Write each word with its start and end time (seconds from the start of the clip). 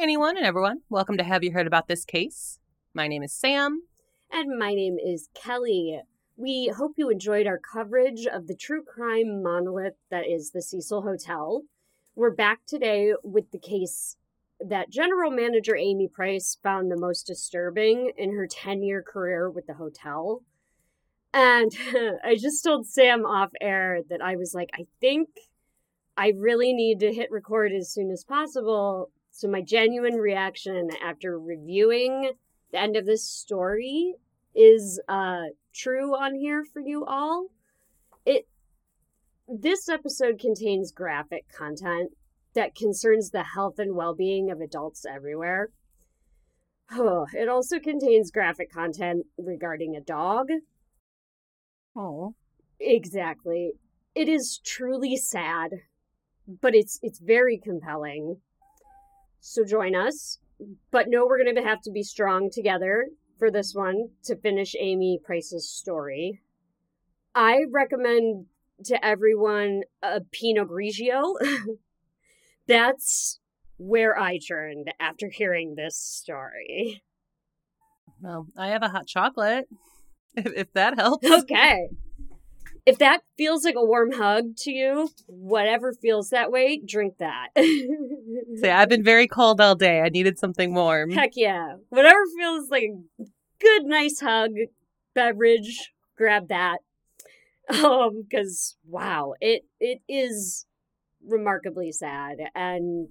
anyone 0.00 0.36
and 0.36 0.46
everyone. 0.46 0.82
Welcome 0.88 1.16
to 1.16 1.24
Have 1.24 1.42
You 1.42 1.50
Heard 1.50 1.66
About 1.66 1.88
This 1.88 2.04
Case? 2.04 2.60
My 2.94 3.08
name 3.08 3.24
is 3.24 3.32
Sam. 3.32 3.82
And 4.30 4.56
my 4.56 4.72
name 4.72 4.96
is 4.96 5.28
Kelly. 5.34 6.00
We 6.36 6.68
hope 6.68 6.92
you 6.96 7.10
enjoyed 7.10 7.48
our 7.48 7.58
coverage 7.58 8.24
of 8.24 8.46
the 8.46 8.54
true 8.54 8.84
crime 8.84 9.42
monolith 9.42 9.96
that 10.08 10.24
is 10.24 10.52
the 10.52 10.62
Cecil 10.62 11.02
Hotel. 11.02 11.62
We're 12.14 12.30
back 12.30 12.60
today 12.64 13.14
with 13.24 13.50
the 13.50 13.58
case 13.58 14.16
that 14.60 14.88
General 14.88 15.32
Manager 15.32 15.74
Amy 15.74 16.06
Price 16.06 16.56
found 16.62 16.92
the 16.92 16.96
most 16.96 17.26
disturbing 17.26 18.12
in 18.16 18.36
her 18.36 18.46
10 18.46 18.84
year 18.84 19.02
career 19.02 19.50
with 19.50 19.66
the 19.66 19.74
hotel. 19.74 20.44
And 21.34 21.72
I 22.24 22.36
just 22.36 22.62
told 22.62 22.86
Sam 22.86 23.26
off 23.26 23.50
air 23.60 24.02
that 24.10 24.22
I 24.22 24.36
was 24.36 24.54
like, 24.54 24.70
I 24.74 24.86
think 25.00 25.28
I 26.16 26.34
really 26.38 26.72
need 26.72 27.00
to 27.00 27.12
hit 27.12 27.32
record 27.32 27.72
as 27.72 27.92
soon 27.92 28.12
as 28.12 28.22
possible. 28.22 29.10
So, 29.38 29.46
my 29.46 29.62
genuine 29.62 30.16
reaction 30.16 30.90
after 31.00 31.38
reviewing 31.38 32.32
the 32.72 32.80
end 32.80 32.96
of 32.96 33.06
this 33.06 33.22
story 33.22 34.14
is 34.52 35.00
uh, 35.08 35.42
true 35.72 36.16
on 36.16 36.34
here 36.34 36.64
for 36.64 36.80
you 36.80 37.04
all. 37.04 37.46
It 38.26 38.48
this 39.46 39.88
episode 39.88 40.40
contains 40.40 40.90
graphic 40.90 41.44
content 41.56 42.16
that 42.54 42.74
concerns 42.74 43.30
the 43.30 43.44
health 43.44 43.78
and 43.78 43.94
well-being 43.94 44.50
of 44.50 44.60
adults 44.60 45.06
everywhere. 45.06 45.68
Oh, 46.90 47.28
it 47.32 47.48
also 47.48 47.78
contains 47.78 48.32
graphic 48.32 48.72
content 48.72 49.24
regarding 49.38 49.94
a 49.94 50.00
dog. 50.00 50.48
Oh. 51.94 52.34
Exactly. 52.80 53.74
It 54.16 54.28
is 54.28 54.60
truly 54.64 55.16
sad, 55.16 55.70
but 56.60 56.74
it's 56.74 56.98
it's 57.04 57.20
very 57.20 57.56
compelling. 57.56 58.38
So 59.40 59.64
join 59.64 59.94
us. 59.94 60.38
But 60.90 61.06
no, 61.08 61.26
we're 61.26 61.42
going 61.42 61.54
to 61.54 61.62
have 61.62 61.80
to 61.82 61.90
be 61.90 62.02
strong 62.02 62.50
together 62.52 63.06
for 63.38 63.50
this 63.50 63.72
one 63.74 64.08
to 64.24 64.36
finish 64.36 64.74
Amy 64.78 65.20
Price's 65.24 65.70
story. 65.70 66.40
I 67.34 67.60
recommend 67.70 68.46
to 68.84 69.04
everyone 69.04 69.82
a 70.02 70.20
Pinot 70.20 70.68
Grigio. 70.68 71.34
That's 72.66 73.38
where 73.76 74.18
I 74.18 74.38
turned 74.38 74.92
after 74.98 75.28
hearing 75.28 75.74
this 75.76 75.96
story. 75.96 77.02
Well, 78.20 78.48
I 78.56 78.68
have 78.68 78.82
a 78.82 78.88
hot 78.88 79.06
chocolate, 79.06 79.68
if, 80.36 80.46
if 80.46 80.72
that 80.72 80.98
helps. 80.98 81.30
Okay. 81.30 81.88
If 82.88 82.98
that 82.98 83.22
feels 83.36 83.64
like 83.64 83.74
a 83.74 83.84
warm 83.84 84.12
hug 84.12 84.56
to 84.58 84.70
you, 84.70 85.10
whatever 85.26 85.92
feels 85.92 86.30
that 86.30 86.50
way, 86.50 86.80
drink 86.84 87.18
that. 87.18 87.48
Say, 87.56 88.70
I've 88.70 88.88
been 88.88 89.04
very 89.04 89.26
cold 89.26 89.60
all 89.60 89.74
day. 89.74 90.00
I 90.00 90.08
needed 90.08 90.38
something 90.38 90.74
warm. 90.74 91.10
Heck 91.10 91.32
yeah. 91.34 91.76
Whatever 91.90 92.20
feels 92.36 92.70
like 92.70 92.84
a 92.84 93.24
good, 93.60 93.84
nice 93.84 94.20
hug, 94.20 94.52
beverage, 95.14 95.92
grab 96.16 96.48
that. 96.48 96.78
Um, 97.70 98.22
because 98.22 98.78
wow, 98.86 99.34
it 99.42 99.66
it 99.78 100.00
is 100.08 100.64
remarkably 101.22 101.92
sad. 101.92 102.38
And 102.54 103.08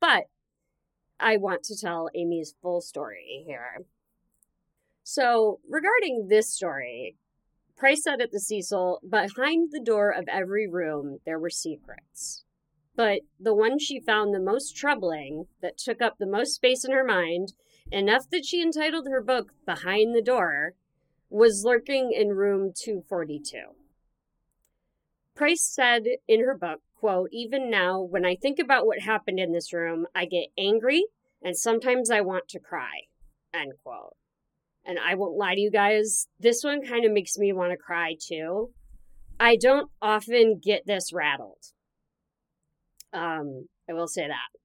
but 0.00 0.30
I 1.20 1.36
want 1.36 1.62
to 1.64 1.78
tell 1.78 2.08
Amy's 2.14 2.54
full 2.62 2.80
story 2.80 3.44
here. 3.46 3.84
So, 5.02 5.60
regarding 5.68 6.28
this 6.28 6.48
story, 6.50 7.16
Price 7.78 8.02
said 8.02 8.20
at 8.20 8.32
the 8.32 8.40
Cecil, 8.40 9.00
behind 9.08 9.70
the 9.70 9.80
door 9.80 10.10
of 10.10 10.26
every 10.26 10.66
room 10.66 11.18
there 11.24 11.38
were 11.38 11.48
secrets. 11.48 12.44
But 12.96 13.20
the 13.38 13.54
one 13.54 13.78
she 13.78 14.00
found 14.00 14.34
the 14.34 14.40
most 14.40 14.76
troubling, 14.76 15.46
that 15.62 15.78
took 15.78 16.02
up 16.02 16.16
the 16.18 16.26
most 16.26 16.56
space 16.56 16.84
in 16.84 16.90
her 16.90 17.04
mind, 17.04 17.52
enough 17.92 18.28
that 18.30 18.44
she 18.44 18.60
entitled 18.60 19.06
her 19.06 19.22
book 19.22 19.52
Behind 19.64 20.12
the 20.12 20.22
Door, 20.22 20.74
was 21.30 21.64
lurking 21.64 22.10
in 22.12 22.30
room 22.30 22.72
242. 22.74 23.58
Price 25.36 25.62
said 25.62 26.02
in 26.26 26.40
her 26.40 26.56
book, 26.56 26.80
quote, 26.96 27.28
even 27.30 27.70
now, 27.70 28.00
when 28.00 28.24
I 28.24 28.34
think 28.34 28.58
about 28.58 28.86
what 28.86 29.02
happened 29.02 29.38
in 29.38 29.52
this 29.52 29.72
room, 29.72 30.08
I 30.16 30.24
get 30.24 30.48
angry 30.58 31.04
and 31.40 31.56
sometimes 31.56 32.10
I 32.10 32.22
want 32.22 32.48
to 32.48 32.58
cry, 32.58 33.02
end 33.54 33.74
quote. 33.84 34.16
And 34.88 34.98
I 34.98 35.16
won't 35.16 35.36
lie 35.36 35.54
to 35.54 35.60
you 35.60 35.70
guys, 35.70 36.28
this 36.40 36.64
one 36.64 36.80
kind 36.82 37.04
of 37.04 37.12
makes 37.12 37.36
me 37.36 37.52
want 37.52 37.72
to 37.72 37.76
cry 37.76 38.16
too. 38.18 38.70
I 39.38 39.56
don't 39.56 39.90
often 40.00 40.58
get 40.64 40.86
this 40.86 41.12
rattled. 41.12 41.62
Um, 43.12 43.68
I 43.88 43.92
will 43.92 44.08
say 44.08 44.26
that. 44.26 44.58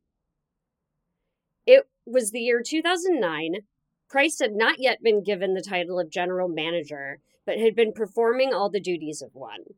It 1.66 1.90
was 2.06 2.32
the 2.32 2.40
year 2.40 2.62
2009. 2.66 3.64
Price 4.10 4.40
had 4.40 4.54
not 4.54 4.80
yet 4.80 5.04
been 5.04 5.24
given 5.24 5.56
the 5.56 5.62
title 5.62 6.00
of 6.00 6.10
general 6.10 6.48
manager, 6.48 7.20
but 7.46 7.60
had 7.60 7.76
been 7.76 7.92
performing 7.92 8.54
all 8.54 8.70
the 8.70 8.80
duties 8.80 9.22
of 9.22 9.32
one. 9.34 9.76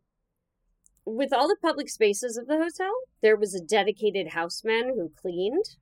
With 1.05 1.33
all 1.33 1.47
the 1.47 1.57
public 1.59 1.89
spaces 1.89 2.37
of 2.37 2.45
the 2.45 2.57
hotel, 2.57 2.93
there 3.21 3.35
was 3.35 3.55
a 3.55 3.63
dedicated 3.63 4.33
houseman 4.33 4.93
who 4.95 5.11
cleaned. 5.19 5.77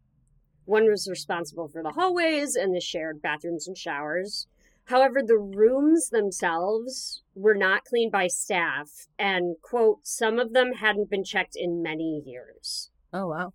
One 0.63 0.89
was 0.89 1.09
responsible 1.09 1.67
for 1.67 1.83
the 1.83 1.91
hallways 1.91 2.55
and 2.55 2.73
the 2.73 2.79
shared 2.79 3.21
bathrooms 3.21 3.67
and 3.67 3.77
showers. 3.77 4.47
However, 4.85 5.21
the 5.23 5.37
rooms 5.37 6.09
themselves 6.09 7.23
were 7.35 7.55
not 7.55 7.85
cleaned 7.85 8.11
by 8.11 8.27
staff, 8.27 9.07
and, 9.17 9.55
quote, 9.61 10.05
some 10.05 10.39
of 10.39 10.53
them 10.53 10.73
hadn't 10.73 11.09
been 11.09 11.23
checked 11.23 11.55
in 11.55 11.81
many 11.81 12.21
years. 12.25 12.91
Oh, 13.13 13.27
wow. 13.27 13.53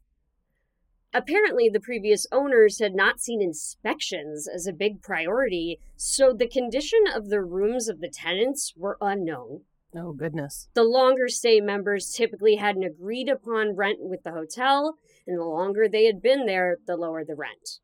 Apparently, 1.13 1.69
the 1.69 1.81
previous 1.81 2.27
owners 2.31 2.81
had 2.81 2.95
not 2.95 3.21
seen 3.21 3.41
inspections 3.41 4.47
as 4.47 4.67
a 4.67 4.73
big 4.73 5.03
priority, 5.03 5.81
so 5.97 6.33
the 6.33 6.49
condition 6.49 7.05
of 7.15 7.29
the 7.29 7.43
rooms 7.43 7.89
of 7.89 8.01
the 8.01 8.11
tenants 8.11 8.75
were 8.77 8.99
unknown. 9.01 9.63
Oh, 9.97 10.13
goodness. 10.13 10.69
The 10.75 10.85
longer 10.85 11.29
stay 11.29 11.61
members 11.61 12.13
typically 12.13 12.57
had 12.57 12.77
an 12.77 12.83
agreed 12.83 13.29
upon 13.29 13.75
rent 13.75 14.01
with 14.01 14.23
the 14.23 14.33
hotel, 14.33 14.97
and 15.27 15.39
the 15.39 15.45
longer 15.45 15.89
they 15.89 16.05
had 16.05 16.21
been 16.21 16.45
there, 16.45 16.77
the 16.87 16.97
lower 16.97 17.25
the 17.25 17.35
rent. 17.35 17.81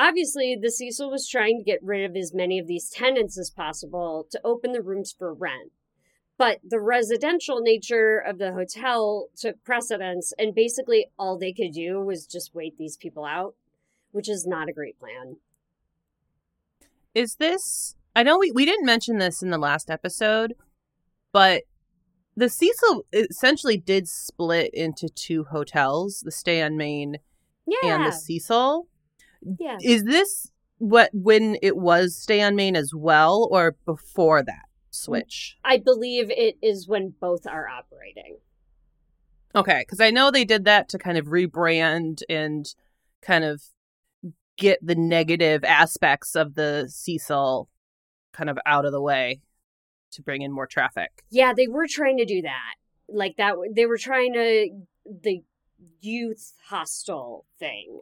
Obviously, 0.00 0.56
the 0.58 0.70
Cecil 0.70 1.10
was 1.10 1.28
trying 1.28 1.58
to 1.58 1.62
get 1.62 1.82
rid 1.82 2.08
of 2.08 2.16
as 2.16 2.32
many 2.32 2.58
of 2.58 2.66
these 2.66 2.88
tenants 2.88 3.38
as 3.38 3.50
possible 3.50 4.26
to 4.30 4.40
open 4.42 4.72
the 4.72 4.80
rooms 4.80 5.14
for 5.16 5.34
rent. 5.34 5.72
But 6.38 6.60
the 6.66 6.80
residential 6.80 7.60
nature 7.60 8.16
of 8.16 8.38
the 8.38 8.54
hotel 8.54 9.26
took 9.36 9.62
precedence, 9.62 10.32
and 10.38 10.54
basically 10.54 11.10
all 11.18 11.36
they 11.36 11.52
could 11.52 11.72
do 11.74 12.00
was 12.00 12.26
just 12.26 12.54
wait 12.54 12.78
these 12.78 12.96
people 12.96 13.26
out, 13.26 13.56
which 14.10 14.26
is 14.26 14.46
not 14.46 14.70
a 14.70 14.72
great 14.72 14.98
plan. 14.98 15.36
Is 17.14 17.34
this. 17.34 17.94
I 18.16 18.22
know 18.22 18.38
we, 18.38 18.50
we 18.52 18.64
didn't 18.64 18.86
mention 18.86 19.18
this 19.18 19.42
in 19.42 19.50
the 19.50 19.58
last 19.58 19.90
episode, 19.90 20.54
but 21.30 21.64
the 22.34 22.48
Cecil 22.48 23.04
essentially 23.12 23.76
did 23.76 24.08
split 24.08 24.72
into 24.72 25.10
two 25.10 25.44
hotels 25.44 26.20
the 26.20 26.32
Stay 26.32 26.62
on 26.62 26.78
Main 26.78 27.18
yeah. 27.66 27.96
and 27.96 28.06
the 28.06 28.12
Cecil. 28.12 28.86
Yeah. 29.42 29.78
Is 29.82 30.04
this 30.04 30.50
what 30.78 31.10
when 31.12 31.56
it 31.62 31.76
was 31.76 32.16
Stay 32.16 32.40
on 32.40 32.56
Main 32.56 32.76
as 32.76 32.92
well, 32.94 33.48
or 33.50 33.76
before 33.84 34.42
that 34.42 34.52
mm, 34.52 34.94
switch? 34.94 35.56
I 35.64 35.78
believe 35.78 36.30
it 36.30 36.56
is 36.62 36.88
when 36.88 37.14
both 37.20 37.46
are 37.46 37.68
operating. 37.68 38.38
Okay, 39.54 39.80
because 39.80 40.00
I 40.00 40.10
know 40.10 40.30
they 40.30 40.44
did 40.44 40.64
that 40.64 40.88
to 40.90 40.98
kind 40.98 41.18
of 41.18 41.26
rebrand 41.26 42.22
and 42.28 42.72
kind 43.20 43.44
of 43.44 43.62
get 44.56 44.78
the 44.82 44.94
negative 44.94 45.64
aspects 45.64 46.36
of 46.36 46.54
the 46.54 46.86
Cecil 46.88 47.68
kind 48.32 48.48
of 48.48 48.58
out 48.64 48.84
of 48.84 48.92
the 48.92 49.00
way 49.00 49.40
to 50.12 50.22
bring 50.22 50.42
in 50.42 50.52
more 50.52 50.66
traffic. 50.66 51.24
Yeah, 51.30 51.52
they 51.54 51.66
were 51.66 51.86
trying 51.88 52.18
to 52.18 52.24
do 52.24 52.42
that. 52.42 52.74
Like 53.08 53.36
that 53.38 53.56
they 53.74 53.86
were 53.86 53.98
trying 53.98 54.34
to 54.34 54.70
the 55.22 55.42
youth 56.00 56.52
hostel 56.68 57.44
thing 57.58 58.00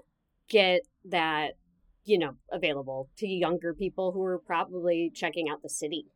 get 0.48 0.82
that 1.04 1.52
you 2.04 2.18
know 2.18 2.34
available 2.50 3.08
to 3.16 3.26
younger 3.26 3.74
people 3.74 4.12
who 4.12 4.22
are 4.24 4.38
probably 4.38 5.10
checking 5.14 5.48
out 5.48 5.62
the 5.62 5.68
city 5.68 6.06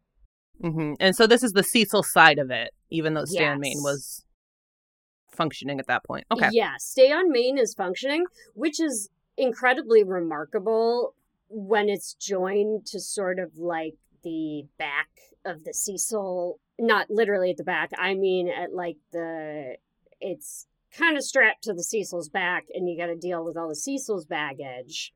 hmm 0.61 0.95
And 1.01 1.17
so 1.17 1.27
this 1.27 1.43
is 1.43 1.53
the 1.53 1.63
Cecil 1.63 2.03
side 2.03 2.39
of 2.39 2.51
it, 2.51 2.71
even 2.91 3.15
though 3.15 3.25
Stay 3.25 3.47
on 3.47 3.61
Main 3.61 3.79
was 3.79 4.25
functioning 5.33 5.81
at 5.81 5.87
that 5.87 6.05
point. 6.05 6.27
Okay. 6.31 6.49
yeah 6.53 6.75
stay 6.79 7.11
on 7.11 7.31
main 7.31 7.59
is 7.59 7.75
functioning 7.75 8.25
which 8.55 8.79
is 8.79 9.09
incredibly 9.37 10.05
remarkable 10.05 11.15
when 11.49 11.89
it's 11.89 12.15
joined 12.15 12.87
to 12.87 13.01
sort 13.01 13.39
of 13.39 13.57
like 13.57 13.95
the 14.23 14.65
back 14.79 15.09
of 15.45 15.65
the 15.65 15.73
cecil 15.73 16.61
not 16.79 17.07
literally 17.11 17.51
at 17.51 17.57
the 17.57 17.65
back 17.65 17.91
i 17.99 18.15
mean 18.15 18.49
at 18.49 18.75
like 18.75 18.97
the 19.13 19.75
it's 20.21 20.67
kind 20.97 21.17
of 21.17 21.25
strapped 21.25 21.63
to 21.65 21.73
the 21.73 21.83
cecil's 21.83 22.29
back 22.29 22.65
and 22.75 22.89
you 22.89 22.97
got 22.97 23.07
to 23.07 23.17
deal 23.17 23.45
with 23.45 23.57
all 23.57 23.69
the 23.69 23.75
cecil's 23.77 24.27
baggage 24.27 25.13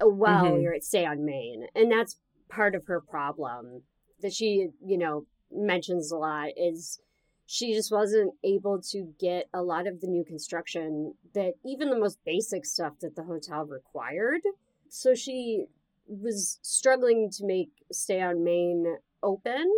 while 0.00 0.44
Mhm. 0.44 0.62
you're 0.62 0.74
at 0.74 0.84
stay 0.84 1.06
on 1.06 1.24
main 1.24 1.66
and 1.74 1.90
that's 1.90 2.18
part 2.48 2.74
of 2.74 2.86
her 2.86 3.00
problem 3.00 3.84
that 4.20 4.32
she 4.32 4.68
you 4.84 4.98
know 4.98 5.26
mentions 5.50 6.10
a 6.10 6.16
lot 6.16 6.50
is 6.56 7.00
she 7.46 7.74
just 7.74 7.92
wasn't 7.92 8.32
able 8.44 8.80
to 8.80 9.14
get 9.18 9.48
a 9.52 9.62
lot 9.62 9.86
of 9.86 10.00
the 10.00 10.06
new 10.06 10.24
construction 10.24 11.14
that 11.34 11.54
even 11.64 11.90
the 11.90 11.98
most 11.98 12.22
basic 12.24 12.64
stuff 12.64 12.98
that 13.00 13.14
the 13.14 13.24
hotel 13.24 13.64
required. 13.66 14.40
So 14.88 15.14
she 15.14 15.66
was 16.06 16.58
struggling 16.62 17.30
to 17.32 17.44
make 17.44 17.70
Stay 17.90 18.22
on 18.22 18.42
Main 18.42 18.96
open 19.22 19.70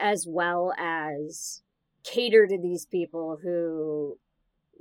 as 0.00 0.26
well 0.26 0.72
as 0.78 1.62
cater 2.02 2.46
to 2.46 2.56
these 2.58 2.86
people 2.86 3.36
who 3.42 4.18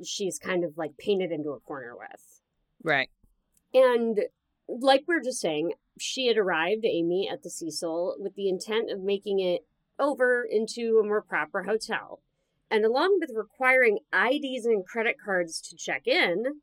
she's 0.06 0.40
kind 0.40 0.64
of 0.64 0.78
like 0.78 0.98
painted 0.98 1.32
into 1.32 1.52
a 1.52 1.60
corner 1.60 1.96
with. 1.98 2.42
Right. 2.84 3.10
And 3.74 4.22
like 4.68 5.04
we 5.08 5.16
are 5.16 5.22
just 5.22 5.40
saying, 5.40 5.74
she 6.00 6.28
had 6.28 6.38
arrived, 6.38 6.86
Amy, 6.86 7.30
at 7.32 7.44
the 7.44 7.50
Cecil 7.50 8.18
with 8.20 8.36
the 8.36 8.50
intent 8.50 8.92
of 8.92 9.02
making 9.02 9.40
it 9.40 9.66
over 10.00 10.46
into 10.50 11.00
a 11.04 11.08
more 11.08 11.22
proper 11.22 11.64
hotel. 11.64 12.22
And 12.70 12.86
along 12.86 13.18
with 13.20 13.32
requiring 13.36 14.00
IDs 14.14 14.66
and 14.66 14.86
credit 14.86 15.16
cards 15.24 15.62
to 15.62 15.76
check 15.76 16.06
in, 16.06 16.62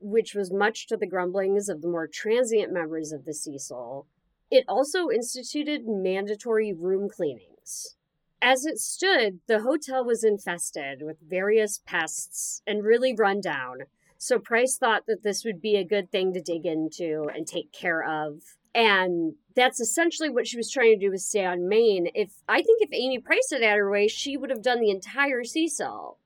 which 0.00 0.34
was 0.34 0.52
much 0.52 0.86
to 0.86 0.96
the 0.96 1.06
grumblings 1.06 1.68
of 1.68 1.82
the 1.82 1.88
more 1.88 2.06
transient 2.06 2.72
members 2.72 3.12
of 3.12 3.24
the 3.24 3.34
Cecil, 3.34 4.06
it 4.50 4.64
also 4.68 5.10
instituted 5.10 5.82
mandatory 5.86 6.72
room 6.72 7.08
cleanings. 7.08 7.96
As 8.42 8.64
it 8.64 8.78
stood, 8.78 9.40
the 9.46 9.60
hotel 9.60 10.04
was 10.04 10.24
infested 10.24 11.02
with 11.02 11.18
various 11.20 11.80
pests 11.84 12.62
and 12.66 12.84
really 12.84 13.14
run 13.14 13.40
down, 13.40 13.80
so 14.16 14.38
Price 14.38 14.76
thought 14.78 15.04
that 15.06 15.22
this 15.22 15.44
would 15.44 15.60
be 15.60 15.76
a 15.76 15.84
good 15.84 16.10
thing 16.10 16.32
to 16.32 16.40
dig 16.40 16.64
into 16.64 17.28
and 17.34 17.46
take 17.46 17.72
care 17.72 18.02
of. 18.02 18.42
And 18.74 19.34
that's 19.54 19.80
essentially 19.80 20.30
what 20.30 20.46
she 20.46 20.56
was 20.56 20.70
trying 20.70 20.98
to 20.98 21.06
do 21.06 21.10
with 21.10 21.20
Stay 21.20 21.44
on 21.44 21.68
Main. 21.68 22.08
If 22.14 22.32
I 22.48 22.62
think 22.62 22.80
if 22.82 22.90
Amy 22.92 23.18
Price 23.18 23.48
had 23.50 23.62
had 23.62 23.76
her 23.76 23.90
way, 23.90 24.08
she 24.08 24.36
would 24.36 24.50
have 24.50 24.62
done 24.62 24.80
the 24.80 24.90
entire 24.90 25.44
Cecil. 25.44 26.18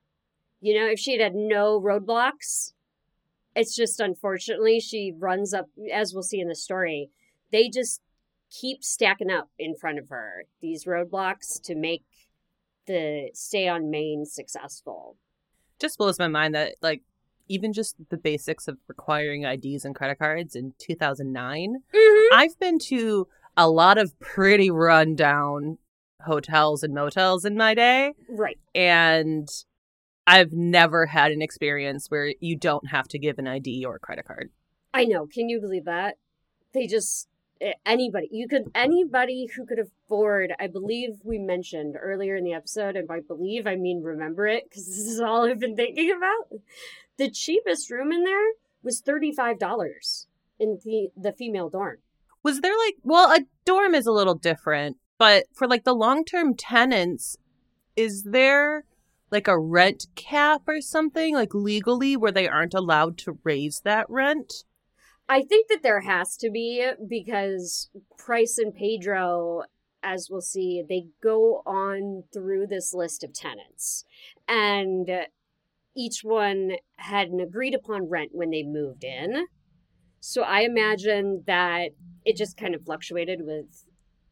You 0.61 0.79
know, 0.79 0.87
if 0.87 0.99
she 0.99 1.13
had 1.13 1.21
had 1.21 1.35
no 1.35 1.81
roadblocks. 1.81 2.73
It's 3.55 3.75
just 3.75 3.99
unfortunately 3.99 4.79
she 4.79 5.13
runs 5.17 5.53
up, 5.53 5.69
as 5.91 6.13
we'll 6.13 6.23
see 6.23 6.41
in 6.41 6.49
the 6.49 6.55
story. 6.55 7.09
They 7.51 7.69
just 7.69 8.01
keep 8.61 8.83
stacking 8.83 9.31
up 9.31 9.49
in 9.57 9.75
front 9.75 9.99
of 9.99 10.09
her 10.09 10.45
these 10.61 10.85
roadblocks 10.85 11.61
to 11.61 11.75
make 11.75 12.03
the 12.87 13.29
stay 13.33 13.67
on 13.67 13.89
main 13.89 14.25
successful. 14.25 15.17
Just 15.79 15.97
blows 15.97 16.19
my 16.19 16.27
mind 16.27 16.55
that 16.55 16.75
like 16.81 17.01
even 17.47 17.73
just 17.73 17.95
the 18.09 18.17
basics 18.17 18.67
of 18.67 18.77
requiring 18.87 19.43
IDs 19.43 19.85
and 19.85 19.95
credit 19.95 20.19
cards 20.19 20.55
in 20.55 20.73
2009. 20.79 21.75
Mm-hmm. 21.93 22.35
I've 22.35 22.59
been 22.59 22.79
to 22.79 23.27
a 23.57 23.69
lot 23.69 23.97
of 23.97 24.19
pretty 24.19 24.71
rundown 24.71 25.77
hotels 26.25 26.83
and 26.83 26.93
motels 26.93 27.45
in 27.45 27.55
my 27.55 27.73
day. 27.75 28.13
Right. 28.27 28.57
And 28.73 29.47
I've 30.25 30.53
never 30.53 31.05
had 31.05 31.31
an 31.31 31.41
experience 31.41 32.07
where 32.09 32.33
you 32.39 32.55
don't 32.57 32.87
have 32.87 33.07
to 33.09 33.19
give 33.19 33.37
an 33.37 33.47
ID 33.47 33.85
or 33.85 33.95
a 33.95 33.99
credit 33.99 34.25
card. 34.25 34.49
I 34.93 35.05
know. 35.05 35.27
Can 35.27 35.49
you 35.49 35.61
believe 35.61 35.85
that? 35.85 36.17
They 36.73 36.87
just 36.87 37.27
Eh, 37.61 37.71
anybody 37.85 38.27
you 38.31 38.49
could 38.49 38.69
anybody 38.75 39.47
who 39.55 39.65
could 39.65 39.79
afford 39.79 40.53
i 40.59 40.67
believe 40.67 41.21
we 41.23 41.39
mentioned 41.39 41.95
earlier 41.97 42.35
in 42.35 42.43
the 42.43 42.51
episode 42.51 42.97
and 42.97 43.07
by 43.07 43.21
believe 43.21 43.65
i 43.65 43.77
mean 43.77 44.03
remember 44.03 44.45
it 44.45 44.65
because 44.65 44.85
this 44.87 44.97
is 44.97 45.21
all 45.21 45.45
i've 45.45 45.59
been 45.59 45.75
thinking 45.75 46.11
about. 46.11 46.59
The 47.17 47.31
cheapest 47.31 47.89
room 47.89 48.11
in 48.11 48.25
there 48.25 48.51
was 48.83 49.01
$35 49.01 50.25
in 50.59 50.79
the 50.83 51.07
the 51.15 51.31
female 51.31 51.69
dorm. 51.69 51.99
Was 52.43 52.59
there 52.59 52.77
like 52.77 52.97
well 53.03 53.31
a 53.31 53.45
dorm 53.63 53.95
is 53.95 54.05
a 54.05 54.11
little 54.11 54.35
different 54.35 54.97
but 55.17 55.45
for 55.53 55.65
like 55.65 55.85
the 55.85 55.95
long-term 55.95 56.55
tenants 56.55 57.37
is 57.95 58.23
there 58.23 58.83
like 59.31 59.47
a 59.47 59.57
rent 59.57 60.07
cap 60.15 60.63
or 60.67 60.81
something 60.81 61.33
like 61.33 61.53
legally 61.53 62.17
where 62.17 62.33
they 62.33 62.49
aren't 62.49 62.73
allowed 62.73 63.17
to 63.19 63.39
raise 63.45 63.79
that 63.85 64.09
rent 64.09 64.65
I 65.27 65.41
think 65.41 65.67
that 65.69 65.81
there 65.81 66.01
has 66.01 66.37
to 66.37 66.49
be 66.51 66.87
because 67.07 67.89
Price 68.17 68.57
and 68.57 68.73
Pedro, 68.73 69.63
as 70.03 70.27
we'll 70.29 70.41
see, 70.41 70.83
they 70.87 71.07
go 71.21 71.63
on 71.65 72.23
through 72.31 72.67
this 72.67 72.93
list 72.93 73.23
of 73.23 73.33
tenants. 73.33 74.05
And 74.47 75.09
each 75.95 76.19
one 76.23 76.73
had 76.97 77.29
an 77.29 77.39
agreed 77.39 77.73
upon 77.73 78.09
rent 78.09 78.31
when 78.33 78.51
they 78.51 78.63
moved 78.63 79.03
in. 79.03 79.47
So 80.19 80.41
I 80.41 80.61
imagine 80.61 81.43
that 81.47 81.91
it 82.23 82.35
just 82.35 82.57
kind 82.57 82.75
of 82.75 82.83
fluctuated 82.83 83.41
with 83.43 83.85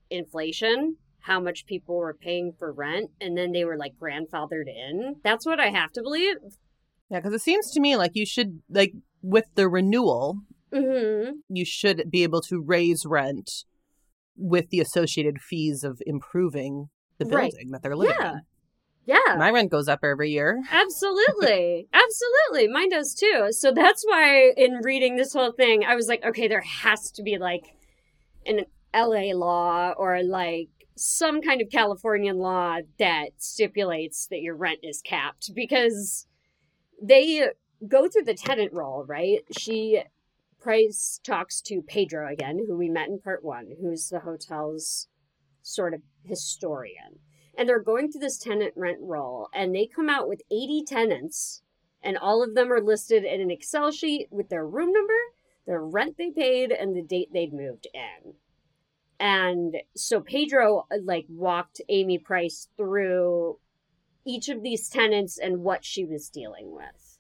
inflation, 0.10 0.98
how 1.22 1.40
much 1.40 1.66
people 1.66 1.96
were 1.96 2.14
paying 2.14 2.54
for 2.58 2.72
rent, 2.72 3.12
and 3.22 3.38
then 3.38 3.52
they 3.52 3.64
were 3.64 3.78
like 3.78 3.94
grandfathered 4.02 4.68
in. 4.68 5.16
That's 5.24 5.46
what 5.46 5.60
I 5.60 5.70
have 5.70 5.92
to 5.94 6.04
believe. 6.04 6.36
Yeah, 7.10 7.20
because 7.20 7.34
it 7.34 7.42
seems 7.42 7.72
to 7.72 7.80
me 7.80 7.96
like 7.96 8.12
you 8.16 8.26
should, 8.26 8.62
like, 8.70 8.94
with 9.22 9.46
the 9.56 9.70
renewal, 9.70 10.40
Mm-hmm. 10.74 11.32
you 11.50 11.66
should 11.66 12.10
be 12.10 12.24
able 12.24 12.42
to 12.42 12.60
raise 12.62 13.06
rent 13.06 13.66
with 14.36 14.70
the 14.70 14.80
associated 14.80 15.40
fees 15.42 15.84
of 15.84 16.02
improving 16.06 16.90
the 17.20 17.26
building 17.26 17.52
Right. 17.56 17.72
that 17.72 17.84
they're 17.84 17.96
living 17.96 18.16
Yeah. 18.20 18.32
in. 18.34 18.42
Yeah. 19.06 19.36
My 19.38 19.52
rent 19.52 19.70
goes 19.70 19.88
up 19.90 20.00
every 20.04 20.32
year. 20.32 20.62
Absolutely. 20.72 21.88
Absolutely. 21.94 22.68
Mine 22.70 22.90
does 22.90 23.14
too. 23.14 23.48
So 23.52 23.72
that's 23.72 24.04
why 24.08 24.54
in 24.56 24.80
reading 24.84 25.18
this 25.18 25.34
whole 25.34 25.52
thing, 25.52 25.84
I 25.84 25.96
was 25.96 26.08
like, 26.08 26.24
okay, 26.26 26.48
there 26.48 26.62
has 26.62 27.12
to 27.12 27.22
be 27.24 27.38
like 27.38 27.66
an 28.46 28.62
LA 28.96 29.34
law 29.36 29.92
or 29.98 30.24
like 30.24 30.70
some 30.96 31.42
kind 31.42 31.62
of 31.62 31.70
Californian 31.70 32.38
law 32.38 32.78
that 32.98 33.32
stipulates 33.38 34.28
that 34.28 34.40
your 34.42 34.56
rent 34.56 34.80
is 34.84 35.02
capped 35.02 35.52
because 35.54 36.26
they 37.02 37.48
go 37.88 38.08
through 38.08 38.24
the 38.24 38.34
tenant 38.36 38.72
roll, 38.74 39.04
right? 39.08 39.40
She 39.58 40.02
Price 40.64 41.20
talks 41.26 41.60
to 41.64 41.82
Pedro 41.82 42.32
again, 42.32 42.58
who 42.66 42.78
we 42.78 42.88
met 42.88 43.10
in 43.10 43.20
part 43.20 43.44
one, 43.44 43.68
who's 43.82 44.08
the 44.08 44.22
hotel's 44.22 45.10
sort 45.62 45.94
of 45.94 46.02
historian. 46.24 47.20
And 47.58 47.68
they're 47.68 47.84
going 47.84 48.10
through 48.10 48.22
this 48.22 48.38
tenant 48.38 48.72
rent 48.78 49.00
roll 49.02 49.50
and 49.54 49.76
they 49.76 49.90
come 49.94 50.10
out 50.10 50.30
with 50.30 50.42
80 50.50 50.86
tenants 50.88 51.64
and 52.02 52.18
all 52.18 52.42
of 52.42 52.56
them 52.56 52.72
are 52.72 52.82
listed 52.82 53.26
in 53.26 53.42
an 53.42 53.52
excel 53.52 53.92
sheet 53.92 54.30
with 54.32 54.48
their 54.48 54.66
room 54.66 54.94
number 54.94 55.14
their 55.66 55.82
rent 55.82 56.18
they 56.18 56.32
paid 56.32 56.72
and 56.72 56.96
the 56.96 57.02
date 57.02 57.30
they'd 57.34 57.54
moved 57.54 57.88
in. 57.94 58.34
And 59.20 59.76
so 59.98 60.22
pedro 60.22 60.86
like 61.04 61.26
walked 61.28 61.82
amy 61.90 62.18
price 62.18 62.70
through 62.78 63.60
each 64.26 64.48
of 64.48 64.64
these 64.64 64.88
tenants 64.88 65.38
and 65.38 65.60
what 65.60 65.84
she 65.84 66.06
was 66.06 66.30
dealing 66.30 66.72
with 66.74 67.13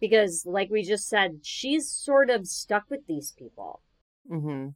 because 0.00 0.44
like 0.46 0.70
we 0.70 0.82
just 0.82 1.08
said 1.08 1.40
she's 1.42 1.88
sort 1.88 2.30
of 2.30 2.46
stuck 2.46 2.84
with 2.90 3.06
these 3.06 3.32
people 3.32 3.80
Mm-hmm. 4.30 4.68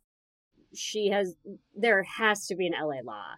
she 0.75 1.09
has 1.09 1.37
there 1.77 2.03
has 2.05 2.47
to 2.47 2.55
be 2.55 2.67
an 2.67 2.73
LA 2.73 3.01
law 3.05 3.35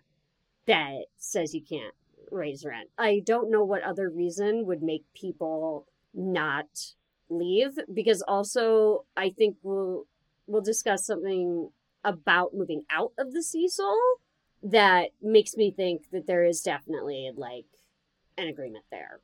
that 0.66 1.06
says 1.16 1.54
you 1.54 1.60
can't 1.62 1.94
raise 2.30 2.64
rent. 2.64 2.88
I 2.96 3.20
don't 3.24 3.50
know 3.50 3.64
what 3.64 3.82
other 3.82 4.08
reason 4.08 4.66
would 4.66 4.82
make 4.82 5.04
people 5.14 5.86
not 6.14 6.94
leave 7.28 7.78
because 7.92 8.22
also 8.22 9.04
I 9.16 9.30
think 9.30 9.56
we'll 9.62 10.06
we'll 10.46 10.62
discuss 10.62 11.04
something 11.06 11.70
about 12.04 12.54
moving 12.54 12.84
out 12.90 13.12
of 13.18 13.32
the 13.32 13.42
Cecil 13.42 13.98
that 14.62 15.10
makes 15.20 15.56
me 15.56 15.70
think 15.70 16.10
that 16.12 16.26
there 16.26 16.44
is 16.44 16.62
definitely 16.62 17.30
like 17.34 17.66
an 18.38 18.46
agreement 18.48 18.84
there. 18.90 19.20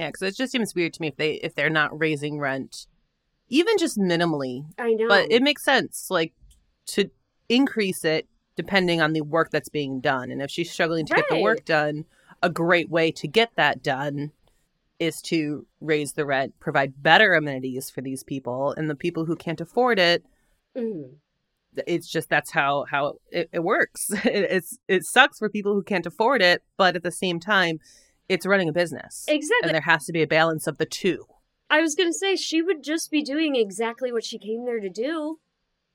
Yeah, 0.00 0.08
because 0.08 0.22
it 0.22 0.36
just 0.36 0.52
seems 0.52 0.74
weird 0.74 0.94
to 0.94 1.02
me 1.02 1.08
if 1.08 1.16
they 1.16 1.32
if 1.34 1.54
they're 1.54 1.68
not 1.68 1.98
raising 1.98 2.38
rent, 2.38 2.86
even 3.48 3.76
just 3.76 3.98
minimally. 3.98 4.64
I 4.78 4.94
know. 4.94 5.08
But 5.08 5.30
it 5.30 5.42
makes 5.42 5.62
sense, 5.62 6.06
like 6.08 6.32
to 6.86 7.10
increase 7.50 8.02
it 8.02 8.26
depending 8.56 9.02
on 9.02 9.12
the 9.12 9.20
work 9.20 9.50
that's 9.50 9.68
being 9.68 10.00
done. 10.00 10.30
And 10.30 10.40
if 10.40 10.50
she's 10.50 10.70
struggling 10.70 11.04
to 11.06 11.14
get 11.14 11.26
the 11.28 11.42
work 11.42 11.66
done, 11.66 12.06
a 12.42 12.48
great 12.48 12.88
way 12.88 13.12
to 13.12 13.28
get 13.28 13.50
that 13.56 13.82
done 13.82 14.32
is 14.98 15.20
to 15.22 15.66
raise 15.82 16.14
the 16.14 16.24
rent, 16.24 16.58
provide 16.60 17.02
better 17.02 17.34
amenities 17.34 17.90
for 17.90 18.00
these 18.00 18.22
people, 18.22 18.72
and 18.72 18.88
the 18.88 18.94
people 18.94 19.26
who 19.26 19.36
can't 19.36 19.60
afford 19.60 19.98
it. 19.98 20.24
Mhm. 20.74 21.16
It's 21.86 22.08
just 22.08 22.30
that's 22.30 22.52
how 22.52 22.86
how 22.90 23.16
it, 23.30 23.50
it 23.52 23.64
works. 23.64 24.10
It, 24.24 24.50
it's 24.50 24.78
it 24.88 25.04
sucks 25.04 25.38
for 25.38 25.50
people 25.50 25.74
who 25.74 25.82
can't 25.82 26.06
afford 26.06 26.40
it, 26.40 26.62
but 26.78 26.96
at 26.96 27.02
the 27.02 27.10
same 27.10 27.38
time, 27.38 27.80
it's 28.30 28.46
running 28.46 28.68
a 28.68 28.72
business, 28.72 29.24
Exactly. 29.28 29.68
and 29.68 29.74
there 29.74 29.82
has 29.82 30.04
to 30.06 30.12
be 30.12 30.22
a 30.22 30.26
balance 30.26 30.66
of 30.66 30.78
the 30.78 30.86
two. 30.86 31.24
I 31.68 31.80
was 31.80 31.94
gonna 31.94 32.12
say 32.12 32.36
she 32.36 32.62
would 32.62 32.82
just 32.82 33.10
be 33.10 33.22
doing 33.22 33.56
exactly 33.56 34.12
what 34.12 34.24
she 34.24 34.38
came 34.38 34.64
there 34.64 34.80
to 34.80 34.88
do, 34.88 35.38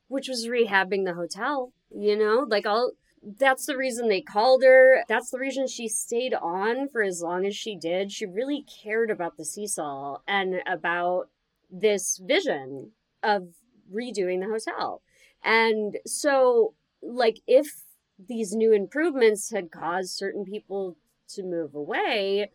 which 0.07 0.27
was 0.27 0.47
rehabbing 0.47 1.05
the 1.05 1.13
hotel. 1.15 1.73
You 1.89 2.17
know, 2.17 2.45
like 2.47 2.65
all. 2.65 2.91
That's 3.39 3.65
the 3.65 3.75
reason 3.75 4.07
they 4.07 4.21
called 4.21 4.63
her. 4.63 5.03
That's 5.07 5.31
the 5.31 5.39
reason 5.39 5.65
she 5.67 5.87
stayed 5.87 6.35
on 6.35 6.87
for 6.89 7.01
as 7.01 7.23
long 7.23 7.43
as 7.47 7.55
she 7.55 7.75
did. 7.75 8.11
She 8.11 8.25
really 8.27 8.63
cared 8.83 9.09
about 9.09 9.35
the 9.37 9.45
Cecil 9.45 10.21
and 10.27 10.61
about 10.67 11.29
this 11.71 12.21
vision 12.23 12.91
of 13.23 13.47
redoing 13.91 14.41
the 14.41 14.47
hotel. 14.51 15.01
And 15.43 15.97
so, 16.05 16.75
like, 17.01 17.39
if 17.47 17.65
these 18.19 18.53
new 18.53 18.71
improvements 18.71 19.49
had 19.51 19.71
caused 19.71 20.11
certain 20.11 20.45
people 20.45 20.95
to 21.29 21.43
move 21.43 21.75
away, 21.75 22.51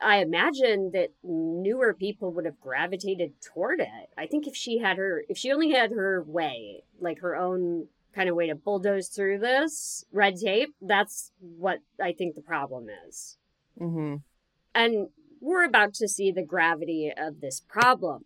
I 0.00 0.18
imagine 0.18 0.92
that 0.92 1.10
newer 1.22 1.92
people 1.92 2.32
would 2.32 2.44
have 2.44 2.60
gravitated 2.60 3.32
toward 3.40 3.80
it. 3.80 4.10
I 4.16 4.26
think 4.26 4.46
if 4.46 4.54
she 4.54 4.78
had 4.78 4.96
her, 4.96 5.24
if 5.28 5.36
she 5.36 5.52
only 5.52 5.72
had 5.72 5.90
her 5.90 6.22
way, 6.22 6.84
like 7.00 7.20
her 7.20 7.34
own 7.34 7.88
kind 8.14 8.28
of 8.28 8.36
way 8.36 8.46
to 8.46 8.54
bulldoze 8.54 9.08
through 9.08 9.38
this 9.38 10.04
red 10.12 10.36
tape, 10.36 10.74
that's 10.80 11.32
what 11.40 11.80
I 12.00 12.12
think 12.12 12.34
the 12.34 12.42
problem 12.42 12.86
is. 13.08 13.38
Mm-hmm. 13.80 14.16
And 14.74 15.08
we're 15.40 15.64
about 15.64 15.94
to 15.94 16.08
see 16.08 16.30
the 16.30 16.42
gravity 16.42 17.12
of 17.16 17.40
this 17.40 17.60
problem. 17.60 18.24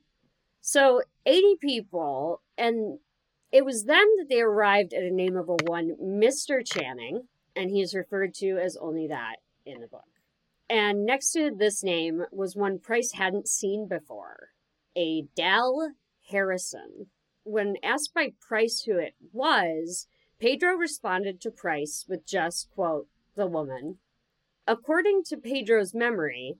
So, 0.60 1.02
80 1.26 1.56
people, 1.60 2.42
and 2.56 2.98
it 3.50 3.64
was 3.64 3.84
then 3.84 4.06
that 4.18 4.26
they 4.28 4.40
arrived 4.40 4.92
at 4.92 5.02
a 5.02 5.10
name 5.10 5.36
of 5.36 5.48
a 5.48 5.56
one 5.64 5.96
Mr. 6.00 6.64
Channing, 6.64 7.28
and 7.56 7.70
he's 7.70 7.94
referred 7.94 8.34
to 8.34 8.58
as 8.58 8.76
only 8.76 9.06
that 9.08 9.36
in 9.64 9.80
the 9.80 9.86
book. 9.86 10.04
And 10.68 11.04
next 11.04 11.32
to 11.32 11.50
this 11.56 11.82
name 11.82 12.22
was 12.32 12.56
one 12.56 12.78
Price 12.78 13.12
hadn't 13.14 13.48
seen 13.48 13.88
before 13.88 14.50
a 14.96 15.24
Dal 15.36 15.92
Harrison. 16.30 17.06
When 17.44 17.74
asked 17.82 18.14
by 18.14 18.32
Price 18.40 18.82
who 18.86 18.98
it 18.98 19.14
was, 19.32 20.06
Pedro 20.38 20.74
responded 20.74 21.40
to 21.40 21.50
Price 21.50 22.04
with 22.08 22.26
just, 22.26 22.70
quote, 22.74 23.08
the 23.36 23.46
woman. 23.46 23.98
According 24.66 25.22
to 25.26 25.36
Pedro's 25.36 25.92
memory, 25.94 26.54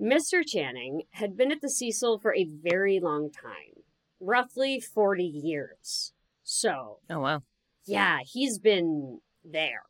Mr. 0.00 0.42
Channing 0.46 1.02
had 1.10 1.36
been 1.36 1.50
at 1.52 1.60
the 1.60 1.68
Cecil 1.68 2.18
for 2.20 2.34
a 2.34 2.44
very 2.48 3.00
long 3.00 3.30
time, 3.30 3.82
roughly 4.20 4.80
40 4.80 5.24
years. 5.24 6.12
So, 6.42 6.98
Oh 7.10 7.20
wow. 7.20 7.42
yeah, 7.84 8.18
he's 8.24 8.58
been 8.58 9.20
there. 9.44 9.82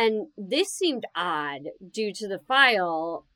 And 0.00 0.28
this 0.38 0.72
seemed 0.72 1.04
odd 1.14 1.68
due 1.90 2.10
to 2.14 2.26
the 2.26 2.38
file 2.38 3.26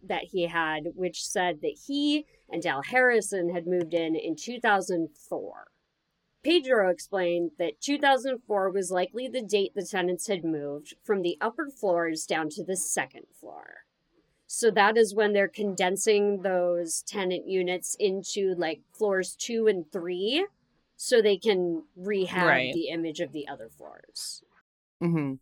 that 0.00 0.22
he 0.30 0.42
had, 0.46 0.92
which 0.94 1.26
said 1.26 1.62
that 1.62 1.76
he 1.88 2.26
and 2.48 2.62
Dal 2.62 2.82
Harrison 2.82 3.52
had 3.52 3.66
moved 3.66 3.92
in 3.92 4.14
in 4.14 4.36
2004. 4.36 5.66
Pedro 6.44 6.90
explained 6.90 7.50
that 7.58 7.80
2004 7.80 8.70
was 8.70 8.92
likely 8.92 9.26
the 9.26 9.42
date 9.42 9.72
the 9.74 9.84
tenants 9.84 10.28
had 10.28 10.44
moved 10.44 10.94
from 11.02 11.22
the 11.22 11.36
upper 11.40 11.68
floors 11.68 12.24
down 12.24 12.50
to 12.50 12.62
the 12.62 12.76
second 12.76 13.24
floor. 13.40 13.78
So 14.46 14.70
that 14.70 14.96
is 14.96 15.12
when 15.12 15.32
they're 15.32 15.48
condensing 15.48 16.42
those 16.42 17.02
tenant 17.02 17.48
units 17.48 17.96
into 17.98 18.54
like 18.56 18.82
floors 18.92 19.34
two 19.34 19.66
and 19.66 19.90
three 19.90 20.46
so 20.96 21.20
they 21.20 21.36
can 21.36 21.82
rehab 21.96 22.46
Right. 22.46 22.72
the 22.72 22.90
image 22.90 23.18
of 23.18 23.32
the 23.32 23.48
other 23.48 23.68
floors. 23.68 24.44
Mm-hmm. 25.02 25.34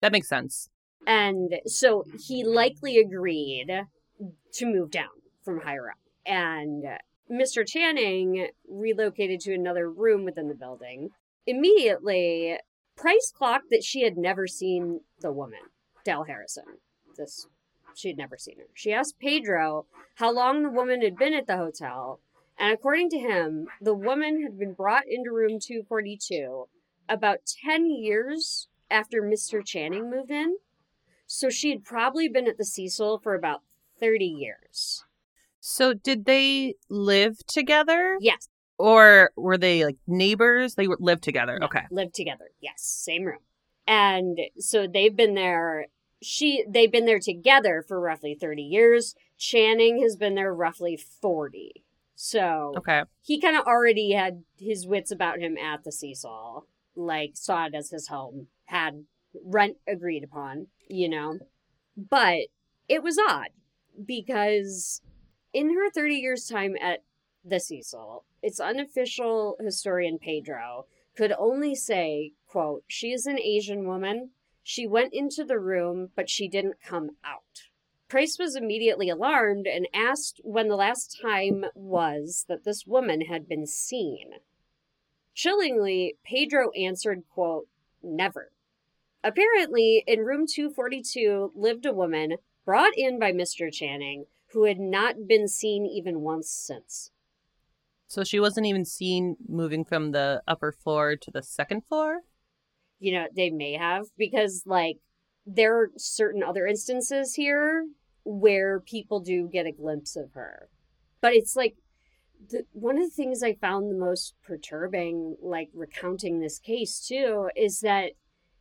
That 0.00 0.12
makes 0.12 0.28
sense. 0.28 0.68
And 1.06 1.54
so 1.66 2.04
he 2.26 2.44
likely 2.44 2.98
agreed 2.98 3.86
to 4.54 4.66
move 4.66 4.90
down 4.90 5.08
from 5.44 5.60
higher 5.60 5.90
up. 5.90 5.98
And 6.26 6.84
Mr. 7.30 7.66
Channing 7.66 8.48
relocated 8.68 9.40
to 9.40 9.54
another 9.54 9.90
room 9.90 10.24
within 10.24 10.48
the 10.48 10.54
building. 10.54 11.10
Immediately, 11.46 12.58
Price 12.96 13.32
clocked 13.34 13.70
that 13.70 13.82
she 13.82 14.02
had 14.02 14.18
never 14.18 14.46
seen 14.46 15.00
the 15.20 15.32
woman, 15.32 15.60
Dal 16.04 16.24
Harrison. 16.24 16.64
This 17.16 17.46
she 17.94 18.08
had 18.08 18.18
never 18.18 18.36
seen 18.36 18.58
her. 18.58 18.66
She 18.74 18.92
asked 18.92 19.18
Pedro 19.18 19.86
how 20.16 20.30
long 20.32 20.62
the 20.62 20.70
woman 20.70 21.02
had 21.02 21.16
been 21.16 21.32
at 21.32 21.46
the 21.46 21.56
hotel, 21.56 22.20
and 22.58 22.72
according 22.72 23.08
to 23.10 23.18
him, 23.18 23.68
the 23.80 23.94
woman 23.94 24.42
had 24.42 24.58
been 24.58 24.74
brought 24.74 25.04
into 25.08 25.32
room 25.32 25.58
242 25.58 26.68
about 27.08 27.38
10 27.64 27.90
years 27.90 28.68
after 28.90 29.22
Mr. 29.22 29.64
Channing 29.64 30.10
moved 30.10 30.30
in. 30.30 30.56
So 31.26 31.48
she 31.50 31.70
had 31.70 31.84
probably 31.84 32.28
been 32.28 32.48
at 32.48 32.58
the 32.58 32.64
Cecil 32.64 33.18
for 33.18 33.34
about 33.34 33.62
30 34.00 34.24
years. 34.24 35.04
So 35.60 35.92
did 35.94 36.24
they 36.24 36.74
live 36.88 37.38
together? 37.46 38.16
Yes. 38.20 38.48
Or 38.78 39.30
were 39.36 39.58
they 39.58 39.84
like 39.84 39.98
neighbors? 40.06 40.74
They 40.74 40.88
lived 40.98 41.22
together. 41.22 41.58
No, 41.60 41.66
Okay. 41.66 41.82
Lived 41.90 42.14
together. 42.14 42.46
Yes, 42.60 42.82
same 42.82 43.24
room. 43.24 43.40
And 43.86 44.38
so 44.58 44.86
they've 44.86 45.14
been 45.14 45.34
there 45.34 45.86
she 46.22 46.64
they've 46.68 46.92
been 46.92 47.06
there 47.06 47.18
together 47.18 47.82
for 47.86 47.98
roughly 47.98 48.34
30 48.38 48.62
years. 48.62 49.14
Channing 49.38 50.02
has 50.02 50.16
been 50.16 50.34
there 50.34 50.54
roughly 50.54 50.96
40. 50.96 51.82
So 52.14 52.74
Okay. 52.78 53.02
he 53.22 53.40
kind 53.40 53.56
of 53.56 53.64
already 53.66 54.12
had 54.12 54.44
his 54.58 54.86
wits 54.86 55.10
about 55.10 55.38
him 55.38 55.56
at 55.56 55.84
the 55.84 55.92
Cecil, 55.92 56.66
like 56.94 57.32
saw 57.34 57.66
it 57.66 57.74
as 57.74 57.90
his 57.90 58.08
home, 58.08 58.48
had 58.70 59.04
rent 59.44 59.76
agreed 59.86 60.24
upon, 60.24 60.68
you 60.88 61.08
know. 61.08 61.38
But 61.96 62.46
it 62.88 63.02
was 63.02 63.18
odd 63.18 63.50
because 64.04 65.02
in 65.52 65.74
her 65.74 65.90
30 65.90 66.14
years' 66.14 66.46
time 66.46 66.76
at 66.80 67.02
the 67.44 67.60
Cecil, 67.60 68.24
its 68.42 68.60
unofficial 68.60 69.56
historian 69.60 70.18
Pedro 70.18 70.86
could 71.16 71.32
only 71.38 71.74
say, 71.74 72.32
quote, 72.46 72.84
she 72.86 73.12
is 73.12 73.26
an 73.26 73.38
Asian 73.38 73.86
woman. 73.86 74.30
She 74.62 74.86
went 74.86 75.12
into 75.12 75.44
the 75.44 75.58
room, 75.58 76.10
but 76.14 76.30
she 76.30 76.48
didn't 76.48 76.82
come 76.84 77.10
out. 77.24 77.64
Price 78.08 78.38
was 78.38 78.56
immediately 78.56 79.08
alarmed 79.08 79.66
and 79.66 79.86
asked 79.94 80.40
when 80.42 80.68
the 80.68 80.76
last 80.76 81.18
time 81.20 81.64
was 81.74 82.44
that 82.48 82.64
this 82.64 82.86
woman 82.86 83.22
had 83.22 83.48
been 83.48 83.66
seen. 83.66 84.32
Chillingly, 85.34 86.16
Pedro 86.24 86.70
answered, 86.72 87.22
quote, 87.32 87.68
never. 88.02 88.52
Apparently, 89.22 90.02
in 90.06 90.20
room 90.20 90.46
242 90.46 91.52
lived 91.54 91.84
a 91.84 91.92
woman 91.92 92.36
brought 92.64 92.92
in 92.96 93.18
by 93.18 93.32
Mr. 93.32 93.72
Channing 93.72 94.24
who 94.52 94.64
had 94.64 94.80
not 94.80 95.26
been 95.28 95.46
seen 95.48 95.86
even 95.86 96.20
once 96.20 96.50
since. 96.50 97.10
So 98.06 98.24
she 98.24 98.40
wasn't 98.40 98.66
even 98.66 98.84
seen 98.84 99.36
moving 99.48 99.84
from 99.84 100.10
the 100.10 100.42
upper 100.48 100.72
floor 100.72 101.16
to 101.16 101.30
the 101.30 101.42
second 101.42 101.84
floor? 101.86 102.22
You 102.98 103.12
know, 103.12 103.26
they 103.34 103.50
may 103.50 103.74
have, 103.74 104.06
because, 104.18 104.64
like, 104.66 104.98
there 105.46 105.78
are 105.78 105.90
certain 105.96 106.42
other 106.42 106.66
instances 106.66 107.34
here 107.34 107.86
where 108.24 108.80
people 108.80 109.20
do 109.20 109.48
get 109.50 109.66
a 109.66 109.72
glimpse 109.72 110.16
of 110.16 110.32
her. 110.34 110.68
But 111.20 111.34
it's 111.34 111.54
like, 111.54 111.76
the, 112.50 112.64
one 112.72 112.96
of 112.96 113.04
the 113.04 113.14
things 113.14 113.42
I 113.42 113.54
found 113.54 113.90
the 113.90 113.98
most 113.98 114.34
perturbing, 114.44 115.36
like 115.40 115.70
recounting 115.72 116.40
this 116.40 116.58
case 116.58 117.04
too, 117.06 117.50
is 117.54 117.80
that 117.80 118.12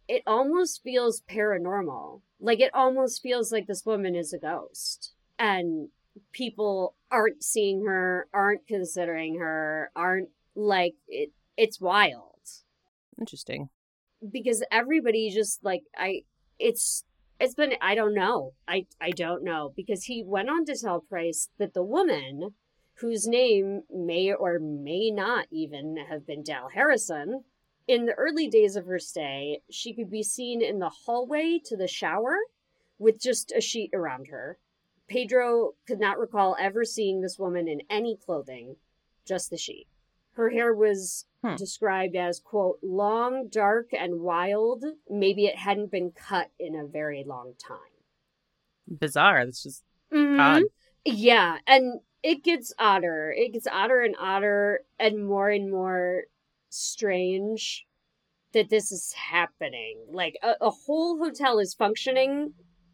it 0.09 0.23
almost 0.25 0.81
feels 0.83 1.21
paranormal. 1.29 2.21
Like 2.41 2.59
it 2.59 2.71
almost 2.73 3.21
feels 3.21 3.51
like 3.51 3.67
this 3.67 3.85
woman 3.85 4.15
is 4.15 4.33
a 4.33 4.39
ghost. 4.39 5.13
And 5.37 5.89
people 6.33 6.95
aren't 7.11 7.43
seeing 7.43 7.85
her, 7.85 8.27
aren't 8.33 8.67
considering 8.67 9.39
her, 9.39 9.91
aren't 9.95 10.29
like 10.55 10.95
it 11.07 11.31
it's 11.55 11.79
wild. 11.79 12.39
Interesting. 13.19 13.69
Because 14.29 14.65
everybody 14.71 15.29
just 15.29 15.63
like 15.63 15.83
I 15.95 16.23
it's 16.57 17.03
it's 17.39 17.53
been 17.53 17.73
I 17.79 17.93
don't 17.93 18.15
know. 18.15 18.53
I 18.67 18.87
I 18.99 19.11
don't 19.11 19.43
know. 19.43 19.71
Because 19.75 20.05
he 20.05 20.23
went 20.25 20.49
on 20.49 20.65
to 20.65 20.75
tell 20.75 21.01
Price 21.01 21.49
that 21.59 21.75
the 21.75 21.83
woman 21.83 22.55
whose 22.95 23.27
name 23.27 23.83
may 23.93 24.33
or 24.33 24.57
may 24.59 25.11
not 25.11 25.45
even 25.51 25.97
have 26.09 26.25
been 26.25 26.43
Dal 26.43 26.69
Harrison. 26.73 27.43
In 27.89 28.05
the 28.05 28.13
early 28.13 28.47
days 28.47 28.75
of 28.75 28.85
her 28.85 28.99
stay, 28.99 29.63
she 29.71 29.95
could 29.95 30.11
be 30.11 30.21
seen 30.21 30.61
in 30.61 30.77
the 30.77 30.91
hallway 30.91 31.59
to 31.65 31.75
the 31.75 31.87
shower 31.87 32.37
with 32.99 33.19
just 33.19 33.51
a 33.51 33.59
sheet 33.59 33.89
around 33.95 34.27
her. 34.27 34.59
Pedro 35.07 35.71
could 35.87 35.99
not 35.99 36.19
recall 36.19 36.55
ever 36.59 36.85
seeing 36.85 37.21
this 37.21 37.39
woman 37.39 37.67
in 37.67 37.81
any 37.89 38.15
clothing, 38.15 38.75
just 39.25 39.49
the 39.49 39.57
sheet. 39.57 39.87
Her 40.33 40.51
hair 40.51 40.71
was 40.71 41.25
Hmm. 41.41 41.55
described 41.55 42.15
as, 42.15 42.39
quote, 42.39 42.77
long, 42.83 43.47
dark, 43.47 43.89
and 43.91 44.19
wild. 44.19 44.85
Maybe 45.09 45.47
it 45.47 45.55
hadn't 45.55 45.89
been 45.89 46.11
cut 46.11 46.51
in 46.59 46.75
a 46.75 46.85
very 46.85 47.23
long 47.23 47.55
time. 47.57 47.79
Bizarre. 48.87 49.45
That's 49.45 49.63
just 49.63 49.83
mm-hmm. 50.13 50.39
odd. 50.39 50.63
Yeah, 51.05 51.57
and 51.65 52.01
it 52.21 52.43
gets 52.43 52.71
odder. 52.77 53.33
It 53.35 53.53
gets 53.53 53.65
odder 53.65 54.01
and 54.01 54.15
odder 54.19 54.81
and 54.99 55.25
more 55.25 55.49
and 55.49 55.71
more 55.71 56.25
strange 56.69 57.85
that 58.53 58.69
this 58.69 58.91
is 58.91 59.13
happening. 59.13 60.05
Like 60.11 60.37
a, 60.43 60.53
a 60.61 60.69
whole 60.69 61.17
hotel 61.17 61.59
is 61.59 61.73
functioning 61.73 62.53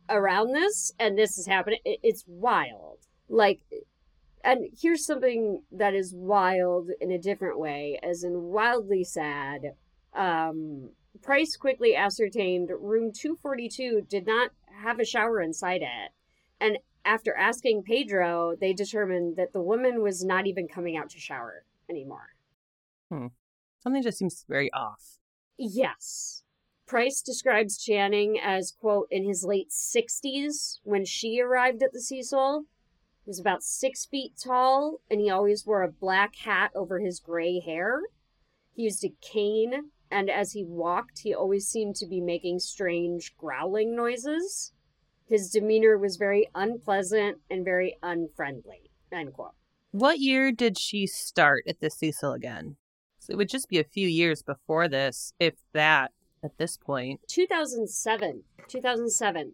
around 0.09 0.53
this 0.53 0.91
and 0.99 1.17
this 1.17 1.37
is 1.37 1.47
happening. 1.47 1.79
It, 1.85 1.99
it's 2.03 2.23
wild. 2.27 2.99
Like 3.29 3.61
and 4.43 4.67
here's 4.79 5.05
something 5.05 5.63
that 5.71 5.95
is 5.95 6.13
wild 6.13 6.91
in 7.01 7.09
a 7.11 7.17
different 7.17 7.57
way, 7.57 7.99
as 8.03 8.23
in 8.23 8.43
wildly 8.43 9.03
sad. 9.03 9.73
Um 10.13 10.89
Price 11.21 11.55
quickly 11.55 11.95
ascertained 11.95 12.69
room 12.69 13.11
242 13.11 14.05
did 14.09 14.27
not 14.27 14.51
have 14.83 14.99
a 14.99 15.05
shower 15.05 15.41
inside 15.41 15.81
it. 15.81 16.11
And 16.59 16.77
after 17.05 17.35
asking 17.35 17.83
Pedro, 17.83 18.55
they 18.59 18.73
determined 18.73 19.37
that 19.37 19.53
the 19.53 19.61
woman 19.61 20.01
was 20.01 20.25
not 20.25 20.45
even 20.45 20.67
coming 20.67 20.97
out 20.97 21.09
to 21.11 21.19
shower 21.19 21.63
anymore. 21.89 22.35
Something 23.85 24.01
just 24.01 24.17
seems 24.17 24.43
very 24.49 24.73
off. 24.73 25.19
Yes. 25.59 26.41
Price 26.87 27.21
describes 27.21 27.77
Channing 27.77 28.39
as, 28.43 28.71
quote, 28.71 29.07
in 29.11 29.23
his 29.23 29.43
late 29.43 29.69
60s 29.69 30.79
when 30.83 31.05
she 31.05 31.39
arrived 31.39 31.83
at 31.83 31.93
the 31.93 32.01
Cecil. 32.01 32.65
He 33.23 33.29
was 33.29 33.39
about 33.39 33.63
six 33.63 34.03
feet 34.05 34.33
tall, 34.43 35.01
and 35.09 35.21
he 35.21 35.29
always 35.29 35.67
wore 35.67 35.83
a 35.83 35.91
black 35.91 36.35
hat 36.35 36.71
over 36.73 36.99
his 36.99 37.19
gray 37.19 37.59
hair. 37.59 38.01
He 38.73 38.83
used 38.83 39.03
a 39.03 39.13
cane, 39.21 39.91
and 40.09 40.31
as 40.31 40.53
he 40.53 40.63
walked, 40.63 41.19
he 41.19 41.33
always 41.33 41.67
seemed 41.67 41.95
to 41.97 42.07
be 42.07 42.21
making 42.21 42.59
strange 42.59 43.37
growling 43.37 43.95
noises. 43.95 44.73
His 45.27 45.51
demeanor 45.51 45.95
was 45.97 46.17
very 46.17 46.49
unpleasant 46.55 47.37
and 47.51 47.63
very 47.63 47.97
unfriendly. 48.01 48.89
End 49.11 49.33
quote. 49.33 49.53
What 49.91 50.19
year 50.19 50.51
did 50.51 50.79
she 50.79 51.05
start 51.05 51.65
at 51.67 51.81
the 51.81 51.91
Cecil 51.91 52.33
again? 52.33 52.77
So 53.25 53.33
it 53.33 53.37
would 53.37 53.49
just 53.49 53.69
be 53.69 53.79
a 53.79 53.83
few 53.83 54.07
years 54.07 54.43
before 54.43 54.87
this, 54.87 55.33
if 55.39 55.55
that, 55.73 56.11
at 56.43 56.57
this 56.59 56.77
point. 56.77 57.21
2007. 57.27 58.43
2007. 58.67 59.53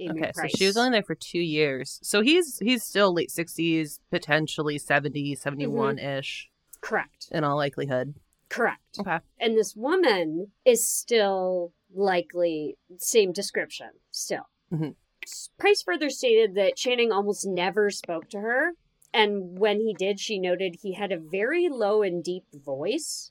Amy 0.00 0.10
okay, 0.10 0.32
Price. 0.34 0.52
so 0.52 0.56
she 0.58 0.66
was 0.66 0.76
only 0.76 0.90
there 0.90 1.02
for 1.04 1.14
two 1.14 1.38
years. 1.38 2.00
So 2.02 2.20
he's 2.22 2.58
he's 2.58 2.82
still 2.82 3.12
late 3.14 3.28
60s, 3.28 4.00
potentially 4.10 4.78
70, 4.78 5.36
71 5.36 5.98
ish, 5.98 6.50
Correct. 6.80 7.28
in 7.30 7.44
all 7.44 7.56
likelihood. 7.56 8.14
Correct. 8.48 8.98
Okay. 8.98 9.18
And 9.38 9.56
this 9.56 9.76
woman 9.76 10.48
is 10.64 10.88
still 10.88 11.72
likely 11.94 12.76
same 12.98 13.32
description. 13.32 13.90
Still. 14.10 14.48
Mhm. 14.72 14.96
Price 15.58 15.82
further 15.82 16.10
stated 16.10 16.56
that 16.56 16.74
Channing 16.74 17.12
almost 17.12 17.46
never 17.46 17.90
spoke 17.90 18.28
to 18.30 18.40
her, 18.40 18.72
and 19.12 19.58
when 19.58 19.80
he 19.80 19.94
did, 19.94 20.20
she 20.20 20.38
noted 20.38 20.76
he 20.82 20.94
had 20.94 21.12
a 21.12 21.18
very 21.18 21.68
low 21.68 22.02
and 22.02 22.22
deep 22.24 22.44
voice. 22.52 23.30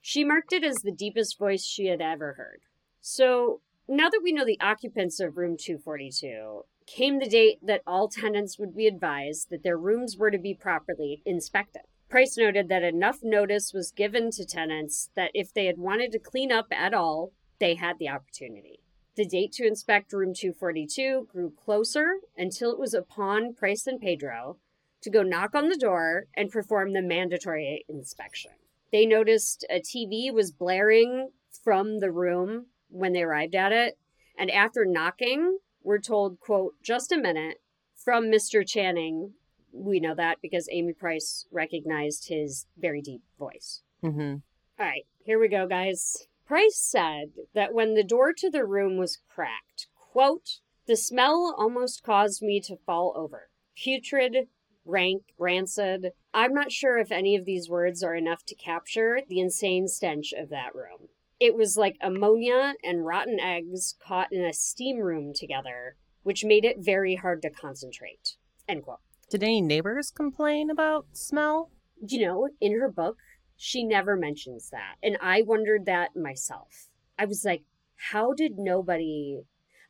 She 0.00 0.24
marked 0.24 0.52
it 0.52 0.64
as 0.64 0.76
the 0.76 0.92
deepest 0.92 1.38
voice 1.38 1.64
she 1.64 1.86
had 1.86 2.00
ever 2.00 2.34
heard. 2.34 2.62
So 3.00 3.60
now 3.88 4.08
that 4.08 4.20
we 4.22 4.32
know 4.32 4.44
the 4.44 4.60
occupants 4.60 5.20
of 5.20 5.36
room 5.36 5.56
242, 5.56 6.64
came 6.86 7.18
the 7.18 7.28
date 7.28 7.58
that 7.62 7.82
all 7.86 8.08
tenants 8.08 8.58
would 8.58 8.74
be 8.74 8.86
advised 8.86 9.48
that 9.50 9.62
their 9.62 9.78
rooms 9.78 10.16
were 10.16 10.30
to 10.30 10.38
be 10.38 10.54
properly 10.54 11.22
inspected. 11.24 11.82
Price 12.08 12.36
noted 12.36 12.68
that 12.68 12.82
enough 12.82 13.20
notice 13.22 13.72
was 13.72 13.90
given 13.90 14.30
to 14.32 14.44
tenants 14.44 15.10
that 15.14 15.30
if 15.32 15.52
they 15.52 15.66
had 15.66 15.78
wanted 15.78 16.12
to 16.12 16.18
clean 16.18 16.52
up 16.52 16.66
at 16.70 16.92
all, 16.92 17.32
they 17.58 17.74
had 17.76 17.98
the 17.98 18.08
opportunity. 18.08 18.80
The 19.16 19.24
date 19.24 19.52
to 19.52 19.66
inspect 19.66 20.12
room 20.12 20.34
242 20.34 21.28
grew 21.30 21.50
closer 21.50 22.16
until 22.36 22.72
it 22.72 22.78
was 22.78 22.92
upon 22.92 23.54
Price 23.54 23.86
and 23.86 24.00
Pedro 24.00 24.58
to 25.02 25.10
go 25.10 25.22
knock 25.22 25.54
on 25.54 25.68
the 25.68 25.76
door 25.76 26.24
and 26.36 26.50
perform 26.50 26.92
the 26.92 27.02
mandatory 27.02 27.84
inspection. 27.88 28.52
They 28.90 29.06
noticed 29.06 29.64
a 29.70 29.80
TV 29.80 30.32
was 30.32 30.52
blaring 30.52 31.30
from 31.64 32.00
the 32.00 32.10
room 32.10 32.66
when 32.88 33.12
they 33.12 33.22
arrived 33.22 33.54
at 33.54 33.72
it, 33.72 33.98
and 34.38 34.50
after 34.50 34.84
knocking, 34.84 35.58
were 35.82 35.98
told, 35.98 36.38
quote, 36.40 36.74
just 36.82 37.12
a 37.12 37.18
minute, 37.18 37.60
from 37.96 38.24
Mr. 38.26 38.66
Channing. 38.66 39.32
We 39.72 40.00
know 40.00 40.14
that 40.14 40.38
because 40.42 40.68
Amy 40.70 40.92
Price 40.92 41.46
recognized 41.50 42.28
his 42.28 42.66
very 42.76 43.00
deep 43.00 43.22
voice. 43.38 43.82
Mm-hmm. 44.04 44.36
All 44.78 44.86
right, 44.86 45.06
here 45.24 45.40
we 45.40 45.48
go, 45.48 45.66
guys. 45.66 46.26
Price 46.46 46.78
said 46.78 47.32
that 47.54 47.72
when 47.72 47.94
the 47.94 48.04
door 48.04 48.32
to 48.36 48.50
the 48.50 48.64
room 48.64 48.98
was 48.98 49.18
cracked, 49.28 49.86
quote, 49.96 50.60
the 50.86 50.96
smell 50.96 51.54
almost 51.56 52.02
caused 52.02 52.42
me 52.42 52.60
to 52.60 52.76
fall 52.84 53.14
over. 53.16 53.48
Putrid, 53.76 54.48
rank, 54.84 55.22
rancid. 55.38 56.12
I'm 56.34 56.54
not 56.54 56.72
sure 56.72 56.98
if 56.98 57.12
any 57.12 57.36
of 57.36 57.44
these 57.44 57.68
words 57.68 58.02
are 58.02 58.14
enough 58.14 58.44
to 58.46 58.54
capture 58.54 59.20
the 59.28 59.40
insane 59.40 59.88
stench 59.88 60.32
of 60.36 60.48
that 60.50 60.74
room. 60.74 61.08
It 61.40 61.54
was 61.54 61.76
like 61.76 61.96
ammonia 62.00 62.74
and 62.84 63.04
rotten 63.04 63.40
eggs 63.40 63.96
caught 64.04 64.32
in 64.32 64.44
a 64.44 64.52
steam 64.52 64.98
room 64.98 65.32
together, 65.34 65.96
which 66.22 66.44
made 66.44 66.64
it 66.64 66.76
very 66.78 67.16
hard 67.16 67.42
to 67.42 67.50
concentrate. 67.50 68.36
End 68.68 68.84
quote. 68.84 69.00
Did 69.28 69.42
any 69.42 69.60
neighbors 69.60 70.10
complain 70.10 70.70
about 70.70 71.06
smell? 71.12 71.70
You 72.06 72.26
know, 72.26 72.48
in 72.60 72.78
her 72.78 72.90
book, 72.90 73.18
she 73.56 73.84
never 73.84 74.16
mentions 74.16 74.70
that. 74.70 74.96
And 75.02 75.16
I 75.20 75.42
wondered 75.42 75.86
that 75.86 76.16
myself. 76.16 76.88
I 77.18 77.24
was 77.24 77.44
like, 77.44 77.62
how 78.10 78.32
did 78.32 78.58
nobody. 78.58 79.40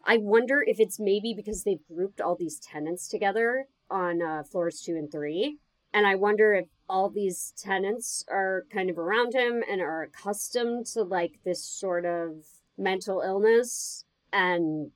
I 0.04 0.18
wonder 0.18 0.62
if 0.66 0.78
it's 0.78 1.00
maybe 1.00 1.32
because 1.34 1.64
they've 1.64 1.86
grouped 1.86 2.20
all 2.20 2.36
these 2.36 2.58
tenants 2.58 3.08
together 3.08 3.66
on 3.92 4.22
uh, 4.22 4.42
floors 4.42 4.80
two 4.80 4.96
and 4.96 5.12
three. 5.12 5.58
And 5.94 6.06
I 6.06 6.14
wonder 6.14 6.54
if 6.54 6.66
all 6.88 7.10
these 7.10 7.52
tenants 7.56 8.24
are 8.28 8.64
kind 8.72 8.88
of 8.88 8.98
around 8.98 9.34
him 9.34 9.62
and 9.70 9.80
are 9.80 10.02
accustomed 10.02 10.86
to 10.86 11.02
like 11.02 11.38
this 11.44 11.62
sort 11.62 12.06
of 12.06 12.44
mental 12.78 13.20
illness 13.20 14.04
and 14.32 14.90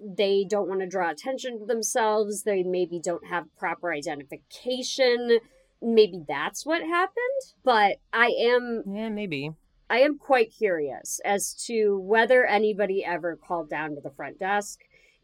they 0.00 0.46
don't 0.48 0.68
want 0.68 0.80
to 0.80 0.86
draw 0.86 1.10
attention 1.10 1.58
to 1.58 1.66
themselves. 1.66 2.44
They 2.44 2.62
maybe 2.62 3.00
don't 3.00 3.26
have 3.26 3.54
proper 3.56 3.92
identification. 3.92 5.38
Maybe 5.82 6.22
that's 6.26 6.64
what 6.64 6.82
happened. 6.82 7.54
But 7.64 7.96
I 8.12 8.26
am 8.40 8.84
Yeah, 8.86 9.08
maybe. 9.08 9.50
I 9.90 10.00
am 10.00 10.18
quite 10.18 10.52
curious 10.52 11.20
as 11.24 11.54
to 11.66 11.98
whether 11.98 12.44
anybody 12.44 13.04
ever 13.04 13.36
called 13.36 13.70
down 13.70 13.94
to 13.94 14.00
the 14.00 14.10
front 14.10 14.38
desk 14.38 14.80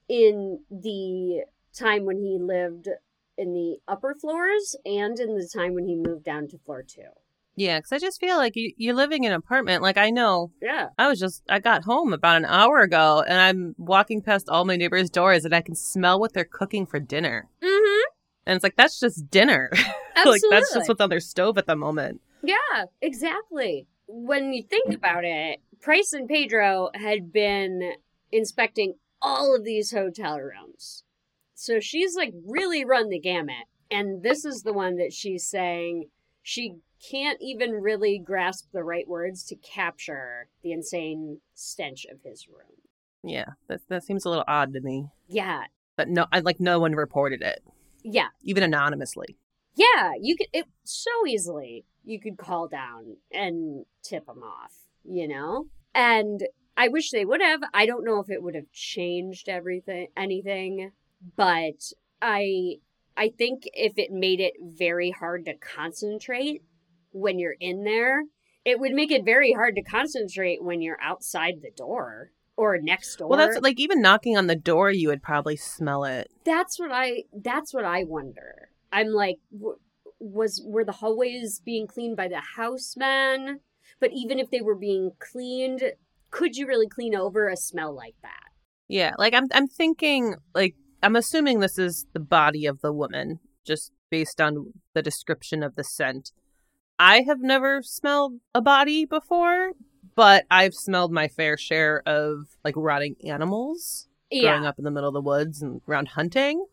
in 0.09 0.61
the 0.71 1.45
time 1.75 2.05
when 2.05 2.19
he 2.19 2.39
lived 2.41 2.89
in 3.37 3.53
the 3.53 3.79
upper 3.89 4.15
floors 4.15 4.77
and 4.85 5.19
in 5.19 5.37
the 5.37 5.49
time 5.53 5.75
when 5.75 5.87
he 5.87 5.95
moved 5.97 6.25
down 6.25 6.49
to 6.49 6.59
floor 6.59 6.83
two. 6.83 7.03
Yeah, 7.57 7.79
because 7.79 7.93
I 7.93 7.99
just 7.99 8.21
feel 8.21 8.37
like 8.37 8.57
you, 8.57 8.73
you're 8.77 8.95
living 8.95 9.25
in 9.25 9.31
an 9.31 9.37
apartment. 9.37 9.83
Like, 9.83 9.97
I 9.97 10.11
know 10.11 10.51
Yeah. 10.61 10.89
I 10.99 11.09
was 11.09 11.21
just, 11.21 11.43
I 11.49 11.61
got 11.61 11.85
home 11.85 12.13
about 12.13 12.37
an 12.37 12.47
hour 12.47 12.81
ago 12.81 13.25
and 13.27 13.41
I'm 13.41 13.75
walking 13.79 14.23
past 14.23 14.49
all 14.49 14.65
my 14.65 14.77
neighbors' 14.77 15.11
doors 15.11 15.45
and 15.45 15.55
I 15.55 15.61
can 15.61 15.77
smell 15.77 16.19
what 16.19 16.33
they're 16.33 16.45
cooking 16.45 16.85
for 16.85 16.99
dinner. 16.99 17.49
Mm-hmm. 17.63 18.03
And 18.47 18.57
it's 18.57 18.65
like, 18.65 18.77
that's 18.77 18.99
just 18.99 19.31
dinner. 19.31 19.71
Absolutely. 20.17 20.25
like, 20.27 20.43
that's 20.51 20.75
just 20.75 20.89
what's 20.89 21.01
on 21.01 21.11
their 21.11 21.21
stove 21.21 21.57
at 21.57 21.67
the 21.67 21.77
moment. 21.77 22.21
Yeah, 22.43 22.87
exactly. 23.01 23.87
When 24.07 24.53
you 24.53 24.63
think 24.65 24.93
about 24.93 25.25
it, 25.25 25.61
Price 25.81 26.13
and 26.13 26.29
Pedro 26.29 26.91
had 26.95 27.33
been 27.33 27.93
inspecting 28.33 28.95
all 29.23 29.55
of 29.55 29.65
these 29.65 29.93
hotel 29.93 30.41
rooms. 30.41 31.04
So 31.65 31.81
she's 31.81 32.15
like 32.15 32.35
really 32.47 32.85
run 32.85 33.09
the 33.09 33.19
gamut. 33.19 33.67
And 33.91 34.23
this 34.23 34.45
is 34.45 34.63
the 34.63 34.75
one 34.75 34.97
that 34.97 35.15
she's 35.15 35.49
saying 35.49 36.11
she 36.43 36.75
can't 37.11 37.39
even 37.41 37.73
really 37.73 38.19
grasp 38.19 38.67
the 38.73 38.85
right 38.85 39.09
words 39.09 39.45
to 39.45 39.57
capture 39.57 40.49
the 40.63 40.73
insane 40.73 41.41
stench 41.55 42.05
of 42.13 42.19
his 42.23 42.49
room. 42.49 42.77
Yeah, 43.23 43.53
that, 43.69 43.81
that 43.89 44.05
seems 44.05 44.27
a 44.27 44.29
little 44.29 44.45
odd 44.47 44.75
to 44.75 44.81
me. 44.81 45.07
Yeah. 45.27 45.65
But 45.97 46.09
no, 46.09 46.27
I, 46.31 46.41
like, 46.41 46.61
no 46.61 46.79
one 46.81 46.93
reported 46.93 47.41
it, 47.41 47.63
Yeah. 48.03 48.29
even 48.43 48.63
anonymously. 48.63 49.39
Yeah, 49.75 50.13
you 50.21 50.37
could 50.37 50.49
it 50.53 50.67
so 50.85 51.11
easily 51.27 51.87
you 52.05 52.21
could 52.21 52.37
call 52.37 52.69
down 52.69 53.17
and 53.33 53.87
tip 54.03 54.27
them 54.27 54.43
off, 54.43 54.75
you 55.03 55.27
know? 55.27 55.69
And 55.95 56.43
I 56.77 56.89
wish 56.89 57.11
they 57.11 57.25
would 57.25 57.41
have. 57.41 57.61
I 57.73 57.87
don't 57.87 58.05
know 58.05 58.19
if 58.21 58.29
it 58.29 58.43
would 58.43 58.55
have 58.55 58.71
changed 58.73 59.49
everything 59.49 60.09
anything, 60.17 60.93
but 61.37 61.93
I 62.21 62.77
I 63.17 63.31
think 63.37 63.63
if 63.73 63.95
it 63.97 64.11
made 64.11 64.41
it 64.41 64.55
very 64.61 65.11
hard 65.11 65.45
to 65.47 65.55
concentrate 65.55 66.63
when 67.13 67.39
you're 67.39 67.57
in 67.61 67.85
there, 67.85 68.25
it 68.65 68.81
would 68.81 68.93
make 68.93 69.11
it 69.11 69.25
very 69.25 69.53
hard 69.53 69.77
to 69.77 69.83
concentrate 69.83 70.63
when 70.63 70.81
you're 70.81 71.01
outside 71.01 71.57
the 71.63 71.71
door 71.71 72.31
or 72.57 72.79
next 72.79 73.17
door. 73.17 73.29
Well, 73.29 73.39
that's 73.39 73.61
like 73.61 73.79
even 73.79 74.01
knocking 74.01 74.37
on 74.37 74.47
the 74.47 74.57
door, 74.57 74.91
you 74.91 75.09
would 75.09 75.23
probably 75.23 75.57
smell 75.57 76.05
it. 76.05 76.31
that's 76.45 76.79
what 76.79 76.91
I 76.93 77.25
that's 77.33 77.73
what 77.73 77.85
I 77.85 78.05
wonder. 78.05 78.69
I'm 78.93 79.09
like, 79.09 79.37
w- 79.53 79.79
was 80.21 80.63
were 80.65 80.85
the 80.85 80.93
hallways 80.93 81.61
being 81.65 81.87
cleaned 81.87 82.17
by 82.17 82.29
the 82.29 82.43
houseman? 82.57 83.61
But 84.01 84.11
even 84.13 84.39
if 84.39 84.51
they 84.51 84.61
were 84.61 84.75
being 84.75 85.13
cleaned, 85.19 85.83
could 86.31 86.57
you 86.57 86.67
really 86.67 86.89
clean 86.89 87.15
over 87.15 87.49
a 87.49 87.57
smell 87.57 87.95
like 87.95 88.17
that? 88.23 88.51
Yeah, 88.89 89.13
like 89.19 89.35
I'm, 89.35 89.47
I'm 89.53 89.67
thinking, 89.67 90.35
like, 90.55 90.75
I'm 91.05 91.17
assuming 91.17 91.61
this 91.61 91.79
is 91.79 92.07
the 92.15 92.21
body 92.21 92.65
of 92.67 92.81
the 92.81 92.93
woman, 92.93 93.41
just 93.65 93.93
based 94.11 94.41
on 94.41 94.73
the 94.95 95.03
description 95.03 95.63
of 95.63 95.75
the 95.75 95.85
scent. 95.85 96.33
I 96.99 97.23
have 97.23 97.41
never 97.41 97.83
smelled 97.83 98.35
a 98.55 98.63
body 98.63 99.05
before, 99.05 99.73
but 100.15 100.45
I've 100.51 100.75
smelled 100.75 101.13
my 101.13 101.29
fair 101.29 101.59
share 101.59 102.03
of 102.07 102.57
like 102.65 102.75
rotting 102.77 103.17
animals 103.25 104.09
growing 104.31 104.65
up 104.65 104.79
in 104.79 104.85
the 104.85 104.91
middle 104.91 105.09
of 105.09 105.15
the 105.15 105.21
woods 105.21 105.61
and 105.61 105.83
around 105.87 106.09
hunting. 106.09 106.65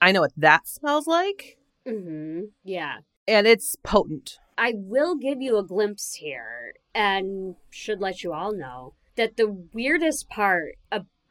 I 0.00 0.12
know 0.12 0.20
what 0.20 0.32
that 0.36 0.68
smells 0.68 1.06
like, 1.06 1.58
Mm-hmm. 1.86 2.42
Yeah. 2.62 2.98
and 3.26 3.46
it's 3.48 3.74
potent. 3.82 4.38
I 4.56 4.74
will 4.76 5.16
give 5.16 5.40
you 5.42 5.58
a 5.58 5.66
glimpse 5.66 6.14
here 6.14 6.74
and 6.94 7.56
should 7.70 8.00
let 8.00 8.22
you 8.22 8.32
all 8.32 8.52
know 8.54 8.94
that 9.16 9.36
the 9.36 9.50
weirdest 9.50 10.28
part 10.28 10.76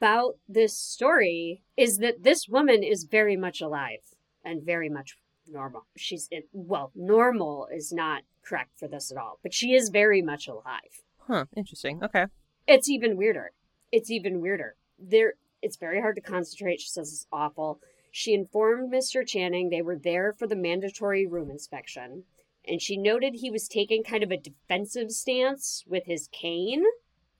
about 0.01 0.37
this 0.49 0.75
story 0.75 1.61
is 1.77 1.99
that 1.99 2.23
this 2.23 2.47
woman 2.49 2.81
is 2.81 3.03
very 3.03 3.37
much 3.37 3.61
alive 3.61 3.99
and 4.43 4.63
very 4.63 4.89
much 4.89 5.15
normal. 5.47 5.85
She's 5.95 6.27
it, 6.31 6.47
well, 6.51 6.91
normal 6.95 7.67
is 7.71 7.93
not 7.93 8.23
correct 8.43 8.79
for 8.79 8.87
this 8.87 9.11
at 9.11 9.17
all, 9.19 9.37
but 9.43 9.53
she 9.53 9.75
is 9.75 9.89
very 9.89 10.23
much 10.23 10.47
alive. 10.47 11.03
Huh, 11.19 11.45
interesting. 11.55 12.03
Okay. 12.03 12.25
It's 12.65 12.89
even 12.89 13.15
weirder. 13.15 13.51
It's 13.91 14.09
even 14.09 14.41
weirder. 14.41 14.75
There, 14.97 15.35
it's 15.61 15.77
very 15.77 16.01
hard 16.01 16.15
to 16.15 16.21
concentrate. 16.21 16.81
She 16.81 16.89
says 16.89 17.13
it's 17.13 17.27
awful. 17.31 17.79
She 18.09 18.33
informed 18.33 18.91
Mr. 18.91 19.25
Channing 19.25 19.69
they 19.69 19.83
were 19.83 19.97
there 19.97 20.33
for 20.33 20.47
the 20.47 20.55
mandatory 20.55 21.27
room 21.27 21.51
inspection, 21.51 22.23
and 22.67 22.81
she 22.81 22.97
noted 22.97 23.35
he 23.35 23.51
was 23.51 23.67
taking 23.67 24.03
kind 24.03 24.23
of 24.23 24.31
a 24.31 24.37
defensive 24.37 25.11
stance 25.11 25.83
with 25.87 26.05
his 26.07 26.27
cane, 26.31 26.85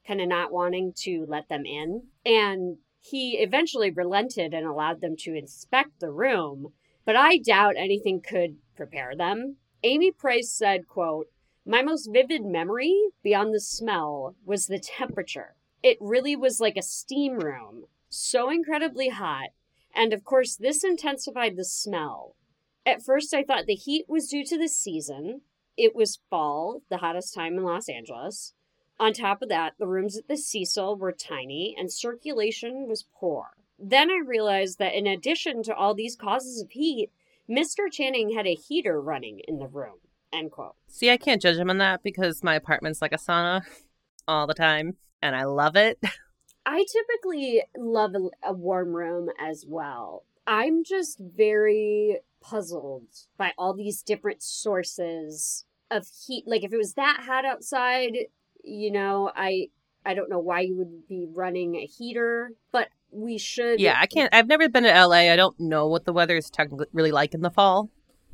kind 0.08 0.22
of 0.22 0.28
not 0.28 0.52
wanting 0.52 0.94
to 0.98 1.26
let 1.28 1.50
them 1.50 1.66
in. 1.66 2.04
And 2.26 2.78
he 3.00 3.38
eventually 3.40 3.90
relented 3.90 4.54
and 4.54 4.66
allowed 4.66 5.02
them 5.02 5.16
to 5.18 5.34
inspect 5.34 6.00
the 6.00 6.12
room, 6.12 6.74
but 7.06 7.16
I 7.16 7.38
doubt 7.38 7.76
anything 7.78 8.22
could 8.22 8.58
prepare 8.76 9.16
them. 9.16 9.58
Amy 9.84 10.12
Price 10.12 10.52
said, 10.52 10.88
quote, 10.88 11.28
my 11.66 11.82
most 11.82 12.10
vivid 12.12 12.44
memory, 12.44 12.96
beyond 13.24 13.54
the 13.54 13.60
smell, 13.60 14.36
was 14.46 14.68
the 14.68 14.80
temperature. 14.80 15.56
It 15.84 15.98
really 16.00 16.36
was 16.36 16.60
like 16.60 16.78
a 16.78 16.84
steam 16.84 17.40
room, 17.40 17.86
so 18.10 18.50
incredibly 18.50 19.10
hot, 19.10 19.50
and 19.94 20.14
of 20.14 20.24
course, 20.24 20.56
this 20.56 20.84
intensified 20.84 21.56
the 21.56 21.66
smell. 21.66 22.36
At 22.86 23.04
first, 23.04 23.34
I 23.34 23.44
thought 23.44 23.66
the 23.66 23.76
heat 23.76 24.06
was 24.08 24.28
due 24.28 24.44
to 24.46 24.58
the 24.58 24.68
season. 24.68 25.42
It 25.78 25.96
was 25.96 26.20
fall, 26.30 26.82
the 26.90 26.98
hottest 26.98 27.34
time 27.34 27.58
in 27.58 27.64
Los 27.64 27.90
Angeles. 27.90 28.54
On 29.02 29.14
top 29.14 29.42
of 29.42 29.50
that, 29.50 29.74
the 29.80 29.88
rooms 29.88 30.16
at 30.16 30.28
the 30.28 30.38
Cecil 30.38 30.96
were 30.96 31.12
tiny 31.12 31.76
and 31.76 31.92
circulation 31.92 32.88
was 32.88 33.08
poor. 33.12 33.48
Then 33.80 34.12
I 34.12 34.22
realized 34.24 34.78
that 34.78 34.94
in 34.94 35.08
addition 35.08 35.64
to 35.64 35.74
all 35.74 35.96
these 35.96 36.16
causes 36.16 36.62
of 36.62 36.70
heat, 36.70 37.12
Mr. 37.50 37.92
Channing 37.92 38.36
had 38.36 38.46
a 38.46 38.54
heater 38.54 39.02
running 39.02 39.42
in 39.48 39.58
the 39.58 39.68
room. 39.68 39.96
End 40.32 40.52
quote. 40.52 40.76
See, 40.88 41.10
I 41.10 41.18
can't 41.18 41.42
judge 41.42 41.58
him 41.58 41.72
on 41.72 41.80
that 41.80 42.04
because 42.04 42.44
my 42.44 42.54
apartment's 42.54 43.02
like 43.02 43.12
a 43.12 43.18
sauna 43.18 43.64
all 44.28 44.46
the 44.46 44.54
time 44.54 44.98
and 45.20 45.36
I 45.36 45.46
love 45.46 45.76
it. 45.76 45.98
I 46.68 46.86
typically 46.86 47.64
love 47.76 48.14
a, 48.14 48.50
a 48.50 48.54
warm 48.54 48.94
room 48.96 49.30
as 49.40 49.66
well. 49.68 50.26
I'm 50.46 50.84
just 50.84 51.18
very 51.18 52.20
puzzled 52.40 53.08
by 53.36 53.54
all 53.58 53.74
these 53.74 54.04
different 54.04 54.44
sources 54.44 55.66
of 55.90 56.06
heat. 56.28 56.44
Like 56.46 56.64
if 56.64 56.72
it 56.72 56.78
was 56.78 56.94
that 56.94 57.24
hot 57.26 57.46
outside, 57.46 58.28
you 58.64 58.92
know, 58.92 59.32
I 59.36 59.68
I 60.06 60.14
don't 60.14 60.30
know 60.30 60.40
why 60.40 60.62
you 60.62 60.76
would 60.78 61.08
be 61.08 61.28
running 61.32 61.76
a 61.76 61.86
heater, 61.86 62.52
but 62.72 62.90
we 63.12 63.38
should 63.38 63.80
Yeah, 63.80 63.98
I 64.00 64.08
can't 64.08 64.34
I've 64.34 64.48
never 64.48 64.68
been 64.70 64.84
to 64.84 64.90
LA. 64.90 65.32
I 65.32 65.36
don't 65.36 65.60
know 65.60 65.88
what 65.88 66.06
the 66.06 66.14
weather 66.14 66.36
is 66.38 66.50
technically 66.50 66.88
really 66.94 67.12
like 67.12 67.34
in 67.34 67.42
the 67.42 67.50
fall. 67.52 67.90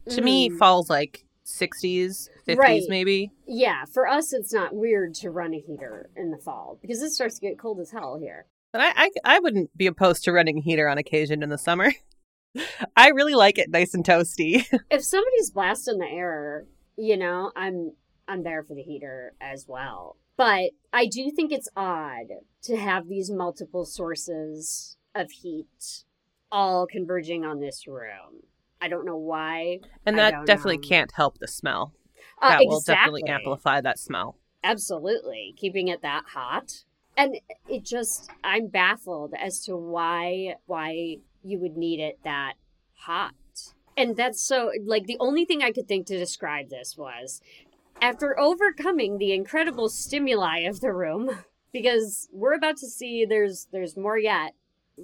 To 0.09 0.21
me, 0.21 0.49
Mm. 0.49 0.57
fall's 0.57 0.89
like 0.89 1.25
60s, 1.45 2.29
50s 2.47 2.57
Right. 2.57 2.83
maybe. 2.87 3.31
Yeah, 3.45 3.85
for 3.85 4.07
us 4.07 4.33
it's 4.33 4.53
not 4.53 4.75
weird 4.75 5.13
to 5.15 5.29
run 5.31 5.53
a 5.53 5.59
heater 5.59 6.09
in 6.15 6.31
the 6.31 6.37
fall 6.37 6.77
because 6.81 7.01
it 7.01 7.11
starts 7.11 7.35
to 7.35 7.41
get 7.41 7.57
cold 7.59 7.79
as 7.79 7.91
hell 7.91 8.17
here. 8.19 8.45
But 8.71 8.81
I, 8.81 8.91
I, 8.95 9.11
I 9.25 9.39
wouldn't 9.39 9.75
be 9.77 9.87
opposed 9.87 10.23
to 10.25 10.31
running 10.31 10.57
a 10.59 10.61
heater 10.61 10.87
on 10.87 10.97
occasion 10.97 11.41
in 11.41 11.49
the 11.49 11.57
summer. 11.57 11.91
I 12.97 13.09
really 13.09 13.35
like 13.35 13.57
it 13.57 13.69
nice 13.69 13.93
and 13.93 14.03
toasty. 14.05 14.65
if 14.91 15.03
somebody's 15.03 15.51
blasting 15.51 15.99
the 15.99 16.05
air, 16.07 16.65
you 16.97 17.17
know, 17.17 17.51
I'm 17.55 17.93
I'm 18.27 18.43
there 18.43 18.63
for 18.63 18.73
the 18.73 18.81
heater 18.81 19.33
as 19.41 19.65
well. 19.67 20.17
But 20.35 20.71
I 20.93 21.07
do 21.07 21.31
think 21.31 21.51
it's 21.51 21.69
odd 21.75 22.27
to 22.63 22.77
have 22.77 23.07
these 23.07 23.31
multiple 23.31 23.85
sources 23.85 24.97
of 25.15 25.31
heat 25.31 26.03
all 26.51 26.87
converging 26.87 27.43
on 27.43 27.59
this 27.59 27.87
room. 27.87 28.43
I 28.79 28.87
don't 28.87 29.05
know 29.05 29.17
why. 29.17 29.79
And 30.05 30.17
that 30.17 30.45
definitely 30.45 30.77
know. 30.77 30.87
can't 30.87 31.11
help 31.15 31.39
the 31.39 31.47
smell. 31.47 31.93
Uh, 32.41 32.49
That 32.49 32.65
will 32.67 32.81
definitely 32.81 33.23
amplify 33.27 33.81
that 33.81 33.97
smell. 33.97 34.37
Absolutely. 34.63 35.55
Keeping 35.57 35.87
it 35.87 36.01
that 36.03 36.25
hot. 36.33 36.83
And 37.15 37.39
it 37.67 37.83
just 37.83 38.29
I'm 38.43 38.67
baffled 38.67 39.33
as 39.39 39.59
to 39.61 39.75
why 39.75 40.55
why 40.67 41.17
you 41.43 41.59
would 41.59 41.75
need 41.75 41.99
it 41.99 42.19
that 42.23 42.53
hot. 42.93 43.33
And 43.95 44.15
that's 44.15 44.39
so 44.39 44.71
like 44.85 45.07
the 45.07 45.17
only 45.19 45.43
thing 45.45 45.63
I 45.63 45.71
could 45.71 45.87
think 45.87 46.05
to 46.07 46.17
describe 46.17 46.69
this 46.69 46.95
was 46.95 47.41
after 48.01 48.39
overcoming 48.39 49.17
the 49.17 49.33
incredible 49.33 49.89
stimuli 49.89 50.59
of 50.59 50.79
the 50.79 50.93
room 50.93 51.29
because 51.73 52.29
we're 52.31 52.53
about 52.53 52.77
to 52.77 52.87
see 52.87 53.25
there's 53.25 53.67
there's 53.71 53.97
more 53.97 54.17
yet 54.17 54.53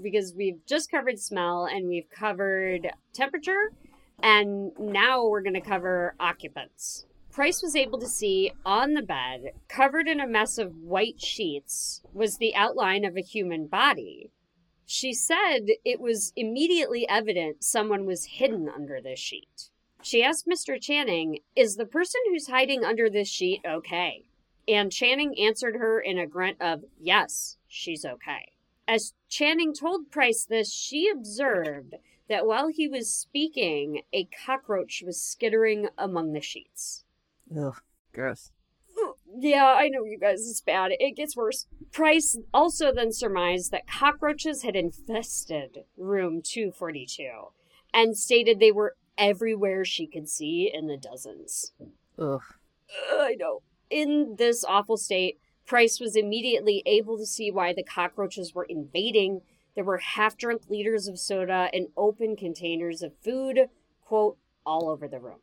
because 0.02 0.34
we've 0.36 0.66
just 0.66 0.90
covered 0.90 1.20
smell 1.20 1.66
and 1.66 1.88
we've 1.88 2.10
covered 2.10 2.90
temperature 3.14 3.72
and 4.22 4.72
now 4.80 5.26
we're 5.26 5.42
going 5.42 5.54
to 5.54 5.62
cover 5.62 6.16
occupants. 6.20 7.06
Price 7.32 7.62
was 7.64 7.76
able 7.76 8.00
to 8.00 8.08
see 8.08 8.52
on 8.66 8.94
the 8.94 9.02
bed, 9.02 9.54
covered 9.68 10.08
in 10.08 10.20
a 10.20 10.28
mess 10.28 10.58
of 10.58 10.76
white 10.78 11.20
sheets, 11.20 12.02
was 12.14 12.38
the 12.38 12.56
outline 12.56 13.04
of 13.04 13.18
a 13.18 13.22
human 13.22 13.66
body. 13.66 14.30
She 14.86 15.14
said 15.14 15.68
it 15.84 16.00
was 16.00 16.32
immediately 16.36 17.08
evident 17.10 17.64
someone 17.64 18.06
was 18.06 18.26
hidden 18.26 18.70
under 18.70 19.02
this 19.02 19.20
sheet. 19.20 19.72
She 20.04 20.22
asked 20.22 20.48
Mr. 20.48 20.80
Channing, 20.80 21.40
Is 21.56 21.78
the 21.78 21.86
person 21.86 22.20
who's 22.30 22.48
hiding 22.48 22.84
under 22.84 23.10
this 23.10 23.30
sheet 23.30 23.62
okay? 23.66 24.26
And 24.68 24.92
Channing 24.92 25.40
answered 25.40 25.78
her 25.78 26.00
in 26.00 26.18
a 26.18 26.28
grunt 26.28 26.58
of, 26.62 26.84
Yes, 27.00 27.58
she's 27.68 28.06
okay. 28.06 28.52
As 28.88 29.14
Channing 29.30 29.74
told 29.74 30.12
Price 30.12 30.46
this, 30.46 30.74
she 30.74 31.10
observed 31.10 31.96
that 32.28 32.46
while 32.46 32.68
he 32.68 32.88
was 32.88 33.14
speaking, 33.14 34.02
a 34.12 34.28
cockroach 34.46 35.04
was 35.06 35.22
skittering 35.22 35.88
among 35.98 36.34
the 36.34 36.42
sheets. 36.42 37.06
Ugh, 37.58 37.82
gross. 38.14 38.52
Yeah, 39.36 39.66
I 39.66 39.88
know 39.88 40.04
you 40.04 40.20
guys, 40.20 40.48
it's 40.48 40.62
bad. 40.62 40.92
It 41.00 41.16
gets 41.16 41.36
worse. 41.36 41.66
Price 41.92 42.38
also 42.54 42.94
then 42.94 43.12
surmised 43.12 43.72
that 43.72 43.88
cockroaches 43.88 44.64
had 44.64 44.76
infested 44.76 45.86
room 45.98 46.42
242 46.44 47.30
and 47.94 48.18
stated 48.18 48.60
they 48.60 48.72
were 48.72 48.96
everywhere 49.18 49.86
she 49.86 50.08
could 50.08 50.30
see 50.30 50.70
in 50.74 50.88
the 50.88 50.98
dozens. 50.98 51.74
Ugh. 52.18 52.42
I 53.12 53.36
know. 53.40 53.62
In 53.90 54.36
this 54.38 54.64
awful 54.64 54.98
state, 54.98 55.40
Price 55.66 56.00
was 56.00 56.16
immediately 56.16 56.84
able 56.86 57.18
to 57.18 57.26
see 57.26 57.50
why 57.50 57.74
the 57.74 57.84
cockroaches 57.84 58.54
were 58.54 58.66
invading. 58.66 59.42
There 59.76 59.84
were 59.84 59.98
half 59.98 60.38
drunk 60.38 60.64
liters 60.70 61.08
of 61.08 61.20
soda 61.20 61.70
and 61.74 61.88
open 61.96 62.36
containers 62.36 63.02
of 63.02 63.14
food, 63.24 63.70
quote, 64.02 64.38
all 64.66 64.90
over 64.90 65.08
the 65.08 65.20
room. 65.20 65.40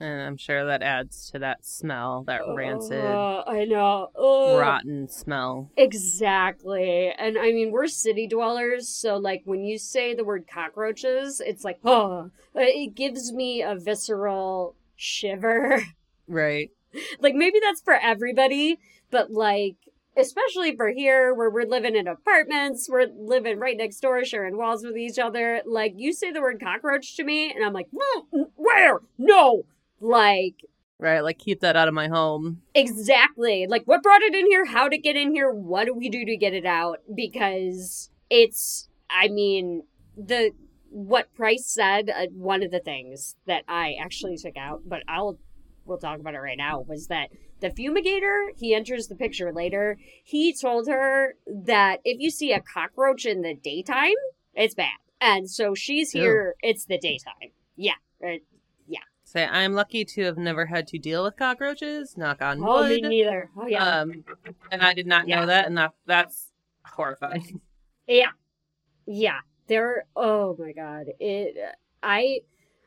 And 0.00 0.22
I'm 0.22 0.36
sure 0.36 0.64
that 0.66 0.80
adds 0.82 1.28
to 1.32 1.40
that 1.40 1.66
smell, 1.66 2.22
that 2.28 2.42
rancid, 2.46 3.04
Uh, 3.04 3.42
I 3.46 3.64
know. 3.64 4.10
Ugh. 4.16 4.58
rotten 4.60 5.08
smell. 5.08 5.70
Exactly. 5.76 7.12
And 7.18 7.36
I 7.36 7.50
mean, 7.52 7.72
we're 7.72 7.88
city 7.88 8.26
dwellers, 8.28 8.88
so 8.88 9.16
like 9.16 9.42
when 9.44 9.64
you 9.64 9.76
say 9.76 10.14
the 10.14 10.24
word 10.24 10.46
cockroaches, 10.52 11.40
it's 11.44 11.64
like, 11.64 11.80
oh, 11.84 12.30
it 12.54 12.94
gives 12.94 13.32
me 13.32 13.62
a 13.62 13.74
visceral 13.74 14.76
shiver. 14.96 15.82
Right. 16.28 16.70
like 17.20 17.34
maybe 17.34 17.58
that's 17.60 17.80
for 17.80 17.94
everybody, 17.94 18.78
but 19.10 19.30
like 19.32 19.76
especially 20.16 20.74
for 20.76 20.90
here 20.90 21.32
where 21.32 21.48
we're 21.50 21.64
living 21.64 21.94
in 21.96 22.06
apartments, 22.08 22.88
we're 22.90 23.06
living 23.16 23.58
right 23.58 23.76
next 23.76 24.00
door, 24.00 24.24
sharing 24.24 24.56
walls 24.56 24.84
with 24.84 24.96
each 24.96 25.18
other. 25.18 25.62
Like 25.64 25.94
you 25.96 26.12
say 26.12 26.30
the 26.32 26.40
word 26.40 26.60
cockroach 26.60 27.16
to 27.16 27.24
me, 27.24 27.52
and 27.52 27.64
I'm 27.64 27.72
like, 27.72 27.88
"Mm, 27.90 28.50
where? 28.56 29.00
No. 29.16 29.64
Like 30.00 30.64
Right. 31.00 31.20
Like, 31.20 31.38
keep 31.38 31.60
that 31.60 31.76
out 31.76 31.86
of 31.86 31.94
my 31.94 32.08
home. 32.08 32.62
Exactly. 32.74 33.66
Like, 33.68 33.84
what 33.84 34.02
brought 34.02 34.22
it 34.22 34.34
in 34.34 34.46
here? 34.46 34.64
How 34.64 34.88
to 34.88 34.98
get 34.98 35.14
in 35.14 35.32
here? 35.32 35.52
What 35.52 35.84
do 35.84 35.94
we 35.94 36.08
do 36.08 36.24
to 36.24 36.36
get 36.36 36.54
it 36.54 36.66
out? 36.66 36.98
Because 37.14 38.10
it's, 38.28 38.88
I 39.08 39.28
mean, 39.28 39.84
the 40.16 40.50
what 40.90 41.32
Price 41.34 41.66
said. 41.66 42.10
Uh, 42.10 42.26
one 42.32 42.62
of 42.62 42.70
the 42.70 42.80
things 42.80 43.36
that 43.46 43.62
I 43.68 43.94
actually 44.00 44.36
took 44.36 44.56
out, 44.56 44.82
but 44.86 45.02
I'll 45.06 45.38
we'll 45.84 45.98
talk 45.98 46.18
about 46.18 46.34
it 46.34 46.40
right 46.40 46.58
now, 46.58 46.80
was 46.80 47.06
that 47.06 47.28
the 47.60 47.70
fumigator. 47.70 48.48
He 48.56 48.74
enters 48.74 49.06
the 49.06 49.14
picture 49.14 49.52
later. 49.52 49.98
He 50.24 50.52
told 50.52 50.88
her 50.88 51.36
that 51.46 52.00
if 52.04 52.20
you 52.20 52.30
see 52.30 52.52
a 52.52 52.60
cockroach 52.60 53.24
in 53.24 53.42
the 53.42 53.54
daytime, 53.54 54.14
it's 54.54 54.74
bad, 54.74 54.98
and 55.20 55.48
so 55.48 55.74
she's 55.74 56.14
Ew. 56.14 56.22
here. 56.22 56.54
It's 56.60 56.86
the 56.86 56.98
daytime. 56.98 57.52
Yeah. 57.76 57.94
Uh, 58.24 58.38
Say, 59.28 59.44
I'm 59.44 59.74
lucky 59.74 60.06
to 60.06 60.22
have 60.24 60.38
never 60.38 60.64
had 60.64 60.86
to 60.86 60.98
deal 60.98 61.22
with 61.22 61.36
cockroaches. 61.36 62.16
Knock 62.16 62.40
on 62.40 62.60
wood. 62.60 62.66
Oh, 62.68 62.88
me 62.88 63.00
neither. 63.02 63.50
Oh 63.58 63.66
yeah. 63.66 64.00
Um, 64.00 64.24
and 64.72 64.80
I 64.80 64.94
did 64.94 65.06
not 65.06 65.28
Yeah. 65.28 65.40
know 65.40 65.46
that, 65.48 65.66
and 65.66 65.76
that 65.76 65.92
that's 66.06 66.48
horrifying. 66.84 67.60
Yeah. 68.06 68.30
Yeah. 69.04 69.40
They're 69.66 70.06
oh 70.16 70.56
my 70.58 70.72
god. 70.72 71.08
It 71.20 71.58
I 72.02 72.40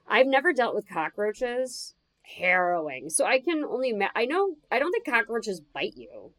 I've 0.08 0.26
never 0.26 0.52
dealt 0.52 0.74
with 0.74 0.90
cockroaches. 0.90 1.94
Harrowing. 2.24 3.12
So 3.12 3.24
I 3.26 3.40
can 3.40 3.64
only 3.64 3.94
ma- 3.94 4.10
I 4.16 4.26
know 4.26 4.56
I 4.72 4.80
don't 4.80 4.92
think 4.92 5.06
cockroaches 5.06 5.62
bite 5.76 5.94
you. 5.96 6.32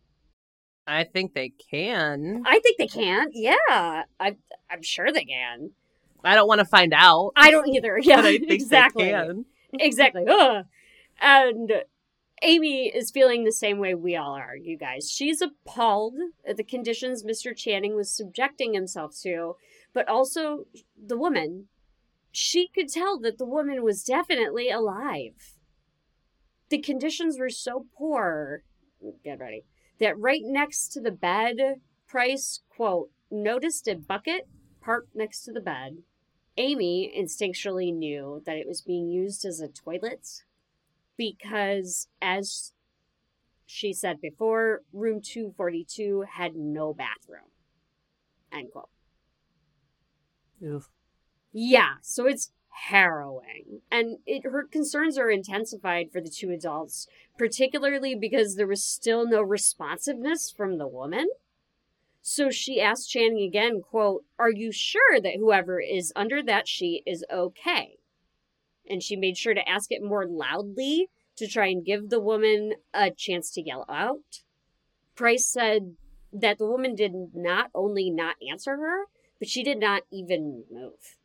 I 0.84 1.04
think 1.04 1.34
they 1.34 1.50
can. 1.70 2.42
I 2.44 2.58
think 2.58 2.76
they 2.78 2.88
can. 2.88 3.28
Yeah. 3.32 3.56
I 4.18 4.34
I'm 4.68 4.82
sure 4.82 5.12
they 5.12 5.24
can. 5.26 5.70
I 6.24 6.34
don't 6.34 6.48
want 6.48 6.58
to 6.58 6.64
find 6.64 6.92
out. 6.92 7.30
I 7.36 7.52
don't 7.52 7.68
either. 7.68 7.98
Yeah. 8.02 8.16
but 8.16 8.24
I 8.24 8.38
think 8.38 8.50
exactly. 8.50 9.12
exactly. 9.80 10.24
Ugh. 10.28 10.66
And 11.20 11.72
Amy 12.42 12.88
is 12.88 13.10
feeling 13.10 13.44
the 13.44 13.52
same 13.52 13.78
way 13.78 13.94
we 13.94 14.16
all 14.16 14.34
are, 14.34 14.56
you 14.56 14.76
guys. 14.76 15.10
She's 15.10 15.40
appalled 15.40 16.14
at 16.46 16.56
the 16.56 16.64
conditions 16.64 17.22
Mr. 17.22 17.56
Channing 17.56 17.94
was 17.94 18.10
subjecting 18.10 18.74
himself 18.74 19.16
to, 19.22 19.56
but 19.92 20.08
also 20.08 20.64
the 21.00 21.16
woman. 21.16 21.68
She 22.32 22.68
could 22.68 22.88
tell 22.88 23.18
that 23.20 23.38
the 23.38 23.44
woman 23.44 23.84
was 23.84 24.02
definitely 24.02 24.70
alive. 24.70 25.54
The 26.70 26.80
conditions 26.80 27.38
were 27.38 27.50
so 27.50 27.86
poor, 27.96 28.64
get 29.22 29.38
ready, 29.38 29.64
that 30.00 30.18
right 30.18 30.40
next 30.42 30.88
to 30.92 31.00
the 31.00 31.10
bed, 31.10 31.80
Price, 32.08 32.60
quote, 32.68 33.10
noticed 33.30 33.88
a 33.88 33.94
bucket 33.94 34.46
parked 34.82 35.14
next 35.14 35.44
to 35.44 35.52
the 35.52 35.60
bed. 35.60 35.98
Amy 36.56 37.12
instinctually 37.16 37.94
knew 37.94 38.42
that 38.44 38.56
it 38.56 38.66
was 38.66 38.80
being 38.82 39.08
used 39.08 39.44
as 39.44 39.60
a 39.60 39.68
toilet 39.68 40.42
because, 41.16 42.08
as 42.20 42.72
she 43.66 43.92
said 43.92 44.20
before, 44.20 44.82
room 44.92 45.20
242 45.22 46.26
had 46.34 46.54
no 46.54 46.92
bathroom. 46.92 47.50
End 48.52 48.70
quote. 48.70 48.90
Oof. 50.62 50.90
Yeah, 51.52 51.94
so 52.02 52.26
it's 52.26 52.52
harrowing. 52.68 53.80
And 53.90 54.18
it 54.26 54.44
her 54.44 54.64
concerns 54.64 55.18
are 55.18 55.30
intensified 55.30 56.10
for 56.12 56.20
the 56.20 56.30
two 56.30 56.50
adults, 56.50 57.06
particularly 57.38 58.14
because 58.14 58.56
there 58.56 58.66
was 58.66 58.84
still 58.84 59.26
no 59.26 59.42
responsiveness 59.42 60.50
from 60.50 60.78
the 60.78 60.86
woman. 60.86 61.28
So 62.22 62.50
she 62.50 62.80
asked 62.80 63.10
Channing 63.10 63.42
again, 63.42 63.82
quote, 63.82 64.24
Are 64.38 64.50
you 64.50 64.70
sure 64.70 65.20
that 65.20 65.36
whoever 65.36 65.80
is 65.80 66.12
under 66.14 66.40
that 66.44 66.68
sheet 66.68 67.02
is 67.04 67.24
okay? 67.30 67.96
And 68.88 69.02
she 69.02 69.16
made 69.16 69.36
sure 69.36 69.54
to 69.54 69.68
ask 69.68 69.90
it 69.90 70.02
more 70.02 70.26
loudly 70.26 71.08
to 71.36 71.48
try 71.48 71.66
and 71.66 71.84
give 71.84 72.08
the 72.08 72.20
woman 72.20 72.74
a 72.94 73.10
chance 73.10 73.50
to 73.52 73.62
yell 73.62 73.84
out. 73.88 74.42
Price 75.16 75.46
said 75.46 75.96
that 76.32 76.58
the 76.58 76.66
woman 76.66 76.94
did 76.94 77.12
not 77.34 77.70
only 77.74 78.08
not 78.08 78.36
answer 78.48 78.76
her, 78.76 79.06
but 79.38 79.48
she 79.48 79.64
did 79.64 79.80
not 79.80 80.02
even 80.12 80.64
move. 80.70 81.16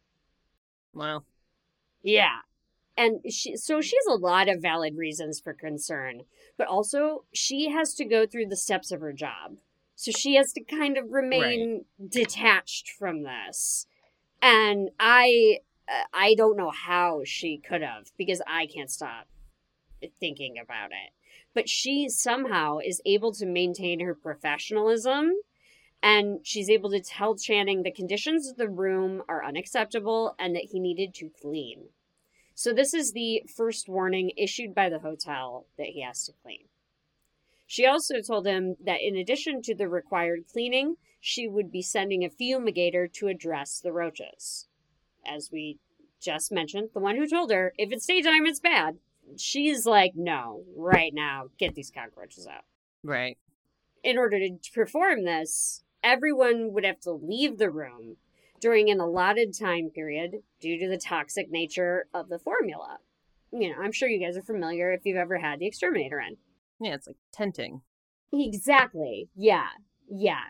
Wow. 0.93 1.23
Yeah. 2.01 2.39
And 2.97 3.19
she 3.31 3.55
so 3.55 3.79
she 3.79 3.95
has 3.95 4.07
a 4.07 4.19
lot 4.19 4.49
of 4.49 4.61
valid 4.61 4.97
reasons 4.97 5.39
for 5.39 5.53
concern, 5.53 6.23
but 6.57 6.67
also 6.67 7.25
she 7.31 7.69
has 7.69 7.93
to 7.93 8.05
go 8.05 8.25
through 8.25 8.47
the 8.47 8.57
steps 8.57 8.91
of 8.91 9.01
her 9.01 9.13
job. 9.13 9.57
So 9.97 10.11
she 10.11 10.35
has 10.35 10.53
to 10.53 10.63
kind 10.63 10.95
of 10.95 11.11
remain 11.11 11.85
detached 12.07 12.91
from 12.91 13.23
this. 13.23 13.87
And 14.43 14.91
I 14.99 15.61
uh, 15.89 16.03
I 16.13 16.35
don't 16.35 16.55
know 16.55 16.69
how 16.69 17.23
she 17.25 17.57
could 17.57 17.81
have 17.81 18.11
because 18.15 18.39
I 18.45 18.67
can't 18.67 18.91
stop 18.91 19.27
thinking 20.19 20.57
about 20.63 20.91
it. 20.91 21.13
But 21.55 21.67
she 21.67 22.09
somehow 22.09 22.77
is 22.77 23.01
able 23.07 23.33
to 23.33 23.47
maintain 23.47 23.99
her 24.01 24.13
professionalism 24.13 25.31
and 26.03 26.45
she's 26.45 26.69
able 26.69 26.91
to 26.91 27.01
tell 27.01 27.35
Channing 27.35 27.81
the 27.81 27.91
conditions 27.91 28.47
of 28.47 28.57
the 28.57 28.69
room 28.69 29.23
are 29.27 29.43
unacceptable 29.43 30.35
and 30.37 30.55
that 30.55 30.65
he 30.71 30.79
needed 30.79 31.15
to 31.15 31.31
clean. 31.41 31.89
So, 32.53 32.71
this 32.71 32.93
is 32.93 33.13
the 33.13 33.41
first 33.55 33.89
warning 33.89 34.31
issued 34.37 34.75
by 34.75 34.89
the 34.89 34.99
hotel 34.99 35.65
that 35.79 35.87
he 35.87 36.03
has 36.03 36.23
to 36.25 36.33
clean. 36.43 36.65
She 37.67 37.85
also 37.85 38.21
told 38.21 38.47
him 38.47 38.77
that 38.83 39.01
in 39.01 39.17
addition 39.17 39.61
to 39.63 39.75
the 39.75 39.89
required 39.89 40.45
cleaning, 40.51 40.95
she 41.19 41.47
would 41.47 41.69
be 41.69 41.81
sending 41.81 42.23
a 42.23 42.29
fumigator 42.29 43.11
to 43.13 43.27
address 43.27 43.79
the 43.79 43.91
roaches. 43.91 44.67
As 45.25 45.49
we 45.51 45.77
just 46.21 46.51
mentioned, 46.51 46.89
the 46.93 47.01
one 47.01 47.17
who 47.17 47.27
told 47.27 47.51
her, 47.51 47.73
if 47.77 47.91
it's 47.91 48.05
daytime, 48.05 48.45
it's 48.45 48.61
bad. 48.61 48.97
She's 49.35 49.85
like, 49.85 50.13
no, 50.15 50.63
right 50.75 51.13
now, 51.13 51.47
get 51.59 51.75
these 51.75 51.91
cockroaches 51.91 52.47
out. 52.47 52.63
Right. 53.03 53.37
In 54.01 54.17
order 54.17 54.39
to 54.39 54.71
perform 54.73 55.25
this, 55.25 55.83
everyone 56.01 56.71
would 56.71 56.85
have 56.85 57.01
to 57.01 57.11
leave 57.11 57.57
the 57.57 57.69
room 57.69 58.15
during 58.61 58.89
an 58.89 59.01
allotted 59.01 59.53
time 59.53 59.89
period 59.89 60.37
due 60.61 60.79
to 60.79 60.87
the 60.87 60.97
toxic 60.97 61.51
nature 61.51 62.07
of 62.13 62.29
the 62.29 62.39
formula. 62.39 62.99
You 63.51 63.69
know, 63.69 63.81
I'm 63.81 63.91
sure 63.91 64.07
you 64.07 64.25
guys 64.25 64.37
are 64.37 64.41
familiar 64.41 64.93
if 64.93 65.05
you've 65.05 65.17
ever 65.17 65.37
had 65.37 65.59
the 65.59 65.67
exterminator 65.67 66.19
in. 66.19 66.37
Yeah, 66.79 66.93
it's 66.93 67.07
like 67.07 67.17
tenting. 67.31 67.81
Exactly. 68.31 69.29
Yeah. 69.35 69.67
Yeah. 70.09 70.45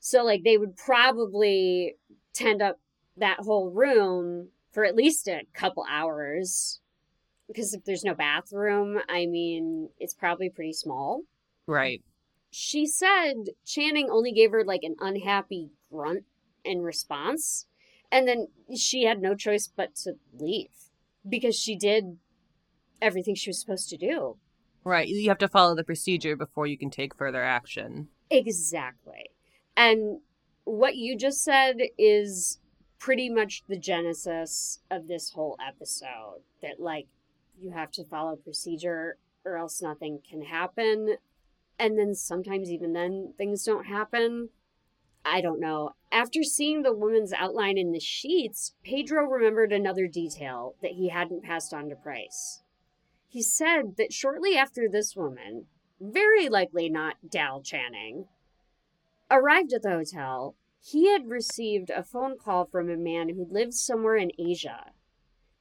So, 0.00 0.24
like, 0.24 0.44
they 0.44 0.56
would 0.56 0.76
probably 0.76 1.96
tend 2.32 2.62
up 2.62 2.78
that 3.16 3.40
whole 3.40 3.70
room 3.70 4.48
for 4.72 4.84
at 4.84 4.94
least 4.94 5.28
a 5.28 5.42
couple 5.54 5.84
hours. 5.90 6.80
Because 7.46 7.74
if 7.74 7.84
there's 7.84 8.04
no 8.04 8.14
bathroom, 8.14 8.98
I 9.08 9.26
mean, 9.26 9.88
it's 9.98 10.14
probably 10.14 10.50
pretty 10.50 10.74
small. 10.74 11.22
Right. 11.66 12.02
She 12.50 12.86
said 12.86 13.50
Channing 13.64 14.08
only 14.10 14.32
gave 14.32 14.50
her 14.52 14.64
like 14.64 14.82
an 14.82 14.96
unhappy 15.00 15.70
grunt 15.90 16.24
in 16.64 16.82
response. 16.82 17.66
And 18.10 18.26
then 18.26 18.48
she 18.76 19.04
had 19.04 19.20
no 19.20 19.34
choice 19.34 19.68
but 19.74 19.94
to 19.96 20.14
leave 20.38 20.90
because 21.28 21.56
she 21.56 21.76
did 21.76 22.18
everything 23.02 23.34
she 23.34 23.50
was 23.50 23.60
supposed 23.60 23.88
to 23.90 23.96
do. 23.96 24.36
Right. 24.84 25.08
You 25.08 25.28
have 25.28 25.38
to 25.38 25.48
follow 25.48 25.74
the 25.74 25.84
procedure 25.84 26.36
before 26.36 26.66
you 26.66 26.78
can 26.78 26.90
take 26.90 27.14
further 27.14 27.42
action. 27.42 28.08
Exactly. 28.30 29.30
And 29.76 30.20
what 30.64 30.96
you 30.96 31.16
just 31.16 31.42
said 31.42 31.76
is 31.98 32.58
pretty 32.98 33.28
much 33.28 33.62
the 33.68 33.78
genesis 33.78 34.80
of 34.90 35.06
this 35.08 35.30
whole 35.30 35.56
episode 35.66 36.40
that, 36.62 36.80
like, 36.80 37.06
you 37.60 37.70
have 37.70 37.90
to 37.92 38.04
follow 38.04 38.36
procedure 38.36 39.18
or 39.44 39.56
else 39.56 39.82
nothing 39.82 40.20
can 40.28 40.42
happen. 40.42 41.16
And 41.78 41.98
then 41.98 42.14
sometimes, 42.14 42.70
even 42.70 42.92
then, 42.92 43.34
things 43.38 43.64
don't 43.64 43.86
happen. 43.86 44.48
I 45.24 45.40
don't 45.40 45.60
know. 45.60 45.90
After 46.10 46.42
seeing 46.42 46.82
the 46.82 46.92
woman's 46.94 47.32
outline 47.32 47.78
in 47.78 47.92
the 47.92 48.00
sheets, 48.00 48.74
Pedro 48.82 49.24
remembered 49.24 49.72
another 49.72 50.06
detail 50.06 50.74
that 50.82 50.92
he 50.92 51.10
hadn't 51.10 51.44
passed 51.44 51.74
on 51.74 51.88
to 51.90 51.96
Price. 51.96 52.62
He 53.28 53.42
said 53.42 53.96
that 53.96 54.12
shortly 54.12 54.56
after 54.56 54.88
this 54.88 55.14
woman, 55.14 55.66
very 56.00 56.48
likely 56.48 56.88
not 56.88 57.28
Dal 57.28 57.62
Channing, 57.62 58.26
arrived 59.30 59.72
at 59.72 59.82
the 59.82 59.90
hotel, 59.90 60.56
he 60.80 61.12
had 61.12 61.28
received 61.28 61.90
a 61.90 62.02
phone 62.02 62.38
call 62.38 62.64
from 62.64 62.88
a 62.88 62.96
man 62.96 63.30
who 63.30 63.46
lived 63.50 63.74
somewhere 63.74 64.16
in 64.16 64.32
Asia. 64.38 64.92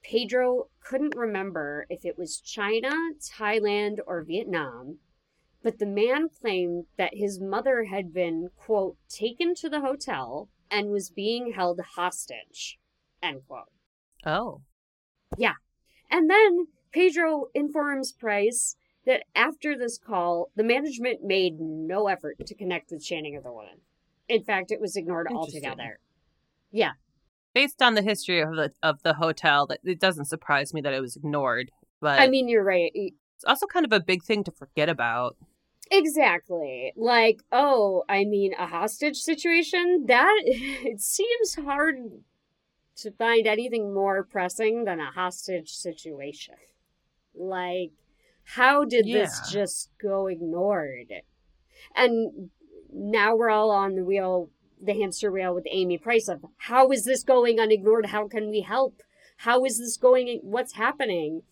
Pedro 0.02 0.70
couldn't 0.82 1.16
remember 1.18 1.86
if 1.90 2.06
it 2.06 2.18
was 2.18 2.40
China, 2.40 2.92
Thailand, 3.20 4.00
or 4.06 4.24
Vietnam, 4.24 5.00
but 5.62 5.80
the 5.80 5.86
man 5.86 6.30
claimed 6.30 6.86
that 6.98 7.16
his 7.16 7.42
mother 7.42 7.86
had 7.86 8.14
been, 8.14 8.50
quote, 8.56 8.96
taken 9.10 9.54
to 9.56 9.70
the 9.70 9.82
hotel 9.82 10.48
and 10.72 10.92
was 10.92 11.10
being 11.10 11.52
held 11.52 11.82
hostage, 11.82 12.80
end 13.22 13.42
quote. 13.48 13.72
Oh. 14.26 14.62
Yeah. 15.38 15.56
And 16.10 16.30
then 16.30 16.68
Pedro 16.92 17.46
informs 17.54 18.12
Price 18.12 18.76
that 19.06 19.24
after 19.36 19.78
this 19.78 19.98
call, 19.98 20.52
the 20.56 20.64
management 20.64 21.24
made 21.24 21.60
no 21.60 22.08
effort 22.08 22.46
to 22.46 22.56
connect 22.56 22.92
with 22.92 23.04
Channing 23.04 23.36
or 23.36 23.42
the 23.42 23.52
woman. 23.52 23.80
In 24.28 24.44
fact, 24.44 24.72
it 24.72 24.82
was 24.82 24.96
ignored 24.96 25.28
altogether. 25.32 26.00
Yeah. 26.72 26.92
Based 27.54 27.82
on 27.82 27.96
the 27.96 28.02
history 28.02 28.42
of 28.42 28.56
the 28.56 28.72
of 28.84 29.02
the 29.04 29.16
hotel, 29.16 29.66
that 29.68 29.80
it 29.84 30.00
doesn't 30.00 30.26
surprise 30.26 30.74
me 30.74 30.82
that 30.82 30.94
it 30.94 31.00
was 31.00 31.16
ignored. 31.16 31.72
But 32.02 32.20
I 32.20 32.28
mean, 32.28 32.50
you're 32.50 32.64
right. 32.64 32.92
it's 32.94 33.46
also 33.46 33.66
kind 33.66 33.86
of 33.86 33.94
a 33.94 34.00
big 34.00 34.24
thing 34.24 34.44
to 34.44 34.52
forget 34.52 34.90
about. 34.90 35.38
Exactly. 35.90 36.92
Like, 36.98 37.42
oh, 37.52 38.04
I 38.10 38.26
mean, 38.26 38.54
a 38.60 38.68
hostage 38.68 39.18
situation? 39.18 40.06
That 40.08 40.42
it 40.46 41.02
seems 41.02 41.56
hard 41.56 41.96
to 42.98 43.12
find 43.12 43.48
anything 43.48 43.94
more 43.94 44.24
pressing 44.24 44.84
than 44.84 45.00
a 45.00 45.12
hostage 45.12 45.70
situation. 45.70 46.56
Like, 47.38 47.92
how 48.44 48.86
did 48.86 49.06
this 49.06 49.52
just 49.52 49.92
go 50.02 50.28
ignored? 50.28 51.14
And 51.96 52.50
now 52.92 53.36
we're 53.36 53.50
all 53.50 53.72
on 53.72 53.96
the 53.96 54.04
wheel, 54.04 54.50
the 54.82 54.94
hamster 54.94 55.32
wheel 55.32 55.54
with 55.54 55.68
Amy 55.70 55.98
Price 55.98 56.28
of 56.28 56.46
how 56.58 56.92
is 56.92 57.06
this 57.06 57.24
going 57.24 57.60
unignored? 57.60 58.08
How 58.08 58.28
can 58.28 58.50
we 58.50 58.62
help? 58.62 59.02
How 59.38 59.64
is 59.66 59.80
this 59.80 59.98
going? 59.98 60.40
What's 60.44 60.74
happening? 60.74 61.44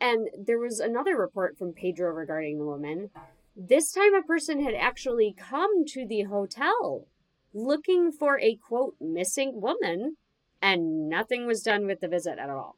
And 0.00 0.28
there 0.36 0.58
was 0.58 0.80
another 0.80 1.16
report 1.16 1.58
from 1.58 1.72
Pedro 1.72 2.10
regarding 2.10 2.58
the 2.58 2.64
woman. 2.64 3.10
This 3.54 3.92
time, 3.92 4.14
a 4.14 4.22
person 4.22 4.64
had 4.64 4.74
actually 4.74 5.34
come 5.36 5.84
to 5.88 6.06
the 6.06 6.22
hotel 6.22 7.06
looking 7.52 8.12
for 8.12 8.40
a 8.40 8.56
quote 8.56 8.94
missing 9.00 9.60
woman, 9.60 10.16
and 10.62 11.08
nothing 11.08 11.46
was 11.46 11.62
done 11.62 11.86
with 11.86 12.00
the 12.00 12.08
visit 12.08 12.38
at 12.38 12.48
all. 12.48 12.76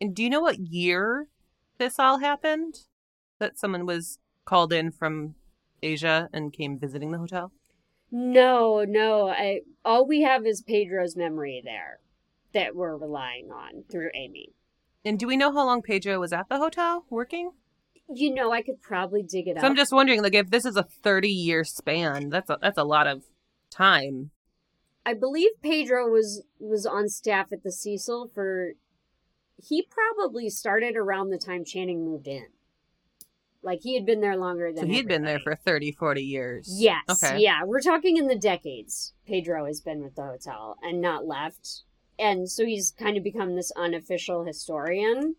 And 0.00 0.14
do 0.14 0.22
you 0.22 0.30
know 0.30 0.40
what 0.40 0.58
year 0.58 1.28
this 1.82 1.98
all 1.98 2.20
happened? 2.20 2.76
That 3.40 3.58
someone 3.58 3.86
was 3.86 4.18
called 4.44 4.72
in 4.72 4.92
from 4.92 5.34
Asia 5.82 6.28
and 6.32 6.52
came 6.52 6.78
visiting 6.78 7.10
the 7.10 7.18
hotel? 7.18 7.50
No, 8.10 8.84
no. 8.86 9.28
I 9.28 9.62
all 9.84 10.06
we 10.06 10.22
have 10.22 10.46
is 10.46 10.62
Pedro's 10.62 11.16
memory 11.16 11.60
there 11.64 11.98
that 12.54 12.76
we're 12.76 12.96
relying 12.96 13.50
on 13.50 13.84
through 13.90 14.10
Amy. 14.14 14.50
And 15.04 15.18
do 15.18 15.26
we 15.26 15.36
know 15.36 15.52
how 15.52 15.66
long 15.66 15.82
Pedro 15.82 16.20
was 16.20 16.32
at 16.32 16.48
the 16.48 16.58
hotel 16.58 17.04
working? 17.10 17.50
You 18.08 18.32
know, 18.32 18.52
I 18.52 18.62
could 18.62 18.80
probably 18.80 19.22
dig 19.22 19.48
it 19.48 19.56
So 19.56 19.60
up. 19.60 19.64
I'm 19.64 19.76
just 19.76 19.92
wondering, 19.92 20.22
like, 20.22 20.34
if 20.34 20.50
this 20.50 20.64
is 20.64 20.76
a 20.76 20.84
30 20.84 21.28
year 21.28 21.64
span, 21.64 22.28
that's 22.28 22.50
a, 22.50 22.58
that's 22.60 22.78
a 22.78 22.84
lot 22.84 23.06
of 23.08 23.24
time. 23.70 24.30
I 25.04 25.14
believe 25.14 25.50
Pedro 25.62 26.08
was 26.08 26.44
was 26.60 26.86
on 26.86 27.08
staff 27.08 27.52
at 27.52 27.64
the 27.64 27.72
Cecil 27.72 28.30
for. 28.32 28.74
He 29.66 29.82
probably 29.82 30.50
started 30.50 30.96
around 30.96 31.30
the 31.30 31.38
time 31.38 31.64
Channing 31.64 32.04
moved 32.04 32.26
in. 32.26 32.46
Like 33.62 33.82
he 33.82 33.94
had 33.94 34.04
been 34.04 34.20
there 34.20 34.36
longer 34.36 34.72
than. 34.72 34.86
So 34.86 34.92
he'd 34.92 35.06
been 35.06 35.22
there 35.22 35.38
for 35.38 35.54
30, 35.54 35.92
40 35.92 36.22
years. 36.22 36.68
Yes. 36.68 37.02
Okay. 37.08 37.38
Yeah, 37.38 37.64
we're 37.64 37.80
talking 37.80 38.16
in 38.16 38.26
the 38.26 38.38
decades. 38.38 39.12
Pedro 39.26 39.66
has 39.66 39.80
been 39.80 40.02
with 40.02 40.16
the 40.16 40.24
hotel 40.24 40.76
and 40.82 41.00
not 41.00 41.26
left, 41.26 41.82
and 42.18 42.50
so 42.50 42.64
he's 42.64 42.90
kind 42.90 43.16
of 43.16 43.22
become 43.22 43.54
this 43.54 43.70
unofficial 43.76 44.44
historian. 44.44 45.36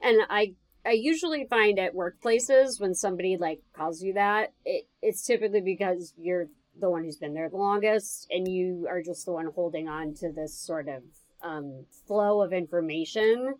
And 0.00 0.20
I 0.30 0.54
I 0.86 0.92
usually 0.92 1.46
find 1.46 1.80
at 1.80 1.94
workplaces 1.94 2.80
when 2.80 2.94
somebody 2.94 3.36
like 3.36 3.60
calls 3.74 4.02
you 4.02 4.12
that, 4.12 4.52
it, 4.64 4.86
it's 5.02 5.26
typically 5.26 5.60
because 5.60 6.14
you're 6.16 6.46
the 6.80 6.88
one 6.88 7.02
who's 7.02 7.16
been 7.16 7.34
there 7.34 7.48
the 7.48 7.56
longest, 7.56 8.28
and 8.30 8.46
you 8.46 8.86
are 8.88 9.02
just 9.02 9.26
the 9.26 9.32
one 9.32 9.50
holding 9.52 9.88
on 9.88 10.14
to 10.14 10.30
this 10.30 10.56
sort 10.56 10.88
of 10.88 11.02
um, 11.42 11.84
flow 12.06 12.42
of 12.42 12.52
information 12.52 13.54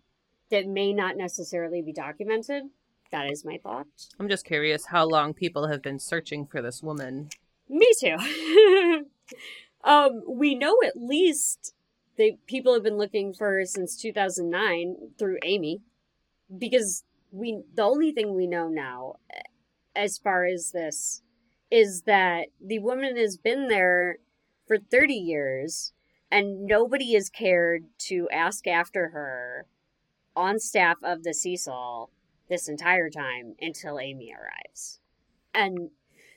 that 0.51 0.67
may 0.67 0.93
not 0.93 1.17
necessarily 1.17 1.83
be 1.83 1.93
documented. 1.93 2.65
That 3.11 3.31
is 3.31 3.45
my 3.45 3.59
thought. 3.63 3.87
I'm 4.19 4.29
just 4.29 4.45
curious 4.45 4.87
how 4.87 5.07
long 5.07 5.33
people 5.35 5.69
have 5.69 5.83
been 5.83 5.99
searching 5.99 6.47
for 6.47 6.61
this 6.61 6.83
woman. 6.83 7.31
Me 7.69 7.91
too. 7.99 8.17
um, 9.85 10.23
we 10.29 10.55
know 10.55 10.77
at 10.85 10.97
least 10.97 11.75
they 12.17 12.37
people 12.47 12.75
have 12.75 12.83
been 12.83 12.99
looking 12.99 13.33
for 13.33 13.53
her 13.53 13.65
since 13.65 13.97
2009 13.97 15.13
through 15.19 15.39
Amy, 15.43 15.81
because 16.57 17.05
we 17.31 17.63
the 17.75 17.83
only 17.83 18.13
thing 18.13 18.35
we 18.35 18.47
know 18.47 18.69
now, 18.69 19.15
eh, 19.31 19.43
as 19.97 20.19
far 20.19 20.45
as 20.45 20.73
this, 20.73 21.23
is 21.71 22.03
that 22.03 22.49
the 22.61 22.81
woman 22.81 23.17
has 23.17 23.37
been 23.37 23.69
there 23.69 24.19
for 24.67 24.79
30 24.79 25.15
years, 25.15 25.93
and 26.31 26.67
nobody 26.67 27.15
has 27.15 27.29
cared 27.31 27.85
to 27.99 28.29
ask 28.31 28.67
after 28.67 29.09
her 29.09 29.67
on 30.37 30.59
staff 30.59 30.97
of 31.03 31.25
the 31.25 31.35
Cecil 31.35 32.11
this 32.49 32.69
entire 32.69 33.11
time 33.11 33.55
until 33.61 33.99
Amy 33.99 34.33
arrives. 34.33 35.01
And 35.55 35.91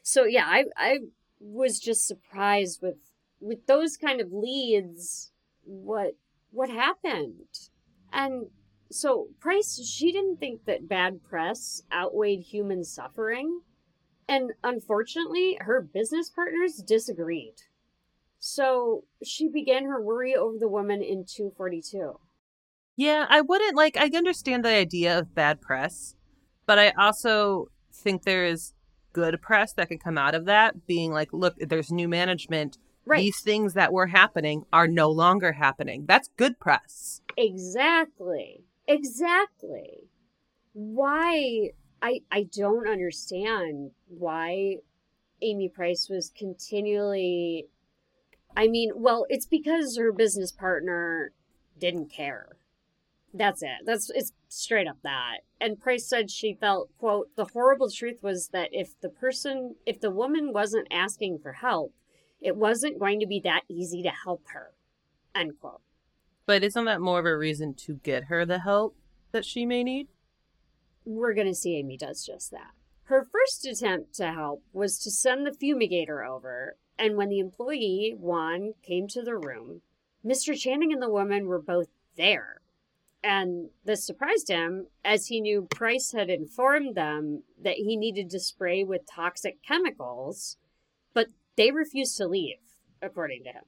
so 0.03 0.25
yeah, 0.25 0.45
I 0.45 0.65
I 0.77 0.99
was 1.39 1.79
just 1.79 2.07
surprised 2.07 2.81
with 2.81 2.95
with 3.39 3.65
those 3.67 3.97
kind 3.97 4.21
of 4.21 4.31
leads 4.31 5.31
what 5.63 6.15
what 6.51 6.69
happened. 6.69 7.69
And 8.11 8.47
so 8.91 9.27
Price 9.39 9.81
she 9.85 10.11
didn't 10.11 10.39
think 10.39 10.65
that 10.65 10.87
bad 10.87 11.23
press 11.23 11.83
outweighed 11.93 12.41
human 12.41 12.83
suffering. 12.83 13.61
And 14.27 14.51
unfortunately, 14.63 15.57
her 15.61 15.81
business 15.81 16.29
partners 16.29 16.77
disagreed. 16.77 17.55
So 18.43 19.03
she 19.23 19.47
began 19.47 19.85
her 19.85 20.01
worry 20.01 20.35
over 20.35 20.57
the 20.57 20.67
woman 20.67 21.03
in 21.03 21.25
242. 21.25 22.19
Yeah, 22.97 23.27
I 23.29 23.41
wouldn't 23.41 23.75
like, 23.75 23.95
I 23.97 24.09
understand 24.15 24.65
the 24.65 24.69
idea 24.69 25.17
of 25.19 25.35
bad 25.35 25.61
press, 25.61 26.15
but 26.65 26.79
I 26.79 26.89
also 26.97 27.67
think 27.93 28.23
there 28.23 28.43
is 28.43 28.73
good 29.13 29.39
press 29.43 29.73
that 29.73 29.89
can 29.89 29.99
come 29.99 30.17
out 30.17 30.33
of 30.33 30.45
that 30.45 30.87
being 30.87 31.11
like, 31.11 31.31
look, 31.31 31.53
there's 31.59 31.91
new 31.91 32.07
management. 32.07 32.79
Right. 33.05 33.19
These 33.19 33.41
things 33.41 33.75
that 33.75 33.93
were 33.93 34.07
happening 34.07 34.65
are 34.73 34.87
no 34.87 35.11
longer 35.11 35.51
happening. 35.51 36.05
That's 36.07 36.29
good 36.35 36.59
press. 36.59 37.21
Exactly. 37.37 38.63
Exactly. 38.87 40.09
Why 40.73 41.69
I 42.01 42.21
I 42.31 42.47
don't 42.51 42.87
understand 42.87 43.91
why 44.07 44.77
Amy 45.43 45.69
Price 45.69 46.09
was 46.09 46.31
continually 46.35 47.67
I 48.55 48.67
mean, 48.67 48.91
well, 48.95 49.25
it's 49.29 49.45
because 49.45 49.97
her 49.97 50.11
business 50.11 50.51
partner 50.51 51.31
didn't 51.79 52.11
care. 52.11 52.57
That's 53.33 53.63
it. 53.63 53.85
That's 53.85 54.09
it's 54.09 54.33
straight 54.49 54.87
up 54.87 54.97
that. 55.03 55.39
And 55.59 55.79
Price 55.79 56.07
said 56.07 56.29
she 56.29 56.53
felt, 56.53 56.89
quote, 56.97 57.29
the 57.35 57.47
horrible 57.53 57.89
truth 57.89 58.17
was 58.21 58.49
that 58.49 58.69
if 58.71 58.99
the 58.99 59.09
person 59.09 59.75
if 59.85 60.01
the 60.01 60.11
woman 60.11 60.51
wasn't 60.53 60.87
asking 60.91 61.39
for 61.39 61.53
help, 61.53 61.93
it 62.41 62.57
wasn't 62.57 62.99
going 62.99 63.19
to 63.21 63.27
be 63.27 63.39
that 63.41 63.61
easy 63.69 64.03
to 64.03 64.11
help 64.25 64.43
her. 64.53 64.71
End 65.33 65.53
quote. 65.61 65.81
But 66.45 66.63
isn't 66.63 66.85
that 66.85 66.99
more 66.99 67.19
of 67.19 67.25
a 67.25 67.37
reason 67.37 67.73
to 67.75 67.93
get 68.03 68.25
her 68.25 68.45
the 68.45 68.59
help 68.59 68.95
that 69.31 69.45
she 69.45 69.65
may 69.65 69.83
need? 69.83 70.07
we're 71.05 71.33
going 71.33 71.47
to 71.47 71.55
see 71.55 71.77
Amy 71.77 71.97
does 71.97 72.25
just 72.25 72.51
that. 72.51 72.71
Her 73.03 73.27
first 73.31 73.65
attempt 73.65 74.13
to 74.15 74.31
help 74.31 74.63
was 74.71 74.97
to 74.99 75.11
send 75.11 75.45
the 75.45 75.51
fumigator 75.51 76.27
over, 76.27 76.77
and 77.01 77.17
when 77.17 77.29
the 77.29 77.39
employee, 77.39 78.15
Juan, 78.15 78.75
came 78.83 79.07
to 79.07 79.23
the 79.23 79.35
room, 79.35 79.81
Mr. 80.23 80.55
Channing 80.55 80.93
and 80.93 81.01
the 81.01 81.09
woman 81.09 81.47
were 81.47 81.59
both 81.59 81.87
there. 82.15 82.61
And 83.23 83.69
this 83.83 84.05
surprised 84.05 84.49
him 84.49 84.85
as 85.03 85.27
he 85.27 85.41
knew 85.41 85.67
Price 85.69 86.11
had 86.11 86.29
informed 86.29 86.93
them 86.93 87.41
that 87.59 87.77
he 87.77 87.97
needed 87.97 88.29
to 88.29 88.39
spray 88.39 88.83
with 88.83 89.07
toxic 89.07 89.63
chemicals, 89.63 90.57
but 91.13 91.27
they 91.55 91.71
refused 91.71 92.17
to 92.17 92.27
leave, 92.27 92.57
according 93.01 93.45
to 93.45 93.49
him. 93.49 93.63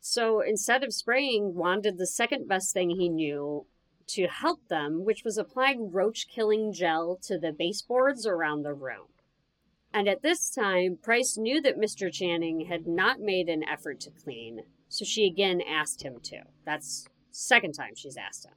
So 0.00 0.40
instead 0.40 0.82
of 0.82 0.92
spraying, 0.92 1.54
Juan 1.54 1.80
did 1.80 1.98
the 1.98 2.06
second 2.06 2.48
best 2.48 2.72
thing 2.72 2.90
he 2.90 3.08
knew 3.08 3.66
to 4.08 4.26
help 4.26 4.66
them, 4.66 5.04
which 5.04 5.22
was 5.22 5.38
applying 5.38 5.92
roach 5.92 6.26
killing 6.28 6.72
gel 6.72 7.16
to 7.22 7.38
the 7.38 7.52
baseboards 7.52 8.26
around 8.26 8.62
the 8.62 8.74
room. 8.74 9.09
And 9.92 10.08
at 10.08 10.22
this 10.22 10.50
time, 10.50 10.98
Price 11.02 11.36
knew 11.36 11.60
that 11.62 11.78
Mr. 11.78 12.12
Channing 12.12 12.66
had 12.66 12.86
not 12.86 13.20
made 13.20 13.48
an 13.48 13.64
effort 13.64 13.98
to 14.00 14.10
clean, 14.10 14.60
so 14.88 15.04
she 15.04 15.26
again 15.26 15.60
asked 15.60 16.02
him 16.02 16.20
to. 16.24 16.42
That's 16.64 17.08
second 17.32 17.72
time 17.72 17.94
she's 17.96 18.16
asked 18.16 18.46
him. 18.46 18.54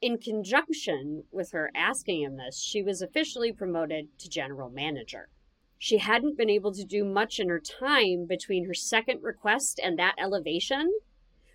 In 0.00 0.16
conjunction 0.16 1.24
with 1.30 1.52
her 1.52 1.70
asking 1.74 2.22
him 2.22 2.38
this, 2.38 2.62
she 2.62 2.82
was 2.82 3.02
officially 3.02 3.52
promoted 3.52 4.18
to 4.18 4.30
general 4.30 4.70
manager. 4.70 5.28
She 5.76 5.98
hadn't 5.98 6.38
been 6.38 6.48
able 6.48 6.72
to 6.72 6.84
do 6.84 7.04
much 7.04 7.38
in 7.38 7.50
her 7.50 7.60
time 7.60 8.26
between 8.26 8.66
her 8.66 8.74
second 8.74 9.22
request 9.22 9.78
and 9.82 9.98
that 9.98 10.14
elevation, 10.18 10.90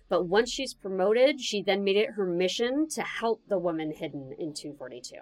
but 0.08 0.26
once 0.26 0.50
she's 0.50 0.74
promoted, 0.74 1.40
she 1.40 1.62
then 1.62 1.82
made 1.82 1.96
it 1.96 2.10
her 2.10 2.26
mission 2.26 2.88
to 2.90 3.02
help 3.02 3.42
the 3.48 3.58
woman 3.58 3.92
hidden 3.92 4.32
in 4.38 4.54
242. 4.54 5.16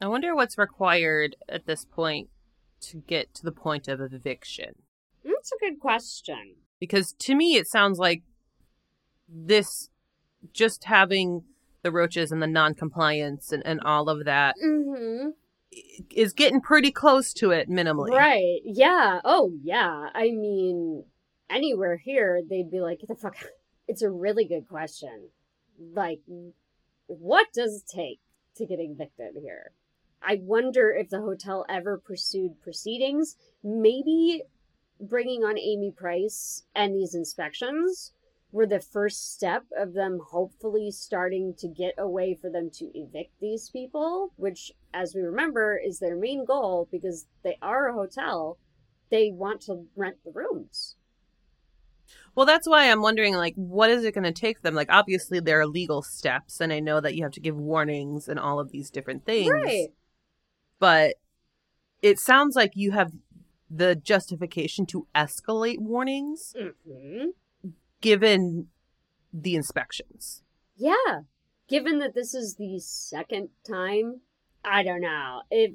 I 0.00 0.08
wonder 0.08 0.34
what's 0.34 0.58
required 0.58 1.36
at 1.48 1.66
this 1.66 1.84
point 1.84 2.28
to 2.82 2.98
get 2.98 3.34
to 3.34 3.42
the 3.44 3.52
point 3.52 3.88
of 3.88 4.00
eviction. 4.00 4.74
That's 5.24 5.52
a 5.52 5.58
good 5.58 5.80
question. 5.80 6.56
Because 6.80 7.12
to 7.20 7.34
me, 7.34 7.56
it 7.56 7.66
sounds 7.68 7.98
like 7.98 8.22
this 9.28 9.88
just 10.52 10.84
having 10.84 11.44
the 11.82 11.92
roaches 11.92 12.30
and 12.32 12.42
the 12.42 12.46
non-compliance 12.46 13.52
and, 13.52 13.62
and 13.66 13.80
all 13.80 14.08
of 14.08 14.24
that 14.24 14.54
Mm-hmm. 14.62 15.30
is 16.14 16.32
getting 16.32 16.60
pretty 16.60 16.90
close 16.92 17.32
to 17.34 17.50
it 17.50 17.68
minimally. 17.68 18.10
Right. 18.10 18.60
Yeah. 18.64 19.20
Oh, 19.24 19.52
yeah. 19.62 20.08
I 20.14 20.30
mean, 20.30 21.04
anywhere 21.48 21.96
here, 21.96 22.40
they'd 22.48 22.70
be 22.70 22.80
like, 22.80 23.00
get 23.00 23.08
the 23.08 23.14
fuck. 23.14 23.36
It's 23.88 24.02
a 24.02 24.10
really 24.10 24.44
good 24.44 24.68
question. 24.68 25.28
Like, 25.94 26.20
what 27.06 27.48
does 27.52 27.82
it 27.82 27.90
take 27.96 28.20
to 28.56 28.66
get 28.66 28.78
evicted 28.80 29.34
here? 29.42 29.72
I 30.24 30.40
wonder 30.42 30.90
if 30.90 31.10
the 31.10 31.20
hotel 31.20 31.64
ever 31.68 31.98
pursued 31.98 32.60
proceedings. 32.60 33.36
Maybe 33.62 34.42
bringing 35.00 35.42
on 35.42 35.58
Amy 35.58 35.90
Price 35.90 36.64
and 36.74 36.94
these 36.94 37.14
inspections 37.14 38.12
were 38.52 38.66
the 38.66 38.80
first 38.80 39.34
step 39.34 39.64
of 39.76 39.94
them 39.94 40.20
hopefully 40.30 40.90
starting 40.90 41.54
to 41.54 41.66
get 41.66 41.94
a 41.96 42.08
way 42.08 42.34
for 42.34 42.50
them 42.50 42.70
to 42.70 42.90
evict 42.94 43.32
these 43.40 43.70
people, 43.70 44.32
which, 44.36 44.72
as 44.92 45.14
we 45.14 45.22
remember, 45.22 45.80
is 45.82 45.98
their 45.98 46.16
main 46.16 46.44
goal 46.44 46.86
because 46.92 47.26
they 47.42 47.56
are 47.62 47.88
a 47.88 47.94
hotel. 47.94 48.58
They 49.10 49.30
want 49.30 49.62
to 49.62 49.86
rent 49.96 50.16
the 50.24 50.32
rooms. 50.32 50.96
Well, 52.34 52.46
that's 52.46 52.68
why 52.68 52.90
I'm 52.90 53.00
wondering, 53.02 53.34
like, 53.34 53.54
what 53.56 53.90
is 53.90 54.04
it 54.04 54.14
going 54.14 54.24
to 54.24 54.32
take 54.32 54.62
them? 54.62 54.74
Like, 54.74 54.90
obviously, 54.90 55.40
there 55.40 55.60
are 55.60 55.66
legal 55.66 56.02
steps, 56.02 56.60
and 56.60 56.72
I 56.72 56.80
know 56.80 57.00
that 57.00 57.14
you 57.14 57.22
have 57.22 57.32
to 57.32 57.40
give 57.40 57.56
warnings 57.56 58.28
and 58.28 58.38
all 58.38 58.60
of 58.60 58.70
these 58.70 58.90
different 58.90 59.24
things. 59.24 59.50
Right. 59.50 59.88
But 60.82 61.14
it 62.02 62.18
sounds 62.18 62.56
like 62.56 62.72
you 62.74 62.90
have 62.90 63.12
the 63.70 63.94
justification 63.94 64.84
to 64.86 65.06
escalate 65.14 65.78
warnings 65.78 66.54
hmm 66.84 67.26
given 68.00 68.66
the 69.32 69.54
inspections. 69.54 70.42
Yeah. 70.76 71.20
Given 71.68 72.00
that 72.00 72.14
this 72.16 72.34
is 72.34 72.56
the 72.56 72.80
second 72.80 73.50
time, 73.64 74.22
I 74.64 74.82
don't 74.82 75.00
know. 75.00 75.42
If 75.52 75.74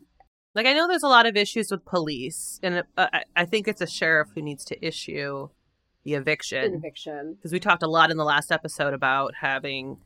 Like, 0.53 0.65
I 0.65 0.73
know 0.73 0.89
there's 0.89 1.03
a 1.03 1.07
lot 1.07 1.25
of 1.25 1.37
issues 1.37 1.71
with 1.71 1.85
police, 1.85 2.59
and 2.61 2.83
uh, 2.97 3.07
I- 3.37 3.45
think 3.45 3.69
it's 3.69 3.79
a 3.79 3.87
sheriff 3.87 4.27
who 4.35 4.41
needs 4.41 4.65
to 4.65 4.85
issue 4.85 5.47
the 6.03 6.15
an 6.15 6.21
eviction. 6.21 6.73
eviction. 6.75 7.35
Because 7.35 7.53
we 7.53 7.61
talked 7.61 7.81
a 7.83 7.87
lot 7.87 8.11
in 8.11 8.17
the 8.17 8.25
last 8.25 8.51
episode 8.51 8.93
about 8.93 9.35
having 9.39 9.97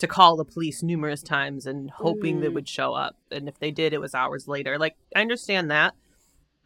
to 0.00 0.06
call 0.06 0.36
the 0.36 0.44
police 0.44 0.82
numerous 0.82 1.22
times 1.22 1.66
and 1.66 1.90
hoping 1.90 2.40
they 2.40 2.48
Mm. 2.48 2.54
would 2.54 2.68
show 2.68 2.94
up. 2.94 3.16
And 3.30 3.48
if 3.48 3.58
they 3.58 3.70
did, 3.70 3.92
it 3.92 4.00
was 4.00 4.14
hours 4.14 4.48
later. 4.48 4.78
Like, 4.78 4.96
I 5.14 5.20
understand 5.20 5.70
that, 5.70 5.94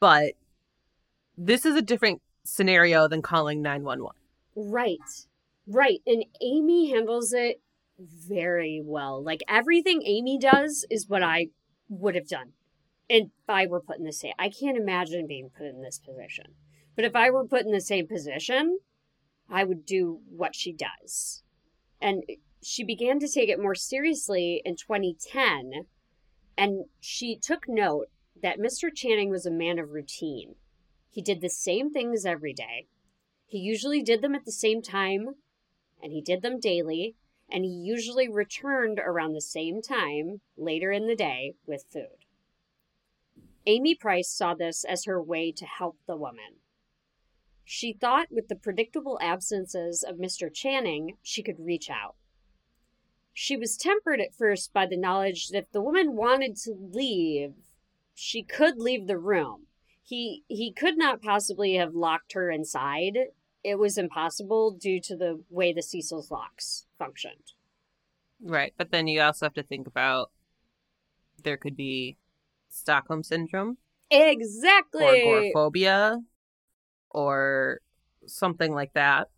but 0.01 0.35
this 1.37 1.67
is 1.67 1.77
a 1.77 1.83
different 1.83 2.23
scenario 2.45 3.09
than 3.09 3.23
calling 3.23 3.61
911. 3.63 4.17
Right. 4.55 4.99
Right. 5.67 6.01
And 6.07 6.25
Amy 6.41 6.91
handles 6.91 7.33
it 7.33 7.61
very 7.99 8.81
well. 8.85 9.23
Like 9.23 9.43
everything 9.49 10.03
Amy 10.05 10.39
does 10.39 10.85
is 10.91 11.09
what 11.09 11.23
I 11.23 11.49
would 11.89 12.15
have 12.15 12.29
done. 12.29 12.53
And 13.09 13.27
if 13.27 13.49
I 13.49 13.67
were 13.67 13.81
put 13.81 13.99
in 13.99 14.05
the 14.05 14.13
same 14.13 14.33
I 14.39 14.49
can't 14.49 14.77
imagine 14.77 15.27
being 15.27 15.51
put 15.51 15.67
in 15.67 15.83
this 15.83 15.99
position. 15.99 16.55
But 16.97 17.05
if 17.05 17.15
I 17.17 17.31
were 17.31 17.47
put 17.47 17.63
in 17.65 17.73
the 17.73 17.81
same 17.81 18.07
position, 18.07 18.79
I 19.49 19.65
would 19.65 19.85
do 19.85 20.21
what 20.29 20.55
she 20.55 20.73
does. 20.73 21.43
And 22.01 22.25
she 22.65 22.83
began 22.83 23.19
to 23.21 23.29
take 23.29 23.49
it 23.49 23.61
more 23.61 23.75
seriously 23.75 24.63
in 24.65 24.77
2010, 24.77 25.87
and 26.57 26.85
she 27.01 27.37
took 27.37 27.69
note 27.69 28.09
that 28.43 28.59
Mr. 28.59 28.95
Channing 28.95 29.31
was 29.31 29.47
a 29.47 29.51
man 29.51 29.79
of 29.79 29.91
routine. 29.91 30.55
He 31.11 31.23
did 31.23 31.41
the 31.41 31.51
same 31.51 31.91
things 31.91 32.25
every 32.25 32.53
day. 32.53 32.87
He 33.47 33.59
usually 33.59 34.03
did 34.03 34.23
them 34.23 34.35
at 34.35 34.45
the 34.45 34.53
same 34.53 34.83
time, 34.83 35.37
and 36.03 36.13
he 36.13 36.21
did 36.21 36.43
them 36.43 36.59
daily, 36.59 37.17
and 37.51 37.65
he 37.65 37.71
usually 37.71 38.29
returned 38.29 38.99
around 38.99 39.33
the 39.33 39.41
same 39.41 39.83
time 39.83 40.41
later 40.57 40.91
in 40.91 41.07
the 41.07 41.17
day 41.17 41.55
with 41.67 41.85
food. 41.93 42.25
Amy 43.67 43.95
Price 43.95 44.31
saw 44.31 44.55
this 44.55 44.85
as 44.85 45.05
her 45.05 45.23
way 45.23 45.53
to 45.53 45.65
help 45.65 45.99
the 46.07 46.17
woman. 46.17 46.61
She 47.65 47.93
thought 47.93 48.29
with 48.31 48.49
the 48.49 48.57
predictable 48.57 49.19
absences 49.23 50.03
of 50.03 50.17
Mr. 50.17 50.53
Channing, 50.53 51.17
she 51.23 51.43
could 51.43 51.61
reach 51.61 51.89
out. 51.89 52.17
She 53.35 53.57
was 53.57 53.77
tempered 53.77 54.21
at 54.21 54.35
first 54.35 54.73
by 54.73 54.87
the 54.87 54.97
knowledge 54.97 55.49
that 55.49 55.59
if 55.59 55.73
the 55.73 55.83
woman 55.83 56.15
wanted 56.15 56.57
to 56.59 56.73
leave, 56.73 57.55
she 58.15 58.45
could 58.45 58.79
leave 58.79 59.09
the 59.09 59.19
room. 59.19 59.67
He 60.03 60.45
he 60.47 60.73
could 60.73 60.97
not 60.97 61.21
possibly 61.21 61.75
have 61.75 61.95
locked 61.95 62.35
her 62.35 62.49
inside. 62.51 63.19
It 63.65 63.79
was 63.79 63.99
impossible 63.99 64.71
due 64.71 65.01
to 65.01 65.17
the 65.17 65.43
way 65.51 65.73
the 65.73 65.83
Cecil's 65.83 66.31
locks 66.31 66.87
functioned. 66.97 67.53
Right. 68.41 68.73
But 68.77 68.93
then 68.93 69.09
you 69.09 69.21
also 69.21 69.47
have 69.47 69.55
to 69.55 69.63
think 69.63 69.87
about 69.87 70.31
there 71.43 71.57
could 71.57 71.77
be 71.77 72.17
Stockholm 72.69 73.23
syndrome 73.23 73.79
Exactly. 74.11 75.05
or 75.05 75.39
agoraphobia 75.39 76.21
or 77.11 77.81
something 78.27 78.73
like 78.73 78.93
that. 78.93 79.29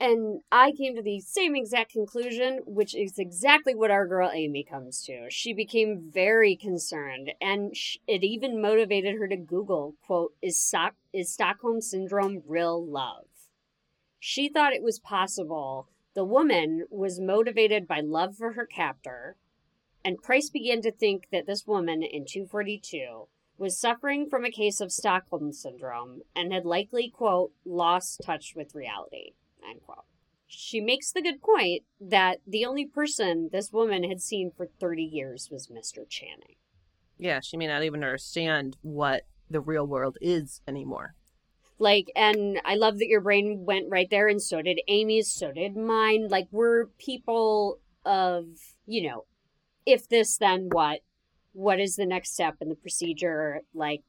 And 0.00 0.42
I 0.52 0.70
came 0.72 0.94
to 0.94 1.02
the 1.02 1.18
same 1.20 1.56
exact 1.56 1.92
conclusion, 1.92 2.60
which 2.64 2.94
is 2.94 3.18
exactly 3.18 3.74
what 3.74 3.90
our 3.90 4.06
girl 4.06 4.30
Amy 4.32 4.62
comes 4.62 5.02
to. 5.04 5.26
She 5.28 5.52
became 5.52 6.08
very 6.12 6.54
concerned, 6.54 7.32
and 7.40 7.74
it 8.06 8.22
even 8.22 8.62
motivated 8.62 9.16
her 9.18 9.26
to 9.26 9.36
Google, 9.36 9.96
quote, 10.06 10.34
is, 10.40 10.64
Stock- 10.64 10.94
is 11.12 11.32
Stockholm 11.32 11.80
Syndrome 11.80 12.42
real 12.46 12.84
love? 12.84 13.24
She 14.20 14.48
thought 14.48 14.72
it 14.72 14.84
was 14.84 15.00
possible 15.00 15.88
the 16.14 16.24
woman 16.24 16.84
was 16.90 17.20
motivated 17.20 17.86
by 17.86 18.00
love 18.00 18.36
for 18.36 18.52
her 18.52 18.66
captor, 18.66 19.36
and 20.04 20.22
Price 20.22 20.48
began 20.48 20.80
to 20.82 20.92
think 20.92 21.28
that 21.32 21.46
this 21.46 21.66
woman 21.66 22.02
in 22.02 22.24
242 22.24 23.26
was 23.56 23.78
suffering 23.78 24.28
from 24.28 24.44
a 24.44 24.50
case 24.50 24.80
of 24.80 24.92
Stockholm 24.92 25.52
Syndrome 25.52 26.22
and 26.34 26.52
had 26.52 26.64
likely, 26.64 27.10
quote, 27.10 27.52
lost 27.64 28.20
touch 28.24 28.54
with 28.54 28.74
reality. 28.74 29.32
End 29.68 29.80
quote. 29.84 30.04
She 30.46 30.80
makes 30.80 31.12
the 31.12 31.22
good 31.22 31.42
point 31.42 31.82
that 32.00 32.40
the 32.46 32.64
only 32.64 32.86
person 32.86 33.50
this 33.52 33.72
woman 33.72 34.08
had 34.08 34.22
seen 34.22 34.50
for 34.56 34.66
30 34.80 35.02
years 35.02 35.48
was 35.50 35.68
Mr. 35.68 36.08
Channing. 36.08 36.56
Yeah, 37.18 37.40
she 37.40 37.56
may 37.56 37.66
not 37.66 37.82
even 37.82 38.02
understand 38.02 38.76
what 38.80 39.26
the 39.50 39.60
real 39.60 39.86
world 39.86 40.16
is 40.20 40.60
anymore. 40.66 41.14
Like, 41.78 42.10
and 42.16 42.60
I 42.64 42.74
love 42.74 42.98
that 42.98 43.08
your 43.08 43.20
brain 43.20 43.64
went 43.64 43.86
right 43.88 44.08
there, 44.10 44.26
and 44.26 44.42
so 44.42 44.62
did 44.62 44.80
Amy's, 44.88 45.30
so 45.30 45.52
did 45.52 45.76
mine. 45.76 46.28
Like, 46.28 46.48
we're 46.50 46.86
people 46.98 47.78
of, 48.04 48.46
you 48.86 49.08
know, 49.08 49.26
if 49.86 50.08
this, 50.08 50.36
then 50.36 50.68
what? 50.70 51.00
What 51.52 51.80
is 51.80 51.96
the 51.96 52.06
next 52.06 52.34
step 52.34 52.56
in 52.60 52.68
the 52.68 52.74
procedure? 52.74 53.60
Like, 53.74 54.02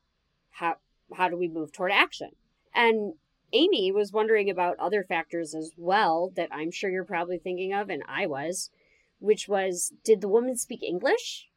how 0.51 0.75
how 1.13 1.29
do 1.29 1.37
we 1.37 1.47
move 1.47 1.71
toward 1.71 1.91
action? 1.91 2.31
And 2.73 3.13
Amy 3.53 3.91
was 3.91 4.11
wondering 4.11 4.49
about 4.49 4.77
other 4.79 5.03
factors 5.03 5.55
as 5.55 5.71
well 5.77 6.31
that 6.35 6.49
I'm 6.51 6.71
sure 6.71 6.89
you're 6.89 7.03
probably 7.03 7.37
thinking 7.37 7.73
of, 7.73 7.89
and 7.89 8.03
I 8.07 8.25
was, 8.25 8.69
which 9.19 9.47
was 9.47 9.93
did 10.03 10.21
the 10.21 10.27
woman 10.27 10.55
speak 10.55 10.83
English? 10.83 11.49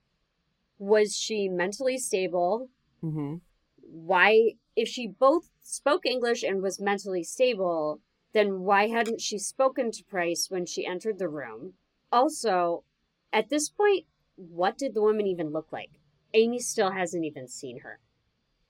Was 0.78 1.16
she 1.16 1.48
mentally 1.48 1.98
stable? 1.98 2.68
Mm-hmm. 3.02 3.36
Why, 3.82 4.52
if 4.74 4.88
she 4.88 5.06
both 5.06 5.50
spoke 5.62 6.06
English 6.06 6.42
and 6.42 6.62
was 6.62 6.80
mentally 6.80 7.22
stable, 7.22 8.00
then 8.32 8.60
why 8.60 8.88
hadn't 8.88 9.20
she 9.20 9.38
spoken 9.38 9.90
to 9.92 10.04
Price 10.04 10.46
when 10.48 10.66
she 10.66 10.86
entered 10.86 11.18
the 11.18 11.28
room? 11.28 11.74
Also, 12.10 12.84
at 13.32 13.48
this 13.48 13.68
point, 13.68 14.06
what 14.36 14.78
did 14.78 14.94
the 14.94 15.02
woman 15.02 15.26
even 15.26 15.52
look 15.52 15.68
like? 15.72 16.00
Amy 16.34 16.58
still 16.58 16.92
hasn't 16.92 17.24
even 17.24 17.46
seen 17.46 17.80
her. 17.80 18.00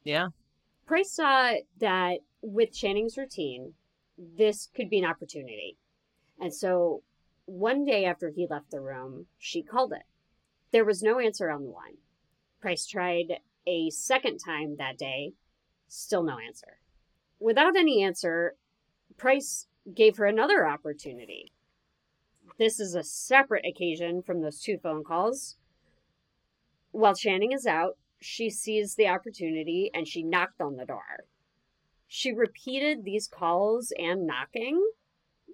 Yeah. 0.05 0.29
Price 0.87 1.13
saw 1.13 1.55
that 1.79 2.19
with 2.43 2.73
Channing's 2.73 3.17
routine, 3.17 3.75
this 4.19 4.69
could 4.75 4.91
be 4.91 4.99
an 4.99 5.05
opportunity. 5.05 5.79
And 6.41 6.53
so 6.53 7.03
one 7.47 7.85
day 7.85 8.05
after 8.05 8.31
he 8.31 8.47
left 8.49 8.71
the 8.71 8.81
room, 8.81 9.27
she 9.39 9.63
called 9.63 9.93
it. 9.93 10.03
There 10.73 10.85
was 10.85 11.03
no 11.03 11.19
answer 11.19 11.51
on 11.51 11.65
the 11.65 11.71
line. 11.71 11.99
Price 12.61 12.87
tried 12.87 13.41
a 13.67 13.91
second 13.91 14.39
time 14.39 14.77
that 14.77 14.99
day, 14.99 15.35
still 15.89 16.23
no 16.23 16.39
answer. 16.39 16.79
Without 17.39 17.77
any 17.77 18.03
answer, 18.03 18.57
Price 19.17 19.67
gave 19.95 20.17
her 20.17 20.27
another 20.27 20.67
opportunity. 20.67 21.53
This 22.59 22.81
is 22.81 22.95
a 22.95 23.03
separate 23.03 23.67
occasion 23.67 24.23
from 24.23 24.41
those 24.41 24.61
two 24.61 24.79
phone 24.79 25.05
calls. 25.05 25.57
While 26.93 27.15
Channing 27.15 27.53
is 27.53 27.67
out, 27.67 27.99
she 28.21 28.51
sees 28.51 28.95
the 28.95 29.09
opportunity 29.09 29.91
and 29.93 30.07
she 30.07 30.23
knocked 30.23 30.61
on 30.61 30.77
the 30.77 30.87
door. 30.87 31.25
She 32.15 32.31
repeated 32.31 33.05
these 33.05 33.27
calls 33.27 33.91
and 33.99 34.27
knocking, 34.27 34.87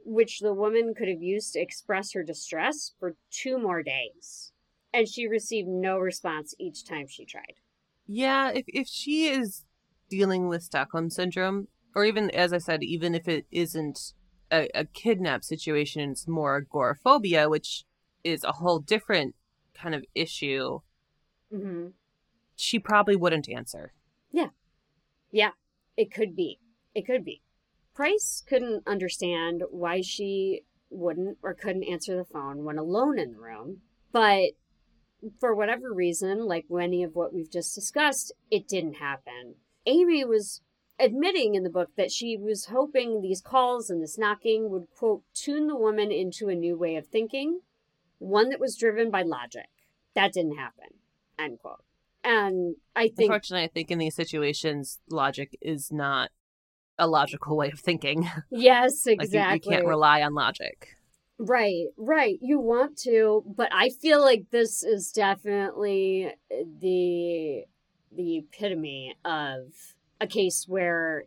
which 0.04 0.40
the 0.40 0.52
woman 0.52 0.92
could 0.92 1.06
have 1.06 1.22
used 1.22 1.52
to 1.52 1.60
express 1.60 2.14
her 2.14 2.24
distress 2.24 2.94
for 2.98 3.14
two 3.30 3.60
more 3.60 3.80
days. 3.84 4.50
And 4.92 5.08
she 5.08 5.28
received 5.28 5.68
no 5.68 5.98
response 5.98 6.56
each 6.58 6.84
time 6.84 7.06
she 7.06 7.24
tried. 7.24 7.60
Yeah, 8.08 8.50
if 8.50 8.64
if 8.66 8.88
she 8.88 9.28
is 9.28 9.66
dealing 10.10 10.48
with 10.48 10.64
Stockholm 10.64 11.10
syndrome, 11.10 11.68
or 11.94 12.04
even 12.04 12.28
as 12.32 12.52
I 12.52 12.58
said, 12.58 12.82
even 12.82 13.14
if 13.14 13.28
it 13.28 13.46
isn't 13.52 14.14
a, 14.50 14.68
a 14.74 14.84
kidnap 14.84 15.44
situation, 15.44 16.10
it's 16.10 16.26
more 16.26 16.56
agoraphobia, 16.56 17.48
which 17.48 17.84
is 18.24 18.42
a 18.42 18.54
whole 18.54 18.80
different 18.80 19.36
kind 19.74 19.94
of 19.94 20.04
issue. 20.12 20.80
Mm-hmm. 21.54 21.90
She 22.56 22.80
probably 22.80 23.14
wouldn't 23.14 23.48
answer. 23.48 23.92
Yeah. 24.32 24.48
Yeah, 25.30 25.50
it 25.98 26.14
could 26.14 26.36
be. 26.36 26.60
It 26.94 27.04
could 27.04 27.24
be. 27.24 27.42
Price 27.92 28.44
couldn't 28.48 28.86
understand 28.86 29.64
why 29.70 30.00
she 30.00 30.62
wouldn't 30.88 31.38
or 31.42 31.52
couldn't 31.52 31.82
answer 31.82 32.16
the 32.16 32.24
phone 32.24 32.64
when 32.64 32.78
alone 32.78 33.18
in 33.18 33.32
the 33.32 33.40
room, 33.40 33.78
but 34.12 34.50
for 35.40 35.54
whatever 35.54 35.92
reason, 35.92 36.46
like 36.46 36.66
many 36.70 37.02
of 37.02 37.16
what 37.16 37.34
we've 37.34 37.50
just 37.50 37.74
discussed, 37.74 38.32
it 38.48 38.68
didn't 38.68 38.94
happen. 38.94 39.56
Amy 39.84 40.24
was 40.24 40.62
admitting 41.00 41.56
in 41.56 41.64
the 41.64 41.70
book 41.70 41.90
that 41.96 42.12
she 42.12 42.36
was 42.36 42.66
hoping 42.66 43.20
these 43.20 43.40
calls 43.40 43.90
and 43.90 44.00
this 44.00 44.16
knocking 44.16 44.70
would, 44.70 44.86
quote, 44.96 45.22
tune 45.34 45.66
the 45.66 45.76
woman 45.76 46.12
into 46.12 46.48
a 46.48 46.54
new 46.54 46.78
way 46.78 46.94
of 46.94 47.08
thinking, 47.08 47.60
one 48.18 48.50
that 48.50 48.60
was 48.60 48.76
driven 48.76 49.10
by 49.10 49.22
logic. 49.22 49.68
That 50.14 50.32
didn't 50.32 50.56
happen, 50.56 50.94
end 51.36 51.58
quote. 51.58 51.82
And 52.24 52.76
I 52.96 53.08
think 53.08 53.30
Unfortunately, 53.30 53.64
I 53.64 53.68
think 53.68 53.90
in 53.90 53.98
these 53.98 54.14
situations, 54.14 54.98
logic 55.10 55.56
is 55.60 55.92
not 55.92 56.30
a 56.98 57.06
logical 57.06 57.56
way 57.56 57.70
of 57.70 57.80
thinking. 57.80 58.28
Yes, 58.50 59.06
like 59.06 59.22
exactly. 59.22 59.70
you, 59.70 59.76
you 59.76 59.76
can't 59.76 59.88
rely 59.88 60.22
on 60.22 60.34
logic. 60.34 60.96
Right, 61.38 61.86
right. 61.96 62.38
You 62.42 62.58
want 62.58 62.98
to, 62.98 63.44
but 63.46 63.68
I 63.72 63.90
feel 63.90 64.20
like 64.20 64.46
this 64.50 64.82
is 64.82 65.12
definitely 65.12 66.32
uh, 66.50 66.64
the 66.80 67.64
the 68.10 68.38
epitome 68.38 69.14
of 69.24 69.66
a 70.20 70.26
case 70.26 70.64
where 70.66 71.24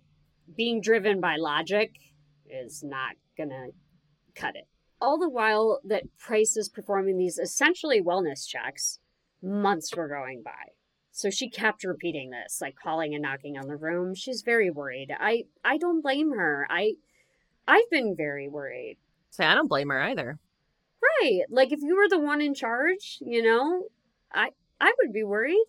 being 0.58 0.82
driven 0.82 1.22
by 1.22 1.38
logic 1.38 1.96
is 2.50 2.84
not 2.84 3.16
gonna 3.38 3.68
cut 4.36 4.56
it. 4.56 4.68
All 5.00 5.18
the 5.18 5.30
while 5.30 5.80
that 5.86 6.04
Price 6.18 6.58
is 6.58 6.68
performing 6.68 7.18
these 7.18 7.38
essentially 7.38 8.02
wellness 8.02 8.46
checks, 8.46 9.00
months 9.42 9.96
were 9.96 10.10
going 10.10 10.44
by. 10.44 10.74
So 11.12 11.30
she 11.30 11.50
kept 11.50 11.84
repeating 11.84 12.30
this, 12.30 12.62
like 12.62 12.76
calling 12.82 13.14
and 13.14 13.22
knocking 13.22 13.58
on 13.58 13.68
the 13.68 13.76
room. 13.76 14.16
She's 14.16 14.42
very 14.42 14.70
worried. 14.70 15.14
I 15.20 15.44
I 15.64 15.78
don't 15.78 16.02
blame 16.02 16.32
her. 16.32 16.66
I 16.70 16.94
I've 17.68 17.90
been 17.90 18.16
very 18.16 18.48
worried. 18.48 18.98
So 19.30 19.46
I 19.46 19.54
don't 19.54 19.68
blame 19.68 19.90
her 19.90 20.02
either. 20.02 20.40
Right. 21.02 21.42
Like 21.50 21.72
if 21.72 21.82
you 21.82 21.96
were 21.96 22.10
the 22.10 22.20
one 22.20 22.42
in 22.42 22.54
charge, 22.54 23.20
you 23.22 23.44
know, 23.44 23.88
I 24.34 24.52
I 24.80 24.94
would 25.02 25.14
be 25.14 25.24
worried. 25.24 25.66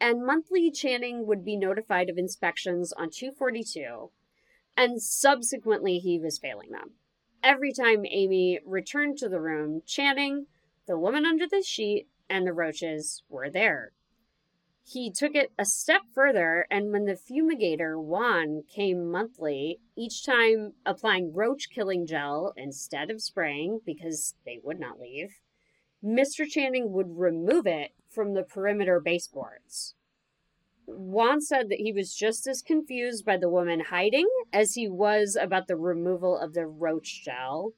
And 0.00 0.24
monthly 0.24 0.70
Channing 0.70 1.26
would 1.26 1.44
be 1.44 1.56
notified 1.56 2.08
of 2.08 2.18
inspections 2.18 2.92
on 2.92 3.10
242, 3.10 4.12
and 4.76 5.02
subsequently 5.02 5.98
he 5.98 6.20
was 6.20 6.38
failing 6.38 6.70
them. 6.70 6.92
Every 7.42 7.72
time 7.72 8.04
Amy 8.06 8.60
returned 8.64 9.18
to 9.18 9.28
the 9.28 9.40
room, 9.40 9.82
Channing, 9.86 10.46
the 10.86 10.96
woman 10.96 11.26
under 11.26 11.48
the 11.48 11.62
sheet, 11.62 12.06
and 12.30 12.46
the 12.46 12.52
roaches 12.52 13.24
were 13.28 13.50
there. 13.50 13.92
He 14.90 15.10
took 15.10 15.34
it 15.34 15.52
a 15.58 15.66
step 15.66 16.00
further, 16.14 16.66
and 16.70 16.90
when 16.90 17.04
the 17.04 17.12
fumigator 17.12 18.02
Juan 18.02 18.62
came 18.66 19.10
monthly, 19.10 19.80
each 19.94 20.24
time 20.24 20.72
applying 20.86 21.34
roach 21.34 21.68
killing 21.68 22.06
gel 22.06 22.54
instead 22.56 23.10
of 23.10 23.20
spraying 23.20 23.80
because 23.84 24.34
they 24.46 24.58
would 24.62 24.80
not 24.80 24.98
leave, 24.98 25.40
Mr. 26.02 26.46
Channing 26.48 26.90
would 26.92 27.18
remove 27.18 27.66
it 27.66 27.90
from 28.08 28.32
the 28.32 28.42
perimeter 28.42 28.98
baseboards. 28.98 29.94
Juan 30.86 31.42
said 31.42 31.68
that 31.68 31.80
he 31.80 31.92
was 31.92 32.14
just 32.14 32.46
as 32.46 32.62
confused 32.62 33.26
by 33.26 33.36
the 33.36 33.50
woman 33.50 33.80
hiding 33.90 34.28
as 34.54 34.72
he 34.72 34.88
was 34.88 35.36
about 35.38 35.66
the 35.66 35.76
removal 35.76 36.38
of 36.38 36.54
the 36.54 36.66
roach 36.66 37.22
gel. 37.22 37.74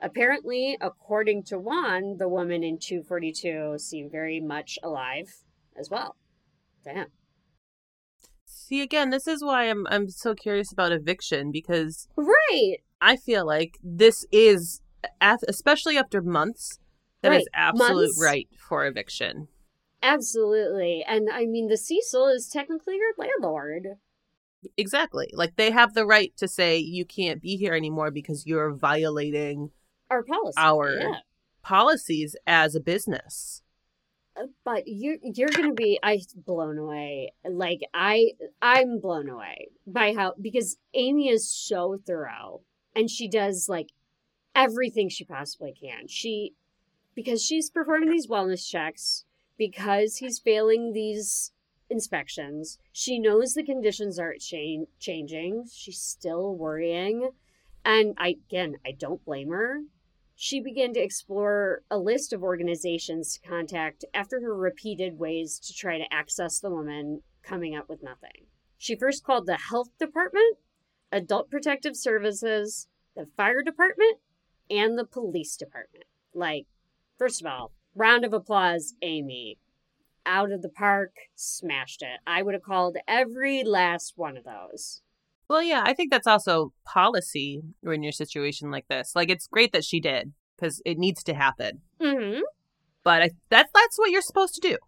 Apparently, 0.00 0.76
according 0.80 1.44
to 1.44 1.60
Juan, 1.60 2.16
the 2.16 2.28
woman 2.28 2.64
in 2.64 2.78
242 2.80 3.78
seemed 3.78 4.10
very 4.10 4.40
much 4.40 4.76
alive 4.82 5.44
as 5.76 5.88
well. 5.88 6.16
Damn. 6.84 7.06
See 8.46 8.80
again, 8.82 9.10
this 9.10 9.26
is 9.26 9.42
why 9.42 9.64
I'm 9.68 9.86
I'm 9.88 10.08
so 10.08 10.34
curious 10.34 10.72
about 10.72 10.92
eviction 10.92 11.50
because 11.50 12.08
Right. 12.16 12.78
I 13.00 13.16
feel 13.16 13.46
like 13.46 13.78
this 13.82 14.24
is 14.32 14.80
especially 15.20 15.96
after 15.98 16.22
months 16.22 16.78
that 17.22 17.32
is 17.32 17.38
Right. 17.38 17.46
absolute 17.54 18.02
Months. 18.16 18.22
right 18.22 18.48
for 18.58 18.86
eviction. 18.86 19.48
Absolutely. 20.02 21.04
And 21.06 21.28
I 21.30 21.46
mean, 21.46 21.68
the 21.68 21.76
Cecil 21.76 22.26
is 22.28 22.48
technically 22.48 22.96
your 22.96 23.12
landlord. 23.18 23.98
Exactly. 24.76 25.28
Like 25.32 25.56
they 25.56 25.70
have 25.70 25.94
the 25.94 26.06
right 26.06 26.32
to 26.36 26.46
say 26.48 26.78
you 26.78 27.04
can't 27.04 27.40
be 27.42 27.56
here 27.56 27.74
anymore 27.74 28.10
because 28.10 28.46
you're 28.46 28.72
violating 28.74 29.70
Our 30.10 30.22
policy. 30.22 30.54
Our- 30.58 30.92
Yeah. 30.98 31.16
policies 31.62 32.36
as 32.46 32.74
a 32.74 32.80
business. 32.80 33.61
Uh, 34.36 34.46
But 34.64 34.84
you're 34.86 35.18
you're 35.22 35.48
gonna 35.50 35.74
be 35.74 35.98
I 36.02 36.20
blown 36.34 36.78
away. 36.78 37.32
Like 37.48 37.80
I 37.92 38.32
I'm 38.60 38.98
blown 38.98 39.28
away 39.28 39.68
by 39.86 40.14
how 40.14 40.34
because 40.40 40.78
Amy 40.94 41.28
is 41.28 41.50
so 41.50 41.98
thorough 42.06 42.62
and 42.96 43.10
she 43.10 43.28
does 43.28 43.68
like 43.68 43.90
everything 44.54 45.08
she 45.08 45.24
possibly 45.24 45.72
can. 45.78 46.08
She 46.08 46.54
because 47.14 47.42
she's 47.42 47.70
performing 47.70 48.10
these 48.10 48.26
wellness 48.26 48.66
checks, 48.66 49.24
because 49.58 50.16
he's 50.16 50.38
failing 50.38 50.92
these 50.92 51.52
inspections, 51.90 52.78
she 52.90 53.18
knows 53.18 53.52
the 53.52 53.62
conditions 53.62 54.18
are 54.18 54.34
chan- 54.38 54.86
changing. 54.98 55.66
She's 55.70 56.00
still 56.00 56.54
worrying. 56.54 57.30
And 57.84 58.14
I 58.16 58.36
again 58.48 58.76
I 58.86 58.92
don't 58.92 59.24
blame 59.24 59.50
her. 59.50 59.82
She 60.44 60.58
began 60.58 60.92
to 60.94 61.00
explore 61.00 61.82
a 61.88 61.96
list 61.98 62.32
of 62.32 62.42
organizations 62.42 63.32
to 63.38 63.48
contact 63.48 64.04
after 64.12 64.40
her 64.40 64.52
repeated 64.52 65.16
ways 65.16 65.56
to 65.60 65.72
try 65.72 65.98
to 65.98 66.12
access 66.12 66.58
the 66.58 66.68
woman, 66.68 67.22
coming 67.44 67.76
up 67.76 67.88
with 67.88 68.02
nothing. 68.02 68.48
She 68.76 68.96
first 68.96 69.22
called 69.22 69.46
the 69.46 69.56
health 69.56 69.96
department, 70.00 70.58
adult 71.12 71.48
protective 71.48 71.96
services, 71.96 72.88
the 73.14 73.28
fire 73.36 73.62
department, 73.62 74.18
and 74.68 74.98
the 74.98 75.04
police 75.04 75.56
department. 75.56 76.06
Like, 76.34 76.66
first 77.16 77.40
of 77.40 77.46
all, 77.46 77.70
round 77.94 78.24
of 78.24 78.32
applause, 78.32 78.94
Amy. 79.00 79.58
Out 80.26 80.50
of 80.50 80.62
the 80.62 80.68
park, 80.68 81.12
smashed 81.36 82.02
it. 82.02 82.18
I 82.26 82.42
would 82.42 82.54
have 82.54 82.64
called 82.64 82.96
every 83.06 83.62
last 83.62 84.14
one 84.16 84.36
of 84.36 84.42
those. 84.42 85.02
Well, 85.52 85.62
yeah, 85.62 85.82
I 85.84 85.92
think 85.92 86.10
that's 86.10 86.26
also 86.26 86.72
policy 86.86 87.60
in 87.82 88.02
your 88.02 88.10
situation 88.10 88.70
like 88.70 88.88
this. 88.88 89.12
Like 89.14 89.28
it's 89.28 89.46
great 89.46 89.72
that 89.72 89.84
she 89.84 90.00
did 90.00 90.32
because 90.56 90.80
it 90.86 90.96
needs 90.96 91.22
to 91.24 91.34
happen. 91.34 91.82
Mm-hmm. 92.00 92.40
But 93.04 93.22
I, 93.22 93.30
that's 93.50 93.70
that's 93.74 93.98
what 93.98 94.10
you're 94.10 94.22
supposed 94.22 94.54
to 94.54 94.66
do. 94.66 94.78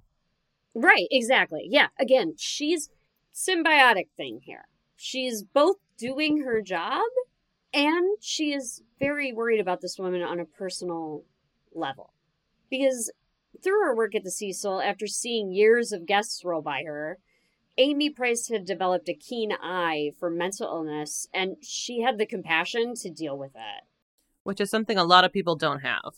Right, 0.74 1.06
exactly. 1.10 1.66
Yeah, 1.68 1.88
again, 2.00 2.36
she's 2.38 2.88
symbiotic 3.34 4.06
thing 4.16 4.40
here. 4.42 4.64
She's 4.96 5.42
both 5.42 5.76
doing 5.98 6.44
her 6.46 6.62
job 6.62 7.02
and 7.74 8.16
she 8.22 8.54
is 8.54 8.80
very 8.98 9.34
worried 9.34 9.60
about 9.60 9.82
this 9.82 9.98
woman 9.98 10.22
on 10.22 10.40
a 10.40 10.46
personal 10.46 11.24
level. 11.74 12.14
Because 12.70 13.12
through 13.62 13.82
her 13.82 13.94
work 13.94 14.14
at 14.14 14.24
the 14.24 14.30
Cecil, 14.30 14.80
after 14.80 15.06
seeing 15.06 15.52
years 15.52 15.92
of 15.92 16.06
guests 16.06 16.42
roll 16.42 16.62
by 16.62 16.84
her, 16.86 17.18
Amy 17.76 18.08
Price 18.10 18.48
had 18.48 18.64
developed 18.64 19.08
a 19.08 19.14
keen 19.14 19.52
eye 19.52 20.12
for 20.18 20.30
mental 20.30 20.66
illness 20.68 21.28
and 21.34 21.56
she 21.62 22.00
had 22.02 22.18
the 22.18 22.26
compassion 22.26 22.94
to 22.94 23.10
deal 23.10 23.36
with 23.36 23.52
it. 23.54 23.84
which 24.44 24.60
is 24.60 24.70
something 24.70 24.98
a 24.98 25.04
lot 25.04 25.24
of 25.24 25.32
people 25.32 25.56
don't 25.56 25.80
have. 25.80 26.14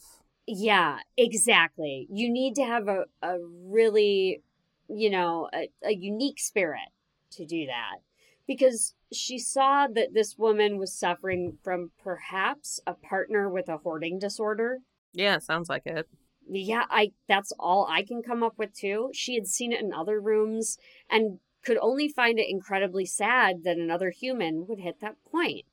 Yeah, 0.47 0.99
exactly. 1.17 2.07
You 2.11 2.29
need 2.31 2.55
to 2.57 2.65
have 2.65 2.89
a, 2.89 3.05
a 3.23 3.39
really, 3.41 4.43
you 4.89 5.11
know, 5.11 5.49
a, 5.55 5.69
a 5.85 5.93
unique 5.95 6.39
spirit 6.41 6.91
to 7.33 7.45
do 7.47 7.67
that. 7.67 7.99
Because 8.47 8.95
she 9.13 9.39
saw 9.39 9.89
that 9.89 10.15
this 10.15 10.37
woman 10.39 10.79
was 10.79 10.93
suffering 10.93 11.59
from 11.65 11.91
perhaps 12.03 12.79
a 12.87 12.95
partner 12.95 13.49
with 13.49 13.69
a 13.69 13.79
hoarding 13.79 14.19
disorder. 14.21 14.81
Yeah, 15.13 15.39
sounds 15.39 15.69
like 15.69 15.87
it. 15.87 16.09
Yeah, 16.49 16.85
I 16.91 17.13
that's 17.29 17.53
all 17.59 17.89
I 17.91 18.05
can 18.05 18.23
come 18.23 18.45
up 18.45 18.55
with 18.57 18.73
too. 18.73 19.11
She 19.13 19.35
had 19.35 19.49
seen 19.49 19.73
it 19.73 19.81
in 19.81 19.93
other 19.93 20.21
rooms 20.21 20.79
and 21.11 21.41
could 21.67 21.79
only 21.83 22.09
find 22.09 22.39
it 22.39 22.49
incredibly 22.49 23.05
sad 23.05 23.65
that 23.65 23.77
another 23.77 24.11
human 24.11 24.69
would 24.69 24.79
hit 24.79 25.01
that 25.01 25.17
point. 25.29 25.67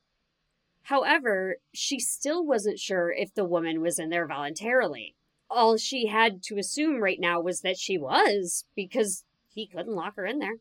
However, 0.82 1.58
she 1.72 2.00
still 2.00 2.44
wasn't 2.44 2.80
sure 2.80 3.12
if 3.12 3.32
the 3.32 3.44
woman 3.44 3.80
was 3.80 4.00
in 4.00 4.10
there 4.10 4.26
voluntarily. 4.26 5.14
All 5.48 5.76
she 5.76 6.06
had 6.08 6.42
to 6.44 6.58
assume 6.58 7.00
right 7.00 7.20
now 7.20 7.40
was 7.40 7.60
that 7.60 7.78
she 7.78 7.96
was 7.96 8.64
because 8.74 9.24
he 9.48 9.68
couldn't 9.68 9.94
lock 9.94 10.16
her 10.16 10.26
in 10.26 10.40
there. 10.40 10.56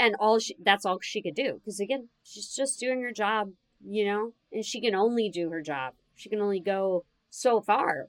And 0.00 0.16
all 0.18 0.40
she 0.40 0.56
that's 0.60 0.84
all 0.84 0.98
she 1.00 1.22
could 1.22 1.36
do 1.36 1.54
because 1.54 1.78
again, 1.78 2.08
she's 2.24 2.52
just 2.52 2.80
doing 2.80 3.00
her 3.02 3.12
job, 3.12 3.52
you 3.86 4.04
know, 4.04 4.32
and 4.52 4.64
she 4.64 4.80
can 4.80 4.96
only 4.96 5.30
do 5.30 5.50
her 5.50 5.62
job. 5.62 5.94
She 6.16 6.28
can 6.28 6.40
only 6.40 6.58
go 6.60 7.04
so 7.30 7.60
far 7.60 8.08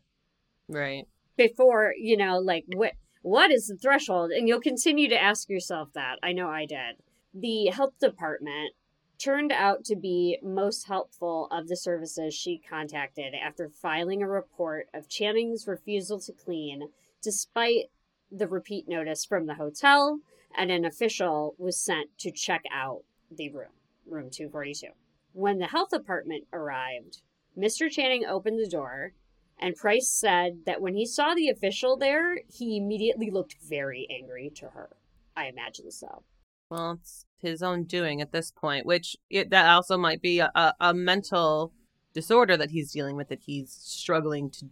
Right. 0.67 1.07
before 1.37 1.93
you 1.95 2.17
know 2.17 2.39
like 2.39 2.65
what 2.75 2.93
what 3.25 3.49
is 3.49 3.65
the 3.65 3.75
threshold? 3.75 4.29
And 4.29 4.47
you'll 4.47 4.61
continue 4.61 5.09
to 5.09 5.19
ask 5.19 5.49
yourself 5.49 5.93
that. 5.93 6.19
I 6.21 6.31
know 6.31 6.47
i 6.47 6.67
did. 6.67 6.97
The 7.33 7.71
health 7.73 7.97
department 7.99 8.73
turned 9.17 9.51
out 9.51 9.83
to 9.85 9.95
be 9.95 10.37
most 10.43 10.85
helpful 10.85 11.47
of 11.49 11.67
the 11.67 11.75
services 11.75 12.35
she 12.35 12.61
contacted 12.69 13.33
after 13.33 13.67
filing 13.67 14.21
a 14.21 14.27
report 14.27 14.89
of 14.93 15.09
channing's 15.09 15.65
refusal 15.65 16.19
to 16.19 16.33
clean 16.33 16.89
despite 17.23 17.85
the 18.31 18.47
repeat 18.47 18.87
notice 18.87 19.25
from 19.25 19.47
the 19.47 19.55
hotel 19.55 20.19
and 20.55 20.69
an 20.69 20.85
official 20.85 21.55
was 21.57 21.79
sent 21.79 22.15
to 22.19 22.29
check 22.29 22.63
out 22.71 23.01
the 23.31 23.49
room 23.49 23.71
room 24.05 24.29
242 24.29 24.87
when 25.33 25.57
the 25.57 25.67
health 25.67 25.89
department 25.89 26.43
arrived 26.51 27.21
mr 27.57 27.89
channing 27.89 28.25
opened 28.25 28.59
the 28.59 28.69
door 28.69 29.13
and 29.59 29.75
Price 29.75 30.09
said 30.09 30.59
that 30.65 30.81
when 30.81 30.95
he 30.95 31.05
saw 31.05 31.33
the 31.33 31.49
official 31.49 31.97
there, 31.97 32.39
he 32.51 32.77
immediately 32.77 33.29
looked 33.29 33.55
very 33.61 34.07
angry 34.09 34.51
to 34.55 34.69
her. 34.69 34.89
I 35.35 35.47
imagine 35.47 35.91
so. 35.91 36.23
Well, 36.69 36.99
it's 36.99 37.25
his 37.37 37.61
own 37.61 37.83
doing 37.83 38.21
at 38.21 38.31
this 38.31 38.51
point, 38.51 38.85
which 38.85 39.15
it, 39.29 39.49
that 39.51 39.67
also 39.69 39.97
might 39.97 40.21
be 40.21 40.39
a, 40.39 40.51
a, 40.55 40.73
a 40.79 40.93
mental 40.93 41.73
disorder 42.13 42.57
that 42.57 42.71
he's 42.71 42.91
dealing 42.91 43.15
with, 43.15 43.29
that 43.29 43.43
he's 43.45 43.71
struggling 43.71 44.49
to 44.49 44.65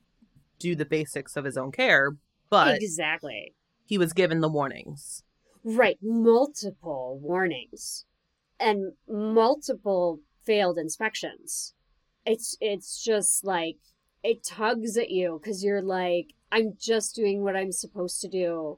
do 0.59 0.75
the 0.75 0.86
basics 0.86 1.36
of 1.36 1.45
his 1.45 1.57
own 1.57 1.71
care, 1.71 2.15
but 2.49 2.81
exactly. 2.81 3.53
he 3.86 3.97
was 3.97 4.13
given 4.13 4.41
the 4.41 4.49
warnings. 4.49 5.23
Right. 5.63 5.97
Multiple 6.01 7.19
warnings 7.21 8.05
and 8.59 8.93
multiple 9.07 10.19
failed 10.45 10.77
inspections. 10.77 11.73
It's 12.25 12.57
it's 12.61 13.03
just 13.03 13.43
like 13.43 13.77
it 14.24 14.43
tugs 14.43 14.97
at 14.97 15.09
you 15.11 15.39
because 15.41 15.63
you're 15.63 15.82
like, 15.82 16.34
I'm 16.51 16.76
just 16.80 17.15
doing 17.15 17.43
what 17.43 17.55
I'm 17.55 17.71
supposed 17.71 18.21
to 18.21 18.28
do, 18.30 18.78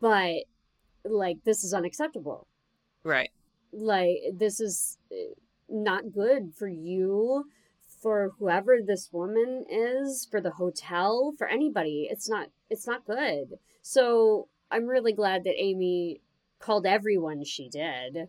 but 0.00 0.44
like 1.04 1.38
this 1.44 1.64
is 1.64 1.74
unacceptable. 1.74 2.46
Right. 3.04 3.30
like 3.72 4.18
this 4.32 4.60
is 4.60 4.98
uh, 5.10 5.34
not 5.68 6.12
good 6.12 6.54
for 6.56 6.68
you 6.68 7.46
for 8.00 8.32
whoever 8.38 8.78
this 8.84 9.08
woman 9.12 9.64
is 9.68 10.26
for 10.30 10.40
the 10.40 10.52
hotel 10.52 11.34
for 11.36 11.48
anybody 11.48 12.08
it's 12.10 12.28
not 12.28 12.48
it's 12.70 12.86
not 12.86 13.04
good 13.04 13.58
so 13.80 14.46
i'm 14.70 14.86
really 14.86 15.12
glad 15.12 15.42
that 15.44 15.54
amy 15.60 16.20
called 16.60 16.86
everyone 16.86 17.42
she 17.42 17.68
did 17.68 18.28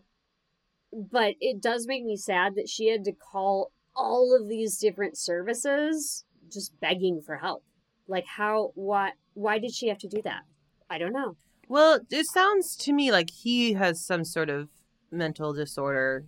but 0.92 1.34
it 1.40 1.60
does 1.60 1.86
make 1.86 2.04
me 2.04 2.16
sad 2.16 2.54
that 2.56 2.68
she 2.68 2.88
had 2.88 3.04
to 3.04 3.12
call 3.12 3.70
all 3.94 4.36
of 4.36 4.48
these 4.48 4.78
different 4.78 5.16
services 5.16 6.24
just 6.50 6.78
begging 6.80 7.22
for 7.22 7.36
help. 7.36 7.64
Like 8.08 8.26
how 8.26 8.72
why 8.74 9.12
why 9.34 9.58
did 9.58 9.72
she 9.74 9.88
have 9.88 9.98
to 9.98 10.08
do 10.08 10.22
that? 10.22 10.42
I 10.90 10.98
don't 10.98 11.12
know. 11.12 11.36
Well, 11.68 12.00
it 12.10 12.26
sounds 12.26 12.76
to 12.76 12.92
me 12.92 13.10
like 13.10 13.30
he 13.30 13.72
has 13.74 14.04
some 14.04 14.24
sort 14.24 14.50
of 14.50 14.68
mental 15.10 15.52
disorder 15.52 16.26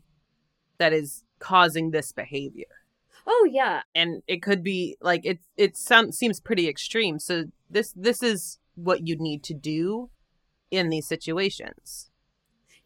that 0.78 0.92
is 0.92 1.24
causing 1.38 1.90
this 1.90 2.12
behavior. 2.12 2.64
Oh 3.26 3.48
yeah. 3.50 3.82
And 3.94 4.22
it 4.26 4.42
could 4.42 4.62
be 4.62 4.96
like 5.00 5.24
it 5.24 5.40
it 5.56 5.76
seems 5.76 6.40
pretty 6.40 6.68
extreme. 6.68 7.18
So 7.18 7.44
this 7.68 7.92
this 7.92 8.22
is 8.22 8.58
what 8.74 9.06
you 9.06 9.16
need 9.18 9.42
to 9.44 9.54
do 9.54 10.10
in 10.70 10.88
these 10.88 11.06
situations. 11.06 12.10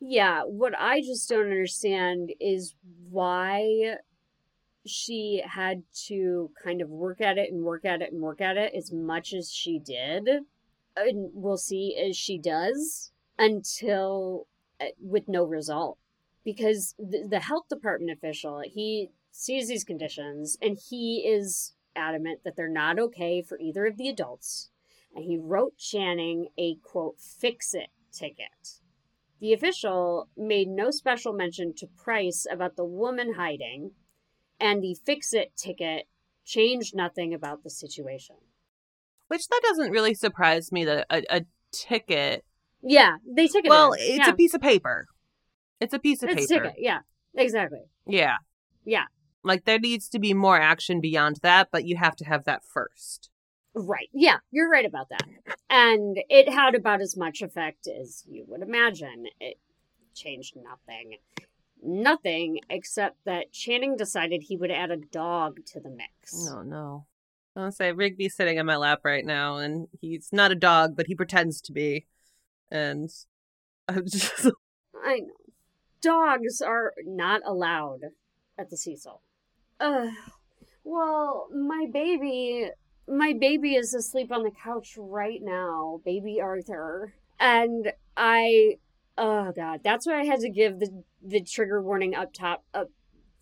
Yeah, 0.00 0.42
what 0.44 0.72
I 0.78 1.02
just 1.02 1.28
don't 1.28 1.50
understand 1.50 2.32
is 2.40 2.74
why 3.10 3.96
she 4.86 5.42
had 5.46 5.82
to 6.06 6.50
kind 6.62 6.80
of 6.80 6.88
work 6.88 7.20
at 7.20 7.38
it 7.38 7.52
and 7.52 7.62
work 7.62 7.84
at 7.84 8.02
it 8.02 8.12
and 8.12 8.22
work 8.22 8.40
at 8.40 8.56
it 8.56 8.72
as 8.74 8.92
much 8.92 9.32
as 9.32 9.52
she 9.52 9.78
did. 9.78 10.28
And 10.96 11.30
we'll 11.32 11.56
see 11.56 11.96
as 11.96 12.16
she 12.16 12.38
does 12.38 13.12
until 13.38 14.46
uh, 14.80 14.86
with 15.00 15.28
no 15.28 15.44
result. 15.44 15.98
Because 16.44 16.94
the, 16.98 17.26
the 17.28 17.40
health 17.40 17.68
department 17.68 18.16
official, 18.16 18.62
he 18.64 19.10
sees 19.30 19.68
these 19.68 19.84
conditions 19.84 20.56
and 20.60 20.78
he 20.88 21.18
is 21.26 21.74
adamant 21.94 22.40
that 22.44 22.56
they're 22.56 22.68
not 22.68 22.98
okay 22.98 23.42
for 23.42 23.58
either 23.58 23.86
of 23.86 23.96
the 23.96 24.08
adults. 24.08 24.70
And 25.14 25.24
he 25.24 25.36
wrote 25.36 25.76
Channing 25.76 26.48
a 26.56 26.76
quote, 26.76 27.20
fix 27.20 27.74
it 27.74 27.90
ticket. 28.12 28.80
The 29.40 29.52
official 29.52 30.28
made 30.36 30.68
no 30.68 30.90
special 30.90 31.32
mention 31.32 31.74
to 31.76 31.86
Price 31.86 32.46
about 32.50 32.76
the 32.76 32.84
woman 32.84 33.34
hiding, 33.34 33.92
and 34.60 34.82
the 34.82 34.96
fix 35.06 35.32
it 35.32 35.56
ticket 35.56 36.06
changed 36.44 36.94
nothing 36.94 37.32
about 37.32 37.62
the 37.62 37.70
situation. 37.70 38.36
Which 39.28 39.46
that 39.48 39.60
doesn't 39.62 39.92
really 39.92 40.14
surprise 40.14 40.72
me 40.72 40.84
that 40.84 41.06
a, 41.10 41.22
a 41.30 41.44
ticket. 41.72 42.44
Yeah, 42.82 43.16
they 43.26 43.46
ticket. 43.46 43.68
Well, 43.68 43.92
it. 43.92 44.00
it's 44.00 44.26
yeah. 44.26 44.30
a 44.30 44.34
piece 44.34 44.54
of 44.54 44.60
paper. 44.60 45.06
It's 45.80 45.94
a 45.94 45.98
piece 45.98 46.22
of 46.22 46.28
paper. 46.28 46.40
it's 46.40 46.50
paper. 46.50 46.64
ticket. 46.64 46.78
Yeah, 46.80 46.98
exactly. 47.34 47.80
Yeah. 48.06 48.36
Yeah. 48.84 49.04
Like 49.42 49.64
there 49.64 49.78
needs 49.78 50.08
to 50.10 50.18
be 50.18 50.34
more 50.34 50.60
action 50.60 51.00
beyond 51.00 51.38
that, 51.42 51.68
but 51.70 51.84
you 51.84 51.96
have 51.96 52.16
to 52.16 52.24
have 52.24 52.44
that 52.44 52.64
first. 52.64 53.30
Right. 53.74 54.08
Yeah, 54.12 54.38
you're 54.50 54.68
right 54.68 54.84
about 54.84 55.08
that. 55.10 55.22
And 55.68 56.18
it 56.28 56.48
had 56.48 56.74
about 56.74 57.00
as 57.00 57.16
much 57.16 57.40
effect 57.40 57.86
as 57.86 58.24
you 58.28 58.44
would 58.48 58.62
imagine. 58.62 59.26
It 59.38 59.58
changed 60.14 60.56
nothing. 60.56 61.18
Nothing 61.82 62.60
except 62.68 63.24
that 63.24 63.52
Channing 63.52 63.96
decided 63.96 64.42
he 64.42 64.56
would 64.56 64.70
add 64.70 64.90
a 64.90 64.96
dog 64.96 65.64
to 65.66 65.80
the 65.80 65.90
mix. 65.90 66.48
Oh, 66.48 66.62
no, 66.62 66.62
no. 66.62 67.06
I'll 67.56 67.72
say 67.72 67.92
Rigby's 67.92 68.34
sitting 68.34 68.58
on 68.58 68.66
my 68.66 68.76
lap 68.76 69.00
right 69.04 69.24
now, 69.24 69.56
and 69.56 69.88
he's 70.00 70.28
not 70.32 70.52
a 70.52 70.56
dog, 70.56 70.96
but 70.96 71.06
he 71.06 71.14
pretends 71.14 71.60
to 71.62 71.72
be. 71.72 72.06
And 72.70 73.10
I'm 73.88 74.04
just. 74.06 74.46
I 75.04 75.20
know. 75.20 75.34
Dogs 76.02 76.62
are 76.62 76.94
not 77.04 77.42
allowed 77.44 78.00
at 78.58 78.70
the 78.70 78.76
Cecil. 78.76 79.20
Ugh. 79.80 80.12
Well, 80.82 81.48
my 81.52 81.86
baby 81.92 82.70
my 83.10 83.32
baby 83.32 83.74
is 83.74 83.92
asleep 83.92 84.30
on 84.30 84.44
the 84.44 84.50
couch 84.50 84.94
right 84.96 85.40
now, 85.42 86.00
baby 86.04 86.40
Arthur. 86.40 87.12
And 87.38 87.92
I 88.16 88.76
oh 89.18 89.52
god, 89.52 89.80
that's 89.84 90.06
why 90.06 90.20
I 90.20 90.24
had 90.24 90.40
to 90.40 90.50
give 90.50 90.78
the 90.78 91.02
the 91.22 91.42
trigger 91.42 91.82
warning 91.82 92.14
up 92.14 92.32
top 92.32 92.64
up 92.74 92.88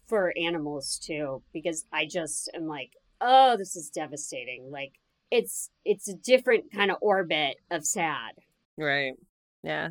for 0.06 0.32
animals 0.36 0.98
too 0.98 1.42
because 1.52 1.84
I 1.92 2.06
just 2.06 2.50
am 2.54 2.66
like, 2.66 2.92
"Oh, 3.20 3.56
this 3.56 3.76
is 3.76 3.90
devastating." 3.90 4.70
Like 4.70 4.92
it's 5.30 5.70
it's 5.84 6.08
a 6.08 6.14
different 6.14 6.72
kind 6.72 6.90
of 6.90 6.98
orbit 7.00 7.56
of 7.70 7.84
sad. 7.84 8.32
Right. 8.76 9.14
Yeah. 9.62 9.88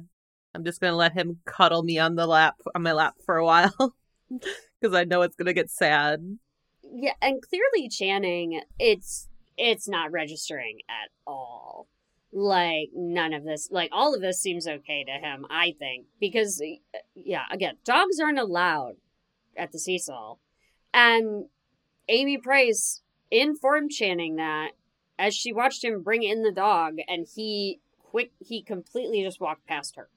I'm 0.55 0.63
just 0.63 0.81
going 0.81 0.91
to 0.91 0.97
let 0.97 1.13
him 1.13 1.39
cuddle 1.45 1.83
me 1.83 1.99
on 1.99 2.15
the 2.15 2.25
lap 2.25 2.55
on 2.73 2.81
my 2.81 2.93
lap 2.93 3.15
for 3.25 3.37
a 3.37 3.45
while 3.45 3.95
because 4.29 4.95
I 4.95 5.03
know 5.03 5.21
it's 5.21 5.35
going 5.35 5.45
to 5.45 5.53
get 5.53 5.69
sad. 5.69 6.37
Yeah, 6.81 7.13
and 7.21 7.41
clearly 7.41 7.89
Channing, 7.89 8.61
it's 8.79 9.27
it's 9.57 9.87
not 9.87 10.11
registering 10.11 10.79
at 10.89 11.09
all. 11.27 11.87
Like 12.33 12.89
none 12.93 13.33
of 13.33 13.45
this, 13.45 13.69
like 13.71 13.89
all 13.93 14.13
of 14.13 14.21
this 14.21 14.41
seems 14.41 14.67
okay 14.67 15.03
to 15.05 15.11
him, 15.11 15.45
I 15.49 15.73
think, 15.79 16.07
because 16.19 16.61
uh, 16.61 16.99
yeah, 17.15 17.43
again, 17.51 17.77
dogs 17.85 18.19
aren't 18.19 18.37
allowed 18.37 18.95
at 19.55 19.71
the 19.71 19.79
Cecil 19.79 20.39
and 20.93 21.45
Amy 22.09 22.37
Price 22.37 23.01
informed 23.31 23.91
Channing 23.91 24.35
that 24.37 24.71
as 25.19 25.35
she 25.35 25.51
watched 25.51 25.83
him 25.83 26.03
bring 26.03 26.23
in 26.23 26.43
the 26.43 26.51
dog, 26.51 26.97
and 27.07 27.27
he 27.35 27.79
quick 27.99 28.31
he 28.39 28.61
completely 28.61 29.23
just 29.23 29.41
walked 29.41 29.67
past 29.67 29.95
her, 29.95 30.09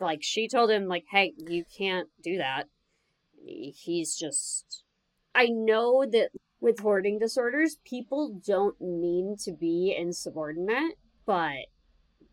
like 0.00 0.22
she 0.22 0.48
told 0.48 0.70
him 0.70 0.86
like, 0.86 1.04
hey, 1.10 1.34
you 1.36 1.64
can't 1.76 2.08
do 2.22 2.38
that. 2.38 2.64
He's 3.44 4.16
just, 4.16 4.82
I 5.34 5.46
know 5.46 6.04
that 6.06 6.30
with 6.60 6.80
hoarding 6.80 7.18
disorders, 7.18 7.78
people 7.84 8.40
don't 8.44 8.80
mean 8.80 9.36
to 9.44 9.52
be 9.52 9.94
insubordinate, 9.96 10.98
but 11.28 11.66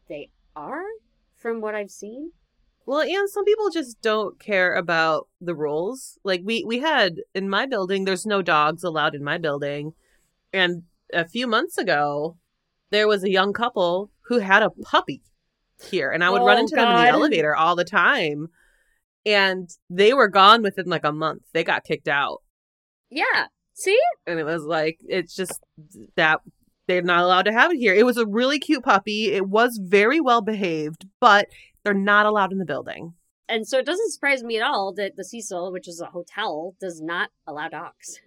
they 0.08 0.30
are 0.56 0.86
from 1.36 1.60
what 1.60 1.76
I've 1.76 1.92
seen. 1.92 2.32
Well, 2.86 3.02
and 3.02 3.30
some 3.30 3.44
people 3.44 3.70
just 3.70 4.02
don't 4.02 4.40
care 4.40 4.74
about 4.74 5.28
the 5.42 5.54
rules. 5.54 6.18
Like 6.24 6.42
we 6.46 6.64
we 6.66 6.80
had 6.80 7.18
in 7.34 7.50
my 7.50 7.66
building, 7.66 8.06
there's 8.06 8.26
no 8.26 8.42
dogs 8.42 8.84
allowed 8.86 9.14
in 9.14 9.24
my 9.24 9.38
building. 9.38 9.94
And 10.54 10.84
a 11.14 11.28
few 11.28 11.46
months 11.46 11.78
ago, 11.78 12.38
there 12.90 13.08
was 13.08 13.24
a 13.24 13.30
young 13.30 13.52
couple 13.52 14.12
who 14.28 14.40
had 14.40 14.64
a 14.64 14.70
puppy 14.70 15.22
here, 15.84 16.10
and 16.10 16.24
I 16.24 16.30
would 16.30 16.42
Oh, 16.42 16.46
run 16.46 16.60
into 16.60 16.76
them 16.76 16.88
in 16.88 16.96
the 16.96 17.10
elevator 17.10 17.54
all 17.54 17.76
the 17.76 17.84
time. 17.84 18.48
And 19.26 19.70
they 19.90 20.14
were 20.14 20.30
gone 20.30 20.62
within 20.62 20.86
like 20.86 21.04
a 21.04 21.12
month. 21.12 21.42
They 21.52 21.66
got 21.66 21.84
kicked 21.84 22.08
out. 22.08 22.44
Yeah. 23.10 23.48
See? 23.74 24.00
and 24.26 24.40
it 24.40 24.46
was 24.46 24.64
like 24.64 25.00
it's 25.06 25.36
just 25.36 25.60
that 26.16 26.40
they're 26.88 27.02
not 27.02 27.24
allowed 27.24 27.46
to 27.46 27.54
have 27.54 27.72
it 27.72 27.78
here. 27.78 27.94
It 27.94 28.06
was 28.06 28.18
a 28.18 28.26
really 28.26 28.60
cute 28.60 28.84
puppy. 28.84 29.32
It 29.32 29.48
was 29.48 29.80
very 29.82 30.20
well 30.20 30.42
behaved, 30.42 31.06
but 31.20 31.48
they're 31.84 31.94
not 31.94 32.26
allowed 32.26 32.52
in 32.52 32.58
the 32.60 32.66
building. 32.66 33.14
And 33.48 33.68
so 33.68 33.78
it 33.78 33.86
doesn't 33.86 34.12
surprise 34.12 34.44
me 34.44 34.58
at 34.58 34.64
all 34.64 34.94
that 34.94 35.16
the 35.18 35.24
Cecil, 35.24 35.72
which 35.72 35.88
is 35.88 36.02
a 36.02 36.08
hotel, 36.08 36.76
does 36.80 37.02
not 37.02 37.30
allow 37.46 37.68
dogs. 37.68 38.20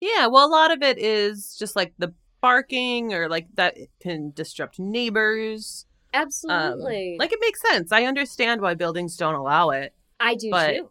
Yeah, 0.00 0.26
well, 0.26 0.46
a 0.46 0.50
lot 0.50 0.72
of 0.72 0.82
it 0.82 0.98
is 0.98 1.56
just 1.58 1.76
like 1.76 1.94
the 1.98 2.14
barking 2.40 3.12
or 3.12 3.28
like 3.28 3.46
that 3.54 3.76
can 4.00 4.32
disrupt 4.34 4.78
neighbors. 4.78 5.86
Um, 6.12 6.22
Absolutely. 6.22 7.16
like 7.18 7.32
it 7.32 7.38
makes 7.40 7.60
sense. 7.62 7.92
I 7.92 8.04
understand 8.04 8.60
why 8.60 8.74
buildings 8.74 9.16
don't 9.16 9.34
allow 9.34 9.70
it. 9.70 9.94
I 10.18 10.34
do 10.34 10.50
but- 10.50 10.72
too. 10.72 10.90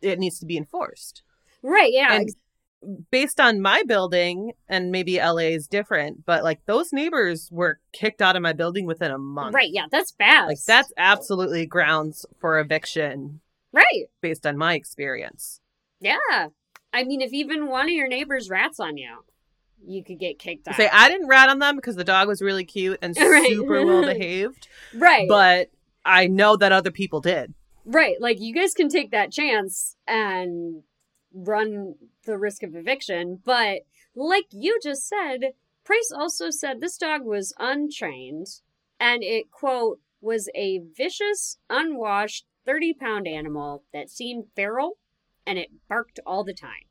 It 0.00 0.18
needs 0.18 0.38
to 0.40 0.46
be 0.46 0.58
enforced. 0.58 1.22
Right, 1.62 1.90
yeah. 1.90 2.12
And 2.12 2.28
based 3.10 3.40
on 3.40 3.60
my 3.60 3.82
building, 3.86 4.52
and 4.68 4.90
maybe 4.90 5.18
LA 5.18 5.48
is 5.54 5.66
different, 5.66 6.24
but 6.26 6.42
like 6.44 6.60
those 6.66 6.92
neighbors 6.92 7.48
were 7.52 7.78
kicked 7.92 8.20
out 8.22 8.36
of 8.36 8.42
my 8.42 8.52
building 8.52 8.86
within 8.86 9.10
a 9.10 9.18
month. 9.18 9.54
right, 9.54 9.70
yeah, 9.72 9.86
that's 9.90 10.12
fast. 10.12 10.48
Like 10.48 10.64
that's 10.66 10.92
absolutely 10.96 11.66
grounds 11.66 12.24
for 12.40 12.58
eviction 12.58 13.40
Right. 13.72 14.04
based 14.20 14.46
on 14.46 14.56
my 14.56 14.74
experience. 14.74 15.60
Yeah. 16.00 16.48
I 16.92 17.02
mean, 17.04 17.20
if 17.20 17.32
even 17.32 17.66
one 17.68 17.86
of 17.86 17.92
your 17.92 18.06
neighbors 18.08 18.48
rats 18.48 18.78
on 18.78 18.96
you, 18.96 19.24
you 19.86 20.04
could 20.04 20.18
get 20.20 20.38
kicked 20.38 20.68
out. 20.68 20.76
Say 20.76 20.88
I 20.92 21.08
didn't 21.08 21.26
rat 21.28 21.48
on 21.48 21.58
them 21.58 21.76
because 21.76 21.96
the 21.96 22.04
dog 22.04 22.28
was 22.28 22.40
really 22.40 22.64
cute 22.64 22.98
and 23.02 23.16
Right. 23.20 23.46
super 23.48 23.84
well 23.84 24.02
behaved, 24.06 24.68
right. 24.94 25.26
but 25.28 25.70
I 26.04 26.26
know 26.28 26.56
that 26.56 26.70
other 26.72 26.90
people 26.92 27.20
did. 27.20 27.52
Right. 27.84 28.20
Like 28.20 28.40
you 28.40 28.54
guys 28.54 28.74
can 28.74 28.88
take 28.88 29.10
that 29.10 29.32
chance 29.32 29.96
and 30.06 30.82
run 31.34 31.96
the 32.24 32.38
risk 32.38 32.62
of 32.62 32.74
eviction, 32.74 33.40
but 33.44 33.82
like 34.14 34.46
you 34.50 34.78
just 34.82 35.08
said, 35.08 35.52
Price 35.84 36.10
also 36.14 36.50
said 36.50 36.80
this 36.80 36.96
dog 36.96 37.24
was 37.24 37.54
untrained 37.58 38.46
and 38.98 39.22
it 39.22 39.50
quote 39.50 40.00
was 40.20 40.48
a 40.54 40.80
vicious, 40.96 41.58
unwashed, 41.68 42.46
30 42.64 42.94
pound 42.94 43.28
animal 43.28 43.84
that 43.92 44.08
seemed 44.08 44.46
feral 44.56 44.98
and 45.46 45.58
it 45.58 45.70
barked 45.88 46.20
all 46.24 46.44
the 46.44 46.54
time. 46.54 46.88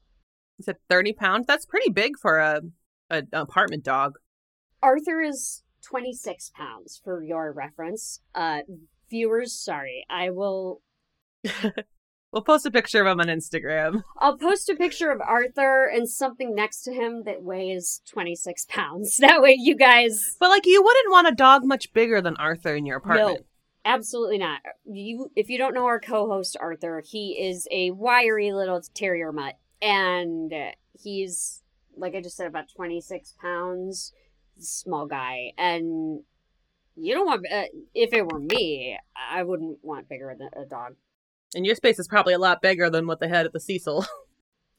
Is 0.59 0.67
it 0.67 0.77
thirty 0.89 1.13
pounds? 1.13 1.47
That's 1.47 1.65
pretty 1.65 1.89
big 1.89 2.17
for 2.19 2.38
a, 2.38 2.61
a 3.09 3.17
an 3.17 3.27
apartment 3.34 3.84
dog. 3.84 4.13
Arthur 4.81 5.21
is 5.21 5.63
26 5.84 6.51
pounds 6.55 7.01
for 7.03 7.23
your 7.23 7.51
reference. 7.51 8.21
Uh, 8.36 8.59
viewers, 9.09 9.53
sorry. 9.53 10.05
I 10.09 10.29
will 10.29 10.81
We'll 12.34 12.41
post 12.41 12.65
a 12.65 12.71
picture 12.71 12.99
of 12.99 13.07
him 13.07 13.21
on 13.21 13.27
Instagram. 13.27 14.03
I'll 14.17 14.38
post 14.38 14.67
a 14.67 14.75
picture 14.75 15.11
of 15.11 15.21
Arthur 15.21 15.86
and 15.86 16.09
something 16.09 16.55
next 16.55 16.81
to 16.81 16.91
him 16.91 17.23
that 17.25 17.43
weighs 17.43 18.01
26 18.09 18.65
pounds. 18.65 19.17
That 19.23 19.41
way 19.41 19.55
you 19.57 19.75
guys 19.75 20.36
But 20.39 20.49
like 20.49 20.65
you 20.65 20.84
wouldn't 20.84 21.11
want 21.11 21.27
a 21.27 21.36
dog 21.36 21.63
much 21.63 21.93
bigger 21.93 22.21
than 22.21 22.36
Arthur 22.38 22.75
in 22.75 22.86
your 22.86 22.97
apartment. 22.97 23.39
No, 23.39 23.45
absolutely 23.86 24.39
not. 24.39 24.61
You 24.84 25.31
if 25.36 25.49
you 25.49 25.57
don't 25.57 25.73
know 25.73 25.86
our 25.86 25.99
co-host 25.99 26.57
Arthur, 26.59 27.03
he 27.05 27.39
is 27.39 27.67
a 27.71 27.91
wiry 27.91 28.51
little 28.51 28.81
terrier 28.93 29.31
mutt 29.31 29.55
and 29.81 30.51
he's 30.99 31.63
like 31.95 32.15
I 32.15 32.21
just 32.21 32.38
said, 32.38 32.47
about 32.47 32.65
26 32.75 33.36
pounds, 33.41 34.13
small 34.59 35.05
guy. 35.05 35.53
And 35.57 36.21
you 36.95 37.13
don't 37.13 37.25
want, 37.25 37.45
uh, 37.51 37.63
if 37.93 38.13
it 38.13 38.25
were 38.25 38.39
me, 38.39 38.97
I 39.15 39.43
wouldn't 39.43 39.79
want 39.81 40.09
bigger 40.09 40.36
than 40.38 40.49
a 40.61 40.65
dog. 40.65 40.95
And 41.56 41.66
your 41.66 41.76
space 41.76 41.99
is 41.99 42.08
probably 42.08 42.34
a 42.34 42.39
lot 42.39 42.62
bigger 42.62 42.89
than 42.89 43.08
what 43.08 43.20
they 43.20 43.28
had 43.28 43.45
at 43.45 43.54
the 43.54 43.60
Cecil. 43.60 44.06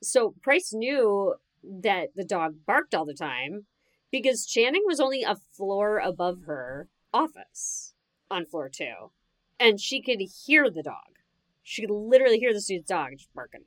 So 0.02 0.34
Price 0.42 0.74
knew 0.74 1.34
that 1.62 2.10
the 2.14 2.24
dog 2.24 2.56
barked 2.66 2.94
all 2.94 3.06
the 3.06 3.14
time 3.14 3.64
because 4.10 4.44
Channing 4.44 4.82
was 4.84 5.00
only 5.00 5.22
a 5.22 5.36
floor 5.56 5.98
above 5.98 6.42
her 6.46 6.88
office 7.12 7.94
on 8.30 8.44
floor 8.44 8.68
two. 8.68 9.12
And 9.58 9.80
she 9.80 10.02
could 10.02 10.20
hear 10.44 10.68
the 10.68 10.82
dog. 10.82 11.20
She 11.62 11.80
could 11.80 11.90
literally 11.90 12.38
hear 12.38 12.52
the 12.52 12.60
dude's 12.60 12.86
dog 12.86 13.12
just 13.16 13.32
barking. 13.34 13.64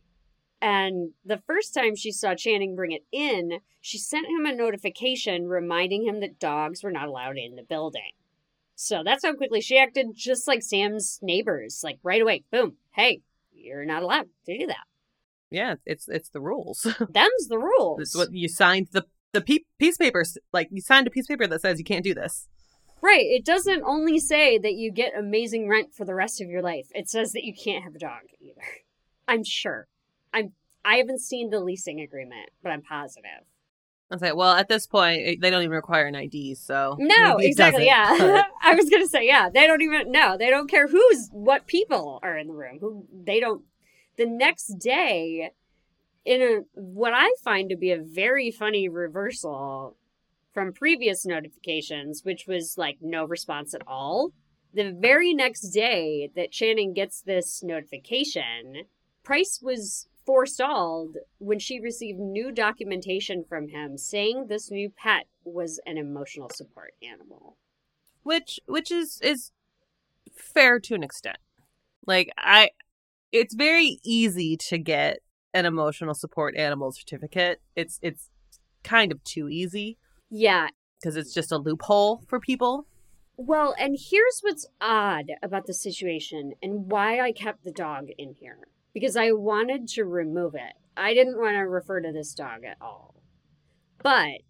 And 0.61 1.13
the 1.25 1.41
first 1.47 1.73
time 1.73 1.95
she 1.95 2.11
saw 2.11 2.35
Channing 2.35 2.75
bring 2.75 2.91
it 2.91 3.05
in, 3.11 3.59
she 3.81 3.97
sent 3.97 4.27
him 4.27 4.45
a 4.45 4.55
notification 4.55 5.47
reminding 5.47 6.05
him 6.05 6.19
that 6.19 6.39
dogs 6.39 6.83
were 6.83 6.91
not 6.91 7.07
allowed 7.07 7.37
in 7.37 7.55
the 7.55 7.63
building. 7.63 8.11
So 8.79 9.01
that's 9.03 9.25
how 9.25 9.33
quickly 9.33 9.59
she 9.59 9.75
acted, 9.79 10.09
just 10.13 10.47
like 10.47 10.61
Sam's 10.61 11.17
neighbors. 11.23 11.81
Like 11.83 11.97
right 12.03 12.21
away, 12.21 12.43
boom, 12.51 12.77
hey, 12.93 13.21
you're 13.51 13.85
not 13.85 14.03
allowed 14.03 14.27
to 14.45 14.57
do 14.57 14.67
that. 14.67 14.85
Yeah, 15.49 15.75
it's 15.83 16.07
it's 16.07 16.29
the 16.29 16.41
rules. 16.41 16.83
Them's 17.09 17.47
the 17.49 17.57
rules. 17.57 18.01
it's 18.01 18.15
what 18.15 18.31
you 18.31 18.47
signed 18.47 18.89
the 18.91 19.05
the 19.33 19.41
piece 19.41 19.97
papers 19.97 20.37
like 20.53 20.67
you 20.71 20.81
signed 20.81 21.07
a 21.07 21.09
piece 21.09 21.25
of 21.25 21.29
paper 21.29 21.47
that 21.47 21.61
says 21.61 21.79
you 21.79 21.85
can't 21.85 22.03
do 22.03 22.13
this. 22.13 22.47
Right. 23.01 23.25
It 23.25 23.43
doesn't 23.43 23.81
only 23.83 24.19
say 24.19 24.59
that 24.59 24.73
you 24.73 24.91
get 24.91 25.17
amazing 25.17 25.67
rent 25.67 25.95
for 25.95 26.05
the 26.05 26.15
rest 26.15 26.39
of 26.39 26.49
your 26.49 26.61
life. 26.61 26.87
It 26.93 27.09
says 27.09 27.31
that 27.31 27.43
you 27.43 27.55
can't 27.55 27.83
have 27.83 27.95
a 27.95 27.99
dog 27.99 28.21
either. 28.39 28.61
I'm 29.27 29.43
sure. 29.43 29.87
I'm 30.31 30.53
I 30.85 30.97
haven't 30.97 31.21
seen 31.21 31.49
the 31.49 31.59
leasing 31.61 31.99
agreement, 31.99 32.51
but 32.61 32.71
I'm 32.71 32.83
positive. 32.83 33.47
I 34.09 34.15
was 34.15 34.21
like, 34.21 34.35
well, 34.35 34.55
at 34.55 34.69
this 34.69 34.87
point, 34.87 35.41
they 35.41 35.49
don't 35.49 35.63
even 35.63 35.75
require 35.75 36.05
an 36.07 36.15
ID, 36.15 36.55
so 36.55 36.95
No, 36.97 37.37
exactly. 37.37 37.85
doesn't, 37.85 38.19
Yeah. 38.27 38.43
I 38.61 38.73
was 38.75 38.89
going 38.89 39.01
to 39.03 39.09
say, 39.09 39.27
yeah, 39.27 39.49
they 39.49 39.67
don't 39.67 39.81
even 39.81 40.11
know. 40.11 40.37
They 40.37 40.49
don't 40.49 40.69
care 40.69 40.87
who's 40.87 41.27
what 41.31 41.67
people 41.67 42.19
are 42.23 42.37
in 42.37 42.47
the 42.47 42.53
room. 42.53 42.77
Who 42.79 43.05
they 43.11 43.41
don't 43.41 43.63
the 44.17 44.25
next 44.25 44.67
day 44.79 45.51
in 46.25 46.41
a 46.41 46.61
what 46.73 47.13
I 47.13 47.33
find 47.43 47.69
to 47.69 47.75
be 47.75 47.91
a 47.91 48.01
very 48.01 48.49
funny 48.49 48.87
reversal 48.89 49.97
from 50.53 50.73
previous 50.73 51.25
notifications, 51.25 52.23
which 52.23 52.47
was 52.47 52.77
like 52.77 52.97
no 53.01 53.25
response 53.25 53.73
at 53.73 53.81
all. 53.85 54.31
The 54.73 54.91
very 54.91 55.33
next 55.33 55.69
day 55.69 56.29
that 56.35 56.51
Channing 56.51 56.93
gets 56.93 57.21
this 57.21 57.61
notification, 57.63 58.83
Price 59.23 59.59
was 59.61 60.07
forestalled 60.27 61.15
when 61.39 61.57
she 61.57 61.79
received 61.79 62.19
new 62.19 62.51
documentation 62.51 63.43
from 63.47 63.69
him 63.69 63.97
saying 63.97 64.47
this 64.47 64.69
new 64.69 64.89
pet 64.89 65.25
was 65.45 65.79
an 65.87 65.97
emotional 65.97 66.49
support 66.53 66.93
animal. 67.01 67.55
which 68.23 68.59
which 68.67 68.91
is 68.91 69.19
is 69.23 69.51
fair 70.35 70.79
to 70.81 70.93
an 70.93 71.01
extent. 71.03 71.37
Like 72.05 72.29
I, 72.37 72.71
it's 73.31 73.55
very 73.55 73.99
easy 74.03 74.57
to 74.69 74.77
get 74.77 75.19
an 75.53 75.65
emotional 75.65 76.13
support 76.13 76.55
animal 76.57 76.91
certificate. 76.91 77.61
It's 77.75 77.97
it's 78.01 78.29
kind 78.83 79.11
of 79.13 79.23
too 79.23 79.47
easy 79.49 79.97
Yeah. 80.29 80.67
because 80.99 81.15
it's 81.15 81.33
just 81.33 81.51
a 81.53 81.57
loophole 81.57 82.21
for 82.27 82.39
people. 82.39 82.85
Well, 83.37 83.75
and 83.79 83.97
here's 84.09 84.39
what's 84.41 84.67
odd 84.81 85.27
about 85.41 85.65
the 85.67 85.73
situation 85.73 86.53
and 86.61 86.91
why 86.91 87.19
I 87.21 87.31
kept 87.31 87.63
the 87.63 87.71
dog 87.71 88.07
in 88.17 88.33
here. 88.39 88.59
Because 88.99 89.15
I 89.15 89.31
wanted 89.31 89.87
to 89.89 90.05
remove 90.05 90.55
it. 90.55 90.73
I 90.95 91.13
didn't 91.13 91.37
want 91.37 91.53
to 91.53 91.59
refer 91.59 92.01
to 92.01 92.11
this 92.11 92.33
dog 92.33 92.63
at 92.63 92.77
all. 92.81 93.13
But 94.01 94.41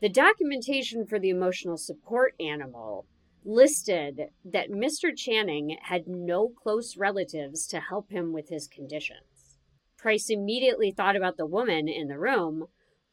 the 0.00 0.08
documentation 0.08 1.04
for 1.04 1.18
the 1.18 1.28
emotional 1.28 1.76
support 1.76 2.34
animal 2.40 3.04
listed 3.44 4.30
that 4.42 4.70
Mr. 4.70 5.14
Channing 5.14 5.76
had 5.82 6.08
no 6.08 6.48
close 6.48 6.96
relatives 6.96 7.66
to 7.66 7.80
help 7.80 8.10
him 8.10 8.32
with 8.32 8.48
his 8.48 8.68
conditions. 8.68 9.58
Price 9.98 10.30
immediately 10.30 10.90
thought 10.90 11.14
about 11.14 11.36
the 11.36 11.44
woman 11.44 11.88
in 11.88 12.08
the 12.08 12.18
room 12.18 12.68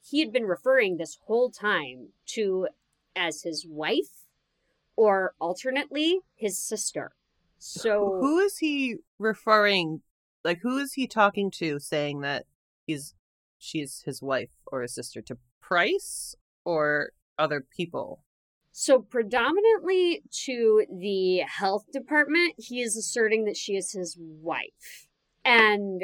he 0.10 0.22
had 0.22 0.32
been 0.32 0.46
referring 0.46 0.96
this 0.96 1.18
whole 1.26 1.52
time 1.52 2.14
to 2.28 2.70
as 3.14 3.42
his 3.42 3.68
wife 3.68 4.24
or 4.96 5.34
alternately 5.42 6.22
his 6.34 6.58
sister. 6.58 7.12
So 7.58 8.20
who 8.22 8.40
is 8.40 8.60
he 8.60 9.00
referring? 9.20 10.02
Like, 10.46 10.60
who 10.62 10.78
is 10.78 10.94
he 10.94 11.08
talking 11.08 11.50
to, 11.56 11.80
saying 11.80 12.22
that 12.22 12.46
he's 12.86 13.16
she's 13.58 14.04
his 14.06 14.22
wife 14.22 14.52
or 14.68 14.84
his 14.84 14.94
sister 14.94 15.22
to 15.24 15.38
Price 15.60 16.36
or 16.64 17.14
other 17.40 17.66
people? 17.76 18.22
So, 18.72 19.00
predominantly 19.00 20.22
to 20.46 20.86
the 20.94 21.40
health 21.40 21.86
department, 21.92 22.54
he 22.60 22.82
is 22.82 22.96
asserting 22.96 23.46
that 23.46 23.58
she 23.58 23.76
is 23.76 23.94
his 23.94 24.16
wife. 24.20 25.08
And 25.44 26.04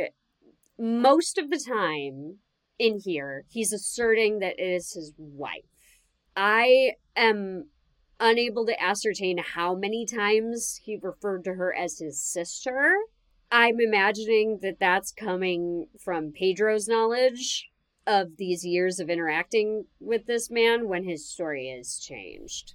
most 0.79 1.37
of 1.37 1.51
the 1.51 1.59
time 1.59 2.37
in 2.79 2.99
here, 2.99 3.45
he's 3.47 3.71
asserting 3.71 4.39
that 4.39 4.57
it 4.57 4.63
is 4.63 4.93
his 4.93 5.13
wife. 5.17 5.93
I 6.35 6.93
am 7.15 7.69
unable 8.19 8.65
to 8.65 8.81
ascertain 8.81 9.37
how 9.37 9.75
many 9.75 10.05
times 10.07 10.79
he 10.83 10.97
referred 10.99 11.43
to 11.43 11.53
her 11.53 11.75
as 11.75 11.99
his 11.99 12.19
sister. 12.19 12.97
I'm 13.51 13.79
imagining 13.81 14.59
that 14.61 14.79
that's 14.79 15.11
coming 15.11 15.87
from 15.99 16.31
Pedro's 16.31 16.87
knowledge 16.87 17.69
of 18.07 18.37
these 18.37 18.65
years 18.65 18.99
of 18.99 19.09
interacting 19.09 19.85
with 19.99 20.25
this 20.25 20.49
man 20.49 20.87
when 20.87 21.03
his 21.03 21.27
story 21.27 21.67
is 21.67 21.99
changed. 21.99 22.73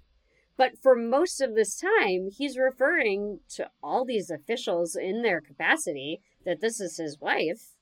But 0.57 0.79
for 0.83 0.95
most 0.95 1.41
of 1.41 1.55
this 1.55 1.79
time, 1.79 2.29
he's 2.31 2.59
referring 2.59 3.41
to 3.51 3.70
all 3.83 4.05
these 4.05 4.31
officials 4.31 4.97
in 4.97 5.22
their 5.22 5.41
capacity 5.41 6.20
that 6.45 6.61
this 6.61 6.81
is 6.81 6.97
his 6.97 7.18
wife. 7.20 7.72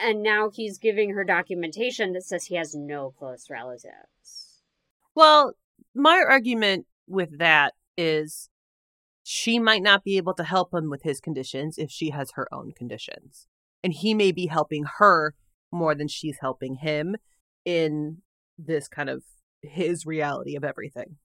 And 0.00 0.22
now 0.22 0.50
he's 0.50 0.78
giving 0.78 1.10
her 1.10 1.24
documentation 1.24 2.12
that 2.12 2.24
says 2.24 2.46
he 2.46 2.56
has 2.56 2.74
no 2.74 3.10
close 3.10 3.48
relatives. 3.50 4.62
Well, 5.14 5.54
my 5.94 6.22
argument 6.26 6.86
with 7.06 7.38
that 7.38 7.74
is 7.96 8.50
she 9.28 9.58
might 9.58 9.82
not 9.82 10.04
be 10.04 10.16
able 10.18 10.34
to 10.34 10.44
help 10.44 10.72
him 10.72 10.88
with 10.88 11.02
his 11.02 11.20
conditions 11.20 11.78
if 11.78 11.90
she 11.90 12.10
has 12.10 12.30
her 12.36 12.46
own 12.54 12.70
conditions. 12.70 13.48
And 13.82 13.92
he 13.92 14.14
may 14.14 14.30
be 14.30 14.46
helping 14.46 14.84
her 14.98 15.34
more 15.72 15.96
than 15.96 16.06
she's 16.06 16.38
helping 16.40 16.76
him 16.76 17.16
in 17.64 18.18
this 18.56 18.86
kind 18.86 19.10
of 19.10 19.24
his 19.62 20.06
reality 20.06 20.54
of 20.54 20.62
everything. 20.62 21.16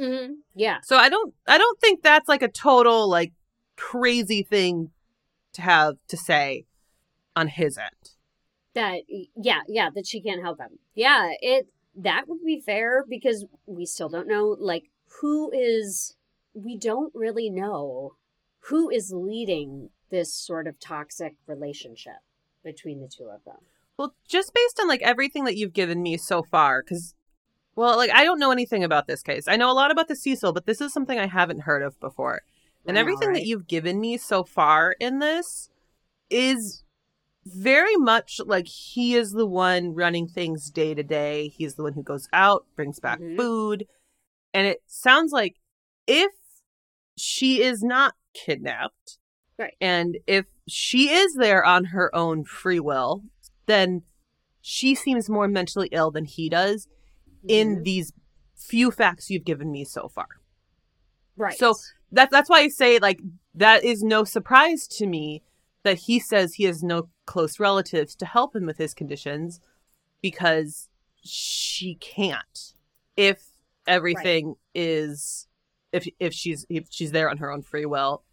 Mm-hmm. 0.00 0.32
Yeah. 0.54 0.78
So 0.84 0.96
I 0.96 1.10
don't 1.10 1.34
I 1.46 1.58
don't 1.58 1.78
think 1.82 2.02
that's 2.02 2.30
like 2.30 2.40
a 2.40 2.48
total 2.48 3.10
like 3.10 3.34
crazy 3.76 4.42
thing 4.42 4.92
to 5.52 5.60
have 5.60 5.96
to 6.08 6.16
say 6.16 6.64
on 7.36 7.48
his 7.48 7.76
end. 7.76 8.12
That 8.74 9.02
yeah, 9.36 9.60
yeah, 9.68 9.90
that 9.94 10.06
she 10.06 10.22
can't 10.22 10.42
help 10.42 10.60
him. 10.60 10.78
Yeah, 10.94 11.28
it 11.42 11.66
that 11.94 12.24
would 12.26 12.42
be 12.42 12.62
fair 12.64 13.04
because 13.06 13.44
we 13.66 13.84
still 13.84 14.08
don't 14.08 14.28
know 14.28 14.56
like 14.58 14.84
who 15.20 15.52
is 15.52 16.16
we 16.54 16.78
don't 16.78 17.12
really 17.14 17.50
know 17.50 18.14
who 18.68 18.88
is 18.88 19.12
leading 19.12 19.90
this 20.10 20.32
sort 20.32 20.66
of 20.66 20.78
toxic 20.80 21.34
relationship 21.46 22.14
between 22.62 23.00
the 23.00 23.08
two 23.08 23.24
of 23.24 23.44
them. 23.44 23.58
Well, 23.98 24.14
just 24.26 24.54
based 24.54 24.80
on 24.80 24.88
like 24.88 25.02
everything 25.02 25.44
that 25.44 25.56
you've 25.56 25.72
given 25.72 26.02
me 26.02 26.16
so 26.16 26.42
far, 26.42 26.82
because, 26.82 27.14
well, 27.76 27.96
like 27.96 28.10
I 28.10 28.24
don't 28.24 28.38
know 28.38 28.50
anything 28.52 28.82
about 28.82 29.06
this 29.06 29.22
case. 29.22 29.46
I 29.46 29.56
know 29.56 29.70
a 29.70 29.74
lot 29.74 29.90
about 29.90 30.08
the 30.08 30.16
Cecil, 30.16 30.52
but 30.52 30.66
this 30.66 30.80
is 30.80 30.92
something 30.92 31.18
I 31.18 31.26
haven't 31.26 31.60
heard 31.60 31.82
of 31.82 31.98
before. 32.00 32.42
And 32.86 32.94
know, 32.94 33.00
everything 33.00 33.28
right? 33.28 33.34
that 33.34 33.46
you've 33.46 33.66
given 33.66 34.00
me 34.00 34.16
so 34.16 34.44
far 34.44 34.94
in 35.00 35.18
this 35.18 35.70
is 36.30 36.84
very 37.44 37.96
much 37.96 38.40
like 38.44 38.66
he 38.66 39.14
is 39.14 39.32
the 39.32 39.46
one 39.46 39.94
running 39.94 40.26
things 40.26 40.70
day 40.70 40.94
to 40.94 41.02
day. 41.02 41.48
He's 41.48 41.74
the 41.74 41.82
one 41.82 41.92
who 41.92 42.02
goes 42.02 42.28
out, 42.32 42.66
brings 42.74 43.00
back 43.00 43.20
Mhm. 43.20 43.36
food. 43.36 43.86
And 44.52 44.66
it 44.66 44.82
sounds 44.86 45.32
like 45.32 45.56
if 46.06 46.32
she 47.16 47.62
is 47.62 47.82
not 47.82 48.14
kidnapped, 48.34 49.18
Right. 49.58 49.74
and 49.80 50.18
if 50.26 50.46
she 50.66 51.10
is 51.10 51.34
there 51.34 51.64
on 51.64 51.86
her 51.86 52.14
own 52.14 52.44
free 52.44 52.80
will, 52.80 53.22
then 53.66 54.02
she 54.60 54.94
seems 54.94 55.28
more 55.28 55.46
mentally 55.48 55.88
ill 55.92 56.10
than 56.10 56.24
he 56.24 56.48
does 56.48 56.88
in 57.46 57.76
Mhm. 57.76 57.84
these 57.84 58.12
few 58.56 58.90
facts 58.90 59.28
you've 59.30 59.44
given 59.44 59.70
me 59.70 59.84
so 59.84 60.08
far. 60.08 60.26
right. 61.36 61.58
So 61.58 61.74
that's 62.12 62.30
that's 62.30 62.48
why 62.48 62.60
I 62.60 62.68
say 62.68 62.98
like 63.00 63.20
that 63.54 63.84
is 63.84 64.02
no 64.02 64.22
surprise 64.24 64.86
to 64.88 65.06
me 65.06 65.42
that 65.82 65.98
he 65.98 66.18
says 66.20 66.54
he 66.54 66.64
has 66.64 66.82
no 66.82 67.10
close 67.26 67.58
relatives 67.60 68.14
to 68.16 68.24
help 68.26 68.54
him 68.56 68.64
with 68.66 68.78
his 68.78 68.94
conditions 68.94 69.60
because 70.22 70.88
she 71.22 71.96
can't 71.96 72.74
if 73.16 73.42
everything 73.86 74.54
is 74.74 75.46
if 75.94 76.08
if 76.18 76.34
she's 76.34 76.66
if 76.68 76.86
she's 76.90 77.12
there 77.12 77.30
on 77.30 77.38
her 77.38 77.50
own 77.50 77.62
free 77.62 77.86
will 77.86 78.24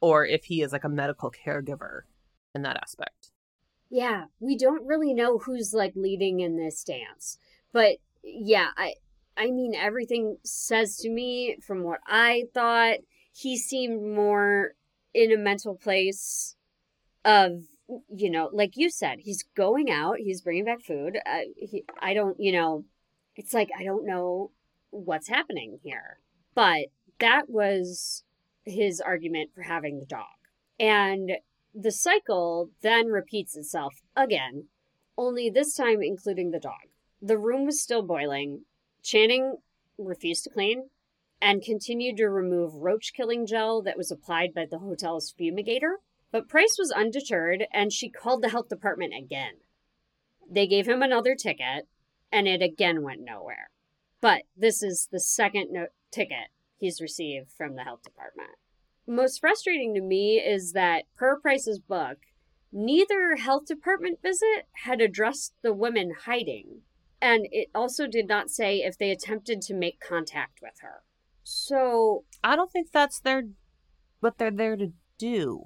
or 0.00 0.24
if 0.24 0.44
he 0.44 0.62
is 0.62 0.72
like 0.72 0.84
a 0.84 0.88
medical 0.88 1.30
caregiver 1.30 2.02
in 2.54 2.62
that 2.62 2.76
aspect. 2.76 3.32
Yeah, 3.90 4.24
we 4.38 4.56
don't 4.56 4.86
really 4.86 5.12
know 5.12 5.38
who's 5.38 5.74
like 5.74 5.92
leading 5.96 6.40
in 6.40 6.56
this 6.56 6.84
dance. 6.84 7.38
But 7.72 7.96
yeah, 8.22 8.68
I 8.76 8.94
I 9.36 9.50
mean 9.50 9.74
everything 9.74 10.36
says 10.44 10.96
to 10.98 11.10
me 11.10 11.58
from 11.66 11.82
what 11.82 12.00
I 12.06 12.44
thought 12.54 12.98
he 13.32 13.58
seemed 13.58 14.14
more 14.14 14.74
in 15.12 15.32
a 15.32 15.36
mental 15.36 15.74
place 15.74 16.54
of 17.24 17.64
you 18.08 18.30
know, 18.30 18.48
like 18.52 18.76
you 18.76 18.88
said, 18.88 19.18
he's 19.18 19.44
going 19.56 19.90
out, 19.90 20.18
he's 20.18 20.42
bringing 20.42 20.64
back 20.64 20.80
food. 20.80 21.18
Uh, 21.26 21.40
he, 21.56 21.84
I 22.00 22.14
don't, 22.14 22.38
you 22.38 22.52
know, 22.52 22.84
it's 23.34 23.52
like 23.52 23.70
I 23.76 23.82
don't 23.82 24.06
know 24.06 24.52
what's 24.90 25.28
happening 25.28 25.80
here. 25.82 26.20
But 26.54 26.86
that 27.20 27.48
was 27.48 28.24
his 28.64 29.00
argument 29.00 29.50
for 29.54 29.62
having 29.62 29.98
the 29.98 30.06
dog. 30.06 30.26
And 30.78 31.32
the 31.74 31.92
cycle 31.92 32.70
then 32.82 33.06
repeats 33.06 33.56
itself 33.56 34.02
again, 34.16 34.66
only 35.16 35.50
this 35.50 35.74
time 35.74 36.02
including 36.02 36.50
the 36.50 36.58
dog. 36.58 36.88
The 37.22 37.38
room 37.38 37.66
was 37.66 37.80
still 37.80 38.02
boiling. 38.02 38.62
Channing 39.02 39.58
refused 39.98 40.44
to 40.44 40.50
clean 40.50 40.88
and 41.40 41.62
continued 41.62 42.16
to 42.18 42.28
remove 42.28 42.74
roach 42.74 43.12
killing 43.14 43.46
gel 43.46 43.82
that 43.82 43.96
was 43.96 44.10
applied 44.10 44.52
by 44.54 44.66
the 44.70 44.78
hotel's 44.78 45.32
fumigator. 45.38 45.96
But 46.32 46.48
Price 46.48 46.76
was 46.78 46.92
undeterred 46.92 47.66
and 47.72 47.92
she 47.92 48.08
called 48.08 48.42
the 48.42 48.50
health 48.50 48.68
department 48.68 49.12
again. 49.16 49.54
They 50.48 50.66
gave 50.66 50.86
him 50.86 51.02
another 51.02 51.34
ticket 51.34 51.88
and 52.32 52.46
it 52.46 52.62
again 52.62 53.02
went 53.02 53.20
nowhere. 53.22 53.70
But 54.20 54.42
this 54.56 54.82
is 54.82 55.08
the 55.10 55.20
second 55.20 55.68
no- 55.70 55.86
ticket 56.10 56.48
he's 56.80 57.00
received 57.00 57.52
from 57.52 57.76
the 57.76 57.84
health 57.84 58.02
department. 58.02 58.50
Most 59.06 59.40
frustrating 59.40 59.94
to 59.94 60.00
me 60.00 60.38
is 60.38 60.72
that, 60.72 61.04
per 61.16 61.38
Price's 61.38 61.78
book, 61.78 62.18
neither 62.72 63.36
health 63.36 63.66
department 63.66 64.20
visit 64.22 64.66
had 64.84 65.00
addressed 65.00 65.54
the 65.62 65.72
women 65.72 66.12
hiding, 66.24 66.80
and 67.20 67.46
it 67.52 67.68
also 67.74 68.06
did 68.06 68.26
not 68.26 68.50
say 68.50 68.78
if 68.78 68.96
they 68.98 69.10
attempted 69.10 69.60
to 69.62 69.74
make 69.74 70.00
contact 70.00 70.60
with 70.62 70.80
her. 70.80 71.02
So 71.42 72.24
I 72.42 72.56
don't 72.56 72.70
think 72.72 72.92
that's 72.92 73.20
their 73.20 73.44
what 74.20 74.38
they're 74.38 74.50
there 74.50 74.76
to 74.76 74.92
do. 75.18 75.64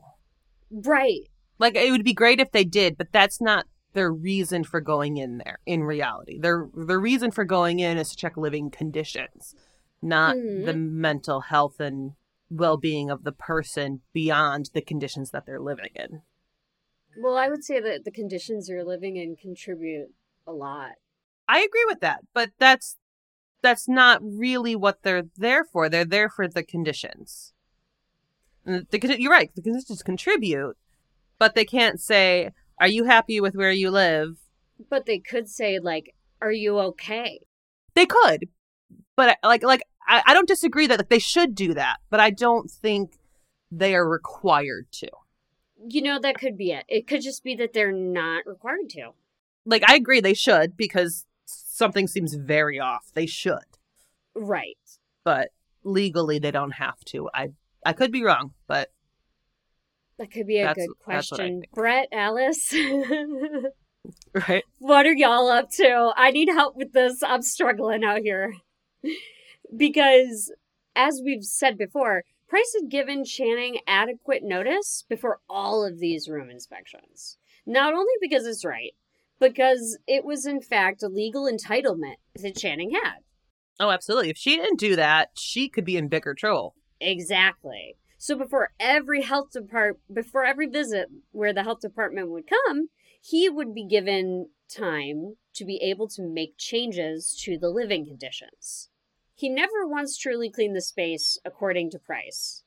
Right. 0.70 1.28
Like 1.58 1.76
it 1.76 1.90
would 1.90 2.04
be 2.04 2.14
great 2.14 2.40
if 2.40 2.52
they 2.52 2.64
did, 2.64 2.96
but 2.96 3.12
that's 3.12 3.40
not 3.40 3.66
their 3.92 4.12
reason 4.12 4.64
for 4.64 4.80
going 4.80 5.16
in 5.16 5.38
there 5.38 5.58
in 5.66 5.84
reality. 5.84 6.38
Their 6.38 6.68
the 6.74 6.98
reason 6.98 7.30
for 7.30 7.44
going 7.44 7.78
in 7.78 7.98
is 7.98 8.10
to 8.10 8.16
check 8.16 8.36
living 8.36 8.70
conditions, 8.70 9.54
not 10.04 10.36
Mhm. 10.36 10.66
the 10.66 10.74
mental 10.74 11.40
health 11.40 11.80
and 11.80 12.12
well-being 12.50 13.10
of 13.10 13.24
the 13.24 13.32
person 13.32 14.02
beyond 14.12 14.70
the 14.74 14.82
conditions 14.82 15.30
that 15.30 15.46
they're 15.46 15.60
living 15.60 15.90
in. 15.94 16.22
Well, 17.16 17.36
I 17.36 17.48
would 17.48 17.64
say 17.64 17.80
that 17.80 18.04
the 18.04 18.10
conditions 18.10 18.68
you're 18.68 18.84
living 18.84 19.16
in 19.16 19.36
contribute 19.36 20.14
a 20.46 20.52
lot. 20.52 20.92
I 21.48 21.60
agree 21.60 21.84
with 21.86 22.00
that, 22.00 22.20
but 22.32 22.50
that's 22.58 22.98
that's 23.62 23.88
not 23.88 24.20
really 24.22 24.76
what 24.76 25.02
they're 25.02 25.24
there 25.36 25.64
for. 25.64 25.88
They're 25.88 26.04
there 26.04 26.28
for 26.28 26.46
the 26.46 26.62
conditions. 26.62 27.54
The, 28.64 29.16
you're 29.18 29.32
right. 29.32 29.54
The 29.54 29.62
conditions 29.62 30.02
contribute, 30.02 30.76
but 31.38 31.54
they 31.54 31.64
can't 31.64 32.00
say, 32.00 32.50
"Are 32.78 32.88
you 32.88 33.04
happy 33.04 33.40
with 33.40 33.54
where 33.54 33.70
you 33.70 33.90
live?" 33.90 34.38
But 34.90 35.06
they 35.06 35.18
could 35.18 35.48
say, 35.48 35.78
like, 35.78 36.14
are 36.40 36.52
you 36.52 36.78
okay? 36.78 37.40
They 37.94 38.06
could, 38.06 38.48
but 39.16 39.38
like 39.42 39.62
like 39.62 39.82
I, 40.06 40.22
I 40.26 40.34
don't 40.34 40.48
disagree 40.48 40.86
that 40.86 40.98
like, 40.98 41.08
they 41.08 41.18
should 41.18 41.54
do 41.54 41.74
that, 41.74 41.96
but 42.10 42.20
I 42.20 42.30
don't 42.30 42.70
think 42.70 43.18
they 43.70 43.94
are 43.94 44.08
required 44.08 44.86
to. 44.92 45.08
You 45.88 46.02
know, 46.02 46.18
that 46.20 46.38
could 46.38 46.56
be 46.56 46.70
it. 46.72 46.84
It 46.88 47.06
could 47.06 47.20
just 47.22 47.42
be 47.44 47.54
that 47.56 47.72
they're 47.72 47.92
not 47.92 48.46
required 48.46 48.88
to. 48.90 49.10
Like 49.66 49.82
I 49.88 49.94
agree 49.96 50.20
they 50.20 50.34
should 50.34 50.76
because 50.76 51.24
something 51.46 52.06
seems 52.06 52.34
very 52.34 52.78
off. 52.78 53.10
They 53.14 53.26
should, 53.26 53.58
Right. 54.34 54.76
but 55.24 55.48
legally 55.82 56.38
they 56.38 56.50
don't 56.50 56.72
have 56.72 57.00
to. 57.06 57.28
I 57.34 57.48
I 57.84 57.92
could 57.92 58.12
be 58.12 58.22
wrong, 58.22 58.52
but 58.66 58.90
That 60.18 60.30
could 60.30 60.46
be 60.46 60.58
a 60.60 60.64
That's- 60.66 60.86
good 60.86 60.94
that's 61.06 61.30
what 61.30 61.40
I 61.40 61.44
question. 61.44 61.62
Brett, 61.74 62.08
Alice, 62.12 62.72
right. 64.48 64.64
what 64.78 65.06
are 65.06 65.12
y'all 65.14 65.48
up 65.48 65.70
to? 65.72 66.12
I 66.16 66.30
need 66.30 66.48
help 66.48 66.76
with 66.76 66.92
this. 66.92 67.22
I'm 67.22 67.42
struggling 67.42 68.04
out 68.04 68.20
here. 68.20 68.54
Because, 69.76 70.52
as 70.96 71.20
we've 71.24 71.44
said 71.44 71.78
before, 71.78 72.24
Price 72.48 72.74
had 72.80 72.90
given 72.90 73.24
Channing 73.24 73.78
adequate 73.86 74.42
notice 74.42 75.04
before 75.08 75.40
all 75.48 75.84
of 75.84 75.98
these 75.98 76.28
room 76.28 76.50
inspections. 76.50 77.38
Not 77.66 77.94
only 77.94 78.12
because 78.20 78.46
it's 78.46 78.64
right, 78.64 78.92
because 79.40 79.98
it 80.06 80.24
was 80.24 80.46
in 80.46 80.60
fact 80.60 81.02
a 81.02 81.08
legal 81.08 81.50
entitlement 81.50 82.16
that 82.40 82.56
Channing 82.56 82.92
had. 82.92 83.20
Oh, 83.80 83.90
absolutely. 83.90 84.30
If 84.30 84.36
she 84.36 84.56
didn't 84.56 84.78
do 84.78 84.94
that, 84.96 85.30
she 85.36 85.68
could 85.68 85.84
be 85.84 85.96
in 85.96 86.08
bigger 86.08 86.34
trouble. 86.34 86.76
Exactly. 87.00 87.96
So 88.18 88.36
before 88.36 88.72
every 88.78 89.22
health 89.22 89.50
depart 89.52 89.98
before 90.12 90.44
every 90.44 90.66
visit 90.66 91.08
where 91.32 91.52
the 91.52 91.62
health 91.62 91.80
department 91.80 92.30
would 92.30 92.44
come, 92.46 92.88
he 93.20 93.48
would 93.48 93.74
be 93.74 93.86
given 93.86 94.50
time 94.68 95.36
to 95.54 95.64
be 95.64 95.76
able 95.82 96.08
to 96.08 96.22
make 96.22 96.56
changes 96.56 97.38
to 97.44 97.58
the 97.58 97.68
living 97.68 98.06
conditions. 98.06 98.90
He 99.34 99.48
never 99.48 99.86
once 99.86 100.16
truly 100.16 100.50
cleaned 100.50 100.76
the 100.76 100.80
space 100.80 101.38
according 101.44 101.90
to 101.90 101.98
Price. 101.98 102.62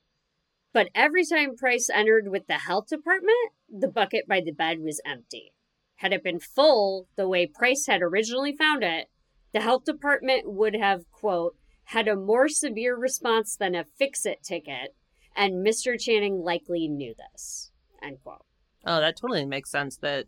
But 0.74 0.90
every 0.94 1.26
time 1.26 1.56
Price 1.56 1.90
entered 1.90 2.28
with 2.28 2.48
the 2.48 2.60
health 2.60 2.88
department, 2.88 3.54
the 3.70 3.88
bucket 3.88 4.28
by 4.28 4.42
the 4.42 4.52
bed 4.52 4.80
was 4.80 5.02
empty. 5.06 5.54
Had 5.96 6.14
it 6.14 6.24
been 6.24 6.40
full 6.40 7.08
the 7.16 7.28
way 7.28 7.48
Price 7.48 7.88
had 7.88 8.02
originally 8.02 8.54
found 8.54 8.84
it, 8.84 9.10
the 9.54 9.62
health 9.62 9.86
department 9.86 10.44
would 10.46 10.76
have, 10.76 11.10
quote, 11.12 11.56
had 11.86 12.08
a 12.08 12.16
more 12.16 12.50
severe 12.50 12.96
response 12.96 13.56
than 13.56 13.74
a 13.74 13.86
fix 13.86 14.26
it 14.26 14.44
ticket, 14.44 14.94
and 15.36 15.66
Mr. 15.66 16.00
Channing 16.00 16.42
likely 16.44 16.88
knew 16.88 17.16
this. 17.32 17.72
End 18.04 18.18
quote. 18.22 18.46
Oh, 18.86 19.00
that 19.00 19.16
totally 19.18 19.46
makes 19.46 19.72
sense 19.72 19.98
that 19.98 20.26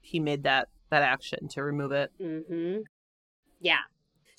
he 0.00 0.20
made 0.20 0.42
that 0.42 0.68
that 0.90 1.02
action 1.02 1.48
to 1.48 1.62
remove 1.64 1.92
it. 1.92 2.10
Mm-hmm. 2.20 2.82
Yeah. 3.60 3.78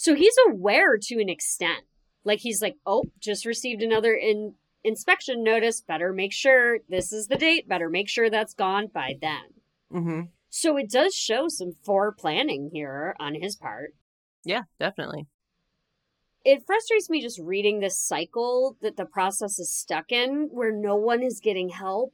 So 0.04 0.16
he's 0.16 0.36
aware 0.50 0.98
to 1.02 1.22
an 1.22 1.30
extent. 1.30 1.86
Like 2.26 2.40
he's 2.40 2.62
like, 2.62 2.76
oh, 2.86 3.06
just 3.22 3.46
received 3.46 3.82
another 3.82 4.14
in 4.14 4.56
inspection 4.84 5.46
notice. 5.46 5.80
Better 5.80 6.12
make 6.12 6.34
sure 6.34 6.80
this 6.90 7.14
is 7.14 7.28
the 7.28 7.38
date. 7.38 7.70
Better 7.70 7.90
make 7.90 8.10
sure 8.10 8.30
that's 8.30 8.54
gone 8.54 8.88
by 8.94 9.16
then. 9.22 9.46
Mm-hmm. 9.94 10.22
So 10.50 10.76
it 10.76 10.90
does 10.92 11.16
show 11.16 11.48
some 11.48 11.72
foreplanning 11.88 12.72
here 12.74 13.16
on 13.18 13.34
his 13.36 13.56
part. 13.56 13.96
Yeah, 14.44 14.64
definitely. 14.78 15.28
it 16.44 16.66
frustrates 16.66 17.10
me 17.10 17.22
just 17.22 17.40
reading 17.40 17.80
this 17.80 17.98
cycle 17.98 18.76
that 18.82 18.98
the 18.98 19.06
process 19.06 19.58
is 19.58 19.74
stuck 19.74 20.12
in 20.12 20.50
where 20.52 20.74
no 20.74 20.98
one 20.98 21.24
is 21.24 21.40
getting 21.40 21.70
help 21.70 22.14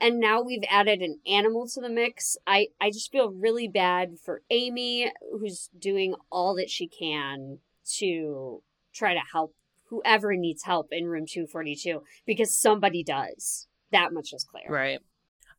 and 0.00 0.18
now 0.18 0.40
we've 0.42 0.64
added 0.70 1.00
an 1.00 1.18
animal 1.26 1.66
to 1.68 1.80
the 1.80 1.88
mix 1.88 2.36
i 2.46 2.68
i 2.80 2.90
just 2.90 3.10
feel 3.12 3.30
really 3.30 3.68
bad 3.68 4.16
for 4.24 4.42
amy 4.50 5.12
who's 5.38 5.68
doing 5.78 6.14
all 6.30 6.54
that 6.54 6.70
she 6.70 6.86
can 6.88 7.58
to 7.84 8.62
try 8.94 9.14
to 9.14 9.20
help 9.32 9.54
whoever 9.90 10.34
needs 10.34 10.64
help 10.64 10.88
in 10.92 11.06
room 11.06 11.24
242 11.26 12.02
because 12.26 12.54
somebody 12.56 13.02
does 13.02 13.66
that 13.92 14.12
much 14.12 14.32
is 14.32 14.44
clear 14.44 14.64
Right. 14.68 15.00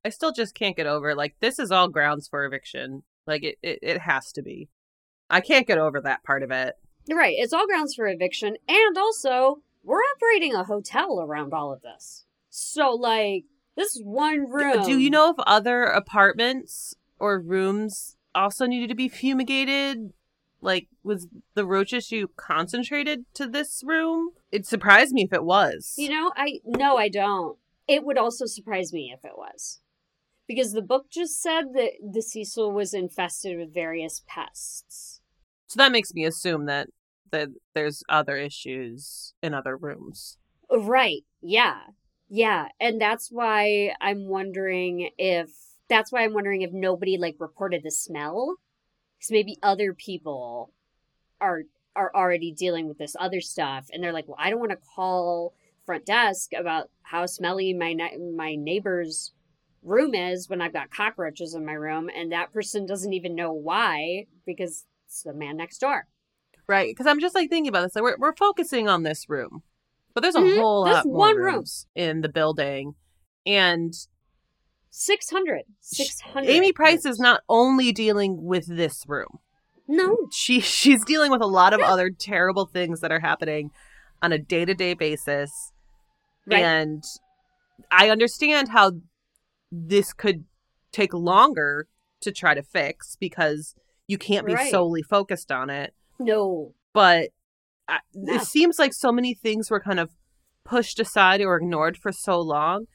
I 0.06 0.10
still 0.10 0.32
just 0.32 0.56
can't 0.56 0.78
get 0.78 0.88
over 0.88 1.14
like 1.16 1.36
this 1.42 1.60
is 1.60 1.72
all 1.72 1.90
grounds 1.90 2.28
for 2.28 2.46
eviction. 2.46 3.04
Like 3.28 3.44
it, 3.44 3.58
it, 3.62 3.80
it 3.82 3.98
has 4.02 4.32
to 4.34 4.42
be. 4.42 4.70
I 5.30 5.42
can't 5.42 5.68
get 5.68 5.78
over 5.78 6.00
that 6.02 6.24
part 6.24 6.42
of 6.42 6.52
it. 6.52 6.76
right 7.12 7.36
it's 7.38 7.52
all 7.54 7.68
grounds 7.68 7.96
for 7.96 8.08
eviction 8.08 8.56
and 8.68 8.98
also 8.98 9.62
we're 9.84 10.00
operating 10.16 10.54
a 10.56 10.64
hotel 10.64 11.20
around 11.20 11.54
all 11.54 11.74
of 11.74 11.82
this 11.82 12.26
so 12.50 12.92
like 12.92 13.44
this 13.80 13.96
is 13.96 14.04
one 14.04 14.50
room 14.50 14.84
Do 14.84 15.00
you 15.00 15.10
know 15.10 15.30
if 15.32 15.38
other 15.48 15.84
apartments 15.84 16.96
or 17.18 17.40
rooms 17.40 18.18
also 18.36 18.66
needed 18.66 18.90
to 18.90 18.96
be 18.96 19.08
fumigated? 19.08 20.12
Like, 20.62 20.90
was 21.02 21.28
the 21.54 21.66
roach 21.66 21.94
issue 21.94 22.28
concentrated 22.36 23.24
to 23.36 23.48
this 23.48 23.82
room? 23.86 24.32
It 24.52 24.66
surprised 24.66 25.14
me 25.14 25.24
if 25.24 25.32
it 25.32 25.46
was. 25.46 25.96
You 25.98 26.10
know, 26.10 26.34
I 26.36 26.60
no, 26.66 26.98
I 26.98 27.08
don't. 27.08 27.58
It 27.88 28.04
would 28.04 28.18
also 28.18 28.46
surprise 28.46 28.92
me 28.92 29.14
if 29.16 29.24
it 29.24 29.38
was. 29.38 29.80
Because 30.46 30.74
the 30.74 30.82
book 30.82 31.10
just 31.10 31.42
said 31.42 31.74
that 31.76 31.92
the 32.02 32.22
Cecil 32.22 32.72
was 32.74 32.94
infested 32.94 33.58
with 33.58 33.74
various 33.74 34.24
pests. 34.28 35.22
so 35.68 35.78
that 35.78 35.92
makes 35.94 36.14
me 36.14 36.26
assume 36.26 36.66
that 36.66 36.90
that 37.32 37.50
there's 37.74 38.04
other 38.10 38.36
issues 38.36 39.34
in 39.42 39.54
other 39.54 39.78
rooms. 39.78 40.38
Right. 40.70 41.24
Yeah. 41.42 41.80
Yeah. 42.30 42.68
And 42.80 43.02
that's 43.02 43.30
why 43.32 43.94
I'm 44.00 44.28
wondering 44.28 45.10
if 45.18 45.50
that's 45.90 46.12
why 46.12 46.24
I'm 46.24 46.34
wondering 46.34 46.62
if 46.62 46.72
nobody 46.72 47.18
like 47.18 47.36
reported 47.40 47.82
the 47.84 47.92
smell. 47.92 48.56
Because 49.18 49.32
maybe 49.32 49.58
other 49.62 49.94
people 49.94 50.72
are 51.42 51.64
are 51.96 52.12
already 52.16 52.54
dealing 52.54 52.88
with 52.88 52.98
this 52.98 53.16
other 53.20 53.42
stuff 53.42 53.88
and 53.92 54.04
they're 54.04 54.14
like, 54.14 54.28
well, 54.28 54.38
I 54.40 54.50
don't 54.50 54.60
want 54.60 54.72
to 54.72 54.78
call 54.96 55.54
front 55.86 56.06
desk 56.06 56.52
about 56.58 56.90
how 57.02 57.26
smelly 57.26 57.74
my 57.74 57.96
my 58.36 58.56
neighbor's 58.56 59.34
room 59.82 60.14
is 60.14 60.48
when 60.48 60.62
I've 60.62 60.74
got 60.74 60.92
cockroaches 60.92 61.56
in 61.56 61.66
my 61.66 61.74
room 61.74 62.10
and 62.16 62.32
that 62.32 62.54
person 62.54 62.86
doesn't 62.86 63.14
even 63.14 63.36
know 63.36 63.52
why 63.52 64.28
because 64.46 64.86
it's 65.08 65.24
the 65.24 65.34
man 65.34 65.58
next 65.58 65.80
door. 65.80 66.08
Right. 66.68 66.92
Because 66.92 67.08
I'm 67.08 67.20
just 67.20 67.34
like 67.34 67.50
thinking 67.50 67.70
about 67.70 67.84
this. 67.84 67.96
Like 67.96 68.04
we're, 68.04 68.18
we're 68.20 68.36
focusing 68.36 68.88
on 68.88 69.04
this 69.04 69.28
room, 69.28 69.64
but 70.14 70.22
there's 70.22 70.36
a 70.36 70.40
Mhm. 70.40 70.58
whole 70.58 70.84
There's 70.86 70.96
lot 70.98 71.06
more 71.06 71.18
one 71.18 71.36
room. 71.38 71.56
rooms 71.56 71.88
in 71.96 72.22
the 72.22 72.30
building. 72.30 72.96
And 73.46 73.94
600. 74.92 75.64
600. 75.80 76.50
Amy 76.50 76.72
Price 76.74 77.06
is 77.06 77.20
not 77.20 77.42
only 77.48 77.92
dealing 77.92 78.44
with 78.44 78.66
this 78.68 79.06
room. 79.08 79.40
No. 79.88 80.16
She 80.32 80.60
she's 80.60 81.04
dealing 81.06 81.32
with 81.32 81.42
a 81.42 81.48
lot 81.48 81.74
of 81.74 81.80
other 81.80 82.10
terrible 82.10 82.66
things 82.66 83.00
that 83.02 83.12
are 83.12 83.20
happening 83.20 83.72
on 84.22 84.32
a 84.32 84.38
day-to-day 84.38 84.94
basis. 84.96 85.72
Right. 86.46 86.62
And 86.62 87.04
I 87.92 88.10
understand 88.10 88.70
how 88.70 88.94
this 89.72 90.14
could 90.14 90.46
take 90.92 91.14
longer 91.14 91.88
to 92.22 92.32
try 92.32 92.54
to 92.54 92.64
fix 92.64 93.16
because 93.16 93.76
you 94.08 94.18
can't 94.18 94.46
be 94.46 94.54
Right. 94.54 94.72
solely 94.72 95.02
focused 95.04 95.52
on 95.52 95.70
it. 95.70 95.94
No. 96.20 96.74
But 96.94 97.30
I, 97.90 98.00
Yeah. 98.14 98.36
it 98.36 98.42
seems 98.44 98.78
like 98.80 98.94
so 98.94 99.12
many 99.12 99.34
things 99.34 99.70
were 99.72 99.80
kind 99.80 100.00
of 100.00 100.12
pushed 100.64 101.00
aside 101.00 101.42
or 101.42 101.56
ignored 101.58 101.98
for 101.98 102.12
so 102.12 102.40
long. 102.40 102.86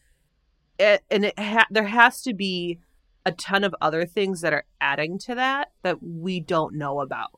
It, 0.78 1.02
and 1.10 1.24
it 1.26 1.38
ha- 1.38 1.66
there 1.70 1.84
has 1.84 2.20
to 2.22 2.34
be 2.34 2.78
a 3.26 3.32
ton 3.32 3.64
of 3.64 3.74
other 3.80 4.06
things 4.06 4.40
that 4.42 4.52
are 4.52 4.64
adding 4.80 5.18
to 5.20 5.34
that 5.34 5.68
that 5.82 5.98
we 6.02 6.40
don't 6.40 6.76
know 6.76 7.00
about. 7.00 7.30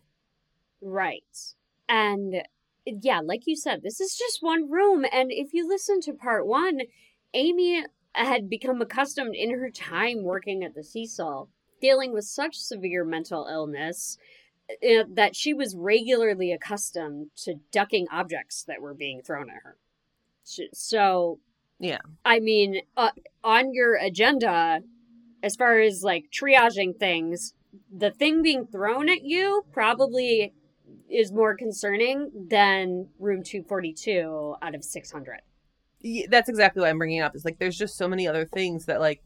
Right. 0.83 1.23
And 1.89 2.43
yeah, 2.85 3.21
like 3.25 3.47
you 3.47 3.57
said, 3.57 3.81
this 3.83 4.01
is 4.01 4.17
just 4.17 4.39
one 4.43 4.71
room. 4.71 5.05
And 5.13 5.31
if 5.31 5.53
you 5.53 5.67
listen 5.69 6.01
to 6.03 6.13
part 6.13 6.47
one, 6.47 6.81
Amy 7.35 7.85
had 8.15 8.49
become 8.49 8.81
accustomed 8.81 9.35
in 9.35 9.51
her 9.59 9.71
time 9.71 10.23
working 10.23 10.63
at 10.65 10.75
the 10.75 10.83
Cecil, 10.83 11.51
dealing 11.81 12.13
with 12.13 12.25
such 12.25 12.57
severe 12.57 13.05
mental 13.05 13.47
illness 13.51 14.17
uh, 14.71 15.05
that 15.09 15.37
she 15.37 15.55
was 15.55 15.75
regularly 15.77 16.53
accustomed 16.53 17.31
to 17.37 17.55
ducking 17.73 18.07
objects 18.11 18.64
that 18.64 18.81
were 18.81 18.95
being 18.95 19.23
thrown 19.23 19.49
at 19.51 19.62
her. 19.62 19.77
So, 20.73 21.39
Yeah. 21.79 21.99
I 22.25 22.41
mean, 22.41 22.81
uh, 22.97 23.11
on 23.45 23.73
your 23.75 23.95
agenda, 23.97 24.83
as 25.43 25.57
far 25.57 25.81
as 25.81 26.03
like 26.03 26.31
triaging 26.31 26.99
things, 26.99 27.55
the 27.95 28.11
thing 28.11 28.43
being 28.43 28.67
thrown 28.67 29.09
at 29.09 29.23
you 29.23 29.64
probably 29.73 30.53
is 31.11 31.31
more 31.33 31.55
concerning 31.57 32.31
than 32.49 33.09
room 33.19 33.43
242 33.43 34.57
out 34.62 34.75
of 34.75 34.83
600. 34.85 35.41
Y- 36.03 36.27
That's 36.29 36.49
exactly 36.49 36.81
what 36.81 36.89
I'm 36.91 36.99
bringing 36.99 37.21
up. 37.21 37.35
Is 37.37 37.45
like 37.45 37.59
there's 37.59 37.77
just 37.79 37.97
so 37.97 38.09
many 38.09 38.27
other 38.27 38.45
things 38.47 38.87
that 38.87 39.01
like 39.01 39.23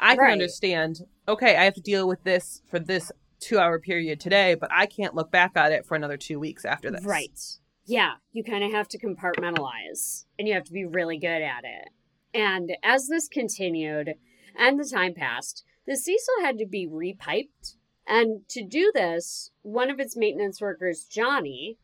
I 0.00 0.14
can 0.14 0.18
Right. 0.24 0.32
understand. 0.32 1.00
Okay, 1.28 1.56
I 1.56 1.64
have 1.64 1.74
to 1.74 1.80
deal 1.80 2.08
with 2.08 2.22
this 2.24 2.62
for 2.66 2.78
this 2.78 3.12
two 3.42 3.58
hour 3.58 3.78
period 3.78 4.20
today, 4.20 4.54
but 4.54 4.70
I 4.72 4.86
can't 4.86 5.14
look 5.14 5.30
back 5.30 5.52
at 5.56 5.72
it 5.72 5.84
for 5.84 5.94
another 5.94 6.16
two 6.16 6.38
weeks 6.38 6.64
after 6.64 6.90
this. 6.90 7.04
Right. 7.04 7.38
Yeah, 7.84 8.12
you 8.32 8.44
kind 8.44 8.64
of 8.64 8.70
have 8.72 8.88
to 8.88 8.98
compartmentalize 8.98 10.24
and 10.38 10.46
you 10.46 10.54
have 10.54 10.64
to 10.64 10.72
be 10.72 10.84
really 10.84 11.18
good 11.18 11.42
at 11.42 11.64
it. 11.64 11.88
And 12.32 12.72
as 12.82 13.08
this 13.08 13.28
continued 13.28 14.14
and 14.56 14.78
the 14.78 14.88
time 14.88 15.14
passed, 15.14 15.64
the 15.86 15.96
Cecil 15.96 16.42
had 16.42 16.58
to 16.58 16.66
be 16.66 16.86
repiped. 16.86 17.76
And 18.06 18.48
to 18.48 18.64
do 18.64 18.90
this, 18.94 19.50
one 19.62 19.90
of 19.90 20.00
its 20.00 20.16
maintenance 20.16 20.60
workers, 20.60 21.04
Johnny, 21.04 21.78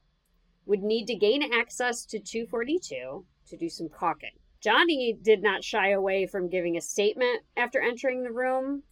would 0.66 0.82
need 0.82 1.06
to 1.06 1.14
gain 1.14 1.42
access 1.52 2.04
to 2.06 2.18
242 2.18 3.24
to 3.48 3.56
do 3.56 3.68
some 3.68 3.88
caulking. 3.88 4.36
Johnny 4.60 5.16
did 5.20 5.42
not 5.42 5.64
shy 5.64 5.90
away 5.90 6.26
from 6.26 6.48
giving 6.48 6.76
a 6.76 6.80
statement 6.80 7.42
after 7.56 7.80
entering 7.80 8.22
the 8.22 8.32
room. 8.32 8.82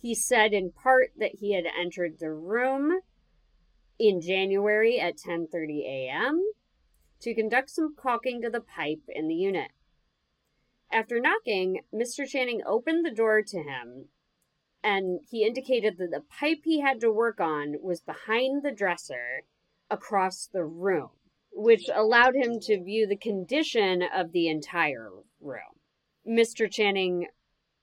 He 0.00 0.14
said 0.14 0.52
in 0.52 0.72
part 0.72 1.12
that 1.18 1.36
he 1.36 1.52
had 1.52 1.66
entered 1.66 2.18
the 2.18 2.32
room 2.32 3.00
in 3.98 4.20
January 4.20 4.98
at 4.98 5.18
10:30 5.18 5.84
a.m. 5.84 6.42
to 7.20 7.34
conduct 7.34 7.70
some 7.70 7.94
caulking 7.94 8.40
to 8.40 8.50
the 8.50 8.62
pipe 8.62 9.02
in 9.08 9.28
the 9.28 9.34
unit. 9.34 9.72
After 10.90 11.20
knocking, 11.20 11.82
Mr. 11.94 12.26
Channing 12.26 12.62
opened 12.64 13.04
the 13.04 13.10
door 13.10 13.42
to 13.42 13.62
him 13.62 14.08
and 14.82 15.20
he 15.30 15.44
indicated 15.44 15.98
that 15.98 16.10
the 16.10 16.24
pipe 16.38 16.60
he 16.64 16.80
had 16.80 17.00
to 17.00 17.12
work 17.12 17.40
on 17.40 17.76
was 17.82 18.00
behind 18.00 18.62
the 18.62 18.72
dresser 18.72 19.42
across 19.90 20.46
the 20.46 20.64
room, 20.64 21.10
which 21.52 21.90
allowed 21.94 22.34
him 22.34 22.58
to 22.60 22.82
view 22.82 23.06
the 23.06 23.16
condition 23.16 24.02
of 24.02 24.32
the 24.32 24.48
entire 24.48 25.10
room. 25.40 25.80
Mr. 26.26 26.70
Channing 26.70 27.26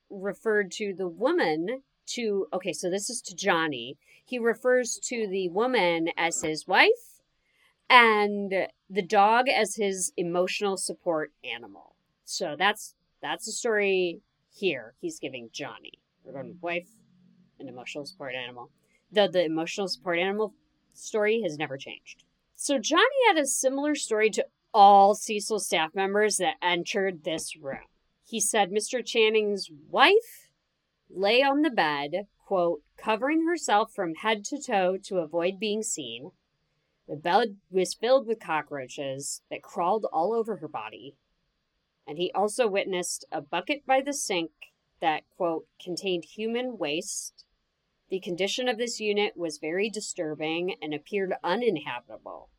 referred 0.09 0.71
to 0.71 0.93
the 0.93 1.07
woman 1.07 1.83
to 2.07 2.47
okay, 2.53 2.73
so 2.73 2.89
this 2.89 3.09
is 3.09 3.21
to 3.21 3.35
Johnny. 3.35 3.97
He 4.23 4.39
refers 4.39 4.99
to 5.05 5.27
the 5.27 5.49
woman 5.49 6.09
as 6.17 6.41
his 6.41 6.67
wife 6.67 7.21
and 7.89 8.53
the 8.89 9.01
dog 9.01 9.47
as 9.49 9.75
his 9.75 10.11
emotional 10.17 10.77
support 10.77 11.31
animal. 11.43 11.95
So 12.25 12.55
that's 12.57 12.95
that's 13.21 13.45
the 13.45 13.51
story 13.51 14.21
here 14.49 14.93
he's 14.99 15.19
giving 15.19 15.49
Johnny. 15.51 15.93
We're 16.23 16.43
mm. 16.43 16.55
wife 16.61 16.89
and 17.59 17.69
emotional 17.69 18.05
support 18.05 18.33
animal. 18.35 18.69
Though 19.11 19.27
the 19.27 19.45
emotional 19.45 19.87
support 19.87 20.19
animal 20.19 20.53
story 20.93 21.41
has 21.43 21.57
never 21.57 21.77
changed. 21.77 22.23
So 22.55 22.79
Johnny 22.79 23.03
had 23.27 23.37
a 23.37 23.45
similar 23.45 23.95
story 23.95 24.29
to 24.31 24.45
all 24.73 25.15
Cecil 25.15 25.59
staff 25.59 25.95
members 25.95 26.37
that 26.37 26.55
entered 26.61 27.23
this 27.23 27.55
room. 27.55 27.85
He 28.25 28.41
said 28.41 28.71
Mr. 28.71 29.05
Channing's 29.05 29.69
wife 29.89 30.46
lay 31.09 31.41
on 31.41 31.61
the 31.61 31.69
bed, 31.69 32.27
quote, 32.45 32.81
covering 32.97 33.45
herself 33.45 33.93
from 33.93 34.15
head 34.15 34.43
to 34.45 34.61
toe 34.61 34.97
to 35.03 35.17
avoid 35.17 35.59
being 35.59 35.83
seen. 35.83 36.31
The 37.07 37.15
bed 37.15 37.57
was 37.69 37.93
filled 37.93 38.27
with 38.27 38.39
cockroaches 38.39 39.41
that 39.49 39.61
crawled 39.61 40.05
all 40.11 40.33
over 40.33 40.57
her 40.57 40.67
body. 40.67 41.15
And 42.05 42.17
he 42.17 42.31
also 42.33 42.67
witnessed 42.67 43.25
a 43.31 43.41
bucket 43.41 43.85
by 43.85 44.01
the 44.01 44.13
sink 44.13 44.51
that, 44.99 45.23
quote, 45.35 45.67
contained 45.81 46.25
human 46.25 46.77
waste. 46.77 47.45
The 48.09 48.19
condition 48.19 48.67
of 48.67 48.77
this 48.77 48.99
unit 48.99 49.35
was 49.35 49.57
very 49.57 49.89
disturbing 49.89 50.75
and 50.81 50.93
appeared 50.93 51.33
uninhabitable. 51.43 52.49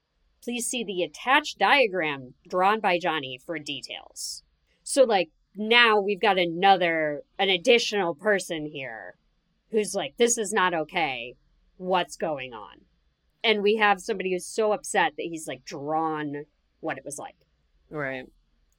Please 0.42 0.66
see 0.66 0.84
the 0.84 1.02
attached 1.02 1.58
diagram 1.58 2.34
drawn 2.46 2.80
by 2.80 2.98
Johnny 2.98 3.38
for 3.44 3.58
details. 3.58 4.44
So, 4.82 5.04
like, 5.04 5.30
now 5.58 6.00
we've 6.00 6.20
got 6.20 6.38
another, 6.38 7.22
an 7.38 7.48
additional 7.50 8.14
person 8.14 8.66
here 8.66 9.16
who's 9.70 9.94
like, 9.94 10.16
this 10.16 10.38
is 10.38 10.52
not 10.52 10.72
okay. 10.72 11.36
What's 11.76 12.16
going 12.16 12.54
on? 12.54 12.82
And 13.44 13.62
we 13.62 13.76
have 13.76 14.00
somebody 14.00 14.32
who's 14.32 14.46
so 14.46 14.72
upset 14.72 15.12
that 15.16 15.26
he's 15.28 15.46
like 15.46 15.64
drawn 15.64 16.46
what 16.80 16.96
it 16.96 17.04
was 17.04 17.18
like. 17.18 17.36
Right. 17.90 18.26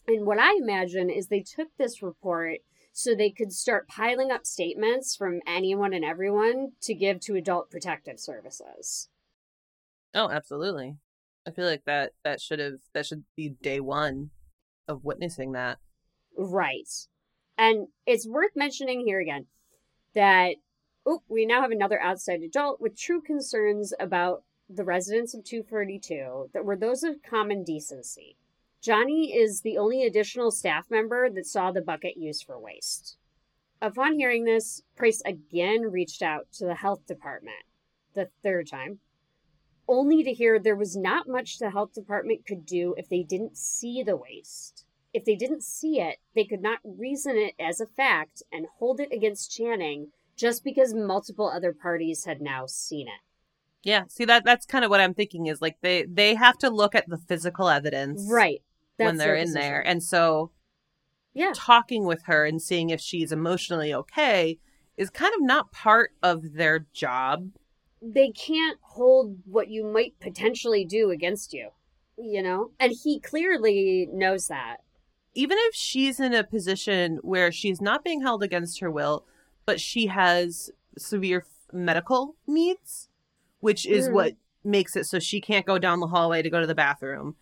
And 0.08 0.26
what 0.26 0.40
I 0.40 0.56
imagine 0.60 1.10
is 1.10 1.28
they 1.28 1.42
took 1.42 1.70
this 1.78 2.02
report 2.02 2.60
so 2.92 3.14
they 3.14 3.30
could 3.30 3.54
start 3.54 3.88
piling 3.88 4.32
up 4.32 4.46
statements 4.46 5.16
from 5.16 5.40
anyone 5.46 5.94
and 5.94 6.04
everyone 6.04 6.72
to 6.82 6.94
give 6.94 7.20
to 7.22 7.36
adult 7.36 7.70
protective 7.70 8.20
services. 8.20 9.10
Oh, 10.14 10.30
absolutely. 10.30 10.96
I 11.48 11.52
feel 11.52 11.66
like 11.66 11.86
that 11.86 12.12
that 12.24 12.42
should 12.42 12.60
have 12.60 12.80
that 12.94 13.06
should 13.06 13.24
be 13.36 13.50
day 13.50 13.80
one 13.80 14.32
of 14.88 15.04
witnessing 15.04 15.54
that. 15.54 15.78
Right. 16.42 16.90
And 17.58 17.90
it's 18.06 18.26
worth 18.26 18.56
mentioning 18.56 19.02
here 19.06 19.20
again 19.20 19.48
that 20.16 20.56
oh, 21.06 21.22
we 21.28 21.46
now 21.46 21.62
have 21.62 21.72
another 21.72 22.02
outside 22.02 22.42
adult 22.42 22.80
with 22.80 22.98
true 22.98 23.22
concerns 23.22 23.94
about 24.00 24.44
the 24.70 24.86
residents 24.86 25.34
of 25.34 25.44
242 25.44 26.52
that 26.54 26.64
were 26.64 26.78
those 26.78 27.04
of 27.04 27.22
common 27.22 27.66
decency. 27.66 28.38
Johnny 28.82 29.36
is 29.36 29.62
the 29.62 29.78
only 29.78 30.04
additional 30.04 30.52
staff 30.52 30.90
member 30.90 31.30
that 31.30 31.46
saw 31.46 31.74
the 31.74 31.82
bucket 31.82 32.16
used 32.16 32.46
for 32.46 32.58
waste. 32.58 33.18
Upon 33.82 34.14
hearing 34.14 34.46
this, 34.46 34.84
Price 34.96 35.22
again 35.26 35.82
reached 35.82 36.22
out 36.22 36.48
to 36.54 36.66
the 36.66 36.76
health 36.76 37.06
department, 37.06 37.66
the 38.14 38.30
third 38.42 38.70
time, 38.70 39.00
only 39.90 40.24
to 40.24 40.32
hear 40.32 40.58
there 40.58 40.76
was 40.76 40.96
not 40.96 41.28
much 41.28 41.58
the 41.58 41.72
health 41.72 41.94
department 41.94 42.46
could 42.46 42.66
do 42.66 42.94
if 42.98 43.10
they 43.10 43.24
didn't 43.24 43.58
see 43.58 44.04
the 44.04 44.16
waste. 44.16 44.86
If 45.14 45.26
they 45.26 45.36
didn't 45.36 45.64
see 45.64 46.00
it, 46.00 46.18
they 46.36 46.44
could 46.46 46.62
not 46.62 46.80
reason 46.84 47.36
it 47.36 47.54
as 47.60 47.82
a 47.82 47.86
fact 47.88 48.44
and 48.52 48.68
hold 48.78 49.00
it 49.00 49.12
against 49.12 49.52
Channing 49.52 50.10
just 50.36 50.64
because 50.64 50.94
multiple 50.94 51.50
other 51.50 51.74
parties 51.74 52.26
had 52.26 52.42
now 52.42 52.66
seen 52.68 53.08
it. 53.08 53.22
Yeah. 53.84 54.04
See 54.08 54.26
that 54.26 54.44
that's 54.46 54.66
kind 54.66 54.84
of 54.86 54.90
what 54.92 55.00
I'm 55.02 55.14
thinking 55.14 55.48
is 55.48 55.62
like 55.62 55.78
they 55.82 56.04
they 56.04 56.36
have 56.36 56.58
to 56.60 56.70
look 56.70 56.94
at 56.96 57.08
the 57.10 57.18
physical 57.18 57.70
evidence 57.70 58.28
Right. 58.30 58.62
when 58.98 59.18
they're 59.18 59.36
in 59.36 59.54
there. 59.54 59.82
And 59.86 60.04
so 60.04 60.52
Yeah. 61.34 61.54
talking 61.56 62.06
with 62.06 62.24
her 62.26 62.46
and 62.46 62.62
seeing 62.62 62.90
if 62.90 63.00
she's 63.02 63.32
emotionally 63.32 63.94
okay 63.94 64.60
is 64.98 65.10
kind 65.10 65.34
of 65.34 65.42
not 65.42 65.72
part 65.72 66.12
of 66.22 66.54
their 66.54 66.80
job. 66.94 67.52
they 68.02 68.32
can't 68.32 68.78
hold 68.82 69.40
what 69.46 69.68
you 69.70 69.84
might 69.84 70.18
potentially 70.22 70.86
do 70.86 71.10
against 71.10 71.52
you, 71.54 71.70
you 72.18 72.42
know? 72.42 72.72
And 72.80 72.94
he 73.04 73.20
clearly 73.20 74.08
knows 74.12 74.48
that. 74.48 74.78
Even 75.34 75.58
if 75.60 75.76
she's 75.76 76.20
in 76.20 76.34
a 76.34 76.44
position 76.44 77.20
where 77.22 77.52
she's 77.52 77.82
not 77.82 78.04
being 78.04 78.22
held 78.22 78.44
against 78.44 78.80
her 78.80 78.92
will, 78.92 79.26
but 79.66 79.80
she 79.80 80.08
has 80.08 80.72
severe 80.98 81.46
medical 81.72 82.36
needs, 82.48 83.10
which 83.60 83.86
is 83.86 84.10
mm. 84.10 84.14
what 84.14 84.34
makes 84.64 84.96
it 84.96 85.06
so 85.06 85.20
she 85.20 85.40
can't 85.40 85.66
go 85.66 85.78
down 85.78 86.00
the 86.00 86.08
hallway 86.08 86.42
to 86.42 86.50
go 86.50 86.60
to 86.60 86.68
the 86.68 86.76
bathroom. 86.76 87.36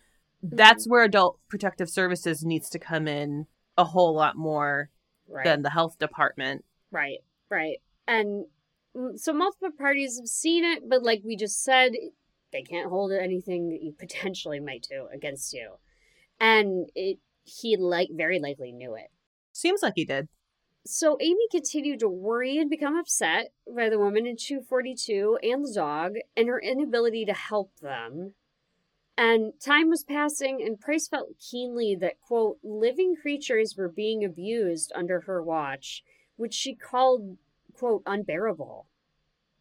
Mm. 0.45 0.57
That's 0.57 0.87
where 0.87 1.03
adult 1.03 1.39
protective 1.47 1.89
services 1.89 2.43
needs 2.43 2.69
to 2.69 2.79
come 2.79 3.07
in 3.07 3.47
a 3.77 3.85
whole 3.85 4.13
lot 4.13 4.35
more 4.35 4.89
right. 5.27 5.45
than 5.45 5.61
the 5.61 5.69
health 5.69 5.97
department. 5.99 6.65
Right, 6.91 7.19
right. 7.49 7.77
And 8.07 8.45
so 9.15 9.33
multiple 9.33 9.71
parties 9.77 10.17
have 10.19 10.27
seen 10.27 10.63
it, 10.63 10.89
but 10.89 11.03
like 11.03 11.21
we 11.23 11.35
just 11.35 11.63
said, 11.63 11.91
they 12.51 12.61
can't 12.61 12.89
hold 12.89 13.11
anything 13.11 13.69
that 13.69 13.81
you 13.81 13.93
potentially 13.97 14.59
might 14.59 14.87
do 14.89 15.07
against 15.13 15.53
you. 15.53 15.73
And 16.39 16.89
it 16.95 17.19
he 17.47 17.77
like 17.77 18.09
very 18.11 18.39
likely 18.39 18.71
knew 18.71 18.95
it. 18.95 19.11
Seems 19.51 19.81
like 19.81 19.93
he 19.95 20.05
did. 20.05 20.27
So 20.85 21.17
Amy 21.19 21.47
continued 21.51 21.99
to 21.99 22.07
worry 22.07 22.57
and 22.57 22.69
become 22.69 22.95
upset 22.95 23.51
by 23.75 23.89
the 23.89 23.99
woman 23.99 24.25
in 24.25 24.37
242 24.37 25.39
and 25.43 25.65
the 25.65 25.73
dog 25.73 26.13
and 26.35 26.47
her 26.47 26.61
inability 26.61 27.25
to 27.25 27.33
help 27.33 27.71
them. 27.81 28.35
And 29.17 29.53
time 29.59 29.89
was 29.89 30.03
passing, 30.03 30.61
and 30.61 30.79
Price 30.79 31.07
felt 31.07 31.39
keenly 31.39 31.97
that, 31.99 32.21
quote, 32.21 32.59
living 32.63 33.15
creatures 33.19 33.75
were 33.75 33.89
being 33.89 34.23
abused 34.23 34.91
under 34.95 35.21
her 35.21 35.41
watch, 35.41 36.03
which 36.35 36.53
she 36.53 36.75
called, 36.75 37.37
quote, 37.73 38.03
unbearable. 38.05 38.87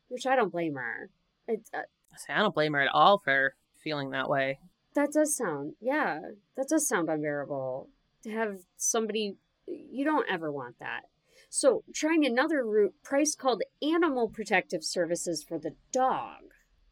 Which 0.08 0.26
I 0.26 0.36
don't 0.36 0.52
blame 0.52 0.74
her. 0.74 1.10
It, 1.48 1.68
uh, 1.72 1.82
I 2.28 2.42
don't 2.42 2.54
blame 2.54 2.74
her 2.74 2.82
at 2.82 2.92
all 2.92 3.18
for 3.18 3.54
feeling 3.82 4.10
that 4.10 4.28
way. 4.28 4.58
That 4.96 5.12
does 5.12 5.36
sound, 5.36 5.74
yeah, 5.78 6.20
that 6.56 6.68
does 6.68 6.88
sound 6.88 7.10
unbearable. 7.10 7.90
To 8.22 8.30
have 8.30 8.60
somebody, 8.78 9.36
you 9.66 10.04
don't 10.06 10.26
ever 10.28 10.50
want 10.50 10.78
that. 10.80 11.02
So, 11.50 11.84
trying 11.94 12.24
another 12.24 12.64
route, 12.64 12.94
Price 13.04 13.34
called 13.34 13.62
Animal 13.82 14.30
Protective 14.30 14.82
Services 14.82 15.44
for 15.46 15.58
the 15.58 15.74
dog. 15.92 16.38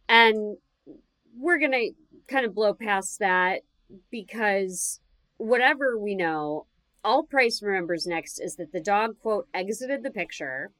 And 0.06 0.58
we're 1.34 1.58
going 1.58 1.72
to 1.72 1.92
kind 2.28 2.44
of 2.44 2.54
blow 2.54 2.74
past 2.74 3.20
that 3.20 3.62
because 4.10 5.00
whatever 5.38 5.98
we 5.98 6.14
know, 6.14 6.66
all 7.02 7.22
Price 7.22 7.62
remembers 7.62 8.06
next 8.06 8.38
is 8.38 8.56
that 8.56 8.72
the 8.72 8.82
dog, 8.82 9.18
quote, 9.18 9.48
exited 9.54 10.02
the 10.02 10.10
picture 10.10 10.72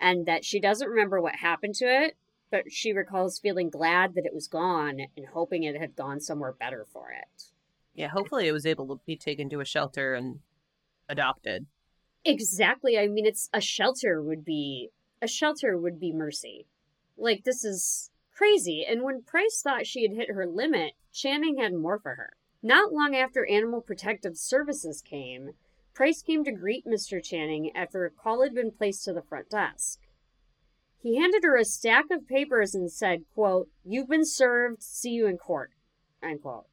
and 0.00 0.26
that 0.26 0.44
she 0.44 0.58
doesn't 0.58 0.88
remember 0.88 1.20
what 1.20 1.36
happened 1.36 1.76
to 1.76 1.84
it, 1.84 2.16
but 2.50 2.72
she 2.72 2.92
recalls 2.92 3.38
feeling 3.38 3.70
glad 3.70 4.14
that 4.14 4.24
it 4.24 4.34
was 4.34 4.48
gone 4.48 5.00
and 5.16 5.26
hoping 5.32 5.62
it 5.62 5.76
had 5.76 5.96
gone 5.96 6.20
somewhere 6.20 6.52
better 6.52 6.86
for 6.92 7.10
it. 7.10 7.44
Yeah, 7.94 8.08
hopefully 8.08 8.46
it 8.46 8.52
was 8.52 8.66
able 8.66 8.86
to 8.88 9.00
be 9.04 9.16
taken 9.16 9.48
to 9.50 9.60
a 9.60 9.64
shelter 9.64 10.14
and 10.14 10.40
adopted. 11.08 11.66
Exactly. 12.24 12.98
I 12.98 13.08
mean, 13.08 13.26
it's 13.26 13.48
a 13.52 13.60
shelter 13.60 14.22
would 14.22 14.44
be 14.44 14.90
a 15.20 15.26
shelter 15.26 15.76
would 15.76 15.98
be 15.98 16.12
mercy. 16.12 16.66
Like 17.16 17.44
this 17.44 17.64
is 17.64 18.10
crazy. 18.32 18.86
And 18.88 19.02
when 19.02 19.22
Price 19.22 19.60
thought 19.62 19.86
she 19.86 20.02
had 20.02 20.16
hit 20.16 20.30
her 20.30 20.46
limit, 20.46 20.92
Channing 21.12 21.58
had 21.58 21.74
more 21.74 21.98
for 21.98 22.14
her. 22.14 22.34
Not 22.62 22.92
long 22.92 23.16
after 23.16 23.46
Animal 23.46 23.80
Protective 23.80 24.36
Services 24.36 25.02
came, 25.02 25.50
Price 25.94 26.22
came 26.22 26.44
to 26.44 26.52
greet 26.52 26.86
Mr. 26.86 27.22
Channing 27.22 27.74
after 27.74 28.04
a 28.04 28.10
call 28.10 28.42
had 28.42 28.54
been 28.54 28.70
placed 28.70 29.04
to 29.04 29.12
the 29.12 29.22
front 29.22 29.50
desk. 29.50 30.00
He 31.00 31.16
handed 31.16 31.44
her 31.44 31.56
a 31.56 31.64
stack 31.64 32.06
of 32.10 32.26
papers 32.26 32.74
and 32.74 32.90
said, 32.90 33.24
quote, 33.34 33.68
You've 33.84 34.08
been 34.08 34.24
served, 34.24 34.82
see 34.82 35.10
you 35.10 35.26
in 35.26 35.38
court, 35.38 35.70
unquote. 36.22 36.66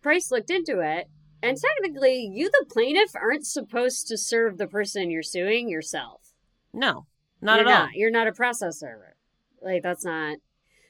Price 0.00 0.30
looked 0.30 0.50
into 0.50 0.80
it, 0.80 1.08
and 1.42 1.58
technically, 1.58 2.30
you, 2.32 2.50
the 2.50 2.66
plaintiff, 2.70 3.14
aren't 3.14 3.46
supposed 3.46 4.06
to 4.08 4.16
serve 4.16 4.56
the 4.58 4.66
person 4.66 5.10
you're 5.10 5.22
suing 5.22 5.68
yourself. 5.68 6.32
No, 6.72 7.06
not 7.40 7.58
you're 7.58 7.68
at 7.68 7.70
not. 7.70 7.82
all. 7.82 7.88
You're 7.94 8.10
not 8.10 8.28
a 8.28 8.32
process 8.32 8.80
server. 8.80 9.16
Like, 9.60 9.82
that's 9.82 10.04
not. 10.04 10.38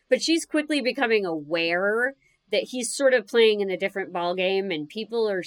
But 0.08 0.22
she's 0.22 0.44
quickly 0.44 0.80
becoming 0.80 1.24
aware 1.24 2.14
that 2.52 2.68
he's 2.70 2.94
sort 2.94 3.14
of 3.14 3.26
playing 3.26 3.60
in 3.60 3.70
a 3.70 3.76
different 3.76 4.12
ball 4.12 4.34
game, 4.34 4.70
and 4.70 4.88
people 4.88 5.28
are, 5.28 5.42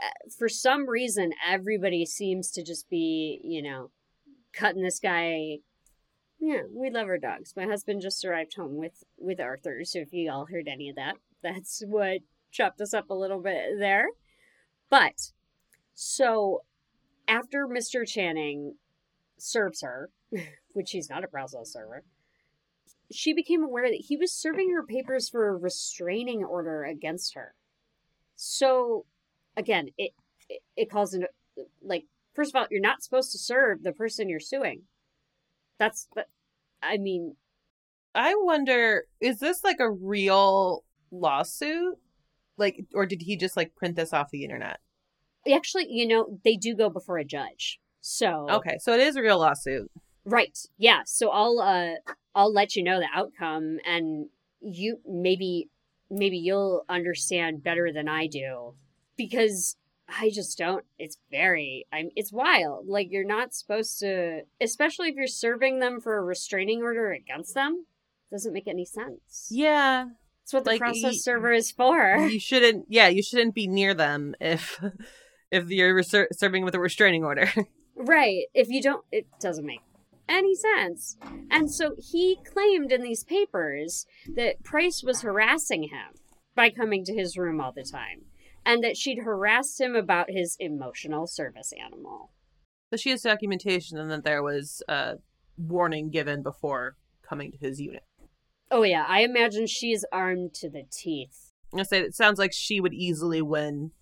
uh, 0.00 0.30
for 0.36 0.48
some 0.48 0.88
reason, 0.88 1.32
everybody 1.46 2.04
seems 2.06 2.50
to 2.52 2.64
just 2.64 2.88
be, 2.88 3.40
you 3.44 3.62
know, 3.62 3.90
cutting 4.52 4.82
this 4.82 4.98
guy. 4.98 5.58
Yeah, 6.38 6.62
we 6.70 6.90
love 6.90 7.08
our 7.08 7.18
dogs. 7.18 7.54
My 7.56 7.64
husband 7.64 8.02
just 8.02 8.24
arrived 8.24 8.54
home 8.56 8.76
with 8.76 9.04
with 9.18 9.40
Arthur, 9.40 9.84
so 9.84 10.00
if 10.00 10.12
you 10.12 10.30
all 10.30 10.46
heard 10.46 10.68
any 10.68 10.88
of 10.90 10.96
that, 10.96 11.16
that's 11.42 11.82
what 11.86 12.20
chopped 12.50 12.80
us 12.80 12.94
up 12.94 13.10
a 13.10 13.14
little 13.14 13.40
bit 13.40 13.78
there. 13.78 14.06
But 14.90 15.32
so 15.94 16.62
after 17.26 17.66
Mr. 17.66 18.06
Channing 18.06 18.74
serves 19.38 19.82
her, 19.82 20.10
which 20.72 20.90
he's 20.90 21.10
not 21.10 21.24
a 21.24 21.28
process 21.28 21.72
server, 21.72 22.04
she 23.10 23.32
became 23.32 23.62
aware 23.62 23.88
that 23.88 24.04
he 24.08 24.16
was 24.16 24.32
serving 24.32 24.72
her 24.72 24.82
papers 24.82 25.28
for 25.28 25.48
a 25.48 25.56
restraining 25.56 26.44
order 26.44 26.84
against 26.84 27.34
her. 27.34 27.54
So 28.34 29.06
again, 29.56 29.88
it 29.96 30.12
it, 30.48 30.62
it 30.76 30.90
calls 30.90 31.14
into 31.14 31.28
like 31.82 32.04
first 32.34 32.54
of 32.54 32.56
all, 32.60 32.66
you're 32.70 32.80
not 32.80 33.02
supposed 33.02 33.32
to 33.32 33.38
serve 33.38 33.82
the 33.82 33.92
person 33.92 34.28
you're 34.28 34.38
suing. 34.40 34.82
That's 35.78 36.08
but 36.14 36.28
I 36.82 36.98
mean 36.98 37.36
I 38.14 38.34
wonder 38.36 39.04
is 39.20 39.38
this 39.38 39.62
like 39.62 39.80
a 39.80 39.90
real 39.90 40.84
lawsuit? 41.10 41.98
like 42.58 42.84
or 42.94 43.06
did 43.06 43.22
he 43.22 43.36
just 43.36 43.56
like 43.56 43.74
print 43.74 43.96
this 43.96 44.12
off 44.12 44.30
the 44.30 44.42
internet 44.42 44.78
actually 45.54 45.86
you 45.88 46.06
know 46.06 46.38
they 46.44 46.56
do 46.56 46.74
go 46.74 46.88
before 46.88 47.18
a 47.18 47.24
judge 47.24 47.78
so 48.00 48.46
okay 48.50 48.76
so 48.80 48.92
it 48.92 49.00
is 49.00 49.16
a 49.16 49.22
real 49.22 49.38
lawsuit 49.38 49.90
right 50.24 50.58
yeah 50.78 51.00
so 51.04 51.30
i'll 51.30 51.60
uh 51.60 51.94
i'll 52.34 52.52
let 52.52 52.74
you 52.74 52.82
know 52.82 52.98
the 52.98 53.08
outcome 53.14 53.78
and 53.86 54.26
you 54.60 54.98
maybe 55.06 55.68
maybe 56.10 56.36
you'll 56.36 56.84
understand 56.88 57.62
better 57.62 57.92
than 57.92 58.08
i 58.08 58.26
do 58.26 58.74
because 59.16 59.76
i 60.08 60.30
just 60.30 60.56
don't 60.56 60.84
it's 60.98 61.18
very 61.30 61.86
i'm 61.92 62.10
it's 62.14 62.32
wild 62.32 62.86
like 62.86 63.08
you're 63.10 63.24
not 63.24 63.54
supposed 63.54 63.98
to 63.98 64.40
especially 64.60 65.08
if 65.08 65.16
you're 65.16 65.26
serving 65.26 65.80
them 65.80 66.00
for 66.00 66.16
a 66.16 66.22
restraining 66.22 66.82
order 66.82 67.12
against 67.12 67.54
them 67.54 67.86
doesn't 68.30 68.52
make 68.52 68.68
any 68.68 68.84
sense 68.84 69.48
yeah 69.50 70.06
that's 70.46 70.54
what 70.54 70.64
the 70.64 70.70
like, 70.70 70.78
process 70.78 71.14
you, 71.14 71.18
server 71.18 71.52
is 71.52 71.72
for. 71.72 72.28
You 72.30 72.38
shouldn't. 72.38 72.86
Yeah, 72.88 73.08
you 73.08 73.20
shouldn't 73.20 73.56
be 73.56 73.66
near 73.66 73.94
them 73.94 74.36
if 74.40 74.80
if 75.50 75.70
you're 75.70 75.92
reser- 75.92 76.28
serving 76.30 76.64
with 76.64 76.76
a 76.76 76.78
restraining 76.78 77.24
order. 77.24 77.50
right. 77.96 78.44
If 78.54 78.68
you 78.68 78.80
don't, 78.80 79.04
it 79.10 79.26
doesn't 79.40 79.66
make 79.66 79.80
any 80.28 80.54
sense. 80.54 81.16
And 81.50 81.68
so 81.68 81.96
he 81.98 82.38
claimed 82.44 82.92
in 82.92 83.02
these 83.02 83.24
papers 83.24 84.06
that 84.36 84.62
Price 84.62 85.02
was 85.02 85.22
harassing 85.22 85.84
him 85.84 86.14
by 86.54 86.70
coming 86.70 87.04
to 87.06 87.12
his 87.12 87.36
room 87.36 87.60
all 87.60 87.72
the 87.72 87.82
time, 87.82 88.26
and 88.66 88.84
that 88.84 88.98
she'd 88.98 89.20
harassed 89.20 89.80
him 89.80 89.96
about 89.96 90.30
his 90.30 90.56
emotional 90.60 91.26
service 91.26 91.72
animal. 91.72 92.32
So 92.90 92.98
she 92.98 93.10
has 93.10 93.22
documentation, 93.22 93.96
and 93.96 94.10
that 94.10 94.24
there 94.24 94.42
was 94.42 94.82
a 94.88 95.14
warning 95.56 96.10
given 96.10 96.42
before 96.42 96.96
coming 97.26 97.52
to 97.52 97.58
his 97.58 97.80
unit. 97.80 98.02
Oh 98.70 98.82
yeah, 98.82 99.06
I 99.08 99.20
imagine 99.20 99.66
she's 99.66 100.04
armed 100.12 100.52
to 100.54 100.68
the 100.68 100.82
teeth. 100.90 101.52
I 101.76 101.84
say 101.84 102.00
it 102.00 102.14
sounds 102.14 102.38
like 102.38 102.52
she 102.52 102.80
would 102.80 102.94
easily 102.94 103.40
win. 103.40 103.92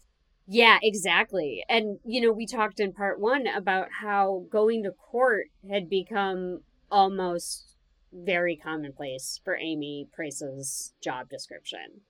Yeah, 0.46 0.78
exactly. 0.82 1.64
And 1.68 1.98
you 2.04 2.20
know, 2.20 2.32
we 2.32 2.46
talked 2.46 2.80
in 2.80 2.92
part 2.92 3.20
1 3.20 3.46
about 3.46 3.88
how 4.00 4.46
going 4.50 4.82
to 4.82 4.90
court 4.90 5.46
had 5.70 5.88
become 5.88 6.60
almost 6.90 7.76
very 8.12 8.56
commonplace 8.56 9.40
for 9.44 9.56
Amy 9.56 10.06
Price's 10.12 10.94
job 11.02 11.28
description, 11.28 12.02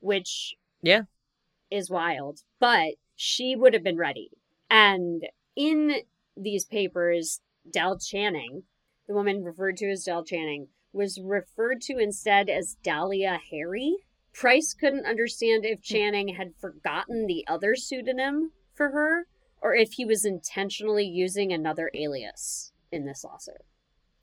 which 0.00 0.54
yeah, 0.82 1.02
is 1.70 1.90
wild, 1.90 2.40
but 2.58 2.94
she 3.16 3.54
would 3.56 3.74
have 3.74 3.84
been 3.84 3.96
ready. 3.96 4.30
And 4.68 5.26
in 5.56 6.02
these 6.36 6.64
papers, 6.64 7.40
Dell 7.70 7.98
Channing, 7.98 8.62
the 9.06 9.14
woman 9.14 9.42
referred 9.42 9.76
to 9.78 9.90
as 9.90 10.04
Dell 10.04 10.24
Channing, 10.24 10.68
was 10.92 11.20
referred 11.22 11.80
to 11.82 11.98
instead 11.98 12.48
as 12.48 12.76
Dahlia 12.82 13.40
Harry. 13.50 13.96
Price 14.32 14.74
couldn't 14.74 15.06
understand 15.06 15.64
if 15.64 15.78
hmm. 15.78 15.94
Channing 15.94 16.28
had 16.34 16.54
forgotten 16.60 17.26
the 17.26 17.44
other 17.48 17.74
pseudonym 17.74 18.52
for 18.74 18.90
her 18.90 19.26
or 19.60 19.74
if 19.74 19.92
he 19.92 20.04
was 20.04 20.24
intentionally 20.24 21.04
using 21.04 21.52
another 21.52 21.90
alias 21.94 22.72
in 22.90 23.06
this 23.06 23.24
lawsuit. 23.24 23.62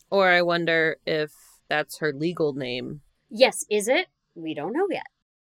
Or 0.10 0.30
I 0.30 0.41
wonder 0.41 0.98
if 1.06 1.32
that's 1.69 1.99
her 1.99 2.14
legal 2.14 2.53
name. 2.53 3.02
Yes, 3.30 3.65
is 3.69 3.88
it? 3.88 4.07
We 4.36 4.53
don't 4.53 4.74
know 4.74 4.88
yet. 4.90 5.07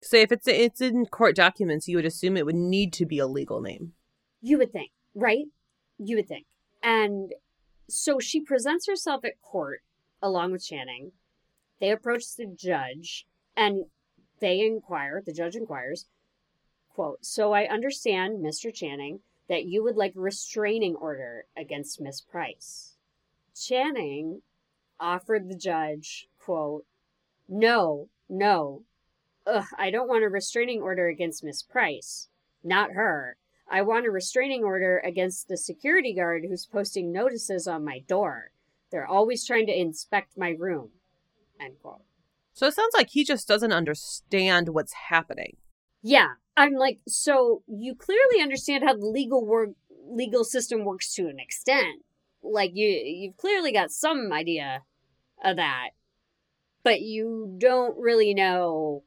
So 0.03 0.17
if 0.17 0.33
it's 0.33 0.49
it's 0.49 0.81
in 0.81 1.07
court 1.07 1.37
documents, 1.37 1.87
you 1.87 1.97
would 1.97 2.05
assume 2.05 2.37
it 2.37 2.45
would 2.45 2.57
need 2.57 2.93
to 2.95 3.07
be 3.07 3.19
a 3.19 3.27
legal 3.27 3.61
name. 3.61 3.93
You 4.41 4.59
would 4.59 4.73
think, 4.73 4.91
right? 5.15 5.47
You 5.99 6.17
would 6.17 6.29
think. 6.29 6.47
And 6.83 7.33
so 7.89 8.19
she 8.19 8.41
presents 8.41 8.89
herself 8.89 9.25
at 9.25 9.41
court 9.41 9.83
along 10.21 10.53
with 10.53 10.67
Channing. 10.67 11.13
They 11.81 11.91
approach 11.91 12.37
the 12.37 12.47
judge 12.47 13.27
and 13.57 13.85
they 14.41 14.61
inquire, 14.61 15.23
the 15.25 15.33
judge 15.33 15.55
inquires, 15.55 16.07
quote, 16.95 17.25
So 17.25 17.53
I 17.53 17.69
understand, 17.69 18.45
Mr. 18.45 18.75
Channing, 18.75 19.21
that 19.49 19.67
you 19.67 19.85
would 19.85 19.97
like 19.97 20.17
a 20.17 20.21
restraining 20.21 20.97
order 20.97 21.45
against 21.57 22.01
Miss 22.01 22.21
Price. 22.21 22.97
Channing 23.55 24.43
offered 24.99 25.49
the 25.49 25.57
judge, 25.57 26.29
quote, 26.39 26.85
No, 27.49 28.09
no. 28.29 28.83
Ugh, 29.47 29.67
I 29.77 29.91
don't 29.91 30.09
want 30.09 30.25
a 30.25 30.29
restraining 30.29 30.81
order 30.83 31.09
against 31.09 31.45
Miss 31.45 31.63
Price. 31.63 32.29
Not 32.63 32.93
her. 32.93 33.37
I 33.69 33.83
want 33.83 34.07
a 34.07 34.11
restraining 34.11 34.65
order 34.65 34.99
against 35.05 35.49
the 35.49 35.57
security 35.57 36.15
guard 36.15 36.45
who's 36.49 36.67
posting 36.67 37.13
notices 37.13 37.67
on 37.67 37.85
my 37.85 38.01
door. 38.01 38.53
They're 38.91 39.07
always 39.07 39.47
trying 39.47 39.67
to 39.67 39.79
inspect 39.79 40.37
my 40.37 40.51
room. 40.51 40.91
End 41.61 41.77
quote. 41.81 42.03
So 42.53 42.67
it 42.67 42.75
sounds 42.75 42.93
like 42.95 43.11
he 43.11 43.25
just 43.25 43.49
doesn't 43.49 43.73
understand 43.73 44.69
what's 44.69 44.93
happening. 45.09 45.57
Yeah, 46.03 46.35
I'm 46.57 46.75
like, 46.75 47.01
so 47.09 47.63
you 47.67 47.95
clearly 47.95 48.43
understand 48.43 48.85
how 48.85 48.95
the 48.95 49.07
legal 49.07 49.47
work 49.47 49.71
legal 50.07 50.45
system 50.45 50.85
works 50.85 51.15
to 51.15 51.29
an 51.29 51.39
extent. 51.39 52.03
Like 52.43 52.73
you 52.75 52.89
you've 52.89 53.37
clearly 53.37 53.73
got 53.73 53.91
some 53.91 54.33
idea 54.33 54.83
of 55.43 55.57
that. 55.57 55.91
But 56.83 57.01
you 57.01 57.55
don't 57.59 57.97
really 57.97 58.35
know 58.35 59.05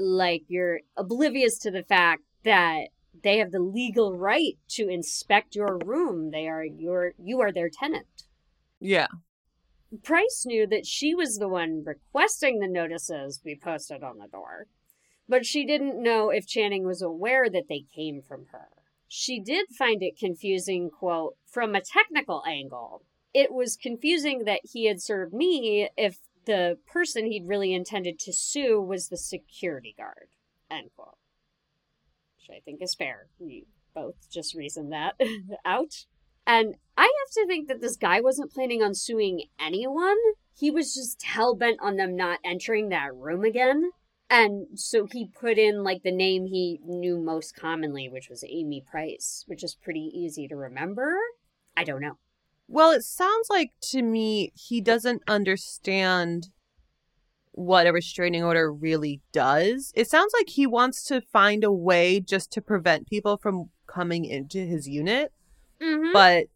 like 0.00 0.42
you're 0.48 0.80
oblivious 0.96 1.58
to 1.58 1.70
the 1.70 1.82
fact 1.82 2.22
that 2.44 2.88
they 3.22 3.38
have 3.38 3.52
the 3.52 3.60
legal 3.60 4.16
right 4.16 4.58
to 4.68 4.88
inspect 4.88 5.54
your 5.54 5.78
room. 5.84 6.30
They 6.30 6.48
are 6.48 6.64
your 6.64 7.12
you 7.18 7.40
are 7.40 7.52
their 7.52 7.70
tenant. 7.70 8.24
Yeah. 8.80 9.08
Price 10.02 10.44
knew 10.46 10.66
that 10.68 10.86
she 10.86 11.14
was 11.14 11.36
the 11.36 11.48
one 11.48 11.84
requesting 11.84 12.58
the 12.58 12.68
notices 12.68 13.38
be 13.38 13.58
posted 13.62 14.02
on 14.02 14.18
the 14.18 14.26
door, 14.26 14.66
but 15.28 15.44
she 15.44 15.66
didn't 15.66 16.02
know 16.02 16.30
if 16.30 16.46
Channing 16.46 16.86
was 16.86 17.02
aware 17.02 17.50
that 17.50 17.68
they 17.68 17.84
came 17.94 18.22
from 18.22 18.46
her. 18.52 18.68
She 19.06 19.38
did 19.38 19.66
find 19.76 20.02
it 20.02 20.18
confusing, 20.18 20.88
quote, 20.88 21.36
from 21.46 21.74
a 21.74 21.82
technical 21.82 22.42
angle. 22.46 23.04
It 23.34 23.52
was 23.52 23.76
confusing 23.76 24.44
that 24.44 24.60
he 24.64 24.86
had 24.86 25.02
served 25.02 25.34
me 25.34 25.90
if 25.98 26.16
the 26.44 26.78
person 26.86 27.26
he'd 27.26 27.46
really 27.46 27.72
intended 27.74 28.18
to 28.20 28.32
sue 28.32 28.80
was 28.80 29.08
the 29.08 29.16
security 29.16 29.94
guard, 29.96 30.28
end 30.70 30.90
quote. 30.96 31.18
Which 32.36 32.56
I 32.56 32.60
think 32.60 32.82
is 32.82 32.94
fair. 32.94 33.28
We 33.38 33.66
both 33.94 34.30
just 34.30 34.54
reasoned 34.54 34.92
that 34.92 35.14
out. 35.64 36.06
And 36.46 36.74
I 36.96 37.02
have 37.02 37.30
to 37.34 37.46
think 37.46 37.68
that 37.68 37.80
this 37.80 37.96
guy 37.96 38.20
wasn't 38.20 38.52
planning 38.52 38.82
on 38.82 38.94
suing 38.94 39.44
anyone. 39.60 40.16
He 40.54 40.70
was 40.70 40.94
just 40.94 41.22
hell 41.22 41.54
bent 41.54 41.78
on 41.80 41.96
them 41.96 42.16
not 42.16 42.40
entering 42.44 42.88
that 42.88 43.14
room 43.14 43.44
again. 43.44 43.90
And 44.28 44.78
so 44.78 45.06
he 45.06 45.28
put 45.28 45.58
in 45.58 45.84
like 45.84 46.02
the 46.02 46.10
name 46.10 46.46
he 46.46 46.80
knew 46.84 47.18
most 47.18 47.54
commonly, 47.54 48.08
which 48.08 48.28
was 48.28 48.44
Amy 48.48 48.80
Price, 48.80 49.44
which 49.46 49.62
is 49.62 49.74
pretty 49.74 50.10
easy 50.14 50.48
to 50.48 50.56
remember. 50.56 51.16
I 51.76 51.84
don't 51.84 52.00
know. 52.00 52.16
Well, 52.68 52.90
it 52.92 53.02
sounds 53.02 53.48
like 53.50 53.72
to 53.90 54.02
me 54.02 54.52
he 54.54 54.80
doesn't 54.80 55.22
understand 55.28 56.48
what 57.52 57.86
a 57.86 57.92
restraining 57.92 58.42
order 58.42 58.72
really 58.72 59.20
does. 59.32 59.92
It 59.94 60.08
sounds 60.08 60.32
like 60.38 60.48
he 60.48 60.66
wants 60.66 61.04
to 61.04 61.20
find 61.20 61.64
a 61.64 61.72
way 61.72 62.18
just 62.18 62.50
to 62.52 62.62
prevent 62.62 63.08
people 63.08 63.36
from 63.36 63.70
coming 63.86 64.24
into 64.24 64.64
his 64.64 64.88
unit 64.88 65.32
Mm-hmm. 65.82 66.12
but 66.12 66.46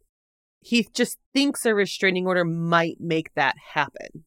he 0.61 0.87
just 0.95 1.19
thinks 1.35 1.67
a 1.67 1.75
restraining 1.75 2.27
order 2.27 2.45
might 2.45 2.99
make 3.01 3.35
that 3.35 3.57
happen. 3.75 4.25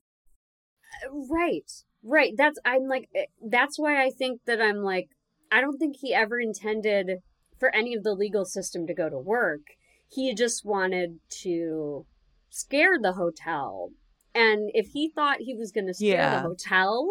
Right. 1.09 1.71
Right. 2.03 2.33
That's 2.37 2.59
I'm 2.65 2.87
like 2.87 3.07
eh, 3.15 3.25
that's 3.41 3.79
why 3.79 4.03
I 4.03 4.09
think 4.09 4.41
that 4.45 4.61
I'm 4.61 4.77
like 4.77 5.09
I 5.51 5.61
don't 5.61 5.77
think 5.77 5.97
he 5.99 6.13
ever 6.13 6.39
intended 6.39 7.19
for 7.57 7.73
any 7.73 7.93
of 7.93 8.03
the 8.03 8.13
legal 8.13 8.45
system 8.45 8.87
to 8.87 8.93
go 8.93 9.09
to 9.09 9.17
work. 9.17 9.61
He 10.09 10.33
just 10.33 10.65
wanted 10.65 11.19
to 11.41 12.05
scare 12.49 12.99
the 12.99 13.13
hotel. 13.13 13.91
And 14.33 14.71
if 14.73 14.87
he 14.89 15.09
thought 15.09 15.37
he 15.39 15.53
was 15.53 15.71
going 15.71 15.87
to 15.87 15.93
scare 15.93 16.09
Yeah. 16.15 16.35
the 16.41 16.47
hotel, 16.47 17.07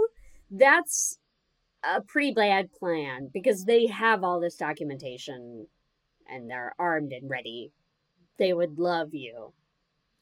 that's 0.51 1.19
a 1.85 2.01
pretty 2.01 2.33
bad 2.33 2.73
plan 2.73 3.31
because 3.33 3.65
they 3.65 3.87
have 3.87 4.25
all 4.25 4.41
this 4.41 4.57
documentation 4.57 5.69
and 6.29 6.51
they're 6.51 6.75
armed 6.79 7.13
and 7.13 7.31
ready. 7.31 7.73
They 8.37 8.53
would 8.53 8.79
love 8.79 9.15
you 9.15 9.53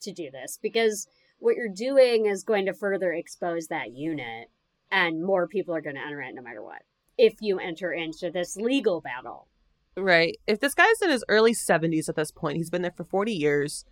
to 0.02 0.12
do 0.12 0.30
this 0.30 0.58
because 0.60 1.06
what 1.38 1.56
you're 1.56 1.68
doing 1.68 2.26
is 2.26 2.44
going 2.44 2.66
to 2.66 2.74
further 2.74 3.12
expose 3.12 3.68
that 3.68 3.92
unit 3.92 4.48
and 4.90 5.22
more 5.24 5.48
people 5.48 5.74
are 5.74 5.80
going 5.80 5.96
to 5.96 6.02
enter 6.02 6.20
it 6.22 6.34
no 6.34 6.42
matter 6.42 6.62
what 6.62 6.82
if 7.18 7.34
you 7.40 7.58
enter 7.58 7.92
into 7.92 8.30
this 8.30 8.56
legal 8.56 9.00
battle 9.00 9.48
Right. 9.96 10.38
If 10.46 10.60
this 10.60 10.74
guy's 10.74 11.00
in 11.02 11.10
his 11.10 11.24
early 11.28 11.52
70s 11.52 12.08
at 12.08 12.16
this 12.16 12.30
point, 12.30 12.58
he's 12.58 12.70
been 12.70 12.82
there 12.82 12.92
for 12.96 13.04
40 13.04 13.32
years. 13.32 13.84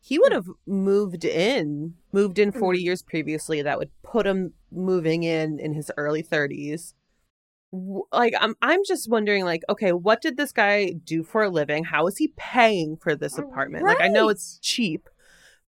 He 0.00 0.18
would 0.18 0.32
hmm. 0.32 0.36
have 0.36 0.48
moved 0.66 1.24
in, 1.24 1.94
moved 2.12 2.38
in 2.38 2.52
40 2.52 2.78
hmm. 2.78 2.84
years 2.84 3.02
previously. 3.02 3.62
That 3.62 3.78
would 3.78 3.90
put 4.02 4.26
him 4.26 4.54
moving 4.70 5.22
in 5.22 5.58
in 5.60 5.74
his 5.74 5.90
early 5.96 6.22
30s. 6.22 6.94
Like 8.12 8.34
I'm 8.40 8.54
I'm 8.62 8.82
just 8.86 9.10
wondering 9.10 9.44
like 9.44 9.62
okay, 9.68 9.90
what 9.90 10.22
did 10.22 10.36
this 10.36 10.52
guy 10.52 10.92
do 10.92 11.24
for 11.24 11.42
a 11.42 11.50
living? 11.50 11.82
How 11.82 12.06
is 12.06 12.18
he 12.18 12.32
paying 12.36 12.96
for 12.96 13.16
this 13.16 13.36
apartment? 13.36 13.84
Like 13.84 14.00
I 14.00 14.06
know 14.06 14.28
it's 14.28 14.60
cheap, 14.62 15.08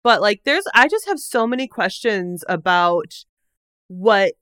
but 0.05 0.21
like 0.21 0.43
there's 0.45 0.63
I 0.73 0.87
just 0.87 1.09
have 1.09 1.19
so 1.19 1.49
many 1.49 1.67
questions 1.67 2.45
about 2.49 3.25
what 3.89 4.35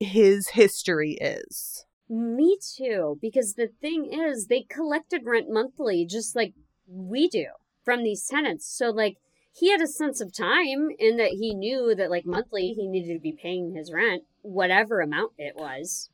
his 0.00 0.48
history 0.48 1.18
is. 1.20 1.83
Me 2.08 2.56
too 2.76 3.18
because 3.20 3.54
the 3.54 3.68
thing 3.80 4.06
is 4.12 4.46
they 4.46 4.62
collected 4.62 5.22
rent 5.24 5.46
monthly 5.48 6.04
just 6.06 6.36
like 6.36 6.52
we 6.86 7.28
do 7.28 7.46
from 7.84 8.02
these 8.02 8.26
tenants. 8.26 8.66
So 8.66 8.90
like 8.90 9.16
he 9.52 9.70
had 9.70 9.80
a 9.80 9.86
sense 9.86 10.20
of 10.20 10.32
time 10.36 10.88
in 10.98 11.16
that 11.16 11.30
he 11.40 11.54
knew 11.54 11.94
that 11.94 12.10
like 12.10 12.26
monthly 12.26 12.72
he 12.76 12.86
needed 12.88 13.14
to 13.14 13.20
be 13.20 13.32
paying 13.40 13.74
his 13.74 13.92
rent 13.92 14.24
whatever 14.42 15.00
amount 15.00 15.32
it 15.38 15.54
was 15.56 16.10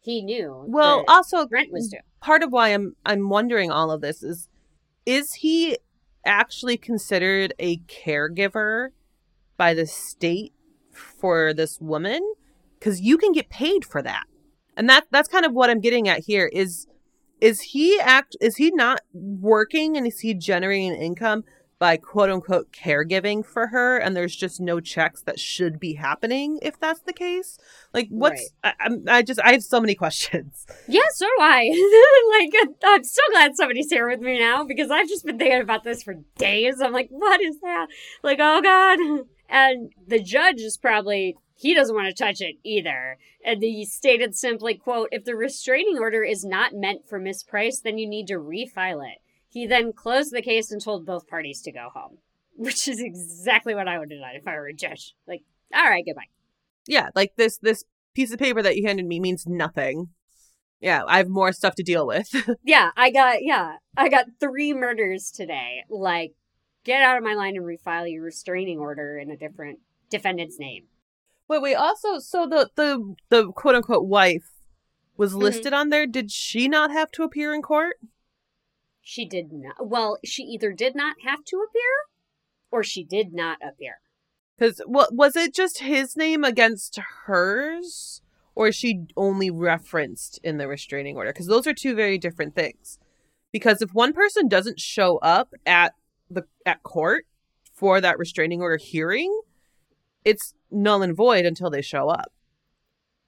he 0.00 0.22
knew 0.22 0.64
Well, 0.68 1.04
also 1.08 1.46
rent 1.48 1.72
was 1.72 1.88
due. 1.88 1.98
part 2.20 2.42
of 2.42 2.52
why 2.52 2.68
I'm 2.70 2.94
I'm 3.04 3.28
wondering 3.28 3.70
all 3.70 3.90
of 3.90 4.00
this 4.00 4.22
is 4.22 4.48
is 5.04 5.34
he 5.34 5.76
actually 6.24 6.76
considered 6.78 7.52
a 7.58 7.78
caregiver 7.80 8.88
by 9.56 9.74
the 9.74 9.86
state 9.86 10.52
for 10.92 11.52
this 11.52 11.80
woman? 11.80 12.22
Cuz 12.80 13.00
you 13.00 13.18
can 13.18 13.32
get 13.32 13.48
paid 13.50 13.84
for 13.84 14.00
that. 14.02 14.24
And 14.76 14.88
that 14.88 15.04
that's 15.10 15.28
kind 15.28 15.44
of 15.44 15.52
what 15.52 15.70
I'm 15.70 15.80
getting 15.80 16.08
at 16.08 16.20
here 16.20 16.50
is 16.52 16.86
is 17.40 17.60
he 17.60 18.00
act 18.00 18.36
is 18.40 18.56
he 18.56 18.70
not 18.70 19.00
working 19.12 19.96
and 19.96 20.06
is 20.06 20.20
he 20.20 20.34
generating 20.34 20.94
income 20.94 21.44
by 21.78 21.96
quote 21.96 22.30
unquote 22.30 22.72
caregiving 22.72 23.44
for 23.44 23.66
her 23.66 23.98
and 23.98 24.16
there's 24.16 24.34
just 24.34 24.60
no 24.60 24.80
checks 24.80 25.22
that 25.22 25.38
should 25.38 25.80
be 25.80 25.94
happening 25.94 26.58
if 26.62 26.78
that's 26.78 27.00
the 27.00 27.12
case 27.12 27.58
like 27.92 28.06
what's 28.10 28.52
I, 28.62 28.72
I'm, 28.80 29.04
I 29.08 29.22
just 29.22 29.40
i 29.44 29.52
have 29.52 29.62
so 29.62 29.80
many 29.80 29.94
questions 30.04 30.66
Yeah, 30.86 31.02
so 31.14 31.26
do 31.26 31.42
I. 31.42 31.70
like, 32.38 32.78
I'm 32.84 33.04
so 33.04 33.22
glad 33.32 33.56
somebody's 33.56 33.90
here 33.90 34.08
with 34.08 34.20
me 34.20 34.38
now 34.38 34.64
because 34.64 34.90
I've 34.90 35.08
just 35.08 35.24
been 35.24 35.38
thinking 35.38 35.60
about 35.60 35.84
this 35.84 36.02
for 36.02 36.14
days. 36.38 36.80
I'm 36.80 36.92
like, 36.92 37.08
what 37.10 37.40
is 37.40 37.58
that? 37.60 37.86
Like, 38.22 38.38
oh 38.40 38.60
God. 38.62 38.98
And 39.48 39.92
the 40.06 40.20
judge 40.22 40.60
is 40.60 40.76
probably, 40.76 41.36
he 41.56 41.74
doesn't 41.74 41.94
want 41.94 42.08
to 42.08 42.24
touch 42.24 42.40
it 42.40 42.56
either. 42.64 43.18
And 43.44 43.62
he 43.62 43.84
stated 43.84 44.34
simply, 44.34 44.74
quote, 44.74 45.08
if 45.12 45.24
the 45.24 45.36
restraining 45.36 45.98
order 45.98 46.22
is 46.22 46.44
not 46.44 46.74
meant 46.74 47.08
for 47.08 47.18
Miss 47.18 47.42
Price, 47.42 47.80
then 47.80 47.98
you 47.98 48.08
need 48.08 48.26
to 48.28 48.34
refile 48.34 49.06
it. 49.06 49.18
He 49.48 49.66
then 49.66 49.92
closed 49.92 50.32
the 50.32 50.42
case 50.42 50.70
and 50.72 50.82
told 50.82 51.06
both 51.06 51.28
parties 51.28 51.60
to 51.62 51.72
go 51.72 51.88
home, 51.94 52.18
which 52.56 52.88
is 52.88 53.00
exactly 53.00 53.74
what 53.74 53.86
I 53.88 53.98
would 53.98 54.10
have 54.10 54.20
done 54.20 54.34
if 54.34 54.48
I 54.48 54.54
were 54.56 54.66
a 54.66 54.74
judge. 54.74 55.14
Like, 55.28 55.42
all 55.74 55.84
right, 55.88 56.04
goodbye. 56.04 56.28
yeah 56.86 57.08
like 57.14 57.32
this 57.36 57.58
this 57.58 57.84
piece 58.14 58.32
of 58.32 58.38
paper 58.38 58.62
that 58.62 58.76
you 58.76 58.86
handed 58.86 59.06
me 59.06 59.18
means 59.18 59.44
nothing 59.46 60.08
yeah 60.80 61.02
i 61.08 61.16
have 61.16 61.28
more 61.28 61.52
stuff 61.52 61.74
to 61.74 61.82
deal 61.82 62.06
with 62.06 62.28
Yeah, 62.64 62.90
I 62.96 63.10
got 63.10 63.42
yeah, 63.42 63.76
I 63.96 64.08
got 64.08 64.26
three 64.40 64.72
murders 64.72 65.30
today. 65.30 65.82
Like, 65.88 66.34
get 66.84 67.02
out 67.02 67.16
of 67.16 67.24
my 67.24 67.34
line 67.34 67.56
and 67.56 67.64
refile 67.64 68.10
your 68.10 68.22
restraining 68.22 68.78
order 68.78 69.18
in 69.18 69.30
a 69.30 69.36
different 69.36 69.80
defendant's 70.10 70.58
name. 70.58 70.84
Wait 71.48 71.62
wait 71.62 71.74
also 71.74 72.18
so 72.18 72.46
the 72.46 72.70
the 72.76 73.14
the 73.28 73.52
quote 73.52 73.74
unquote 73.74 74.06
wife 74.06 74.50
was 75.16 75.32
Mhm. 75.34 75.42
listed 75.42 75.72
on 75.72 75.88
there 75.90 76.06
did 76.06 76.30
she 76.30 76.68
not 76.68 76.90
have 76.90 77.10
to 77.12 77.22
appear 77.22 77.54
in 77.54 77.62
court 77.62 77.96
She 79.06 79.26
did 79.26 79.52
not. 79.52 79.86
Well, 79.86 80.16
she 80.24 80.44
either 80.44 80.72
did 80.72 80.94
not 80.96 81.16
have 81.26 81.44
to 81.44 81.56
appear, 81.58 81.92
or 82.70 82.82
she 82.82 83.04
did 83.04 83.34
not 83.34 83.58
appear. 83.62 83.98
because 84.56 84.80
what 84.86 85.14
was 85.14 85.36
it 85.36 85.52
just 85.54 85.80
his 85.80 86.16
name 86.16 86.42
against 86.42 86.98
hers 87.26 88.22
or 88.54 88.68
is 88.68 88.74
she 88.76 89.04
only 89.16 89.50
referenced 89.50 90.38
in 90.42 90.56
the 90.58 90.66
restraining 90.68 91.16
order 91.16 91.32
because 91.32 91.48
those 91.48 91.66
are 91.66 91.74
two 91.74 91.94
very 91.94 92.16
different 92.18 92.54
things 92.54 92.98
because 93.52 93.82
if 93.82 93.92
one 93.92 94.12
person 94.12 94.48
doesn't 94.48 94.80
show 94.80 95.18
up 95.18 95.52
at 95.66 95.92
the 96.30 96.44
at 96.64 96.82
court 96.82 97.26
for 97.74 98.00
that 98.00 98.18
restraining 98.18 98.62
order 98.62 98.76
hearing 98.78 99.30
it's 100.24 100.54
null 100.74 101.02
and 101.02 101.16
void 101.16 101.44
until 101.46 101.70
they 101.70 101.82
show 101.82 102.08
up 102.08 102.32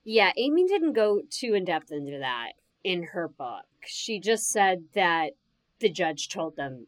Yeah, 0.04 0.32
Amy 0.36 0.66
didn't 0.66 0.92
go 0.92 1.22
too 1.30 1.54
in 1.54 1.64
depth 1.64 1.90
into 1.90 2.18
that. 2.18 2.52
in 2.84 3.02
her 3.12 3.26
book. 3.28 3.64
She 3.86 4.20
just 4.20 4.48
said 4.48 4.84
that 4.94 5.32
the 5.80 5.88
judge 5.90 6.28
told 6.28 6.56
them 6.56 6.86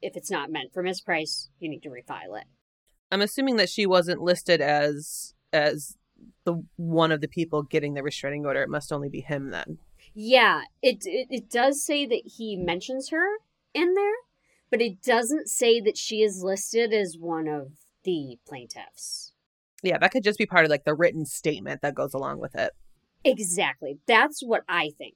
if 0.00 0.16
it's 0.16 0.30
not 0.30 0.50
meant 0.50 0.72
for 0.72 0.82
Miss 0.82 1.00
Price, 1.00 1.48
you 1.58 1.68
need 1.68 1.82
to 1.82 1.88
refile 1.90 2.38
it. 2.40 2.46
I'm 3.10 3.20
assuming 3.22 3.56
that 3.56 3.68
she 3.68 3.86
wasn't 3.86 4.22
listed 4.22 4.60
as 4.60 5.34
as 5.52 5.96
the 6.44 6.64
one 6.76 7.12
of 7.12 7.20
the 7.20 7.28
people 7.28 7.62
getting 7.62 7.94
the 7.94 8.02
restraining 8.02 8.46
order. 8.46 8.62
It 8.62 8.68
must 8.70 8.92
only 8.92 9.08
be 9.08 9.20
him 9.20 9.50
then. 9.50 9.78
Yeah, 10.14 10.62
it, 10.82 11.04
it 11.04 11.26
it 11.30 11.50
does 11.50 11.84
say 11.84 12.06
that 12.06 12.22
he 12.36 12.56
mentions 12.56 13.10
her 13.10 13.26
in 13.74 13.94
there, 13.94 14.14
but 14.70 14.80
it 14.80 15.02
doesn't 15.02 15.48
say 15.48 15.80
that 15.80 15.96
she 15.98 16.22
is 16.22 16.42
listed 16.42 16.92
as 16.92 17.16
one 17.18 17.46
of 17.48 17.72
the 18.04 18.38
plaintiffs. 18.48 19.32
Yeah, 19.86 19.98
that 19.98 20.10
could 20.10 20.24
just 20.24 20.38
be 20.38 20.46
part 20.46 20.64
of 20.64 20.70
like 20.70 20.84
the 20.84 20.94
written 20.94 21.24
statement 21.24 21.80
that 21.82 21.94
goes 21.94 22.12
along 22.12 22.40
with 22.40 22.54
it. 22.54 22.72
Exactly. 23.24 23.98
That's 24.06 24.40
what 24.42 24.62
I 24.68 24.90
think. 24.98 25.14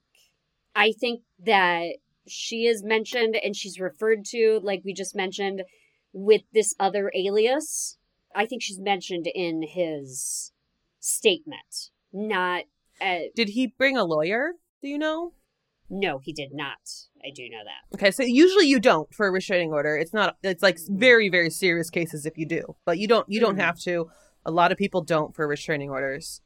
I 0.74 0.92
think 0.92 1.22
that 1.44 1.94
she 2.26 2.66
is 2.66 2.82
mentioned 2.84 3.36
and 3.42 3.56
she's 3.56 3.80
referred 3.80 4.24
to, 4.26 4.60
like 4.62 4.82
we 4.84 4.92
just 4.94 5.14
mentioned, 5.16 5.62
with 6.12 6.42
this 6.52 6.74
other 6.78 7.10
alias. 7.14 7.98
I 8.34 8.46
think 8.46 8.62
she's 8.62 8.78
mentioned 8.78 9.26
in 9.34 9.62
his 9.62 10.52
statement, 11.00 11.90
not. 12.12 12.64
Uh, 13.00 13.18
Did 13.34 13.50
he 13.50 13.66
bring 13.66 13.96
a 13.96 14.04
lawyer? 14.04 14.52
Do 14.82 14.88
you 14.88 14.98
know? 14.98 15.32
no, 15.92 16.18
he 16.22 16.32
did 16.32 16.50
not. 16.54 16.78
I 17.24 17.30
do 17.34 17.42
know 17.50 17.58
that. 17.64 17.96
Okay, 17.96 18.12
so 18.12 18.22
usually 18.22 18.66
you 18.66 18.78
don't 18.78 19.12
for 19.12 19.26
a 19.26 19.30
restraining 19.32 19.72
order. 19.72 19.96
It's 19.96 20.12
not. 20.14 20.36
It's 20.44 20.62
like 20.62 20.78
very 20.88 21.28
very 21.28 21.50
serious 21.50 21.90
cases 21.90 22.24
if 22.26 22.38
you 22.38 22.46
do, 22.46 22.76
but 22.84 22.98
you 22.98 23.08
don't. 23.08 23.28
You 23.28 23.40
don't 23.40 23.56
Mhm. 23.56 23.60
have 23.62 23.78
to. 23.80 24.08
A 24.44 24.50
lot 24.50 24.72
of 24.72 24.78
people 24.78 25.02
don't 25.02 25.34
for 25.34 25.46
restraining 25.46 25.90
orders. 25.90 26.40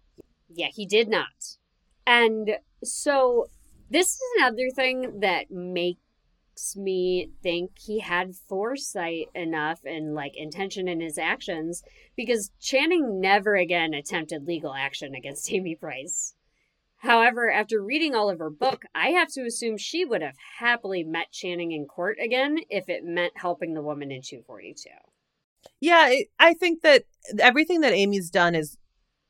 Yeah, 0.48 0.68
he 0.72 0.86
did 0.86 1.08
not. 1.08 1.56
And 2.06 2.58
so 2.82 3.46
this 3.90 4.08
is 4.14 4.20
another 4.38 4.70
thing 4.74 5.20
that 5.20 5.50
makes 5.50 5.98
me 6.76 7.30
think 7.42 7.72
he 7.78 8.00
had 8.00 8.34
foresight 8.48 9.28
enough 9.34 9.80
and 9.84 10.14
like 10.14 10.36
intention 10.36 10.88
in 10.88 11.00
his 11.00 11.18
actions 11.18 11.82
because 12.16 12.50
Channing 12.60 13.20
never 13.20 13.56
again 13.56 13.94
attempted 13.94 14.46
legal 14.46 14.74
action 14.74 15.14
against 15.14 15.52
Amy 15.52 15.74
Price. 15.74 16.34
However, 16.98 17.50
after 17.50 17.82
reading 17.82 18.14
all 18.14 18.30
of 18.30 18.38
her 18.38 18.48
book, 18.48 18.84
I 18.94 19.08
have 19.08 19.28
to 19.32 19.44
assume 19.44 19.76
she 19.76 20.06
would 20.06 20.22
have 20.22 20.36
happily 20.58 21.04
met 21.04 21.32
Channing 21.32 21.72
in 21.72 21.84
court 21.84 22.16
again 22.18 22.60
if 22.70 22.88
it 22.88 23.04
meant 23.04 23.34
helping 23.36 23.74
the 23.74 23.82
woman 23.82 24.10
in 24.10 24.22
242. 24.22 24.88
Yeah, 25.80 26.14
I 26.38 26.54
think 26.54 26.80
that 26.80 27.04
everything 27.38 27.80
that 27.80 27.92
Amy's 27.92 28.30
done 28.30 28.55
is 28.55 28.76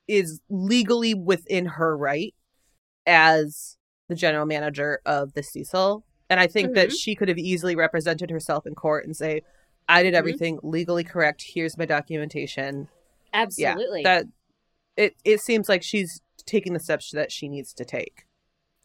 is 0.06 0.40
legally 0.50 1.14
within 1.14 1.66
her 1.66 1.96
right 1.96 2.34
as 3.06 3.76
the 4.08 4.14
general 4.14 4.44
manager 4.46 5.00
of 5.06 5.32
the 5.32 5.42
Cecil, 5.42 6.04
and 6.28 6.38
I 6.38 6.46
think 6.46 6.74
that 6.74 6.92
she 6.92 7.14
could 7.14 7.28
have 7.28 7.38
easily 7.38 7.74
represented 7.74 8.30
herself 8.30 8.66
in 8.66 8.74
court 8.74 9.06
and 9.06 9.16
say, 9.16 9.42
"I 9.88 10.02
did 10.02 10.14
Mhm. 10.14 10.18
everything 10.18 10.58
legally 10.62 11.04
correct. 11.04 11.44
Here's 11.54 11.78
my 11.78 11.86
documentation." 11.86 12.88
Absolutely. 13.32 14.02
Yeah, 14.02 14.22
that 14.22 14.26
it 14.96 15.16
it 15.24 15.40
seems 15.40 15.68
like 15.68 15.82
she's 15.82 16.20
taking 16.44 16.74
the 16.74 16.80
steps 16.80 17.10
that 17.12 17.32
she 17.32 17.48
needs 17.48 17.72
to 17.74 17.84
take. 17.84 18.26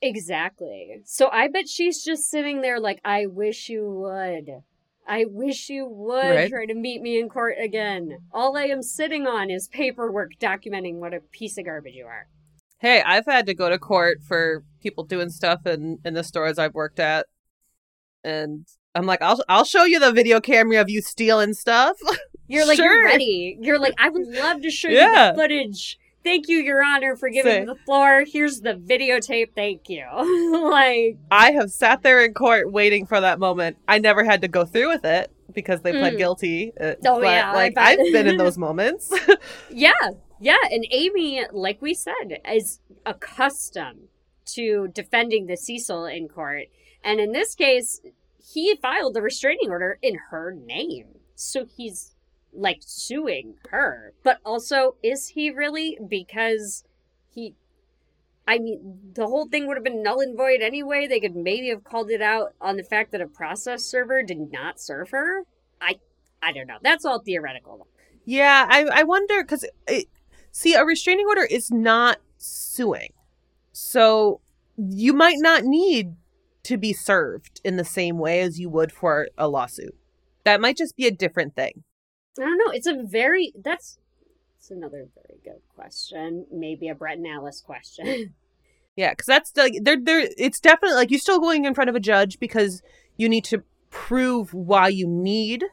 Exactly. 0.02 1.02
So 1.04 1.28
I 1.30 1.50
bet 1.50 1.68
she's 1.68 2.04
just 2.04 2.30
sitting 2.30 2.62
there 2.62 2.80
like, 2.80 3.02
I 3.04 3.26
wish 3.26 3.68
you 3.68 3.90
would. 3.90 4.64
I 5.10 5.26
wish 5.28 5.70
you 5.70 5.88
would 5.88 6.36
Right. 6.36 6.50
try 6.50 6.66
to 6.68 6.76
meet 6.76 7.02
me 7.02 7.20
in 7.20 7.30
court 7.30 7.56
again. 7.60 8.20
All 8.32 8.56
I 8.56 8.66
am 8.66 8.84
sitting 8.84 9.26
on 9.26 9.50
is 9.50 9.68
paperwork 9.68 10.34
documenting 10.40 10.96
what 11.00 11.16
a 11.16 11.20
piece 11.20 11.58
of 11.58 11.66
garbage 11.66 11.96
you 11.96 12.06
are. 12.06 12.28
Hey, 12.78 13.02
I've 13.02 13.26
had 13.26 13.48
to 13.48 13.56
go 13.56 13.70
to 13.70 13.80
court 13.80 14.20
for 14.22 14.64
people 14.82 15.04
doing 15.04 15.30
stuff 15.30 15.66
in 15.66 15.98
in 16.06 16.14
the 16.14 16.24
stores 16.24 16.60
I've 16.60 16.76
worked 16.76 17.00
at, 17.00 17.26
and 18.24 18.66
I'm 18.96 19.06
like, 19.08 19.22
I'll 19.22 19.44
I'll 19.50 19.66
show 19.66 19.84
you 19.84 20.00
the 20.00 20.12
video 20.12 20.40
camera 20.40 20.80
of 20.80 20.90
you 20.90 21.02
stealing 21.02 21.54
stuff. 21.54 21.98
You're 22.48 22.66
like, 22.68 22.78
Sure. 22.78 22.94
you're 22.94 23.04
ready. 23.06 23.58
You're 23.60 23.80
like, 23.80 23.96
I 23.98 24.10
would 24.10 24.28
love 24.28 24.62
to 24.62 24.70
show 24.70 24.90
Yeah. 24.90 25.30
you 25.30 25.34
the 25.36 25.42
footage. 25.42 25.98
Thank 26.24 26.48
you, 26.50 26.58
Your 26.58 26.84
Honor, 26.84 27.16
for 27.16 27.30
giving 27.30 27.52
Say- 27.52 27.60
me 27.62 27.66
the 27.68 27.76
floor. 27.86 28.24
Here's 28.28 28.62
the 28.62 28.74
videotape. 28.74 29.56
Thank 29.56 29.90
you. 29.90 30.06
like, 30.70 31.18
I 31.32 31.52
have 31.52 31.72
sat 31.72 32.04
there 32.04 32.24
in 32.26 32.34
court 32.34 32.72
waiting 32.72 33.06
for 33.06 33.22
that 33.22 33.40
moment. 33.40 33.78
I 33.88 34.00
never 34.00 34.24
had 34.24 34.42
to 34.42 34.48
go 34.48 34.66
through 34.66 34.90
with 34.90 35.06
it 35.06 35.32
because 35.54 35.82
they 35.82 35.92
pled 35.92 36.14
Mm. 36.14 36.18
guilty. 36.18 36.74
uh, 36.80 36.96
Oh, 37.06 37.22
but, 37.22 37.24
yeah, 37.24 37.54
like. 37.54 37.74
I've 37.78 37.98
been 38.12 38.28
in 38.28 38.38
those 38.44 38.58
moments. 38.58 39.12
Yeah, 39.72 39.94
yeah. 40.42 40.58
And 40.72 40.86
Amy, 40.92 41.44
like 41.52 41.82
we 41.82 41.94
said, 41.94 42.40
is 42.52 42.80
accustomed 43.06 44.08
to 44.48 44.88
defending 44.94 45.46
the 45.48 45.56
Cecil 45.58 46.06
in 46.06 46.28
court. 46.28 46.66
And 47.04 47.20
in 47.20 47.32
this 47.32 47.56
case, 47.56 48.02
he 48.54 48.76
filed 48.82 49.14
the 49.14 49.22
restraining 49.22 49.70
order 49.70 50.00
in 50.02 50.16
her 50.32 50.52
name. 50.52 51.06
So 51.36 51.66
he's 51.66 52.16
like 52.54 52.80
suing 52.82 53.56
her. 53.70 54.14
But 54.24 54.40
also, 54.46 54.96
is 55.04 55.30
he 55.30 55.52
really? 55.52 55.98
Because 56.08 56.84
he. 57.30 57.56
I 58.48 58.58
mean, 58.58 59.00
the 59.14 59.28
whole 59.28 59.48
thing 59.48 59.68
would 59.68 59.78
have 59.78 59.84
been 59.84 60.02
null 60.02 60.20
and 60.22 60.36
void 60.36 60.62
anyway. 60.62 61.06
They 61.08 61.20
could 61.20 61.36
maybe 61.36 61.70
have 61.70 61.84
called 61.84 62.10
it 62.10 62.22
out 62.22 62.54
on 62.60 62.78
the 62.78 62.84
fact 62.84 63.12
that 63.12 63.22
a 63.22 63.28
process 63.28 63.84
server 63.84 64.24
did 64.24 64.52
not 64.52 64.80
serve 64.80 65.12
her. 65.12 65.44
I, 65.80 66.00
I 66.42 66.52
don't 66.52 66.66
know. 66.68 66.80
That's 66.82 67.06
all 67.06 67.20
theoretical. 67.20 67.88
yeah, 68.26 68.66
I 68.70 68.86
I 68.86 69.04
wonder 69.04 69.44
because 69.44 69.66
see, 70.52 70.74
a 70.74 70.84
restraining 70.84 71.28
order 71.28 71.44
is 71.44 71.70
not 71.72 72.18
suing, 72.38 73.14
so 73.72 74.42
you 74.78 75.14
might 75.14 75.38
not 75.40 75.64
need 75.64 76.16
to 76.64 76.78
be 76.78 76.94
served 76.94 77.62
in 77.64 77.78
the 77.78 77.86
same 77.86 78.18
way 78.18 78.42
as 78.42 78.60
you 78.60 78.70
would 78.70 78.92
for 78.92 79.28
a 79.38 79.48
lawsuit. 79.48 79.96
That 80.44 80.62
might 80.62 80.78
just 80.78 80.96
be 80.96 81.06
a 81.06 81.12
different 81.12 81.56
thing. 81.56 81.84
I 82.42 82.46
don't 82.46 82.58
know. 82.58 82.72
It's 82.72 82.88
a 82.88 83.02
very 83.04 83.54
that's 83.62 83.98
it's 84.58 84.72
another 84.72 85.08
very 85.16 85.40
good 85.44 85.62
question. 85.76 86.46
Maybe 86.52 86.90
a 86.90 86.96
Brett 86.96 87.18
and 87.18 87.28
Alice 87.28 87.62
question. 87.62 88.34
Yeah, 88.96 89.12
because 89.12 89.28
that's 89.28 89.56
like 89.56 89.74
they're 89.82 90.00
they're 90.02 90.28
it's 90.38 90.60
definitely 90.60 90.96
like 90.96 91.10
you're 91.10 91.22
still 91.22 91.40
going 91.40 91.64
in 91.64 91.74
front 91.74 91.90
of 91.90 91.96
a 91.96 92.02
judge 92.02 92.38
because 92.38 92.82
you 93.16 93.30
need 93.30 93.46
to 93.46 93.64
prove 93.92 94.54
why 94.54 94.90
you 94.90 95.08
need 95.08 95.64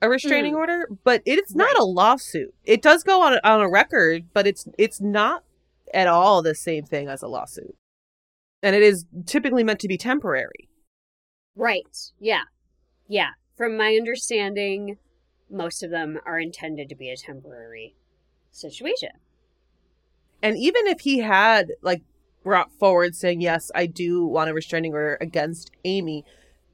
a 0.00 0.08
restraining 0.08 0.52
hmm. 0.54 0.58
order, 0.60 0.88
but 1.04 1.20
it's 1.26 1.54
not 1.54 1.66
Right. 1.66 1.76
a 1.80 1.84
lawsuit. 1.84 2.54
It 2.64 2.80
does 2.80 3.02
go 3.02 3.20
on 3.20 3.38
on 3.44 3.60
a 3.60 3.68
record, 3.68 4.28
but 4.32 4.46
it's 4.46 4.66
it's 4.78 5.02
not 5.02 5.44
at 5.92 6.06
all 6.06 6.40
the 6.40 6.54
same 6.54 6.84
thing 6.84 7.08
as 7.08 7.20
a 7.22 7.28
lawsuit, 7.28 7.76
and 8.62 8.74
it 8.74 8.82
is 8.82 9.04
typically 9.26 9.62
meant 9.64 9.80
to 9.80 9.88
be 9.88 9.98
temporary. 9.98 10.70
right. 11.56 11.94
Yeah. 12.18 12.44
Yeah. 13.06 13.32
From 13.54 13.76
my 13.76 13.96
understanding, 13.96 14.96
most 15.50 15.82
of 15.82 15.90
them 15.90 16.18
are 16.24 16.38
intended 16.38 16.88
to 16.88 16.94
be 16.94 17.10
a 17.10 17.16
temporary 17.16 17.94
situation. 18.50 19.10
And 20.42 20.56
even 20.56 20.86
if 20.86 21.00
he 21.00 21.18
had 21.18 21.72
like 21.82 22.02
brought 22.42 22.72
forward 22.72 23.14
saying 23.14 23.40
yes, 23.40 23.70
I 23.74 23.86
do 23.86 24.24
want 24.24 24.50
a 24.50 24.54
restraining 24.54 24.92
order 24.94 25.18
against 25.20 25.70
Amy, 25.84 26.24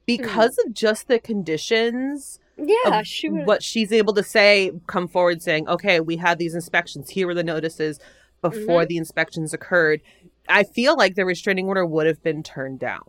because 0.05 0.57
of 0.65 0.73
just 0.73 1.07
the 1.09 1.19
conditions 1.19 2.39
Yeah, 2.57 3.01
she 3.03 3.29
would. 3.29 3.45
what 3.45 3.61
she's 3.61 3.91
able 3.91 4.13
to 4.13 4.23
say 4.23 4.71
come 4.87 5.07
forward 5.09 5.41
saying 5.41 5.67
okay 5.67 5.99
we 5.99 6.15
had 6.15 6.39
these 6.39 6.55
inspections 6.55 7.09
here 7.09 7.27
were 7.27 7.33
the 7.33 7.43
notices 7.43 7.99
before 8.41 8.83
Mm-hmm. 8.83 8.87
the 8.87 8.97
inspections 8.97 9.53
occurred 9.53 10.01
i 10.47 10.63
feel 10.63 10.95
like 10.95 11.15
the 11.15 11.25
restraining 11.25 11.67
order 11.67 11.85
would 11.85 12.07
have 12.07 12.23
been 12.23 12.41
turned 12.41 12.79
down 12.79 13.01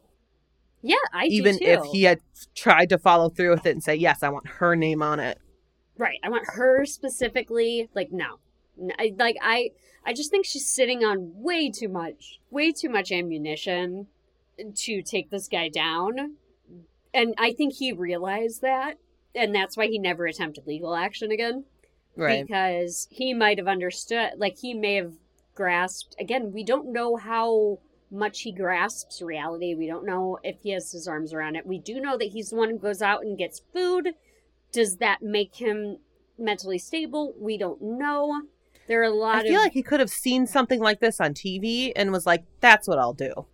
Yeah, 0.82 0.96
I 1.12 1.26
even 1.26 1.56
do 1.58 1.64
too. 1.64 1.70
if 1.70 1.84
he 1.92 2.02
had 2.02 2.18
tried 2.56 2.88
to 2.88 2.98
follow 2.98 3.28
through 3.28 3.50
with 3.50 3.64
it 3.64 3.70
and 3.70 3.82
say 3.84 3.94
yes 3.94 4.24
i 4.24 4.28
want 4.28 4.48
her 4.48 4.74
name 4.74 5.00
on 5.00 5.20
it 5.20 5.38
Right. 5.98 6.18
I 6.22 6.30
want 6.30 6.46
her 6.54 6.86
specifically. 6.86 7.90
Like 7.94 8.12
no, 8.12 8.38
I, 8.98 9.14
like 9.18 9.36
I. 9.42 9.70
I 10.06 10.14
just 10.14 10.30
think 10.30 10.46
she's 10.46 10.66
sitting 10.66 11.04
on 11.04 11.32
way 11.34 11.70
too 11.70 11.88
much, 11.88 12.40
way 12.50 12.72
too 12.72 12.88
much 12.88 13.12
ammunition 13.12 14.06
to 14.74 15.02
take 15.02 15.30
this 15.30 15.48
guy 15.48 15.68
down, 15.68 16.36
and 17.12 17.34
I 17.36 17.52
think 17.52 17.74
he 17.74 17.92
realized 17.92 18.62
that, 18.62 18.98
and 19.34 19.54
that's 19.54 19.76
why 19.76 19.88
he 19.88 19.98
never 19.98 20.24
attempted 20.24 20.66
legal 20.66 20.94
action 20.94 21.30
again. 21.30 21.64
right 22.16 22.46
Because 22.46 23.08
he 23.10 23.34
might 23.34 23.58
have 23.58 23.68
understood, 23.68 24.30
like 24.36 24.58
he 24.58 24.72
may 24.72 24.94
have 24.94 25.12
grasped. 25.54 26.14
Again, 26.18 26.52
we 26.52 26.64
don't 26.64 26.92
know 26.92 27.16
how 27.16 27.80
much 28.10 28.42
he 28.42 28.52
grasps 28.52 29.20
reality. 29.20 29.74
We 29.74 29.86
don't 29.86 30.06
know 30.06 30.38
if 30.42 30.56
he 30.62 30.70
has 30.70 30.92
his 30.92 31.06
arms 31.06 31.34
around 31.34 31.56
it. 31.56 31.66
We 31.66 31.78
do 31.78 32.00
know 32.00 32.16
that 32.16 32.28
he's 32.28 32.50
the 32.50 32.56
one 32.56 32.70
who 32.70 32.78
goes 32.78 33.02
out 33.02 33.22
and 33.22 33.36
gets 33.36 33.62
food. 33.74 34.14
Does 34.72 34.96
that 34.98 35.22
make 35.22 35.56
him 35.56 35.98
mentally 36.38 36.78
stable? 36.78 37.34
We 37.38 37.56
don't 37.58 37.80
know. 37.80 38.42
There 38.86 39.00
are 39.00 39.04
a 39.04 39.10
lot 39.10 39.36
i 39.36 39.42
feel 39.42 39.56
of 39.58 39.64
like 39.64 39.72
he 39.72 39.82
could 39.82 40.00
have 40.00 40.08
seen 40.08 40.46
something 40.46 40.80
like 40.80 40.98
this 41.00 41.20
on 41.20 41.34
tv 41.34 41.92
and 41.94 42.10
was 42.10 42.24
like 42.24 42.44
that's 42.60 42.88
what 42.88 42.98
i'll 42.98 43.12
do 43.12 43.44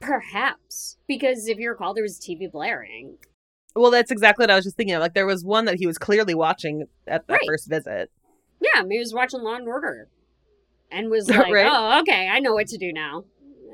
perhaps 0.00 0.96
because 1.06 1.46
if 1.48 1.58
you 1.58 1.70
recall, 1.70 1.94
there 1.94 2.02
was 2.02 2.18
TV 2.18 2.50
blaring. 2.50 3.16
well 3.74 3.90
that's 3.90 4.10
exactly 4.10 4.42
what 4.42 4.50
i 4.50 4.56
was 4.56 4.64
just 4.64 4.76
thinking 4.76 4.94
of 4.94 5.00
like 5.00 5.14
there 5.14 5.26
was 5.26 5.44
one 5.44 5.64
that 5.66 5.76
he 5.76 5.86
was 5.86 5.98
clearly 5.98 6.34
watching 6.34 6.82
at 7.06 7.26
that 7.28 7.34
Right. 7.34 7.46
first 7.46 7.68
visit 7.68 8.10
Yeah, 8.60 8.82
he 8.90 8.98
was 8.98 9.14
watching 9.14 9.42
Law 9.42 9.54
and 9.54 9.68
Order, 9.68 10.08
and 10.90 11.10
was 11.10 11.28
like, 11.30 11.52
Right. 11.52 11.66
"Oh, 11.70 12.00
okay, 12.00 12.28
I 12.28 12.40
know 12.40 12.54
what 12.54 12.66
to 12.68 12.78
do 12.78 12.92
now." 12.92 13.24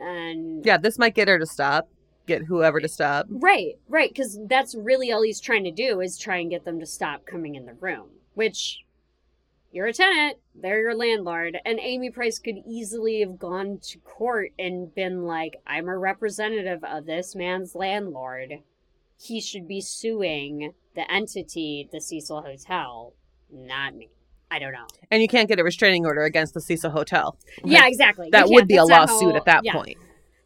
And 0.00 0.64
Yeah, 0.64 0.76
this 0.78 0.98
might 0.98 1.14
get 1.14 1.28
her 1.28 1.38
to 1.38 1.46
stop. 1.46 1.88
Get 2.26 2.44
whoever 2.44 2.80
to 2.80 2.88
stop. 2.88 3.26
Right, 3.28 3.78
right, 3.88 4.08
because 4.08 4.38
that's 4.46 4.74
really 4.74 5.10
all 5.10 5.22
he's 5.22 5.40
trying 5.40 5.64
to 5.64 5.70
do 5.70 6.00
is 6.00 6.18
try 6.18 6.36
and 6.36 6.50
get 6.50 6.64
them 6.64 6.78
to 6.80 6.86
stop 6.86 7.26
coming 7.26 7.54
in 7.54 7.66
the 7.66 7.74
room. 7.74 8.08
Which, 8.34 8.84
you're 9.72 9.86
a 9.86 9.92
tenant, 9.92 10.38
they're 10.54 10.80
your 10.80 10.94
landlord, 10.94 11.58
and 11.64 11.80
Amy 11.80 12.10
Price 12.10 12.38
could 12.38 12.56
easily 12.66 13.20
have 13.20 13.38
gone 13.38 13.80
to 13.82 13.98
court 13.98 14.52
and 14.58 14.94
been 14.94 15.24
like, 15.24 15.60
I'm 15.66 15.88
a 15.88 15.98
representative 15.98 16.84
of 16.84 17.06
this 17.06 17.34
man's 17.34 17.74
landlord. 17.74 18.60
He 19.20 19.40
should 19.40 19.66
be 19.66 19.80
suing 19.80 20.74
the 20.94 21.10
entity, 21.10 21.88
the 21.90 22.00
Cecil 22.00 22.42
Hotel, 22.42 23.14
not 23.50 23.94
me. 23.94 24.10
I 24.50 24.58
don't 24.58 24.72
know. 24.72 24.86
And 25.10 25.22
you 25.22 25.28
can't 25.28 25.48
get 25.48 25.58
a 25.58 25.64
restraining 25.64 26.04
order 26.04 26.22
against 26.22 26.52
the 26.52 26.60
Cecil 26.60 26.90
Hotel. 26.90 27.38
Yeah, 27.64 27.86
exactly. 27.86 28.28
That 28.30 28.48
would 28.48 28.68
be 28.68 28.76
a 28.76 28.84
lawsuit 28.84 29.32
how- 29.32 29.36
at 29.36 29.44
that 29.46 29.64
yeah. 29.64 29.72
point. 29.72 29.96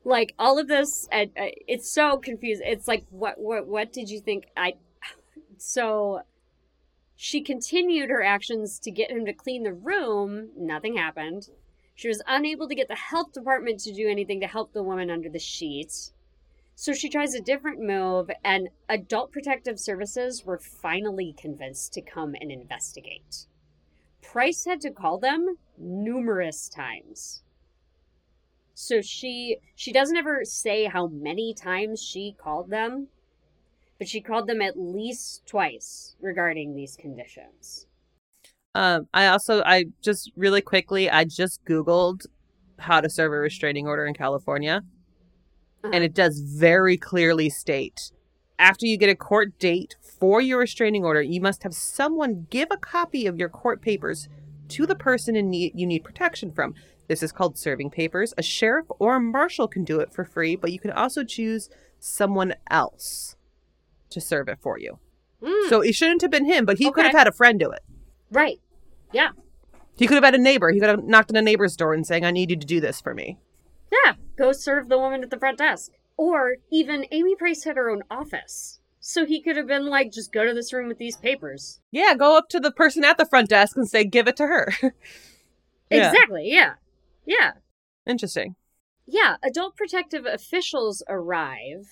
Like 0.06 0.34
all 0.38 0.58
of 0.58 0.68
this 0.68 1.08
and 1.10 1.30
uh, 1.36 1.50
it's 1.66 1.90
so 1.90 2.16
confused 2.16 2.62
it's 2.64 2.86
like 2.86 3.04
what 3.10 3.38
what 3.38 3.66
what 3.66 3.92
did 3.92 4.08
you 4.08 4.20
think? 4.20 4.46
I 4.56 4.74
so 5.58 6.20
she 7.16 7.40
continued 7.42 8.10
her 8.10 8.22
actions 8.22 8.78
to 8.80 8.90
get 8.90 9.10
him 9.10 9.24
to 9.26 9.32
clean 9.32 9.64
the 9.64 9.72
room. 9.72 10.50
Nothing 10.56 10.96
happened. 10.96 11.48
She 11.94 12.08
was 12.08 12.22
unable 12.26 12.68
to 12.68 12.74
get 12.74 12.88
the 12.88 12.94
health 12.94 13.32
department 13.32 13.80
to 13.80 13.92
do 13.92 14.08
anything 14.08 14.40
to 14.40 14.46
help 14.46 14.72
the 14.72 14.82
woman 14.82 15.10
under 15.10 15.28
the 15.28 15.38
sheets 15.38 16.12
so 16.78 16.92
she 16.92 17.08
tries 17.08 17.34
a 17.34 17.40
different 17.40 17.80
move 17.80 18.30
and 18.44 18.68
adult 18.90 19.32
protective 19.32 19.80
services 19.80 20.44
were 20.44 20.58
finally 20.58 21.34
convinced 21.36 21.94
to 21.94 22.02
come 22.02 22.34
and 22.38 22.52
investigate. 22.52 23.46
Price 24.22 24.66
had 24.66 24.82
to 24.82 24.90
call 24.90 25.18
them 25.18 25.56
numerous 25.78 26.68
times 26.68 27.42
so 28.78 29.00
she 29.00 29.56
she 29.74 29.90
doesn't 29.90 30.16
ever 30.16 30.44
say 30.44 30.84
how 30.84 31.06
many 31.08 31.54
times 31.54 32.02
she 32.02 32.36
called 32.38 32.68
them, 32.68 33.08
but 33.98 34.06
she 34.06 34.20
called 34.20 34.46
them 34.46 34.60
at 34.60 34.78
least 34.78 35.46
twice 35.46 36.14
regarding 36.20 36.74
these 36.76 36.94
conditions. 36.94 37.86
Um, 38.74 39.08
I 39.14 39.28
also, 39.28 39.62
I 39.62 39.86
just 40.02 40.30
really 40.36 40.60
quickly, 40.60 41.08
I 41.08 41.24
just 41.24 41.64
Googled 41.64 42.26
how 42.78 43.00
to 43.00 43.08
serve 43.08 43.32
a 43.32 43.36
restraining 43.36 43.86
order 43.86 44.04
in 44.04 44.12
California, 44.12 44.82
Uh-huh. 45.82 45.90
and 45.94 46.04
it 46.04 46.12
does 46.12 46.40
very 46.40 46.98
clearly 46.98 47.48
state 47.48 48.12
after 48.58 48.86
you 48.86 48.96
get 48.96 49.08
a 49.10 49.14
court 49.14 49.58
date 49.58 49.96
for 50.18 50.40
your 50.40 50.58
restraining 50.58 51.04
order, 51.04 51.22
you 51.22 51.40
must 51.40 51.62
have 51.62 51.74
someone 51.74 52.46
give 52.50 52.68
a 52.70 52.76
copy 52.76 53.26
of 53.26 53.38
your 53.38 53.48
court 53.48 53.82
papers 53.82 54.28
to 54.68 54.86
the 54.86 54.94
person 54.94 55.36
in 55.36 55.50
need, 55.50 55.72
you 55.74 55.86
need 55.86 56.04
protection 56.04 56.50
from. 56.50 56.74
This 57.08 57.22
is 57.22 57.32
called 57.32 57.56
serving 57.58 57.90
papers. 57.90 58.34
A 58.36 58.42
sheriff 58.42 58.86
or 58.98 59.16
a 59.16 59.20
marshal 59.20 59.68
can 59.68 59.84
do 59.84 60.00
it 60.00 60.12
for 60.12 60.24
free, 60.24 60.56
but 60.56 60.72
you 60.72 60.78
can 60.78 60.90
also 60.90 61.22
choose 61.24 61.68
someone 61.98 62.54
else 62.70 63.36
to 64.10 64.20
serve 64.20 64.48
it 64.48 64.58
for 64.60 64.78
you. 64.78 64.98
Mm, 65.42 65.68
So 65.68 65.80
it 65.80 65.94
shouldn't 65.94 66.22
have 66.22 66.30
been 66.30 66.44
him, 66.46 66.64
but 66.64 66.78
he 66.78 66.90
could 66.90 67.04
have 67.04 67.14
had 67.14 67.28
a 67.28 67.32
friend 67.32 67.58
do 67.60 67.70
it. 67.70 67.80
right. 68.30 68.58
Yeah. 69.12 69.30
He 69.96 70.06
could 70.06 70.16
have 70.16 70.24
had 70.24 70.34
a 70.34 70.38
neighbor. 70.38 70.70
He 70.70 70.80
could 70.80 70.90
have 70.90 71.04
knocked 71.04 71.30
on 71.30 71.36
a 71.36 71.42
neighbor's 71.42 71.74
door 71.76 71.94
and 71.94 72.06
saying, 72.06 72.24
"I 72.24 72.30
need 72.30 72.50
you 72.50 72.56
to 72.56 72.66
do 72.66 72.80
this 72.80 73.00
for 73.00 73.14
me." 73.14 73.38
Yeah. 73.90 74.14
Go 74.36 74.52
serve 74.52 74.88
the 74.90 74.98
woman 74.98 75.22
at 75.22 75.30
the 75.30 75.38
front 75.38 75.56
desk. 75.58 75.92
Or 76.18 76.56
even 76.70 77.06
Amy 77.12 77.34
Price 77.34 77.64
had 77.64 77.76
her 77.76 77.88
own 77.88 78.02
office. 78.10 78.80
So 79.00 79.24
he 79.24 79.40
could 79.40 79.56
have 79.56 79.66
been 79.68 79.86
like, 79.86 80.12
just 80.12 80.32
go 80.32 80.44
to 80.44 80.52
this 80.52 80.72
room 80.72 80.88
with 80.88 80.98
these 80.98 81.16
papers. 81.16 81.80
Yeah, 81.92 82.14
go 82.14 82.36
up 82.36 82.48
to 82.50 82.60
the 82.60 82.72
person 82.72 83.04
at 83.04 83.16
the 83.16 83.24
front 83.26 83.48
desk 83.48 83.76
and 83.76 83.88
say, 83.88 84.04
"Give 84.04 84.26
it 84.28 84.36
to 84.36 84.46
her." 84.46 84.72
Yeah. 85.88 86.08
Exactly. 86.10 86.50
Yeah. 86.52 86.74
Yeah. 87.26 87.52
Interesting. 88.06 88.54
Yeah, 89.06 89.36
adult 89.42 89.76
protective 89.76 90.24
officials 90.26 91.02
arrive. 91.08 91.88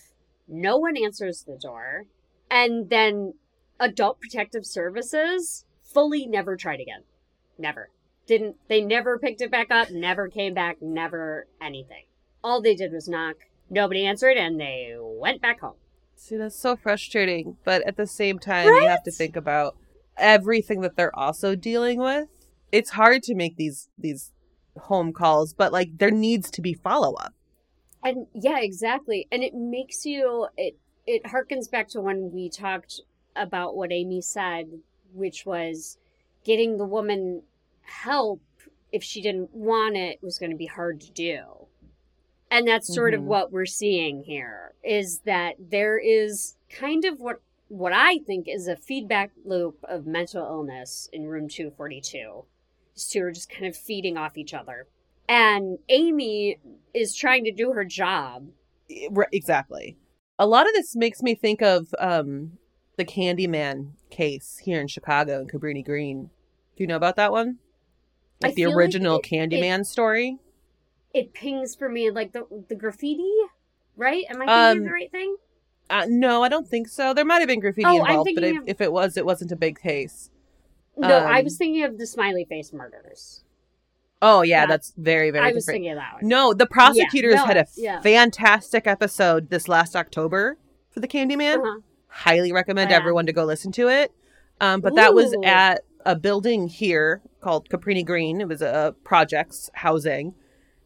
No 0.49 0.79
one 0.79 0.97
answers 0.97 1.45
the 1.45 1.59
door. 1.61 2.05
And 2.51 2.91
then 2.91 3.35
adult 3.81 4.21
protective 4.21 4.65
services 4.65 5.65
fully 5.83 6.27
never 6.27 6.57
tried 6.57 6.81
again. 6.81 7.03
Never. 7.59 7.91
Didn't 8.27 8.57
they 8.69 8.81
never 8.81 9.19
picked 9.19 9.41
it 9.41 9.51
back 9.51 9.71
up, 9.71 9.91
never 9.91 10.29
came 10.29 10.55
back, 10.55 10.81
never 10.81 11.47
anything. 11.61 12.05
All 12.43 12.63
they 12.63 12.75
did 12.75 12.93
was 12.93 13.09
knock. 13.09 13.37
Nobody 13.71 14.07
answered 14.07 14.37
and 14.37 14.61
they 14.61 14.95
went 14.99 15.43
back 15.43 15.61
home. 15.61 15.75
See, 16.17 16.37
that's 16.37 16.59
so 16.59 16.77
frustrating. 16.77 17.57
But 17.65 17.83
at 17.87 17.97
the 17.97 18.07
same 18.07 18.39
time, 18.39 18.67
you 18.67 18.87
have 18.87 19.03
to 19.05 19.11
think 19.11 19.37
about 19.37 19.77
everything 20.17 20.81
that 20.83 20.97
they're 20.97 21.17
also 21.17 21.55
dealing 21.55 21.99
with. 21.99 22.29
It's 22.73 22.91
hard 22.91 23.23
to 23.25 23.35
make 23.35 23.57
these 23.57 23.89
these 23.99 24.33
home 24.79 25.13
calls, 25.13 25.53
but 25.53 25.73
like 25.73 25.99
there 25.99 26.11
needs 26.11 26.51
to 26.53 26.61
be 26.63 26.75
follow 26.75 27.15
up. 27.15 27.35
And 28.03 28.27
yeah, 28.35 28.59
exactly. 28.61 29.27
And 29.33 29.43
it 29.43 29.55
makes 29.55 30.05
you 30.05 30.49
it 30.57 30.77
it 31.07 31.25
harkens 31.25 31.71
back 31.71 31.89
to 31.89 32.01
when 32.01 32.33
we 32.33 32.49
talked 32.49 33.01
about 33.37 33.77
what 33.77 33.93
Amy 33.93 34.21
said, 34.21 34.69
which 35.13 35.45
was 35.47 35.99
getting 36.45 36.77
the 36.79 36.85
woman 36.87 37.43
help 37.83 38.41
if 38.93 39.03
she 39.03 39.21
didn't 39.21 39.53
want 39.55 39.97
it 39.97 40.23
was 40.23 40.39
going 40.39 40.51
to 40.51 40.57
be 40.57 40.67
hard 40.67 41.01
to 41.01 41.11
do. 41.11 41.43
And 42.51 42.69
that's 42.69 42.93
sort 42.95 43.15
of 43.15 43.23
Mhm. 43.23 43.25
what 43.25 43.51
we're 43.53 43.67
seeing 43.67 44.23
here 44.23 44.75
is 44.85 45.21
that 45.21 45.57
there 45.59 45.99
is 45.99 46.57
kind 46.69 47.05
of 47.05 47.21
what 47.21 47.41
what 47.69 47.93
I 47.93 48.19
think 48.19 48.47
is 48.47 48.69
a 48.69 48.77
feedback 48.77 49.33
loop 49.45 49.79
of 49.85 50.07
mental 50.07 50.45
illness 50.45 51.09
in 51.13 51.27
room 51.27 51.49
242. 51.49 52.45
Two 52.97 53.23
are 53.25 53.33
just 53.33 53.51
kind 53.51 53.67
of 53.67 53.77
feeding 53.77 54.17
off 54.17 54.37
each 54.39 54.55
other. 54.55 54.87
And 55.29 55.79
Amy 55.89 56.59
is 56.93 57.15
trying 57.15 57.45
to 57.45 57.51
do 57.53 57.73
her 57.73 57.85
job. 57.85 58.49
Exactly. 59.33 59.97
A 60.39 60.47
lot 60.47 60.67
of 60.67 60.73
this 60.75 60.95
makes 60.97 61.23
me 61.23 61.35
think 61.35 61.63
of 61.63 61.95
um 61.99 62.59
the 62.97 63.05
Candyman 63.05 63.93
case 64.11 64.59
here 64.63 64.81
in 64.81 64.87
Chicago 64.89 65.41
in 65.41 65.49
Cabrini 65.49 65.85
Green. 65.85 66.31
Do 66.77 66.83
you 66.85 66.87
know 66.87 66.97
about 66.97 67.17
that 67.17 67.33
one? 67.33 67.59
I 68.43 68.49
Like 68.49 68.55
the 68.57 68.63
feel 68.63 68.71
like 68.71 68.77
original 68.79 69.19
it- 69.19 69.25
Candyman 69.25 69.85
story? 69.85 70.39
It 71.13 71.33
pings 71.33 71.75
for 71.77 71.89
me 71.89 72.11
like 72.11 72.33
the 72.33 72.45
the 72.69 72.75
graffiti, 72.75 73.31
right? 73.97 74.25
Am 74.29 74.43
I 74.43 74.47
thinking 74.47 74.83
Um, 74.83 74.85
the 74.85 74.93
right 74.93 75.11
thing? 75.11 75.37
Uh, 75.91 76.07
no, 76.09 76.43
I 76.43 76.49
don't 76.49 76.67
think 76.69 76.89
so. 76.89 77.13
There 77.15 77.25
might 77.25 77.39
have 77.41 77.49
been 77.49 77.61
graffiti 77.61 77.87
Oh, 77.87 77.99
involved, 78.05 78.31
but 78.35 78.43
if, 78.45 78.59
of- 78.59 78.69
if 78.69 78.81
it 78.81 78.93
was, 78.93 79.17
it 79.17 79.25
wasn't 79.27 79.53
a 79.53 79.57
big 79.57 79.79
case. 79.79 80.31
No, 80.97 81.09
I 81.09 81.39
um, 81.39 81.45
was 81.45 81.57
thinking 81.57 81.83
of 81.85 81.99
the 81.99 82.07
smiley 82.07 82.45
face 82.45 82.73
murders. 82.73 83.43
Oh 84.23 84.43
yeah, 84.43 84.63
Yeah. 84.63 84.67
that's 84.67 84.93
very 84.97 85.31
very 85.31 85.45
I 85.49 85.53
was 85.53 85.65
different. 85.65 85.77
thinking 85.83 85.93
of 85.93 85.97
that 85.99 86.15
one. 86.15 86.29
No, 86.29 86.55
the 86.55 86.67
prosecutors 86.67 87.35
no, 87.35 87.45
had 87.45 87.57
a 87.57 87.67
yeah. 87.77 88.01
fantastic 88.01 88.87
episode 88.87 89.51
this 89.51 89.69
last 89.69 89.95
October 89.97 90.57
for 90.91 91.01
the 91.01 91.09
Candyman. 91.09 91.59
Uh-huh. 91.59 91.81
Highly 92.09 92.53
recommend 92.53 92.89
Oh, 92.91 92.93
yeah. 92.93 92.97
everyone 92.99 93.27
to 93.27 93.33
go 93.33 93.45
listen 93.45 93.73
to 93.73 93.89
it. 93.89 94.13
Um, 94.61 94.81
but 94.81 94.95
that 94.95 95.15
was 95.15 95.35
at 95.45 95.81
a 96.07 96.15
building 96.15 96.69
here 96.69 97.23
called 97.41 97.69
Cabrini 97.69 98.05
Green. 98.07 98.41
It 98.41 98.47
was 98.49 98.63
a 98.63 98.95
projects 99.05 99.69
housing, 99.75 100.35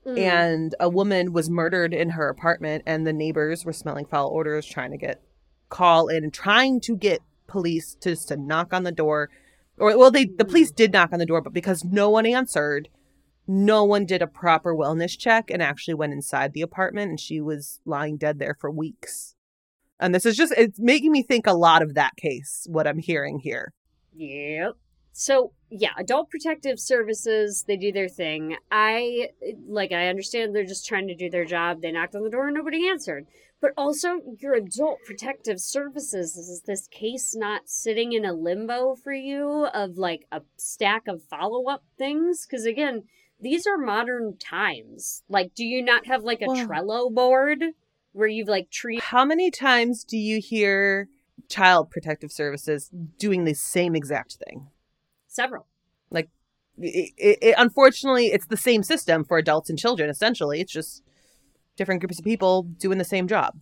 Mm. 0.06 0.18
and 0.18 0.74
a 0.80 0.88
woman 0.88 1.32
was 1.34 1.50
murdered 1.50 1.92
in 1.92 2.10
her 2.10 2.28
apartment, 2.30 2.82
and 2.86 3.06
the 3.06 3.12
neighbors 3.12 3.66
were 3.66 3.74
smelling 3.74 4.06
foul 4.06 4.34
odors, 4.34 4.64
trying 4.64 4.90
to 4.92 4.96
get 4.96 5.20
call 5.68 6.08
in 6.08 6.30
trying 6.30 6.80
to 6.80 6.96
get 6.96 7.20
police 7.46 7.94
to 8.00 8.10
just 8.10 8.28
to 8.28 8.36
knock 8.36 8.72
on 8.72 8.84
the 8.84 8.92
door. 8.92 9.28
Or 9.78 9.96
well, 9.96 10.10
they 10.10 10.26
the 10.26 10.44
police 10.44 10.70
hmm. 10.70 10.76
did 10.76 10.92
knock 10.92 11.12
on 11.12 11.18
the 11.18 11.26
door, 11.26 11.40
but 11.40 11.52
because 11.52 11.84
no 11.84 12.10
one 12.10 12.26
answered, 12.26 12.88
no 13.46 13.84
one 13.84 14.06
did 14.06 14.22
a 14.22 14.26
proper 14.26 14.74
wellness 14.74 15.18
check 15.18 15.50
and 15.50 15.62
actually 15.62 15.94
went 15.94 16.12
inside 16.12 16.52
the 16.52 16.62
apartment, 16.62 17.10
and 17.10 17.20
she 17.20 17.40
was 17.40 17.80
lying 17.84 18.16
dead 18.16 18.38
there 18.38 18.56
for 18.58 18.70
weeks. 18.70 19.34
And 20.00 20.14
this 20.14 20.26
is 20.26 20.36
just 20.36 20.52
it's 20.56 20.78
making 20.78 21.12
me 21.12 21.22
think 21.22 21.46
a 21.46 21.54
lot 21.54 21.82
of 21.82 21.94
that 21.94 22.16
case. 22.16 22.66
What 22.70 22.86
I'm 22.86 22.98
hearing 22.98 23.40
here. 23.40 23.72
Yep. 24.14 24.74
So 25.12 25.52
yeah, 25.70 25.90
adult 25.98 26.30
protective 26.30 26.78
services, 26.78 27.64
they 27.66 27.76
do 27.76 27.90
their 27.90 28.08
thing. 28.08 28.56
I 28.70 29.30
like 29.66 29.92
I 29.92 30.08
understand 30.08 30.54
they're 30.54 30.64
just 30.64 30.86
trying 30.86 31.08
to 31.08 31.14
do 31.14 31.28
their 31.28 31.44
job. 31.44 31.82
They 31.82 31.90
knocked 31.90 32.14
on 32.14 32.22
the 32.22 32.30
door 32.30 32.46
and 32.46 32.56
nobody 32.56 32.88
answered. 32.88 33.26
But 33.60 33.72
also 33.76 34.20
your 34.38 34.54
adult 34.54 35.00
protective 35.04 35.60
services 35.60 36.36
is 36.36 36.62
this 36.64 36.86
case 36.88 37.34
not 37.34 37.62
sitting 37.68 38.12
in 38.12 38.24
a 38.24 38.32
limbo 38.32 38.94
for 38.94 39.12
you 39.12 39.66
of 39.74 39.98
like 39.98 40.26
a 40.30 40.42
stack 40.56 41.08
of 41.08 41.24
follow-up 41.24 41.82
things? 41.96 42.46
Because 42.46 42.64
again, 42.66 43.04
these 43.40 43.66
are 43.66 43.76
modern 43.76 44.36
times. 44.38 45.24
Like, 45.28 45.54
do 45.54 45.64
you 45.64 45.82
not 45.82 46.06
have 46.06 46.22
like 46.22 46.40
a 46.40 46.46
Trello 46.46 47.12
board 47.12 47.62
where 48.12 48.28
you've 48.28 48.48
like 48.48 48.70
treat 48.70 49.00
How 49.00 49.24
many 49.24 49.50
times 49.50 50.04
do 50.04 50.16
you 50.16 50.40
hear 50.40 51.08
child 51.48 51.90
protective 51.90 52.30
services 52.30 52.90
doing 53.18 53.44
the 53.44 53.54
same 53.54 53.94
exact 53.96 54.36
thing? 54.44 54.68
several? 55.26 55.66
it, 56.80 57.10
it, 57.16 57.38
it- 57.42 57.54
unfortunately 57.58 58.26
it's 58.26 58.46
the 58.46 58.56
same 58.56 58.82
system 58.82 59.24
for 59.24 59.36
adults 59.38 59.68
and 59.68 59.78
children 59.78 60.08
essentially 60.08 60.60
it's 60.60 60.72
just 60.72 61.02
different 61.78 62.00
groups 62.02 62.18
of 62.18 62.24
people 62.24 62.64
doing 62.64 62.98
the 62.98 63.04
same 63.04 63.26
job 63.26 63.54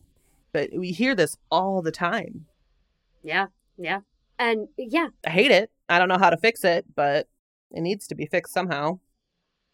but 0.53 0.71
we 0.75 0.91
hear 0.91 1.15
this 1.15 1.37
all 1.51 1.81
the 1.83 1.93
time 1.93 2.47
Yeah, 3.23 3.47
yeah. 3.79 4.01
And 4.39 4.69
yeah, 4.77 5.09
i 5.27 5.31
hate 5.31 5.51
it 5.53 5.71
i 5.89 5.99
don't 5.99 6.09
know 6.09 6.19
how 6.19 6.31
to 6.31 6.37
fix 6.37 6.65
it 6.65 6.85
but 6.97 7.29
it 7.71 7.81
needs 7.83 8.07
to 8.09 8.15
be 8.15 8.27
fixed 8.27 8.53
somehow 8.53 8.99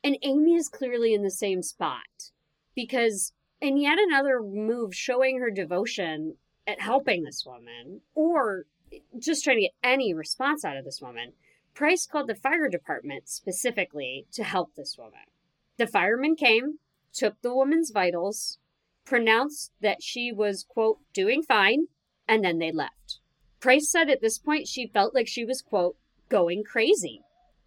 And 0.05 0.17
Amy 0.23 0.55
is 0.57 0.69
clearly 0.69 1.15
in 1.15 1.23
the 1.23 1.31
same 1.31 1.63
spot. 1.63 2.31
because 2.75 3.33
in 3.61 3.77
yet 3.77 3.99
another 3.99 4.41
move 4.43 4.95
showing 4.95 5.39
her 5.41 5.51
devotion 5.51 6.37
at 6.67 6.81
helping 6.81 7.23
this 7.25 7.45
woman 7.47 8.01
or 8.15 8.67
just 9.19 9.45
trying 9.45 9.57
to 9.59 9.63
get 9.63 9.75
any 9.85 10.13
response 10.13 10.65
out 10.65 10.77
of 10.77 10.85
this 10.85 11.01
woman, 11.01 11.33
Price 11.75 12.07
called 12.07 12.29
the 12.29 12.35
fire 12.35 12.69
department 12.69 13.29
specifically 13.29 14.27
to 14.33 14.43
help 14.45 14.75
this 14.75 14.97
woman. 14.99 15.27
The 15.79 15.87
firemen 15.87 16.37
came, 16.37 16.79
took 17.13 17.41
the 17.43 17.55
woman's 17.55 17.91
vitals, 17.91 18.59
pronounced 19.05 19.73
that 19.81 20.03
she 20.03 20.33
was, 20.33 20.65
quote, 20.69 20.99
doing 21.13 21.43
fine, 21.43 21.87
and 22.29 22.45
then 22.45 22.59
they 22.59 22.73
left. 22.73 23.21
Price 23.61 23.91
said 23.91 24.11
at 24.11 24.21
this 24.21 24.39
point 24.39 24.67
she 24.67 24.87
felt 24.87 25.15
like 25.15 25.29
she 25.29 25.45
was, 25.45 25.63
quote, 25.63 25.97
going 26.29 26.65
crazy. 26.65 27.21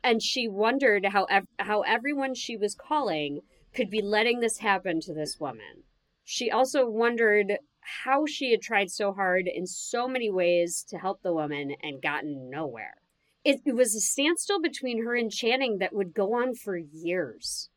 And 0.04 0.22
she 0.22 0.48
wondered 0.48 1.08
how, 1.08 1.26
ev- 1.26 1.48
how 1.60 1.82
everyone 1.82 2.36
she 2.36 2.58
was 2.58 2.76
calling 2.76 3.42
could 3.74 3.90
be 3.90 4.02
letting 4.02 4.40
this 4.40 4.60
happen 4.60 5.00
to 5.02 5.14
this 5.14 5.40
woman. 5.40 5.84
She 6.24 6.50
also 6.50 6.90
wondered 6.90 7.60
how 8.04 8.26
she 8.26 8.52
had 8.52 8.62
tried 8.62 8.90
so 8.90 9.14
hard 9.14 9.48
in 9.48 9.68
so 9.68 10.08
many 10.08 10.32
ways 10.32 10.84
to 10.90 10.98
help 10.98 11.22
the 11.22 11.34
woman 11.34 11.76
and 11.84 12.02
gotten 12.02 12.50
nowhere. 12.50 12.96
It, 13.44 13.62
it 13.66 13.76
was 13.76 13.94
a 13.94 14.00
standstill 14.00 14.60
between 14.60 15.06
her 15.06 15.16
and 15.16 15.32
Channing 15.32 15.78
that 15.78 15.94
would 15.94 16.14
go 16.14 16.34
on 16.34 16.56
for 16.56 16.78
years. 16.78 17.70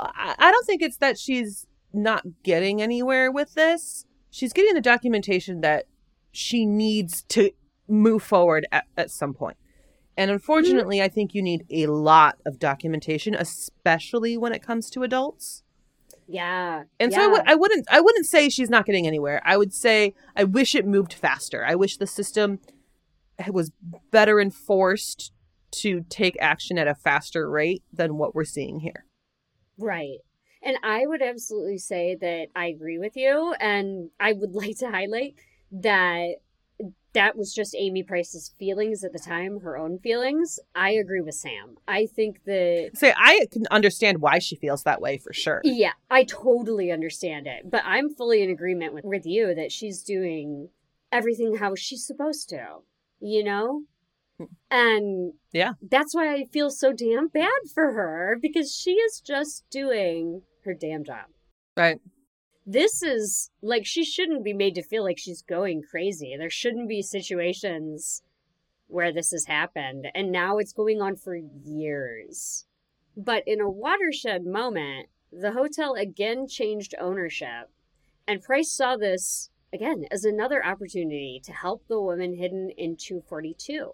I, 0.00 0.50
don't 0.50 0.66
think 0.66 0.82
it's 0.82 0.96
that 0.98 1.18
she's 1.18 1.66
not 1.92 2.24
getting 2.42 2.80
anywhere 2.80 3.30
with 3.30 3.54
this. 3.54 4.06
She's 4.30 4.52
getting 4.52 4.74
the 4.74 4.80
documentation 4.80 5.60
that 5.60 5.86
she 6.32 6.64
needs 6.64 7.22
to 7.24 7.50
move 7.88 8.22
forward 8.22 8.66
at, 8.70 8.86
at 8.96 9.10
some 9.10 9.34
point. 9.34 9.56
And 10.16 10.30
unfortunately, 10.30 10.98
mm-hmm. 10.98 11.04
I 11.04 11.08
think 11.08 11.34
you 11.34 11.42
need 11.42 11.64
a 11.70 11.86
lot 11.86 12.38
of 12.44 12.58
documentation, 12.58 13.34
especially 13.34 14.36
when 14.36 14.52
it 14.52 14.62
comes 14.62 14.90
to 14.90 15.02
adults. 15.02 15.62
Yeah. 16.28 16.84
And 17.00 17.10
yeah. 17.10 17.16
so 17.18 17.22
I 17.22 17.24
w- 17.24 17.42
I 17.46 17.54
wouldn't 17.54 17.86
I 17.90 18.00
wouldn't 18.00 18.26
say 18.26 18.48
she's 18.48 18.70
not 18.70 18.86
getting 18.86 19.06
anywhere. 19.06 19.42
I 19.44 19.56
would 19.56 19.74
say 19.74 20.14
I 20.36 20.44
wish 20.44 20.74
it 20.74 20.86
moved 20.86 21.12
faster. 21.12 21.64
I 21.64 21.74
wish 21.74 21.96
the 21.96 22.06
system 22.06 22.60
was 23.48 23.72
better 24.10 24.40
enforced 24.40 25.32
to 25.72 26.04
take 26.08 26.36
action 26.40 26.78
at 26.78 26.86
a 26.86 26.94
faster 26.94 27.48
rate 27.48 27.82
than 27.92 28.16
what 28.16 28.34
we're 28.34 28.44
seeing 28.44 28.80
here. 28.80 29.06
Right. 29.80 30.18
And 30.62 30.76
I 30.82 31.06
would 31.06 31.22
absolutely 31.22 31.78
say 31.78 32.16
that 32.20 32.48
I 32.54 32.66
agree 32.66 32.98
with 32.98 33.16
you. 33.16 33.54
And 33.58 34.10
I 34.20 34.32
would 34.32 34.52
like 34.54 34.78
to 34.78 34.90
highlight 34.90 35.34
that 35.72 36.36
that 37.12 37.36
was 37.36 37.52
just 37.52 37.74
Amy 37.76 38.02
Price's 38.02 38.54
feelings 38.58 39.02
at 39.02 39.12
the 39.12 39.18
time, 39.18 39.60
her 39.60 39.76
own 39.76 39.98
feelings. 39.98 40.60
I 40.74 40.90
agree 40.90 41.20
with 41.20 41.34
Sam. 41.34 41.76
I 41.88 42.06
think 42.06 42.44
that. 42.44 42.90
Say, 42.94 43.12
I 43.16 43.46
can 43.50 43.66
understand 43.70 44.20
why 44.20 44.38
she 44.38 44.56
feels 44.56 44.84
that 44.84 45.00
way 45.00 45.18
for 45.18 45.32
sure. 45.32 45.60
Yeah, 45.64 45.92
I 46.10 46.24
totally 46.24 46.92
understand 46.92 47.46
it. 47.46 47.68
But 47.68 47.82
I'm 47.84 48.14
fully 48.14 48.42
in 48.42 48.50
agreement 48.50 48.94
with, 48.94 49.04
with 49.04 49.26
you 49.26 49.54
that 49.54 49.72
she's 49.72 50.02
doing 50.02 50.68
everything 51.10 51.56
how 51.56 51.74
she's 51.74 52.06
supposed 52.06 52.48
to, 52.50 52.78
you 53.20 53.42
know? 53.42 53.82
And 54.70 55.32
yeah, 55.52 55.72
that's 55.82 56.14
why 56.14 56.32
I 56.32 56.44
feel 56.52 56.70
so 56.70 56.92
damn 56.92 57.28
bad 57.28 57.48
for 57.74 57.92
her 57.92 58.38
because 58.40 58.74
she 58.74 58.92
is 58.92 59.20
just 59.24 59.64
doing 59.70 60.42
her 60.64 60.74
damn 60.74 61.04
job. 61.04 61.26
Right. 61.76 61.98
This 62.66 63.02
is 63.02 63.50
like 63.62 63.84
she 63.84 64.04
shouldn't 64.04 64.44
be 64.44 64.52
made 64.52 64.74
to 64.76 64.82
feel 64.82 65.02
like 65.02 65.18
she's 65.18 65.42
going 65.42 65.82
crazy. 65.90 66.36
There 66.38 66.50
shouldn't 66.50 66.88
be 66.88 67.02
situations 67.02 68.22
where 68.86 69.12
this 69.12 69.30
has 69.30 69.46
happened. 69.46 70.08
And 70.14 70.30
now 70.30 70.58
it's 70.58 70.72
going 70.72 71.00
on 71.00 71.16
for 71.16 71.34
years. 71.34 72.66
But 73.16 73.42
in 73.46 73.60
a 73.60 73.70
watershed 73.70 74.44
moment, 74.44 75.08
the 75.32 75.52
hotel 75.52 75.94
again 75.94 76.46
changed 76.48 76.94
ownership. 77.00 77.70
And 78.26 78.42
Price 78.42 78.72
saw 78.72 78.96
this 78.96 79.50
again 79.72 80.04
as 80.10 80.24
another 80.24 80.64
opportunity 80.64 81.40
to 81.44 81.52
help 81.52 81.86
the 81.88 82.00
woman 82.00 82.36
hidden 82.36 82.70
in 82.76 82.96
242. 82.96 83.92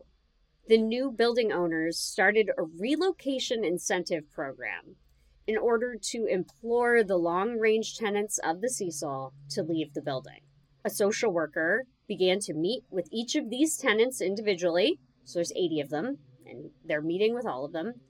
The 0.69 0.79
new 0.79 1.13
building 1.13 1.53
owners 1.53 1.97
started 1.97 2.51
a 2.59 2.65
relocation 2.65 3.65
incentive 3.65 4.25
program 4.33 4.97
in 5.47 5.57
order 5.57 5.95
to 5.95 6.27
implore 6.27 7.05
the 7.05 7.17
long 7.17 7.57
range 7.57 7.97
tenants 7.97 8.39
of 8.39 8.61
the 8.61 8.69
Cecil 8.69 9.33
to 9.51 9.63
leave 9.63 9.95
the 9.95 10.03
building. 10.03 10.41
A 10.85 10.91
social 10.91 11.33
worker 11.33 11.85
began 12.09 12.41
to 12.41 12.53
meet 12.53 12.83
with 12.91 13.09
each 13.13 13.37
of 13.37 13.49
these 13.49 13.77
tenants 13.77 14.21
individually, 14.21 14.99
so 15.25 15.39
there's 15.39 15.53
80 15.53 15.83
of 15.83 15.91
them, 15.91 16.19
and 16.45 16.71
they're 16.85 17.01
meeting 17.01 17.33
with 17.33 17.47
all 17.47 17.65
of 17.65 17.73
them, 17.73 18.01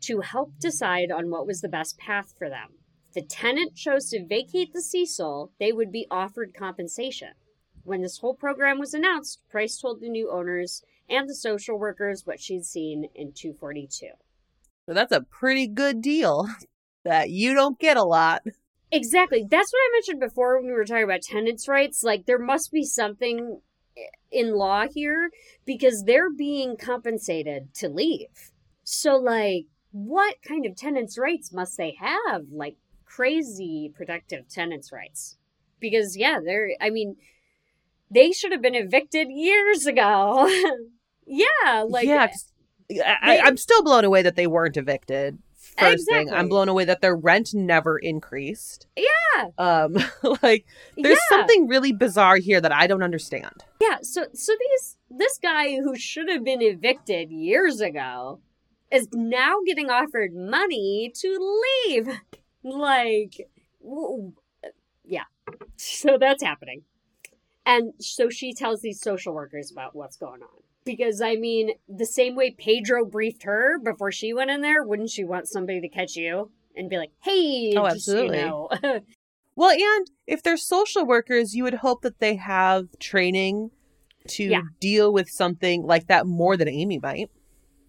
to 0.00 0.22
help 0.22 0.58
decide 0.58 1.12
on 1.12 1.30
what 1.30 1.46
was 1.46 1.60
the 1.60 1.68
best 1.68 1.96
path 1.96 2.34
for 2.36 2.48
them. 2.48 2.70
If 3.08 3.14
the 3.14 3.22
tenant 3.22 3.76
chose 3.76 4.10
to 4.10 4.26
vacate 4.26 4.72
the 4.72 4.82
Cecil, 4.82 5.52
they 5.60 5.70
would 5.70 5.92
be 5.92 6.08
offered 6.10 6.54
compensation. 6.58 7.34
When 7.84 8.02
this 8.02 8.18
whole 8.18 8.34
program 8.34 8.80
was 8.80 8.94
announced, 8.94 9.40
Price 9.48 9.78
told 9.78 10.00
the 10.00 10.08
new 10.08 10.28
owners 10.28 10.82
and 11.10 11.28
the 11.28 11.34
social 11.34 11.78
workers 11.78 12.22
what 12.24 12.40
she'd 12.40 12.64
seen 12.64 13.08
in 13.14 13.32
242. 13.32 14.06
So 14.86 14.94
that's 14.94 15.12
a 15.12 15.20
pretty 15.20 15.66
good 15.66 16.00
deal 16.00 16.48
that 17.04 17.30
you 17.30 17.54
don't 17.54 17.78
get 17.78 17.96
a 17.96 18.04
lot. 18.04 18.42
Exactly. 18.92 19.46
That's 19.48 19.72
what 19.72 19.78
I 19.78 19.90
mentioned 19.94 20.20
before 20.20 20.56
when 20.58 20.66
we 20.66 20.72
were 20.72 20.84
talking 20.84 21.04
about 21.04 21.22
tenants' 21.22 21.68
rights. 21.68 22.02
Like, 22.02 22.26
there 22.26 22.38
must 22.38 22.72
be 22.72 22.84
something 22.84 23.60
in 24.32 24.54
law 24.54 24.86
here 24.92 25.30
because 25.64 26.04
they're 26.04 26.30
being 26.30 26.76
compensated 26.76 27.72
to 27.74 27.88
leave. 27.88 28.52
So, 28.82 29.16
like, 29.16 29.66
what 29.92 30.36
kind 30.46 30.66
of 30.66 30.76
tenants' 30.76 31.18
rights 31.18 31.52
must 31.52 31.76
they 31.76 31.96
have? 32.00 32.46
Like, 32.50 32.76
crazy 33.04 33.92
protective 33.94 34.48
tenants' 34.48 34.92
rights. 34.92 35.36
Because, 35.78 36.16
yeah, 36.16 36.38
they're, 36.44 36.70
I 36.80 36.90
mean, 36.90 37.16
they 38.10 38.32
should 38.32 38.52
have 38.52 38.62
been 38.62 38.74
evicted 38.74 39.28
years 39.30 39.86
ago. 39.86 40.48
yeah, 41.30 41.84
like. 41.88 42.06
Yeah, 42.06 42.28
I, 43.22 43.36
am 43.36 43.56
still 43.56 43.84
blown 43.84 44.04
away 44.04 44.22
that 44.22 44.34
they 44.34 44.48
weren't 44.48 44.76
evicted 44.76 45.38
first 45.80 46.02
exactly. 46.02 46.26
thing. 46.26 46.34
I'm 46.34 46.48
blown 46.48 46.68
away 46.68 46.84
that 46.84 47.00
their 47.00 47.16
rent 47.16 47.54
never 47.54 47.98
increased. 47.98 48.86
Yeah. 48.96 49.46
Um 49.58 49.96
like 50.42 50.66
there's 50.96 51.18
yeah. 51.30 51.36
something 51.36 51.68
really 51.68 51.92
bizarre 51.92 52.36
here 52.36 52.60
that 52.60 52.72
I 52.72 52.86
don't 52.86 53.02
understand. 53.02 53.64
Yeah, 53.80 53.98
so 54.02 54.26
so 54.34 54.52
these 54.58 54.96
this 55.10 55.38
guy 55.42 55.76
who 55.76 55.96
should 55.96 56.28
have 56.28 56.44
been 56.44 56.62
evicted 56.62 57.30
years 57.30 57.80
ago 57.80 58.40
is 58.90 59.08
now 59.12 59.56
getting 59.66 59.90
offered 59.90 60.34
money 60.34 61.12
to 61.16 61.62
leave. 61.86 62.08
Like 62.62 63.48
yeah. 65.02 65.24
So 65.76 66.18
that's 66.20 66.42
happening. 66.42 66.82
And 67.64 67.94
so 67.98 68.28
she 68.28 68.52
tells 68.52 68.82
these 68.82 69.00
social 69.00 69.32
workers 69.32 69.72
about 69.72 69.96
what's 69.96 70.18
going 70.18 70.42
on. 70.42 70.62
Because 70.84 71.20
I 71.20 71.36
mean, 71.36 71.72
the 71.88 72.06
same 72.06 72.36
way 72.36 72.50
Pedro 72.50 73.04
briefed 73.04 73.42
her 73.44 73.78
before 73.78 74.10
she 74.10 74.32
went 74.32 74.50
in 74.50 74.62
there, 74.62 74.82
wouldn't 74.82 75.10
she 75.10 75.24
want 75.24 75.48
somebody 75.48 75.80
to 75.80 75.88
catch 75.88 76.16
you 76.16 76.50
and 76.74 76.88
be 76.88 76.96
like, 76.96 77.12
"Hey, 77.22 77.74
oh, 77.76 77.86
absolutely." 77.86 78.38
You 78.38 78.44
know. 78.44 78.68
well, 79.56 79.70
and 79.70 80.10
if 80.26 80.42
they're 80.42 80.56
social 80.56 81.04
workers, 81.04 81.54
you 81.54 81.64
would 81.64 81.74
hope 81.74 82.02
that 82.02 82.18
they 82.18 82.36
have 82.36 82.86
training 82.98 83.70
to 84.28 84.44
yeah. 84.44 84.62
deal 84.80 85.12
with 85.12 85.28
something 85.28 85.82
like 85.82 86.06
that 86.08 86.26
more 86.26 86.56
than 86.56 86.68
Amy 86.68 86.98
might. 86.98 87.30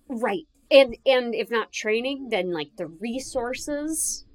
Right. 0.08 0.48
And 0.70 0.98
and 1.06 1.36
if 1.36 1.52
not 1.52 1.72
training, 1.72 2.30
then 2.30 2.52
like 2.52 2.72
the 2.78 2.88
resources 2.88 4.26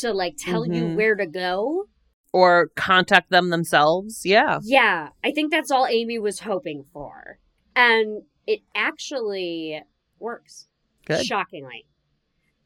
to 0.00 0.12
like 0.12 0.36
tell 0.38 0.62
mm-hmm. 0.62 0.74
you 0.74 0.96
where 0.96 1.14
to 1.14 1.26
go 1.26 1.88
or 2.32 2.70
contact 2.76 3.30
them 3.30 3.50
themselves. 3.50 4.22
Yeah. 4.24 4.58
Yeah. 4.62 5.10
I 5.24 5.30
think 5.30 5.50
that's 5.50 5.70
all 5.70 5.86
Amy 5.86 6.18
was 6.18 6.40
hoping 6.40 6.84
for. 6.92 7.38
And 7.76 8.22
it 8.46 8.62
actually 8.74 9.82
works. 10.18 10.66
Good. 11.04 11.24
Shockingly. 11.24 11.86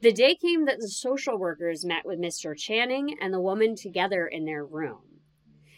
The 0.01 0.13
day 0.13 0.35
came 0.35 0.65
that 0.65 0.79
the 0.79 0.89
social 0.89 1.37
workers 1.37 1.85
met 1.85 2.07
with 2.07 2.19
Mr. 2.19 2.57
Channing 2.57 3.19
and 3.21 3.35
the 3.35 3.41
woman 3.41 3.77
together 3.77 4.27
in 4.27 4.47
their 4.47 4.65
room. 4.65 5.03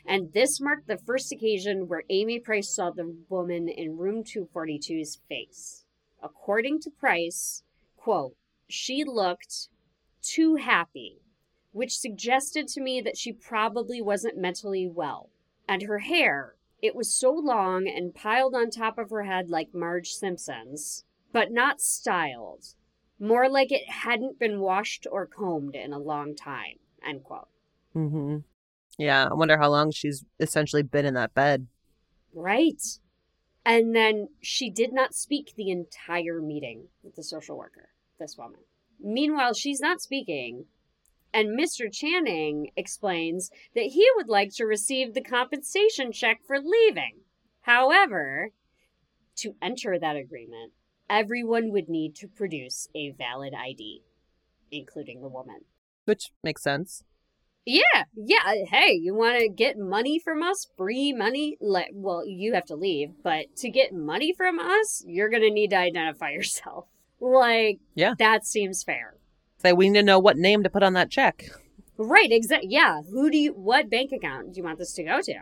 And 0.06 0.32
this 0.32 0.60
marked 0.60 0.86
the 0.86 0.98
first 0.98 1.32
occasion 1.32 1.88
where 1.88 2.04
Amy 2.10 2.38
Price 2.38 2.68
saw 2.74 2.90
the 2.90 3.16
woman 3.28 3.68
in 3.68 3.96
room 3.96 4.22
242's 4.22 5.20
face. 5.28 5.84
According 6.22 6.80
to 6.82 6.90
Price, 6.90 7.62
quote, 7.96 8.36
she 8.68 9.02
looked 9.04 9.68
too 10.22 10.56
happy, 10.56 11.20
which 11.72 11.98
suggested 11.98 12.68
to 12.68 12.80
me 12.80 13.00
that 13.00 13.16
she 13.16 13.32
probably 13.32 14.00
wasn't 14.00 14.38
mentally 14.38 14.86
well. 14.86 15.30
And 15.68 15.82
her 15.82 16.00
hair, 16.00 16.56
it 16.82 16.96
was 16.96 17.14
so 17.14 17.32
long 17.32 17.86
and 17.88 18.14
piled 18.14 18.54
on 18.54 18.68
top 18.68 18.98
of 18.98 19.10
her 19.10 19.22
head 19.22 19.48
like 19.48 19.72
Marge 19.72 20.10
Simpson's, 20.10 21.04
but 21.32 21.52
not 21.52 21.80
styled. 21.80 22.74
More 23.20 23.48
like 23.48 23.70
it 23.70 23.88
hadn't 23.88 24.40
been 24.40 24.60
washed 24.60 25.06
or 25.10 25.26
combed 25.26 25.76
in 25.76 25.92
a 25.92 25.98
long 25.98 26.34
time. 26.34 26.80
End 27.06 27.22
quote. 27.22 27.48
Mm-hmm. 27.94 28.38
Yeah, 28.98 29.28
I 29.30 29.34
wonder 29.34 29.56
how 29.56 29.70
long 29.70 29.92
she's 29.92 30.24
essentially 30.40 30.82
been 30.82 31.06
in 31.06 31.14
that 31.14 31.34
bed. 31.34 31.68
Right. 32.34 32.82
And 33.64 33.94
then 33.94 34.28
she 34.40 34.68
did 34.68 34.92
not 34.92 35.14
speak 35.14 35.54
the 35.56 35.70
entire 35.70 36.40
meeting 36.40 36.88
with 37.02 37.14
the 37.14 37.22
social 37.22 37.56
worker, 37.56 37.90
this 38.18 38.36
woman. 38.36 38.60
Meanwhile, 39.00 39.54
she's 39.54 39.80
not 39.80 40.00
speaking. 40.00 40.66
And 41.34 41.59
Mr. 41.59 41.90
Channing 41.90 42.70
explains 42.76 43.50
that 43.74 43.84
he 43.86 44.06
would 44.16 44.28
like 44.28 44.52
to 44.56 44.64
receive 44.64 45.14
the 45.14 45.22
compensation 45.22 46.12
check 46.12 46.40
for 46.46 46.59
leaving. 46.59 47.20
However, 47.62 48.50
to 49.36 49.54
enter 49.62 49.98
that 49.98 50.16
agreement, 50.16 50.72
everyone 51.09 51.70
would 51.72 51.88
need 51.88 52.14
to 52.16 52.28
produce 52.28 52.88
a 52.94 53.10
valid 53.16 53.54
ID, 53.54 54.02
including 54.70 55.22
the 55.22 55.28
woman. 55.28 55.60
Which 56.04 56.32
makes 56.42 56.62
sense. 56.62 57.02
Yeah, 57.64 58.04
yeah. 58.16 58.64
Hey, 58.68 58.92
you 58.92 59.14
want 59.14 59.38
to 59.38 59.48
get 59.48 59.78
money 59.78 60.18
from 60.18 60.42
us? 60.42 60.66
Free 60.76 61.12
money? 61.12 61.56
Let 61.60 61.90
well, 61.92 62.26
you 62.26 62.54
have 62.54 62.64
to 62.66 62.74
leave, 62.74 63.10
but 63.22 63.54
to 63.59 63.70
get 63.70 63.94
money 63.94 64.34
from 64.36 64.59
us, 64.59 65.04
you're 65.06 65.28
gonna 65.30 65.48
need 65.50 65.70
to 65.70 65.76
identify 65.78 66.30
yourself. 66.32 66.86
Like, 67.20 67.78
Yeah. 67.94 68.14
that 68.18 68.44
seems 68.44 68.82
fair. 68.82 69.14
So 69.62 69.74
we 69.74 69.89
need 69.89 70.01
to 70.01 70.05
know 70.05 70.18
what 70.18 70.36
name 70.36 70.62
to 70.62 70.70
put 70.70 70.82
on 70.82 70.94
that 70.94 71.10
check. 71.10 71.47
Right, 71.97 72.32
exactly. 72.32 72.70
Yeah. 72.70 73.02
Who 73.02 73.30
do 73.30 73.39
you, 73.39 73.52
what 73.52 73.90
bank 73.90 74.10
account 74.12 74.52
do 74.52 74.59
you 74.59 74.64
want 74.64 74.78
this 74.78 74.93
to 74.94 75.05
go 75.05 75.20
to? 75.22 75.34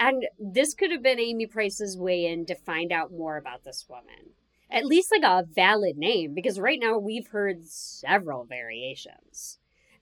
And 0.00 0.26
this 0.38 0.74
could 0.74 0.90
have 0.90 1.02
been 1.02 1.20
Amy 1.20 1.46
Price's 1.46 1.96
way 1.96 2.26
in 2.26 2.46
to 2.46 2.56
find 2.56 2.90
out 2.90 3.12
more 3.12 3.36
about 3.36 3.62
this 3.64 3.86
woman. 3.88 4.30
At 4.68 4.86
least 4.86 5.12
like 5.12 5.22
a 5.22 5.46
valid 5.46 5.96
name, 5.98 6.34
because 6.34 6.58
right 6.58 6.80
now 6.80 6.98
we've 6.98 7.28
heard 7.28 7.66
several 7.66 8.44
variations. 8.44 9.58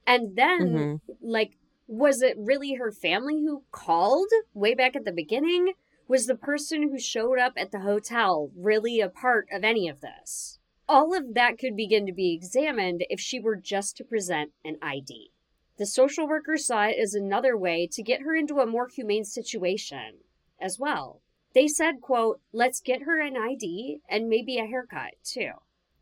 And 0.06 0.36
then, 0.36 0.60
Mhm. 0.72 1.00
like, 1.20 1.58
was 1.86 2.22
it 2.22 2.36
really 2.38 2.74
her 2.74 2.92
family 2.92 3.40
who 3.40 3.64
called 3.72 4.30
way 4.54 4.74
back 4.74 4.94
at 4.94 5.04
the 5.04 5.12
beginning? 5.12 5.74
Was 6.06 6.26
the 6.26 6.36
person 6.36 6.88
who 6.88 6.98
showed 6.98 7.38
up 7.38 7.54
at 7.56 7.72
the 7.72 7.80
hotel 7.80 8.50
really 8.56 9.00
a 9.00 9.08
part 9.08 9.48
of 9.52 9.64
any 9.64 9.88
of 9.88 10.00
this? 10.00 10.59
All 10.92 11.14
of 11.14 11.34
that 11.34 11.56
could 11.56 11.76
begin 11.76 12.04
to 12.06 12.12
be 12.12 12.34
examined 12.34 13.04
if 13.08 13.20
she 13.20 13.38
were 13.38 13.54
just 13.54 13.96
to 13.96 14.04
present 14.04 14.50
an 14.64 14.76
ID. 14.82 15.30
The 15.78 15.86
social 15.86 16.26
worker 16.26 16.56
saw 16.56 16.86
it 16.86 16.96
as 17.00 17.14
another 17.14 17.56
way 17.56 17.86
to 17.92 18.02
get 18.02 18.22
her 18.22 18.34
into 18.34 18.58
a 18.58 18.66
more 18.66 18.88
humane 18.88 19.22
situation 19.22 20.24
as 20.60 20.80
well. 20.80 21.22
They 21.54 21.68
said, 21.68 22.00
quote, 22.00 22.40
let's 22.52 22.80
get 22.80 23.02
her 23.02 23.20
an 23.20 23.36
ID 23.36 24.00
and 24.08 24.28
maybe 24.28 24.58
a 24.58 24.66
haircut 24.66 25.12
too. 25.22 25.52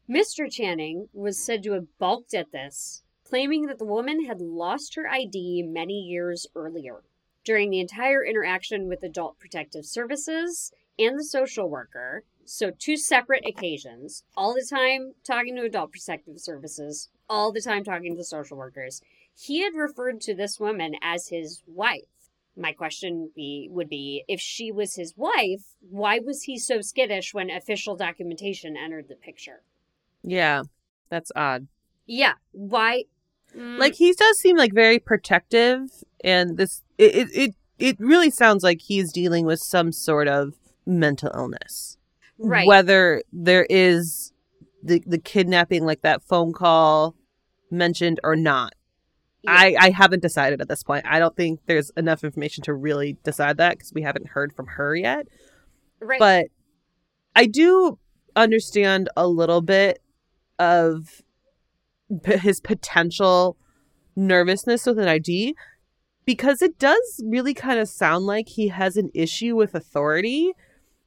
Mr. 0.08 0.50
Channing 0.50 1.10
was 1.12 1.44
said 1.44 1.62
to 1.64 1.72
have 1.72 1.98
balked 1.98 2.32
at 2.32 2.50
this, 2.50 3.02
claiming 3.24 3.66
that 3.66 3.78
the 3.78 3.84
woman 3.84 4.24
had 4.24 4.40
lost 4.40 4.94
her 4.94 5.06
ID 5.06 5.64
many 5.64 6.00
years 6.00 6.46
earlier. 6.54 7.02
During 7.44 7.68
the 7.68 7.80
entire 7.80 8.24
interaction 8.24 8.88
with 8.88 9.02
Adult 9.02 9.38
Protective 9.38 9.84
Services 9.84 10.72
and 10.98 11.18
the 11.18 11.24
social 11.24 11.68
worker, 11.68 12.24
so 12.48 12.70
two 12.70 12.96
separate 12.96 13.46
occasions, 13.46 14.24
all 14.36 14.54
the 14.54 14.66
time 14.68 15.12
talking 15.24 15.54
to 15.56 15.62
Adult 15.62 15.92
Protective 15.92 16.40
Services, 16.40 17.08
all 17.28 17.52
the 17.52 17.60
time 17.60 17.84
talking 17.84 18.16
to 18.16 18.24
social 18.24 18.56
workers, 18.56 19.02
he 19.36 19.62
had 19.62 19.74
referred 19.74 20.20
to 20.22 20.34
this 20.34 20.58
woman 20.58 20.94
as 21.02 21.28
his 21.28 21.62
wife. 21.66 22.02
My 22.56 22.72
question 22.72 23.30
be, 23.36 23.68
would 23.70 23.88
be 23.88 24.24
if 24.26 24.40
she 24.40 24.72
was 24.72 24.96
his 24.96 25.14
wife, 25.16 25.76
why 25.88 26.18
was 26.18 26.44
he 26.44 26.58
so 26.58 26.80
skittish 26.80 27.32
when 27.32 27.50
official 27.50 27.94
documentation 27.94 28.76
entered 28.76 29.08
the 29.08 29.14
picture? 29.14 29.62
Yeah, 30.22 30.62
that's 31.10 31.30
odd. 31.36 31.68
Yeah, 32.06 32.34
why? 32.52 33.04
Mm, 33.56 33.78
Like 33.78 33.94
he 33.94 34.12
does 34.12 34.38
seem 34.38 34.56
like 34.56 34.72
very 34.72 34.98
protective, 34.98 35.90
and 36.24 36.56
this 36.56 36.82
it 36.96 37.14
it 37.14 37.28
it, 37.32 37.54
it 37.78 38.00
really 38.00 38.30
sounds 38.30 38.64
like 38.64 38.80
he's 38.80 39.12
dealing 39.12 39.44
with 39.44 39.60
some 39.60 39.92
sort 39.92 40.26
of 40.26 40.54
mental 40.84 41.30
illness. 41.34 41.97
Right. 42.38 42.66
Whether 42.66 43.22
there 43.32 43.66
is 43.68 44.32
the 44.82 45.02
the 45.06 45.18
kidnapping, 45.18 45.84
like 45.84 46.02
that 46.02 46.22
phone 46.22 46.52
call 46.52 47.14
mentioned, 47.70 48.20
or 48.24 48.36
not. 48.36 48.74
Yeah. 49.42 49.52
I, 49.52 49.76
I 49.78 49.90
haven't 49.90 50.20
decided 50.22 50.60
at 50.60 50.68
this 50.68 50.82
point. 50.82 51.04
I 51.06 51.18
don't 51.20 51.36
think 51.36 51.60
there's 51.66 51.90
enough 51.96 52.24
information 52.24 52.64
to 52.64 52.74
really 52.74 53.16
decide 53.22 53.56
that 53.58 53.78
because 53.78 53.92
we 53.94 54.02
haven't 54.02 54.28
heard 54.28 54.52
from 54.52 54.66
her 54.66 54.96
yet. 54.96 55.26
right. 56.00 56.18
But 56.18 56.46
I 57.36 57.46
do 57.46 57.98
understand 58.34 59.08
a 59.16 59.28
little 59.28 59.60
bit 59.60 60.00
of 60.58 61.22
p- 62.24 62.36
his 62.38 62.60
potential 62.60 63.56
nervousness 64.16 64.86
with 64.86 64.98
an 64.98 65.06
ID 65.06 65.54
because 66.24 66.60
it 66.60 66.76
does 66.78 67.22
really 67.24 67.54
kind 67.54 67.78
of 67.78 67.88
sound 67.88 68.26
like 68.26 68.48
he 68.48 68.68
has 68.68 68.96
an 68.96 69.08
issue 69.14 69.54
with 69.54 69.74
authority. 69.74 70.52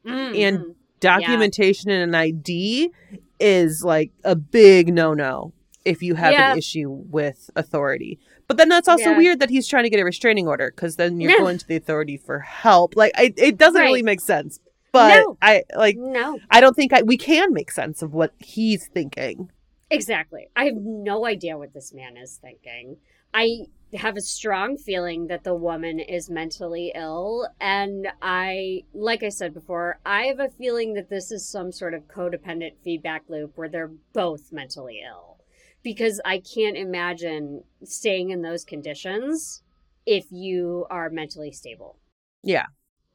Mm, 0.06 0.40
and- 0.40 0.76
Documentation 1.02 1.90
and 1.92 2.04
an 2.04 2.16
ID 2.16 2.92
is 3.40 3.84
like 3.84 4.12
a 4.24 4.36
big 4.36 4.94
no 4.94 5.14
no 5.14 5.52
if 5.84 6.02
you 6.02 6.16
have 6.16 6.32
Yeah. 6.32 6.52
an 6.54 6.58
issue 6.58 6.90
with 6.90 7.50
authority. 7.56 8.20
But 8.48 8.58
then 8.58 8.70
that's 8.70 8.88
also 8.88 9.12
Yeah. 9.12 9.18
weird 9.18 9.40
that 9.40 9.50
he's 9.50 9.68
trying 9.68 9.84
to 9.84 9.90
get 9.90 10.00
a 10.00 10.06
restraining 10.06 10.48
order 10.48 10.72
because 10.76 10.96
then 10.96 11.20
you're 11.20 11.32
No. 11.32 11.38
going 11.46 11.58
to 11.58 11.68
the 11.68 11.76
authority 11.76 12.18
for 12.18 12.40
help. 12.40 12.96
Like 12.96 13.12
I, 13.16 13.34
it 13.36 13.58
doesn't 13.58 13.82
really 13.82 14.04
make 14.04 14.22
sense. 14.22 14.60
But 14.92 15.16
No. 15.20 15.38
I 15.42 15.64
like 15.76 15.98
no, 15.98 16.40
I 16.50 16.62
don't 16.62 16.76
think 16.76 16.94
I, 16.94 17.02
we 17.02 17.18
can 17.18 17.54
make 17.54 17.72
sense 17.72 18.02
of 18.02 18.14
what 18.14 18.34
he's 18.40 18.88
thinking. 18.88 19.50
exactly. 19.90 20.48
I 20.56 20.66
have 20.66 20.76
no 20.76 21.26
idea 21.26 21.58
what 21.58 21.74
this 21.74 21.94
man 21.94 22.16
is 22.18 22.38
thinking. 22.42 22.98
I 23.34 23.62
have 23.94 24.16
a 24.16 24.22
strong 24.22 24.78
feeling 24.78 25.28
that 25.28 25.44
the 25.44 25.56
woman 25.56 26.00
is 26.00 26.30
mentally 26.30 26.92
ill. 26.96 27.48
And 27.60 28.08
I, 28.22 28.84
like 28.94 29.24
I 29.24 29.30
said 29.30 29.54
before, 29.54 30.00
I 30.06 30.24
have 30.24 30.40
a 30.40 30.50
feeling 30.50 30.94
that 30.94 31.10
this 31.10 31.32
is 31.32 31.48
some 31.48 31.72
sort 31.72 31.94
of 31.94 32.08
codependent 32.08 32.74
feedback 32.84 33.24
loop 33.28 33.54
where 33.56 33.70
they're 33.70 33.92
both 34.14 34.52
mentally 34.52 35.02
ill. 35.06 35.38
Because 35.84 36.22
I 36.24 36.40
can't 36.40 36.78
imagine 36.78 37.64
staying 37.84 38.30
in 38.30 38.44
those 38.44 38.64
conditions 38.64 39.64
if 40.06 40.26
you 40.32 40.86
are 40.90 41.10
mentally 41.10 41.52
stable. 41.52 41.98
Yeah. 42.44 42.68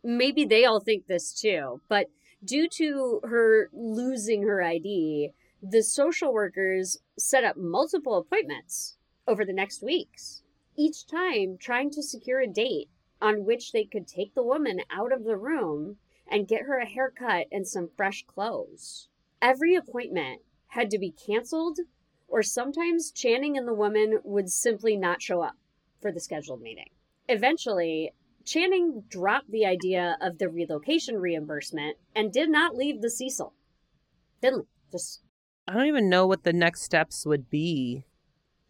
Maybe 0.02 0.44
they 0.44 0.64
all 0.64 0.80
think 0.80 1.06
this 1.06 1.32
too, 1.32 1.80
but 1.88 2.06
due 2.44 2.68
to 2.68 3.20
her 3.24 3.70
losing 3.72 4.42
her 4.42 4.62
ID, 4.62 5.30
the 5.62 5.82
social 5.82 6.32
workers 6.32 6.98
set 7.18 7.44
up 7.44 7.56
multiple 7.56 8.16
appointments 8.16 8.96
over 9.26 9.44
the 9.44 9.52
next 9.52 9.82
weeks, 9.82 10.42
each 10.76 11.06
time 11.06 11.56
trying 11.58 11.90
to 11.90 12.02
secure 12.02 12.40
a 12.40 12.46
date 12.46 12.88
on 13.20 13.44
which 13.44 13.72
they 13.72 13.84
could 13.84 14.06
take 14.06 14.34
the 14.34 14.42
woman 14.42 14.80
out 14.90 15.12
of 15.12 15.24
the 15.24 15.36
room 15.36 15.96
and 16.30 16.48
get 16.48 16.62
her 16.62 16.78
a 16.78 16.86
haircut 16.86 17.46
and 17.50 17.66
some 17.66 17.88
fresh 17.96 18.24
clothes. 18.26 19.08
Every 19.40 19.74
appointment 19.74 20.42
had 20.68 20.90
to 20.90 20.98
be 20.98 21.12
canceled, 21.12 21.78
or 22.28 22.42
sometimes 22.42 23.10
Channing 23.12 23.56
and 23.56 23.66
the 23.66 23.74
woman 23.74 24.18
would 24.24 24.50
simply 24.50 24.96
not 24.96 25.22
show 25.22 25.42
up 25.42 25.56
for 26.00 26.10
the 26.12 26.20
scheduled 26.20 26.60
meeting. 26.60 26.90
Eventually, 27.28 28.12
Channing 28.44 29.04
dropped 29.08 29.50
the 29.50 29.66
idea 29.66 30.16
of 30.20 30.38
the 30.38 30.48
relocation 30.48 31.18
reimbursement 31.18 31.96
and 32.14 32.32
did 32.32 32.48
not 32.48 32.76
leave 32.76 33.00
the 33.00 33.10
Cecil. 33.10 33.54
Didn't 34.40 34.66
just 34.92 35.22
I 35.68 35.74
don't 35.74 35.86
even 35.86 36.08
know 36.08 36.26
what 36.26 36.44
the 36.44 36.52
next 36.52 36.82
steps 36.82 37.26
would 37.26 37.50
be 37.50 38.04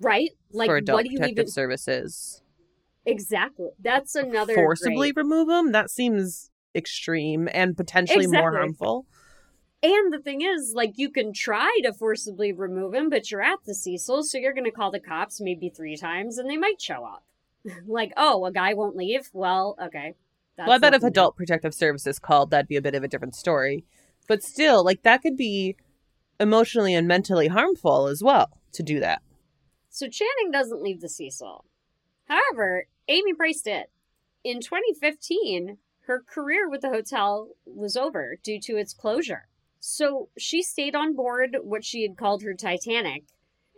right 0.00 0.30
like 0.52 0.68
for 0.68 0.76
adult 0.76 0.96
what 0.96 1.06
do 1.06 1.12
you 1.12 1.24
even 1.24 1.48
services. 1.48 2.42
exactly? 3.04 3.68
That's 3.78 4.14
another 4.14 4.54
Forcibly 4.54 5.12
great- 5.12 5.24
remove 5.24 5.48
them. 5.48 5.72
That 5.72 5.90
seems 5.90 6.50
extreme 6.74 7.48
and 7.52 7.76
potentially 7.76 8.26
more 8.26 8.52
harmful. 8.52 9.06
And 9.82 10.12
the 10.12 10.18
thing 10.18 10.40
is, 10.40 10.72
like, 10.74 10.94
you 10.96 11.10
can 11.10 11.32
try 11.32 11.78
to 11.84 11.92
forcibly 11.92 12.50
remove 12.50 12.94
him, 12.94 13.08
but 13.10 13.30
you're 13.30 13.42
at 13.42 13.58
the 13.66 13.74
Cecil, 13.74 14.24
so 14.24 14.38
you're 14.38 14.54
going 14.54 14.64
to 14.64 14.70
call 14.70 14.90
the 14.90 14.98
cops 14.98 15.40
maybe 15.40 15.68
three 15.68 15.96
times, 15.96 16.38
and 16.38 16.48
they 16.50 16.56
might 16.56 16.80
show 16.80 17.04
up. 17.04 17.24
like, 17.86 18.12
oh, 18.16 18.44
a 18.46 18.52
guy 18.52 18.74
won't 18.74 18.96
leave. 18.96 19.28
Well, 19.32 19.76
okay. 19.80 20.14
That's 20.56 20.66
well, 20.66 20.76
I 20.76 20.78
bet 20.78 20.94
if 20.94 21.02
adult 21.02 21.36
protective 21.36 21.74
services 21.74 22.18
called, 22.18 22.50
that'd 22.50 22.68
be 22.68 22.76
a 22.76 22.82
bit 22.82 22.94
of 22.94 23.04
a 23.04 23.08
different 23.08 23.34
story. 23.34 23.84
But 24.26 24.42
still, 24.42 24.82
like 24.82 25.02
that 25.02 25.22
could 25.22 25.36
be 25.36 25.76
emotionally 26.40 26.94
and 26.94 27.06
mentally 27.06 27.48
harmful 27.48 28.06
as 28.06 28.22
well 28.22 28.58
to 28.72 28.82
do 28.82 28.98
that. 29.00 29.22
So 29.96 30.08
Channing 30.08 30.50
doesn't 30.52 30.82
leave 30.82 31.00
the 31.00 31.08
Cecil. 31.08 31.64
However, 32.26 32.86
Amy 33.08 33.32
Price 33.32 33.62
did. 33.62 33.86
In 34.44 34.60
2015, 34.60 35.78
her 36.00 36.20
career 36.20 36.68
with 36.68 36.82
the 36.82 36.90
hotel 36.90 37.52
was 37.64 37.96
over 37.96 38.36
due 38.42 38.60
to 38.60 38.76
its 38.76 38.92
closure. 38.92 39.48
So 39.80 40.28
she 40.36 40.62
stayed 40.62 40.94
on 40.94 41.16
board 41.16 41.56
what 41.62 41.82
she 41.82 42.02
had 42.02 42.18
called 42.18 42.42
her 42.42 42.52
Titanic 42.52 43.24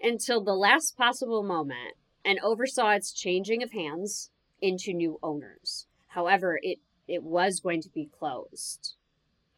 until 0.03 0.43
the 0.43 0.57
last 0.57 0.97
possible 0.97 1.45
moment 1.45 1.95
and 2.25 2.41
oversaw 2.41 2.91
its 2.91 3.13
changing 3.13 3.63
of 3.63 3.71
hands 3.71 4.33
into 4.61 4.93
new 4.93 5.21
owners. 5.23 5.87
However, 6.09 6.59
it, 6.61 6.79
it 7.07 7.23
was 7.23 7.61
going 7.61 7.81
to 7.83 7.91
be 7.91 8.11
closed 8.19 8.97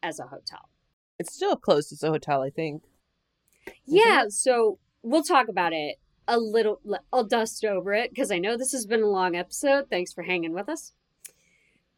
as 0.03 0.19
a 0.19 0.27
hotel. 0.27 0.69
It's 1.17 1.33
still 1.33 1.55
closed 1.55 1.91
as 1.91 2.03
a 2.03 2.09
hotel, 2.09 2.43
I 2.43 2.51
think. 2.51 2.83
Yeah, 3.83 4.25
so 4.27 4.77
we'll 5.01 5.23
talk 5.23 5.47
about 5.47 5.73
it 5.73 5.97
a 6.31 6.39
little. 6.39 6.79
I'll 7.11 7.25
dust 7.25 7.65
over 7.65 7.93
it 7.93 8.09
because 8.09 8.31
I 8.31 8.39
know 8.39 8.55
this 8.55 8.71
has 8.71 8.85
been 8.85 9.03
a 9.03 9.07
long 9.07 9.35
episode. 9.35 9.89
Thanks 9.89 10.13
for 10.13 10.23
hanging 10.23 10.53
with 10.53 10.69
us. 10.69 10.93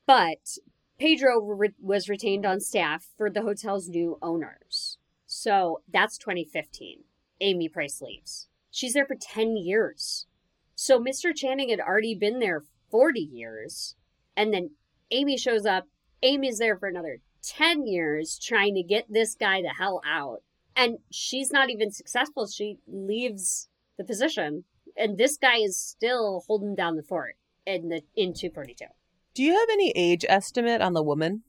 But 0.07 0.57
Pedro 0.99 1.39
re- 1.39 1.75
was 1.79 2.09
retained 2.09 2.43
on 2.45 2.59
staff 2.59 3.07
for 3.15 3.29
the 3.29 3.43
hotel's 3.43 3.87
new 3.87 4.17
owners. 4.23 4.97
So 5.27 5.81
that's 5.91 6.17
2015. 6.17 7.03
Amy 7.41 7.69
Price 7.69 8.01
leaves. 8.01 8.47
She's 8.71 8.93
there 8.93 9.05
for 9.05 9.15
10 9.15 9.55
years. 9.55 10.25
So 10.73 10.99
Mr. 10.99 11.33
Channing 11.35 11.69
had 11.69 11.79
already 11.79 12.15
been 12.15 12.39
there 12.39 12.63
40 12.89 13.19
years. 13.19 13.95
And 14.35 14.51
then 14.51 14.71
Amy 15.11 15.37
shows 15.37 15.65
up. 15.65 15.87
Amy's 16.23 16.57
there 16.57 16.77
for 16.77 16.87
another 16.87 17.19
10 17.43 17.85
years 17.85 18.39
trying 18.39 18.73
to 18.75 18.81
get 18.81 19.05
this 19.11 19.35
guy 19.35 19.61
the 19.61 19.75
hell 19.77 20.01
out. 20.07 20.41
And 20.75 20.97
she's 21.11 21.51
not 21.51 21.69
even 21.69 21.91
successful. 21.91 22.47
She 22.47 22.79
leaves 22.87 23.67
the 23.97 24.03
position. 24.03 24.63
And 24.95 25.17
this 25.17 25.37
guy 25.37 25.57
is 25.57 25.79
still 25.79 26.43
holding 26.47 26.75
down 26.75 26.95
the 26.95 27.03
fort 27.03 27.35
in 27.65 27.89
the 27.89 28.01
in 28.15 28.33
242. 28.33 28.85
Do 29.33 29.43
you 29.43 29.53
have 29.53 29.69
any 29.71 29.91
age 29.95 30.25
estimate 30.29 30.81
on 30.81 30.93
the 30.93 31.01
woman? 31.03 31.43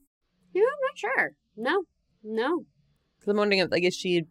You 0.53 0.61
know, 0.61 0.67
I'm 0.67 0.79
not 0.81 0.97
sure. 0.97 1.35
No. 1.55 1.83
No. 2.23 2.65
I'm 3.27 3.37
wondering 3.37 3.59
if, 3.59 3.71
like, 3.71 3.83
is 3.83 3.95
she 3.95 4.25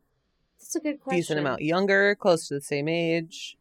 That's 0.59 0.77
a 0.77 0.81
good 0.81 1.01
question. 1.01 1.19
decent 1.19 1.39
amount 1.41 1.62
younger, 1.62 2.15
close 2.15 2.49
to 2.49 2.55
the 2.55 2.61
same 2.61 2.89
age? 2.89 3.57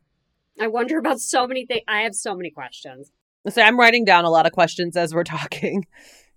I 0.60 0.68
wonder 0.68 0.98
about 0.98 1.20
so 1.20 1.48
many 1.48 1.66
things. 1.66 1.82
I 1.88 2.02
have 2.02 2.16
so 2.16 2.36
many 2.36 2.52
questions. 2.52 3.12
So 3.50 3.62
I'm 3.62 3.80
writing 3.80 4.06
down 4.06 4.26
a 4.26 4.30
lot 4.30 4.46
of 4.46 4.52
questions 4.52 4.96
as 4.96 5.14
we're 5.14 5.24
talking. 5.24 5.86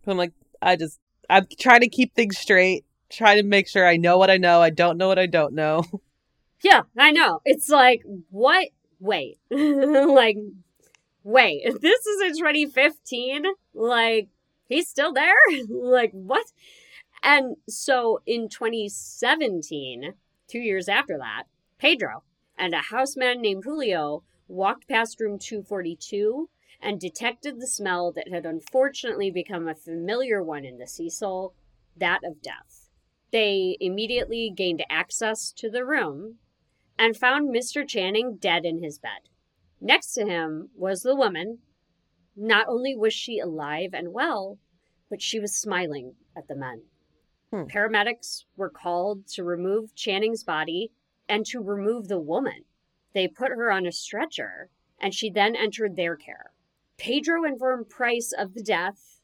I'm 0.07 0.17
like, 0.17 0.33
I 0.63 0.77
just, 0.77 1.01
I'm 1.29 1.47
trying 1.59 1.81
to 1.81 1.89
keep 1.89 2.15
things 2.15 2.39
straight, 2.39 2.85
trying 3.11 3.37
to 3.39 3.43
make 3.43 3.69
sure 3.69 3.87
I 3.87 3.97
know 3.97 4.19
what 4.19 4.31
I 4.31 4.37
know, 4.37 4.63
I 4.63 4.71
don't 4.71 4.97
know 4.99 5.09
what 5.09 5.19
I 5.19 5.27
don't 5.27 5.55
know. 5.55 5.83
Yeah, 6.63 6.83
I 6.97 7.11
know. 7.11 7.41
It's 7.45 7.69
like, 7.69 8.03
what? 8.31 8.69
Wait. 8.99 9.39
like, 9.51 10.39
wait. 11.23 11.63
If 11.65 11.81
this 11.81 12.07
is 12.07 12.23
in 12.23 12.39
2015, 12.39 13.45
like, 13.75 14.29
he's 14.67 14.89
still 14.89 15.13
there? 15.13 15.35
like, 15.69 16.13
what? 16.13 16.47
And 17.23 17.57
so 17.69 18.21
in 18.27 18.49
2017, 18.49 20.15
two 20.49 20.59
years 20.59 20.89
after 20.89 21.19
that, 21.19 21.45
Pedro 21.79 22.23
and 22.59 22.75
a 22.75 22.83
houseman 22.91 23.43
named 23.43 23.65
Julio 23.65 24.23
walked 24.49 24.89
past 24.89 25.21
room 25.21 25.39
242 25.39 26.49
and 26.81 27.01
detected 27.01 27.61
the 27.61 27.67
smell 27.67 28.13
that 28.13 28.29
had 28.31 28.47
unfortunately 28.47 29.31
become 29.31 29.67
a 29.67 29.75
familiar 29.75 30.43
one 30.43 30.65
in 30.65 30.79
the 30.79 30.87
Cecil 30.87 31.55
that 31.97 32.21
of 32.25 32.43
death. 32.43 32.91
They 33.33 33.77
immediately 33.81 34.53
gained 34.55 34.85
access 34.89 35.53
to 35.53 35.71
the 35.71 35.85
room 35.85 36.37
and 36.99 37.17
found 37.17 37.55
Mr. 37.55 37.87
Channing 37.87 38.37
dead 38.37 38.65
in 38.65 38.83
his 38.83 38.99
bed. 38.99 39.29
Next 39.81 40.15
to 40.15 40.27
him 40.27 40.71
was 40.75 41.03
the 41.03 41.15
woman. 41.15 41.59
Not 42.35 42.69
only 42.69 42.97
was 42.97 43.13
she 43.13 43.39
alive 43.39 43.91
and 43.93 44.13
well, 44.13 44.59
but 45.09 45.23
she 45.23 45.39
was 45.39 45.57
smiling 45.57 46.15
at 46.37 46.49
the 46.49 46.57
men. 46.57 46.83
Hmm. 47.53 47.65
Paramedics 47.65 48.45
were 48.57 48.71
called 48.71 49.27
to 49.29 49.45
remove 49.45 49.95
Channing's 49.95 50.45
body 50.45 50.91
and 51.29 51.45
to 51.47 51.61
remove 51.61 52.09
the 52.09 52.19
woman. 52.19 52.65
They 53.15 53.29
put 53.29 53.51
her 53.51 53.71
on 53.71 53.87
a 53.87 53.93
stretcher, 53.93 54.69
and 55.01 55.15
she 55.15 55.31
then 55.31 55.57
entered 55.57 55.97
their 55.97 56.17
care. 56.17 56.53
Pedro 56.99 57.45
informed 57.45 57.89
Price 57.89 58.33
of 58.37 58.55
the 58.55 58.63
death 58.63 59.21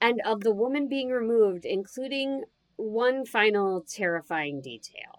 and 0.00 0.20
of 0.24 0.40
the 0.42 0.54
woman 0.54 0.88
being 0.88 1.10
removed, 1.10 1.64
including 1.64 2.44
one 2.76 3.24
final 3.24 3.82
terrifying 3.82 4.60
detail. 4.60 5.17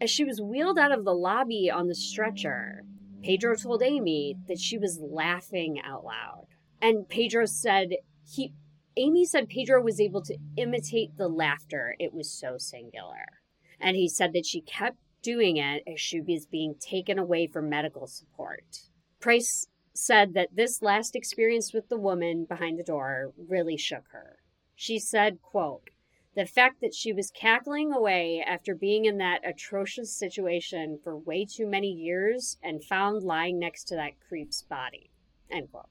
As 0.00 0.10
she 0.10 0.24
was 0.24 0.40
wheeled 0.40 0.78
out 0.78 0.92
of 0.92 1.04
the 1.04 1.14
lobby 1.14 1.70
on 1.70 1.88
the 1.88 1.94
stretcher, 1.94 2.84
Pedro 3.22 3.56
told 3.56 3.82
Amy 3.82 4.36
that 4.46 4.60
she 4.60 4.78
was 4.78 5.00
laughing 5.00 5.80
out 5.84 6.04
loud. 6.04 6.46
And 6.80 7.08
Pedro 7.08 7.46
said 7.46 7.90
he 8.24 8.52
Amy 8.96 9.24
said 9.24 9.48
Pedro 9.48 9.80
was 9.82 10.00
able 10.00 10.22
to 10.22 10.36
imitate 10.56 11.16
the 11.16 11.28
laughter. 11.28 11.94
It 11.98 12.12
was 12.12 12.32
so 12.32 12.58
singular. 12.58 13.42
And 13.80 13.96
he 13.96 14.08
said 14.08 14.32
that 14.32 14.46
she 14.46 14.60
kept 14.60 14.98
doing 15.22 15.56
it 15.56 15.84
as 15.86 16.00
she 16.00 16.20
was 16.20 16.46
being 16.46 16.74
taken 16.80 17.18
away 17.18 17.46
for 17.46 17.62
medical 17.62 18.06
support. 18.06 18.88
Price 19.20 19.68
said 19.94 20.34
that 20.34 20.54
this 20.54 20.82
last 20.82 21.14
experience 21.14 21.72
with 21.72 21.88
the 21.88 21.96
woman 21.96 22.44
behind 22.44 22.78
the 22.78 22.84
door 22.84 23.32
really 23.36 23.76
shook 23.76 24.04
her. 24.10 24.38
She 24.74 24.98
said, 24.98 25.42
quote, 25.42 25.90
the 26.38 26.46
fact 26.46 26.80
that 26.80 26.94
she 26.94 27.12
was 27.12 27.32
cackling 27.32 27.92
away 27.92 28.44
after 28.46 28.74
being 28.74 29.06
in 29.06 29.18
that 29.18 29.40
atrocious 29.44 30.16
situation 30.16 30.98
for 31.02 31.16
way 31.16 31.44
too 31.44 31.66
many 31.66 31.88
years 31.88 32.56
and 32.62 32.84
found 32.84 33.24
lying 33.24 33.58
next 33.58 33.84
to 33.84 33.96
that 33.96 34.12
creep's 34.28 34.62
body. 34.62 35.10
End 35.50 35.68
quote. 35.72 35.86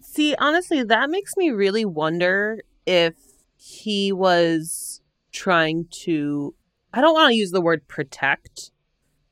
See, 0.00 0.34
honestly, 0.38 0.82
that 0.82 1.10
makes 1.10 1.36
me 1.36 1.50
really 1.50 1.84
wonder 1.84 2.62
if 2.86 3.14
he 3.56 4.12
was 4.12 5.02
trying 5.30 5.86
to, 6.04 6.54
I 6.94 7.02
don't 7.02 7.12
want 7.14 7.32
to 7.32 7.36
use 7.36 7.50
the 7.50 7.60
word 7.60 7.86
protect, 7.86 8.70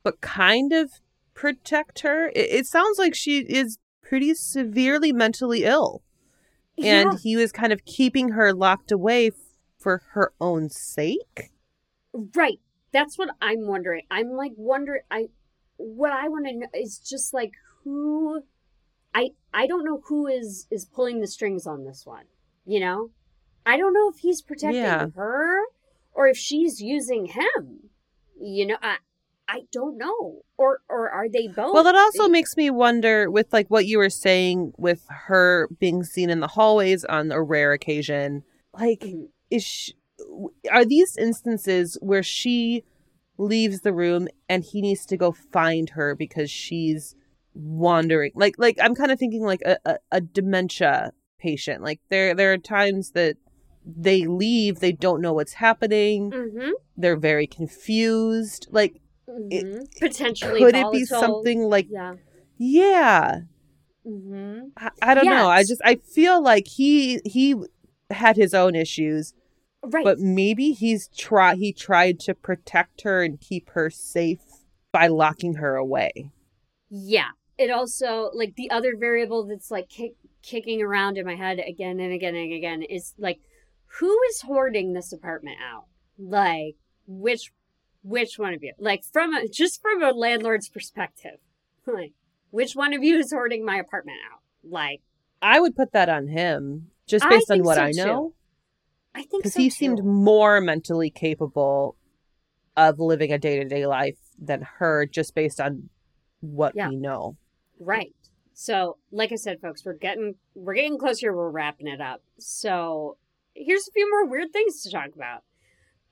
but 0.03 0.21
kind 0.21 0.75
of 0.75 0.91
protect 1.33 2.01
her. 2.01 2.29
It, 2.29 2.51
it 2.51 2.67
sounds 2.67 2.99
like 2.99 3.15
she 3.15 3.39
is 3.39 3.79
pretty 4.03 4.35
severely 4.35 5.13
mentally 5.13 5.65
ill. 5.65 6.03
And 6.77 6.87
Yeah. 6.87 7.17
he 7.23 7.37
was 7.37 7.53
kind 7.53 7.73
of 7.73 7.87
keeping 7.87 8.31
her 8.31 8.53
locked 8.53 8.93
away 8.93 9.31
for 9.85 10.03
her 10.15 10.33
own 10.41 10.71
sake. 10.71 11.53
Right. 12.35 12.59
That's 12.93 13.19
what 13.19 13.29
I'm 13.41 13.67
wondering. 13.67 14.03
I'm 14.11 14.31
like 14.31 14.53
wondering 14.57 15.03
I 15.11 15.27
what 15.77 16.11
I 16.13 16.29
want 16.29 16.47
to 16.47 16.55
know 16.55 16.67
is 16.75 16.99
just 16.99 17.35
like 17.35 17.53
who 17.83 18.43
I 19.15 19.31
I 19.53 19.67
don't 19.67 19.85
know 19.85 20.01
who 20.07 20.27
is 20.27 20.67
is 20.71 20.85
pulling 20.87 21.21
the 21.21 21.27
strings 21.27 21.67
on 21.67 21.85
this 21.85 22.05
one. 22.07 22.25
You 22.65 22.81
know? 22.81 23.11
I 23.67 23.77
don't 23.77 23.93
know 23.93 24.09
if 24.11 24.19
he's 24.21 24.43
protecting 24.43 24.81
Yeah. 24.83 25.09
her 25.15 25.61
or 26.13 26.27
if 26.29 26.37
she's 26.37 26.81
using 26.81 27.27
him. 27.27 27.91
You 28.41 28.67
know, 28.67 28.77
I 28.83 28.97
I 29.47 29.63
don't 29.73 29.99
know. 29.99 30.43
Or 30.57 30.81
or 30.89 31.11
are 31.11 31.29
they 31.29 31.49
both? 31.49 31.75
Well, 31.75 31.85
that 31.85 31.97
also 31.97 32.29
makes 32.29 32.57
me 32.57 32.71
wonder 32.71 33.31
with 33.31 33.53
like 33.53 33.69
what 33.69 33.87
you 33.87 33.99
were 33.99 34.09
saying 34.11 34.73
with 34.79 35.03
her 35.11 35.69
being 35.79 36.05
seen 36.05 36.31
in 36.31 36.41
the 36.41 36.47
hallways 36.49 37.05
on 37.05 37.33
a 37.33 37.43
rare 37.43 37.73
occasion. 37.73 38.45
Like, 38.73 39.01
Mhm. 39.01 39.29
Is 39.51 39.63
she, 39.63 39.93
are 40.71 40.85
these 40.85 41.17
instances 41.17 41.97
where 42.01 42.23
she 42.23 42.85
leaves 43.37 43.81
the 43.81 43.93
room 43.93 44.29
and 44.49 44.63
he 44.65 44.81
needs 44.81 45.05
to 45.07 45.17
go 45.17 45.33
find 45.33 45.91
her 45.91 46.15
because 46.15 46.51
she's 46.51 47.15
wandering? 47.55 48.33
Like, 48.35 48.55
like 48.59 48.79
I'm 48.81 48.95
kind 48.95 49.11
of 49.13 49.19
thinking 49.19 49.43
like 49.45 49.63
a, 49.65 49.77
a, 49.85 49.99
a 50.13 50.21
dementia 50.21 51.13
patient. 51.39 51.83
Like 51.83 52.01
there 52.11 52.35
there 52.35 52.53
are 52.53 52.59
times 52.59 53.11
that 53.13 53.37
they 53.85 54.27
leave, 54.27 54.81
they 54.81 54.93
don't 54.93 55.21
know 55.21 55.33
what's 55.35 55.53
happening, 55.55 56.31
Mhm. 56.31 56.71
they're 56.97 57.17
very 57.17 57.47
confused. 57.47 58.67
Like, 58.71 59.01
Mhm. 59.29 59.87
potentially 60.01 60.61
could 60.61 60.75
it 60.77 60.91
be 60.91 61.05
something 61.05 61.63
like 61.65 61.89
Yeah. 61.91 62.15
yeah? 62.57 63.41
Mhm. 64.07 64.71
I, 64.77 64.91
I 65.03 65.15
don't 65.15 65.27
know. 65.27 65.49
I 65.49 65.63
just 65.65 65.81
I 65.85 65.97
feel 65.97 66.43
like 66.43 66.67
he 66.67 67.21
he 67.25 67.55
had 68.15 68.37
his 68.37 68.55
own 68.55 68.75
issues, 68.75 69.35
Right. 69.83 70.05
but 70.05 70.19
maybe 70.19 70.73
he's 70.73 71.09
try 71.09 71.55
he 71.55 71.73
tried 71.73 72.19
to 72.21 72.35
protect 72.35 73.03
her 73.03 73.23
and 73.23 73.41
keep 73.41 73.71
her 73.71 73.91
safe 73.91 74.41
by 74.93 75.07
locking 75.09 75.55
her 75.57 75.77
away. 75.77 76.31
Yeah. 76.89 77.31
It 77.59 77.71
also 77.71 78.31
like 78.35 78.57
the 78.57 78.71
other 78.71 78.97
variable 78.97 79.47
that's 79.47 79.71
like 79.71 79.89
kick, 79.89 80.13
kicking 80.43 80.83
around 80.83 81.19
in 81.19 81.27
my 81.27 81.37
head 81.37 81.59
again 81.59 82.01
and 82.01 82.13
again 82.13 82.35
and 82.35 82.53
again 82.53 82.83
is 82.83 83.15
like 83.19 83.41
who 84.01 84.19
is 84.31 84.41
hoarding 84.43 84.93
this 84.93 85.13
apartment 85.13 85.59
out? 85.63 85.85
Like 86.19 86.77
which 87.07 87.53
which 88.03 88.39
one 88.39 88.55
of 88.55 88.63
you? 88.63 88.73
Like 88.79 89.05
from 89.05 89.35
a 89.35 89.47
just 89.49 89.81
from 89.83 90.03
a 90.03 90.11
landlord's 90.13 90.69
perspective. 90.69 91.39
Like 91.87 92.13
which 92.51 92.75
one 92.75 92.95
of 92.95 93.03
you 93.05 93.19
is 93.19 93.31
hoarding 93.33 93.65
my 93.65 93.77
apartment 93.77 94.17
out? 94.33 94.41
Like 94.63 95.03
I 95.45 95.61
would 95.61 95.77
put 95.77 95.93
that 95.93 96.09
on 96.09 96.27
him 96.29 96.91
just 97.07 97.29
based 97.29 97.51
on 97.51 97.63
what 97.63 97.77
so, 97.77 97.83
I 97.85 97.93
too. 97.93 98.05
know 98.05 98.35
I 99.15 99.19
think 99.25 99.43
because 99.43 99.53
so 99.55 99.61
he 99.61 99.69
too. 99.69 99.75
seemed 99.75 100.05
more 100.05 100.61
mentally 100.61 101.11
capable 101.11 101.97
of 102.77 102.99
living 102.99 103.31
a 103.33 103.39
day-to-day 103.39 103.87
life 103.87 104.19
than 104.39 104.63
her 104.79 105.05
just 105.07 105.35
based 105.35 105.61
on 105.61 105.91
what 106.41 106.75
Yeah. 106.75 106.89
we 106.89 106.97
know. 106.97 107.37
Right. 107.79 108.15
So, 108.55 108.97
like 109.11 109.33
I 109.33 109.37
said, 109.37 109.61
folks, 109.61 109.85
we're 109.85 109.95
getting 109.95 110.37
we're 110.55 110.75
getting 110.75 110.97
closer. 110.99 111.37
We're 111.37 111.51
wrapping 111.51 111.89
it 111.89 112.01
up. 112.01 112.23
So, 112.39 113.19
here's 113.55 113.87
a 113.89 113.93
few 113.93 114.09
more 114.11 114.27
weird 114.27 114.53
things 114.53 114.83
to 114.83 114.91
talk 114.91 115.11
about. 115.15 115.43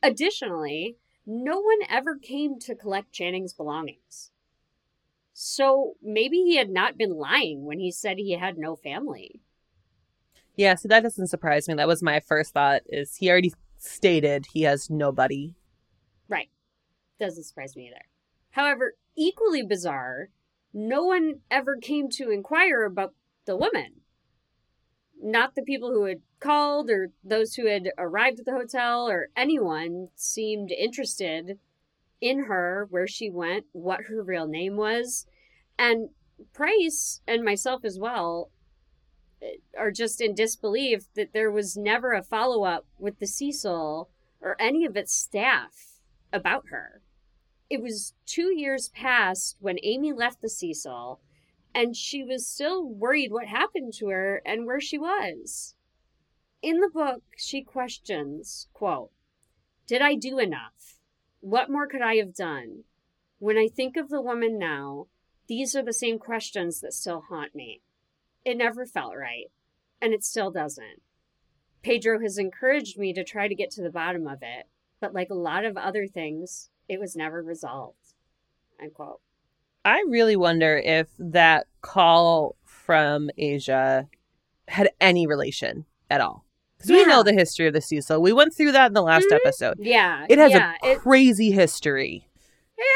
Additionally, 0.03 0.97
no 1.25 1.61
one 1.61 1.79
ever 1.89 2.17
came 2.19 2.59
to 2.61 2.75
collect 2.75 3.13
Channing's 3.13 3.53
belongings. 3.53 4.32
So 5.45 5.95
maybe 6.01 6.37
he 6.37 6.55
had 6.55 6.71
not 6.71 6.97
been 6.97 7.19
lying 7.19 7.65
when 7.65 7.81
he 7.81 7.91
said 7.91 8.17
he 8.17 8.39
had 8.39 8.57
no 8.57 8.77
family. 8.77 9.41
Yeah, 10.55 10.77
so 10.77 10.87
that 10.87 11.03
doesn't 11.03 11.27
surprise 11.27 11.67
me. 11.67 11.75
That 11.75 11.89
was 11.89 12.01
my 12.01 12.21
first 12.21 12.55
thought 12.55 12.83
is 12.87 13.17
he 13.17 13.29
already 13.29 13.53
stated 13.77 14.47
he 14.53 14.63
has 14.63 14.89
nobody. 14.89 15.57
Right. 16.29 16.49
Doesn't 17.19 17.43
surprise 17.43 17.75
me 17.75 17.89
either. 17.89 18.05
However, 18.51 18.95
equally 19.17 19.65
bizarre, 19.65 20.29
no 20.73 21.07
one 21.07 21.41
ever 21.51 21.77
came 21.77 22.09
to 22.11 22.31
inquire 22.31 22.85
about 22.85 23.13
the 23.45 23.57
woman. 23.57 24.03
Not 25.21 25.57
the 25.57 25.63
people 25.63 25.91
who 25.91 26.05
had 26.05 26.21
called 26.39 26.89
or 26.89 27.11
those 27.25 27.55
who 27.55 27.67
had 27.67 27.91
arrived 27.99 28.39
at 28.39 28.45
the 28.45 28.53
hotel 28.53 29.09
or 29.09 29.31
anyone 29.37 30.11
seemed 30.15 30.71
interested 30.71 31.59
in 32.21 32.45
her, 32.45 32.87
where 32.91 33.09
she 33.09 33.29
went, 33.29 33.67
what 33.73 34.03
her 34.03 34.23
real 34.23 34.47
name 34.47 34.77
was. 34.77 35.27
And 35.83 36.11
Price 36.53 37.23
and 37.27 37.43
myself 37.43 37.85
as 37.85 37.99
well 37.99 38.53
eh, 39.43 39.57
are 39.77 39.91
just 39.91 40.21
in 40.21 40.33
disbelief 40.33 41.13
that 41.15 41.33
there 41.33 41.51
was 41.51 41.77
never 41.77 42.13
a 42.13 42.23
follow 42.23 42.63
up 42.63 42.87
with 43.01 43.19
the 43.19 43.27
Cecil 43.27 44.09
or 44.41 44.57
any 44.61 44.85
of 44.85 44.97
its 44.97 45.13
staff 45.13 45.99
about 46.33 46.69
her. 46.69 47.03
It 47.69 47.83
was 47.83 48.15
two 48.27 48.57
years 48.57 48.91
past 48.91 49.57
when 49.59 49.79
Amy 49.83 50.13
left 50.13 50.41
the 50.41 50.49
Cecil, 50.49 51.21
and 51.75 51.97
she 51.97 52.23
was 52.23 52.47
still 52.47 52.87
worried 52.87 53.33
what 53.33 53.47
happened 53.47 53.93
to 53.95 54.09
her 54.11 54.41
and 54.47 54.67
where 54.67 54.81
she 54.81 54.99
was. 54.99 55.75
In 56.63 56.79
the 56.79 56.91
book, 56.91 57.25
she 57.37 57.61
questions, 57.61 58.69
quote, 58.73 59.11
Did 59.89 60.01
I 60.01 60.15
do 60.15 60.39
enough? 60.39 61.01
What 61.41 61.69
more 61.69 61.89
could 61.89 62.03
I 62.03 62.17
have 62.19 62.37
done? 62.37 62.85
When 63.41 63.59
I 63.59 63.67
think 63.67 63.97
of 63.97 64.11
the 64.11 64.23
woman 64.23 64.61
now, 64.61 65.09
these 65.53 65.77
are 65.77 65.83
the 65.83 65.93
same 65.93 66.19
questions 66.19 66.81
that 66.81 66.95
still 66.95 67.25
haunt 67.29 67.55
me. 67.55 67.83
It 68.43 68.57
never 68.57 68.87
felt 68.87 69.15
right, 69.15 69.51
and 70.01 70.15
it 70.15 70.25
still 70.25 70.51
doesn't. 70.51 71.03
Pedro 71.83 72.21
has 72.21 72.39
encouraged 72.39 72.97
me 72.99 73.13
to 73.13 73.23
try 73.23 73.49
to 73.49 73.55
get 73.55 73.71
to 73.73 73.83
the 73.83 73.91
bottom 73.91 74.27
of 74.27 74.39
it, 74.41 74.67
but 74.99 75.13
like 75.13 75.29
a 75.29 75.35
lot 75.35 75.67
of 75.67 75.77
other 75.77 76.07
things, 76.07 76.71
it 76.89 76.99
was 76.99 77.15
never 77.15 77.43
resolved. 77.43 78.15
Unquote. 78.83 79.21
I 79.85 80.03
really 80.09 80.37
wonder 80.37 80.79
if 80.79 81.09
that 81.19 81.67
call 81.83 82.57
from 82.65 83.29
Asia 83.37 84.09
had 84.69 84.89
any 85.03 85.27
relation 85.27 85.85
at 86.09 86.23
all. 86.23 86.47
Because 86.79 86.93
we 86.93 87.05
know 87.05 87.23
the 87.23 87.35
history 87.35 87.67
of 87.67 87.75
the 87.75 87.83
Cecil. 87.83 88.23
We 88.23 88.33
went 88.33 88.55
through 88.55 88.73
that 88.73 88.87
in 88.87 88.93
the 88.95 89.03
last 89.03 89.27
Mhm. 89.31 89.37
episode. 89.37 89.77
Yeah. 89.81 90.25
It 90.31 90.39
has 90.39 90.51
yeah, 90.53 90.77
a 90.83 90.93
it- 90.93 90.99
crazy 91.01 91.51
history. 91.51 92.27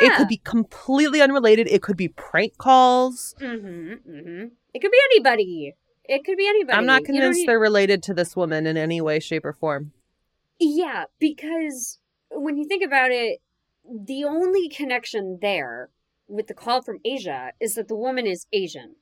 Yeah. 0.00 0.08
It 0.08 0.16
could 0.16 0.28
be 0.28 0.38
completely 0.38 1.20
unrelated. 1.20 1.68
It 1.68 1.82
could 1.82 1.96
be 1.96 2.08
prank 2.08 2.58
calls. 2.58 3.34
Mm-hmm, 3.40 4.10
mm-hmm. 4.10 4.44
It 4.74 4.80
could 4.80 4.90
be 4.90 4.98
anybody. 5.12 5.74
It 6.04 6.24
could 6.24 6.36
be 6.36 6.48
anybody. 6.48 6.78
I'm 6.78 6.86
not 6.86 7.02
You 7.02 7.06
don't 7.06 7.16
convinced 7.16 7.46
they're 7.46 7.58
related 7.58 8.02
to 8.04 8.14
this 8.14 8.36
woman 8.36 8.66
in 8.66 8.76
any 8.76 9.00
way, 9.00 9.18
shape, 9.18 9.44
or 9.44 9.52
form. 9.52 9.92
Yeah, 10.58 11.04
because 11.18 11.98
when 12.30 12.56
you 12.56 12.66
think 12.66 12.84
about 12.84 13.10
it, 13.10 13.40
the 13.88 14.24
only 14.24 14.68
connection 14.68 15.38
there 15.40 15.90
with 16.28 16.46
the 16.46 16.54
call 16.54 16.82
from 16.82 16.98
Asia 17.04 17.52
is 17.60 17.74
that 17.74 17.88
the 17.88 17.96
woman 17.96 18.26
is 18.26 18.46
Asian. 18.52 18.96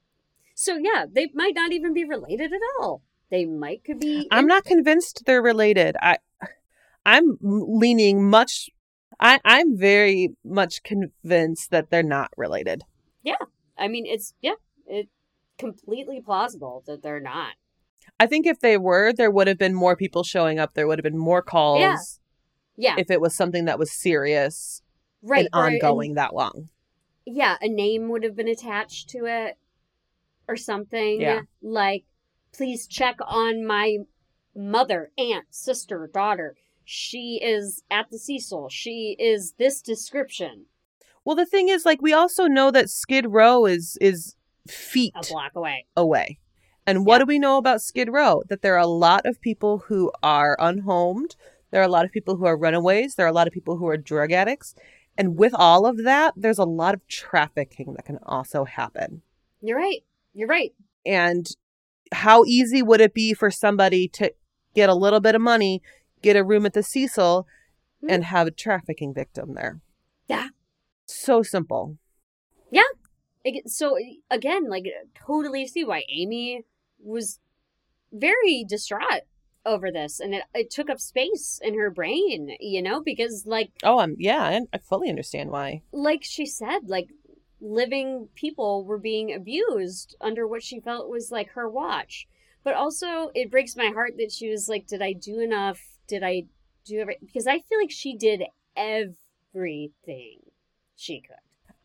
So 0.54 0.76
yeah, 0.76 1.06
they 1.10 1.30
might 1.34 1.54
not 1.54 1.72
even 1.72 1.92
be 1.92 2.04
related 2.04 2.52
at 2.52 2.60
all. 2.80 3.02
They 3.30 3.44
might 3.44 3.84
could 3.84 4.00
be. 4.00 4.28
I'm 4.30 4.46
not 4.46 4.64
convinced 4.64 5.24
they're 5.26 5.42
related. 5.42 5.96
I, 6.00 6.18
I'm 7.04 7.38
leaning 7.40 8.28
much. 8.28 8.70
I, 9.20 9.40
I'm 9.44 9.76
very 9.76 10.30
much 10.44 10.82
convinced 10.82 11.70
that 11.70 11.90
they're 11.90 12.02
not 12.02 12.30
related. 12.36 12.82
Yeah. 13.22 13.36
I 13.76 13.88
mean, 13.88 14.06
it's 14.06 14.34
yeah, 14.40 14.54
it's 14.86 15.10
completely 15.58 16.20
plausible 16.20 16.82
that 16.86 17.02
they're 17.02 17.20
not. 17.20 17.54
I 18.20 18.26
think 18.26 18.46
if 18.46 18.60
they 18.60 18.76
were, 18.78 19.12
there 19.12 19.30
would 19.30 19.48
have 19.48 19.58
been 19.58 19.74
more 19.74 19.96
people 19.96 20.22
showing 20.22 20.58
up. 20.58 20.74
There 20.74 20.86
would 20.86 20.98
have 20.98 21.04
been 21.04 21.18
more 21.18 21.42
calls 21.42 21.80
Yeah. 21.80 21.96
Yeah, 22.76 22.96
if 22.98 23.10
it 23.10 23.20
was 23.20 23.36
something 23.36 23.66
that 23.66 23.78
was 23.78 23.92
serious 23.92 24.82
right. 25.22 25.46
and 25.46 25.48
ongoing 25.52 26.14
that 26.14 26.34
long. 26.34 26.70
yeah, 27.24 27.56
a 27.60 27.68
name 27.68 28.08
would 28.08 28.24
have 28.24 28.36
been 28.36 28.48
attached 28.48 29.08
to 29.10 29.26
it 29.26 29.56
or 30.48 30.56
something. 30.56 31.20
Yeah. 31.20 31.42
Like, 31.62 32.04
please 32.52 32.86
check 32.86 33.16
on 33.26 33.64
my 33.64 33.98
mother, 34.56 35.10
aunt, 35.16 35.46
sister, 35.50 36.10
daughter. 36.12 36.56
She 36.84 37.40
is 37.42 37.82
at 37.90 38.10
the 38.10 38.18
Cecil. 38.18 38.68
She 38.68 39.16
is 39.18 39.54
this 39.58 39.80
description 39.82 40.66
Well, 41.24 41.36
the 41.36 41.46
thing 41.46 41.68
is, 41.70 41.86
like, 41.86 42.02
we 42.02 42.12
also 42.12 42.46
know 42.46 42.70
that 42.70 42.90
Skid 42.90 43.26
Row 43.28 43.64
is 43.64 43.96
is 44.00 44.36
feet 44.68 45.12
a 45.16 45.26
block 45.26 45.52
away. 45.54 45.86
away. 45.96 46.38
And 46.86 47.06
what 47.06 47.14
Yeah. 47.14 47.18
do 47.20 47.26
we 47.26 47.38
know 47.38 47.56
about 47.56 47.80
Skid 47.80 48.10
Row? 48.10 48.42
That 48.48 48.60
there 48.62 48.74
are 48.74 48.78
a 48.78 48.86
lot 48.86 49.24
of 49.24 49.40
people 49.40 49.78
who 49.88 50.12
are 50.22 50.56
unhomed. 50.60 51.36
There 51.70 51.80
are 51.80 51.84
a 51.84 51.88
lot 51.88 52.04
of 52.04 52.12
people 52.12 52.36
who 52.36 52.44
are 52.44 52.56
runaways. 52.58 53.14
There 53.14 53.24
are 53.26 53.30
a 53.30 53.32
lot 53.32 53.46
of 53.46 53.52
people 53.54 53.78
who 53.78 53.86
are 53.88 53.96
drug 53.96 54.32
addicts. 54.32 54.74
And 55.16 55.36
with 55.38 55.54
all 55.54 55.86
of 55.86 56.04
that, 56.04 56.34
there's 56.36 56.58
a 56.58 56.64
lot 56.64 56.92
of 56.94 57.06
trafficking 57.08 57.94
that 57.94 58.04
can 58.04 58.18
also 58.24 58.64
happen. 58.64 59.22
You're 59.62 59.78
right. 59.78 60.04
You're 60.34 60.48
right. 60.48 60.74
And 61.06 61.46
how 62.12 62.44
easy 62.44 62.82
would 62.82 63.00
it 63.00 63.14
be 63.14 63.32
for 63.32 63.50
somebody 63.50 64.08
to 64.08 64.32
get 64.74 64.88
a 64.90 64.94
little 64.94 65.20
bit 65.20 65.34
of 65.34 65.40
money, 65.40 65.82
get 66.24 66.36
a 66.36 66.44
room 66.44 66.66
at 66.66 66.72
the 66.72 66.82
Cecil, 66.82 67.46
Hmm. 68.00 68.10
and 68.10 68.24
have 68.24 68.46
a 68.46 68.50
trafficking 68.50 69.14
victim 69.14 69.54
there? 69.54 69.80
Yeah. 70.28 70.48
So 71.06 71.42
simple. 71.42 71.98
Ag- 73.46 73.68
So, 73.68 73.98
again, 74.30 74.70
like, 74.70 74.84
totally 75.14 75.66
see 75.66 75.84
why 75.84 76.04
Amy 76.08 76.64
was 76.98 77.40
very 78.10 78.64
distraught 78.66 79.24
over 79.66 79.90
this. 79.92 80.18
And 80.18 80.34
it, 80.34 80.44
it 80.54 80.70
took 80.70 80.88
up 80.88 80.98
space 80.98 81.60
in 81.62 81.74
her 81.78 81.90
brain, 81.90 82.56
you 82.58 82.80
know, 82.80 83.02
because, 83.02 83.44
like, 83.46 83.70
Oh, 83.82 83.98
um, 83.98 84.16
yeah, 84.18 84.42
I, 84.42 84.60
I 84.72 84.78
fully 84.78 85.10
understand 85.10 85.50
why. 85.50 85.82
like 85.92 86.22
she 86.24 86.46
said, 86.46 86.88
like 86.88 87.08
living 87.60 88.28
people 88.34 88.84
were 88.86 88.98
being 88.98 89.30
abused 89.34 90.16
under 90.22 90.46
what 90.48 90.62
she 90.62 90.80
felt 90.80 91.10
was 91.10 91.30
like 91.30 91.50
her 91.50 91.68
watch. 91.68 92.26
But 92.62 92.74
also, 92.74 93.30
it 93.34 93.50
breaks 93.50 93.76
my 93.76 93.88
heart 93.88 94.14
that 94.16 94.32
she 94.32 94.48
was 94.48 94.70
like, 94.70 94.86
"Did 94.86 95.02
I 95.02 95.12
do 95.12 95.38
enough? 95.40 95.93
Did 96.06 96.22
I 96.22 96.44
do 96.84 96.98
everything?" 97.00 97.26
Because 97.26 97.46
I 97.46 97.60
feel 97.60 97.78
like 97.80 97.90
she 97.90 98.16
did 98.16 98.44
everything 98.76 100.40
she 100.96 101.20
could. 101.20 101.36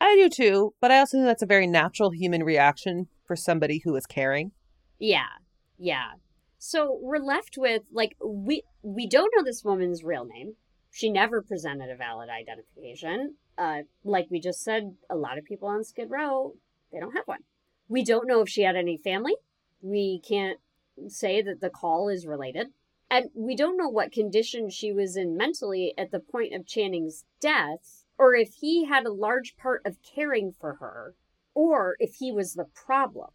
I 0.01 0.15
do 0.15 0.29
too, 0.29 0.73
but 0.79 0.91
I 0.91 0.99
also 0.99 1.17
think 1.17 1.25
that's 1.25 1.43
a 1.43 1.47
very 1.47 1.67
natural 1.67 2.11
human 2.11 2.43
reaction 2.43 3.07
for 3.25 3.35
somebody 3.35 3.81
who 3.83 3.95
is 3.95 4.05
caring. 4.05 4.51
Yeah, 4.97 5.27
yeah. 5.77 6.11
So 6.57 6.97
we're 7.01 7.19
left 7.19 7.57
with 7.57 7.83
like 7.91 8.15
we 8.23 8.63
we 8.81 9.07
don't 9.07 9.33
know 9.35 9.43
this 9.43 9.63
woman's 9.63 10.03
real 10.03 10.25
name. 10.25 10.55
She 10.91 11.09
never 11.09 11.41
presented 11.41 11.89
a 11.89 11.95
valid 11.95 12.29
identification. 12.29 13.35
Uh, 13.57 13.83
like 14.03 14.27
we 14.31 14.39
just 14.39 14.63
said, 14.63 14.95
a 15.09 15.15
lot 15.15 15.37
of 15.37 15.45
people 15.45 15.67
on 15.67 15.83
Skid 15.83 16.09
Row 16.09 16.55
they 16.91 16.99
don't 16.99 17.15
have 17.15 17.27
one. 17.27 17.43
We 17.87 18.03
don't 18.03 18.27
know 18.27 18.41
if 18.41 18.49
she 18.49 18.63
had 18.63 18.75
any 18.75 18.97
family. 18.97 19.35
We 19.81 20.21
can't 20.27 20.59
say 21.07 21.41
that 21.41 21.61
the 21.61 21.69
call 21.69 22.09
is 22.09 22.25
related. 22.25 22.67
And 23.11 23.29
we 23.33 23.55
don't 23.55 23.77
know 23.77 23.89
what 23.89 24.11
condition 24.11 24.69
she 24.69 24.91
was 24.91 25.17
in 25.17 25.35
mentally 25.35 25.93
at 25.97 26.11
the 26.11 26.19
point 26.19 26.53
of 26.53 26.67
Channing's 26.67 27.25
death, 27.41 28.05
or 28.17 28.35
if 28.35 28.53
he 28.55 28.85
had 28.85 29.05
a 29.05 29.11
large 29.11 29.57
part 29.57 29.81
of 29.85 29.97
caring 30.03 30.53
for 30.59 30.75
her, 30.75 31.15
or 31.55 31.95
if 31.99 32.15
he 32.15 32.31
was 32.31 32.53
the 32.53 32.65
problem. 32.65 33.29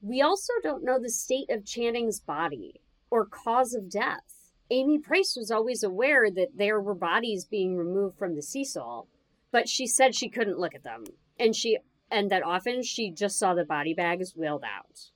We 0.00 0.20
also 0.20 0.52
don't 0.62 0.84
know 0.84 0.98
the 0.98 1.08
state 1.08 1.50
of 1.50 1.64
Channing's 1.64 2.18
body 2.18 2.80
or 3.10 3.24
cause 3.24 3.74
of 3.74 3.88
death. 3.88 4.52
Amy 4.70 4.98
Price 4.98 5.36
was 5.36 5.50
always 5.50 5.84
aware 5.84 6.30
that 6.30 6.56
there 6.56 6.80
were 6.80 6.94
bodies 6.94 7.44
being 7.44 7.76
removed 7.76 8.18
from 8.18 8.34
the 8.34 8.42
Cecil, 8.42 9.06
but 9.52 9.68
she 9.68 9.86
said 9.86 10.14
she 10.14 10.28
couldn't 10.28 10.58
look 10.58 10.74
at 10.74 10.82
them. 10.82 11.04
And 11.38 11.54
she 11.54 11.78
and 12.10 12.30
that 12.30 12.42
often 12.42 12.82
she 12.82 13.10
just 13.10 13.38
saw 13.38 13.54
the 13.54 13.64
body 13.64 13.94
bags 13.94 14.34
wheeled 14.34 14.64
out. 14.64 15.10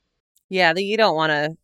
Yeah, 0.48 0.72
that 0.72 0.82
you 0.82 0.96
don't 0.96 1.16
want 1.16 1.30
to 1.30 1.56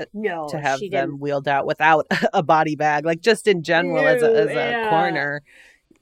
Uh, 0.00 0.04
no, 0.14 0.48
to 0.48 0.58
have 0.58 0.80
them 0.80 0.90
didn't. 0.90 1.20
wheeled 1.20 1.46
out 1.46 1.66
without 1.66 2.06
a 2.32 2.42
body 2.42 2.76
bag, 2.76 3.04
like 3.04 3.20
just 3.20 3.46
in 3.46 3.62
general 3.62 4.06
as 4.06 4.22
a 4.22 4.30
as 4.30 4.50
a 4.50 4.54
yeah. 4.54 4.90
coroner. 4.90 5.42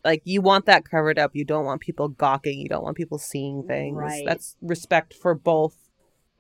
Like 0.05 0.23
you 0.25 0.41
want 0.41 0.67
that 0.67 0.89
covered 0.89 1.19
up. 1.19 1.33
You 1.35 1.45
don't 1.45 1.65
want 1.65 1.81
people 1.81 2.09
gawking. 2.09 2.61
You 2.61 2.69
don't 2.69 2.85
want 2.85 2.97
people 2.97 3.19
seeing 3.19 3.65
things. 3.65 3.97
Right. 3.97 4.25
That's 4.25 4.57
respect 4.63 5.13
for 5.13 5.35
both 5.35 5.75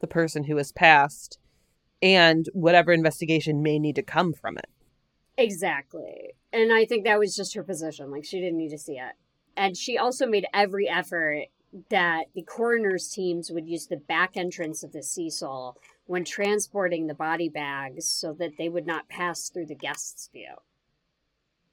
the 0.01 0.07
person 0.07 0.45
who 0.45 0.57
has 0.57 0.73
passed 0.73 1.39
and 2.01 2.47
whatever 2.53 2.93
investigation 2.93 3.63
may 3.63 3.79
need 3.79 3.97
to 3.97 4.03
come 4.03 4.33
from 4.33 4.57
it. 4.59 4.69
Exactly. 5.37 6.35
And 6.53 6.73
I 6.73 6.85
think 6.85 7.05
that 7.05 7.19
was 7.19 7.37
just 7.37 7.55
her 7.55 7.63
position. 7.63 8.11
Like, 8.11 8.25
she 8.25 8.41
didn't 8.41 8.59
need 8.59 8.71
to 8.71 8.79
see 8.79 8.99
it. 8.99 9.15
And 9.57 9.77
she 9.77 9.99
also 9.99 10.27
made 10.27 10.47
every 10.55 10.89
effort 10.89 11.47
that 11.91 12.25
the 12.35 12.43
coroner's 12.43 13.09
teams 13.09 13.51
would 13.51 13.67
use 13.67 13.87
the 13.87 13.97
back 13.97 14.37
entrance 14.37 14.83
of 14.83 14.93
the 14.93 15.03
Cecil 15.03 15.77
when 16.09 16.25
transporting 16.25 17.07
the 17.07 17.15
body 17.15 17.51
bags 17.51 18.09
so 18.09 18.33
that 18.33 18.57
they 18.57 18.67
would 18.67 18.87
not 18.87 19.11
pass 19.11 19.51
through 19.51 19.67
the 19.67 19.75
guest's 19.75 20.31
view. 20.33 20.55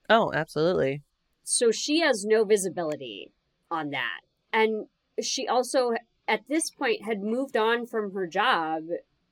Oh, 0.10 0.34
absolutely. 0.34 1.04
So 1.46 1.72
she 1.72 2.02
has 2.02 2.26
no 2.26 2.44
visibility 2.44 3.32
on 3.72 3.92
that. 3.92 4.20
And 4.52 4.88
she 5.22 5.48
also, 5.48 5.94
at 6.28 6.42
this 6.50 6.70
point, 6.70 7.06
had 7.06 7.24
moved 7.24 7.56
on 7.56 7.86
from 7.86 8.14
her 8.14 8.28
job 8.28 8.84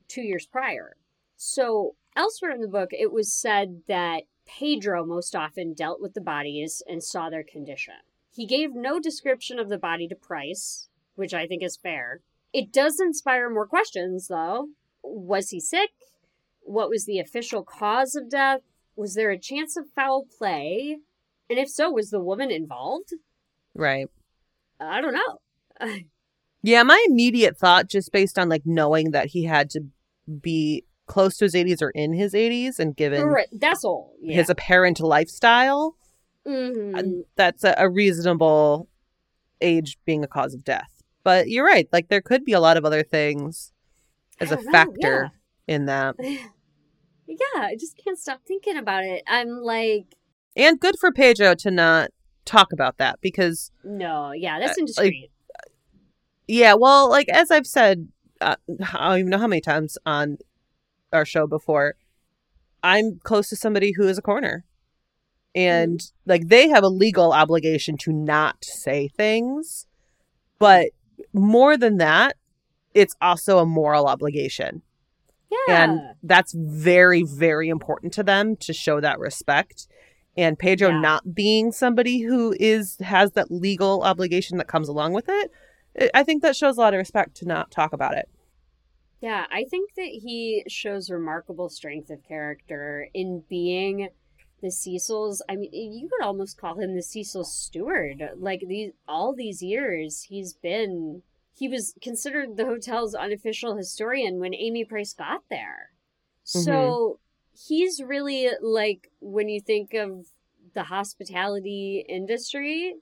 two 0.08 0.22
years 0.22 0.46
prior. 0.46 0.96
So 1.36 1.96
elsewhere 2.16 2.52
in 2.52 2.62
the 2.62 2.66
book, 2.66 2.88
it 2.92 3.12
was 3.12 3.30
said 3.30 3.82
that 3.86 4.22
Pedro 4.46 5.04
most 5.04 5.36
often 5.36 5.74
dealt 5.74 6.00
with 6.00 6.14
the 6.14 6.22
bodies 6.22 6.82
and 6.88 7.04
saw 7.04 7.28
their 7.28 7.44
condition. 7.44 7.94
He 8.32 8.46
gave 8.46 8.74
no 8.74 8.98
description 8.98 9.58
of 9.58 9.68
the 9.68 9.78
body 9.78 10.08
to 10.08 10.14
Price, 10.14 10.88
which 11.14 11.34
I 11.34 11.46
think 11.46 11.62
is 11.62 11.76
fair. 11.76 12.22
It 12.54 12.72
does 12.72 12.98
inspire 13.00 13.50
more 13.50 13.66
questions, 13.66 14.28
though. 14.28 14.68
Was 15.04 15.50
he 15.50 15.60
sick? 15.60 15.90
What 16.62 16.88
was 16.88 17.04
the 17.04 17.18
official 17.20 17.62
cause 17.62 18.16
of 18.16 18.28
death? 18.30 18.60
Was 18.96 19.14
there 19.14 19.30
a 19.30 19.38
chance 19.38 19.76
of 19.76 19.84
foul 19.94 20.26
play? 20.38 20.98
And 21.50 21.58
if 21.58 21.68
so, 21.68 21.90
was 21.90 22.10
the 22.10 22.20
woman 22.20 22.50
involved? 22.50 23.10
Right. 23.74 24.06
I 24.80 25.00
don't 25.00 25.14
know. 25.14 25.38
Yeah, 26.62 26.82
my 26.82 27.04
immediate 27.08 27.58
thought, 27.58 27.88
just 27.90 28.10
based 28.12 28.38
on 28.38 28.48
like 28.48 28.62
knowing 28.64 29.10
that 29.10 29.26
he 29.26 29.44
had 29.44 29.68
to 29.70 29.82
be 30.40 30.84
close 31.06 31.36
to 31.36 31.44
his 31.44 31.54
80s 31.54 31.82
or 31.82 31.90
in 31.90 32.14
his 32.14 32.32
80s, 32.32 32.78
and 32.78 32.96
given 32.96 33.26
Right, 33.26 33.48
that's 33.52 33.84
all. 33.84 34.14
Yeah. 34.22 34.36
his 34.36 34.48
apparent 34.48 34.98
lifestyle, 35.00 35.96
Mhm. 36.46 36.96
uh, 36.98 37.24
that's 37.36 37.64
a, 37.64 37.74
a 37.76 37.90
reasonable 37.90 38.88
age 39.60 39.98
being 40.06 40.24
a 40.24 40.26
cause 40.26 40.54
of 40.54 40.64
death. 40.64 41.02
But 41.22 41.50
you're 41.50 41.66
right; 41.66 41.86
like 41.92 42.08
there 42.08 42.22
could 42.22 42.44
be 42.46 42.52
a 42.52 42.60
lot 42.60 42.78
of 42.78 42.86
other 42.86 43.02
things 43.02 43.72
as 44.40 44.50
a 44.52 44.56
know, 44.56 44.70
factor 44.70 45.30
in 45.66 45.86
that, 45.86 46.16
yeah, 46.18 47.56
I 47.56 47.76
just 47.78 47.96
can't 48.02 48.18
stop 48.18 48.40
thinking 48.46 48.76
about 48.76 49.04
it. 49.04 49.22
I'm 49.26 49.48
like, 49.62 50.16
and 50.56 50.78
good 50.78 50.98
for 50.98 51.10
Pedro 51.12 51.54
to 51.56 51.70
not 51.70 52.10
talk 52.44 52.72
about 52.72 52.98
that 52.98 53.20
because 53.20 53.70
no, 53.82 54.32
yeah, 54.32 54.58
that's 54.58 54.78
Uh, 54.78 54.80
indiscreet. 54.80 55.30
Yeah, 56.46 56.74
well, 56.74 57.08
like 57.08 57.28
as 57.28 57.50
I've 57.50 57.66
said, 57.66 58.08
uh, 58.40 58.56
I 58.92 59.08
don't 59.08 59.18
even 59.20 59.30
know 59.30 59.38
how 59.38 59.46
many 59.46 59.62
times 59.62 59.96
on 60.04 60.38
our 61.12 61.24
show 61.24 61.46
before, 61.46 61.94
I'm 62.82 63.18
close 63.22 63.48
to 63.48 63.56
somebody 63.56 63.92
who 63.92 64.06
is 64.06 64.18
a 64.18 64.22
coroner, 64.22 64.64
And 65.54 66.00
like 66.26 66.48
they 66.48 66.68
have 66.68 66.84
a 66.84 66.88
legal 66.88 67.32
obligation 67.32 67.96
to 67.98 68.12
not 68.12 68.64
say 68.64 69.08
things, 69.08 69.86
but 70.58 70.88
more 71.32 71.76
than 71.76 71.96
that, 71.98 72.36
it's 72.94 73.14
also 73.20 73.58
a 73.58 73.66
moral 73.66 74.06
obligation. 74.06 74.82
yeah. 75.68 75.84
And 75.84 76.00
that's 76.22 76.52
very, 76.52 77.22
very 77.22 77.68
important 77.68 78.12
to 78.14 78.22
them 78.24 78.56
to 78.56 78.72
show 78.72 79.00
that 79.00 79.18
respect. 79.20 79.86
And 80.36 80.58
Pedro 80.58 80.88
Yeah. 80.88 81.00
not 81.00 81.34
being 81.34 81.70
somebody 81.70 82.20
who 82.22 82.56
is 82.58 82.96
has 82.98 83.32
that 83.32 83.50
legal 83.52 84.02
obligation 84.02 84.58
that 84.58 84.66
comes 84.66 84.88
along 84.88 85.12
with 85.12 85.26
it, 85.28 85.50
I- 86.00 86.10
I 86.20 86.22
think 86.24 86.42
that 86.42 86.56
shows 86.56 86.76
a 86.76 86.80
lot 86.80 86.92
of 86.94 86.98
respect 86.98 87.36
to 87.36 87.46
not 87.46 87.70
talk 87.70 87.92
about 87.92 88.16
it. 88.16 88.28
Yeah, 89.20 89.46
I 89.50 89.64
think 89.64 89.94
that 89.94 90.08
he 90.24 90.64
shows 90.68 91.08
remarkable 91.08 91.68
strength 91.68 92.10
of 92.10 92.22
character 92.24 93.08
in 93.14 93.44
being 93.48 94.08
the 94.60 94.70
Cecil's. 94.72 95.40
I 95.48 95.56
mean, 95.56 95.70
you 95.72 96.08
could 96.08 96.24
almost 96.26 96.58
call 96.58 96.80
him 96.80 96.94
the 96.96 97.02
Cecil 97.02 97.44
steward. 97.44 98.30
Like 98.36 98.64
these, 98.66 98.92
all 99.06 99.34
these 99.34 99.62
years, 99.62 100.24
he's 100.24 100.52
been. 100.52 101.22
He 101.56 101.68
was 101.68 101.94
considered 102.02 102.56
the 102.56 102.66
hotel's 102.66 103.14
unofficial 103.14 103.76
historian 103.76 104.40
when 104.40 104.54
Amy 104.54 104.84
Price 104.84 105.12
got 105.12 105.42
there. 105.48 105.90
Mm-hmm. 106.46 106.60
So 106.60 107.20
he's 107.52 108.02
really 108.02 108.50
like 108.60 109.10
when 109.20 109.48
you 109.48 109.60
think 109.60 109.94
of 109.94 110.26
the 110.74 110.84
hospitality 110.84 112.04
industry, 112.08 112.96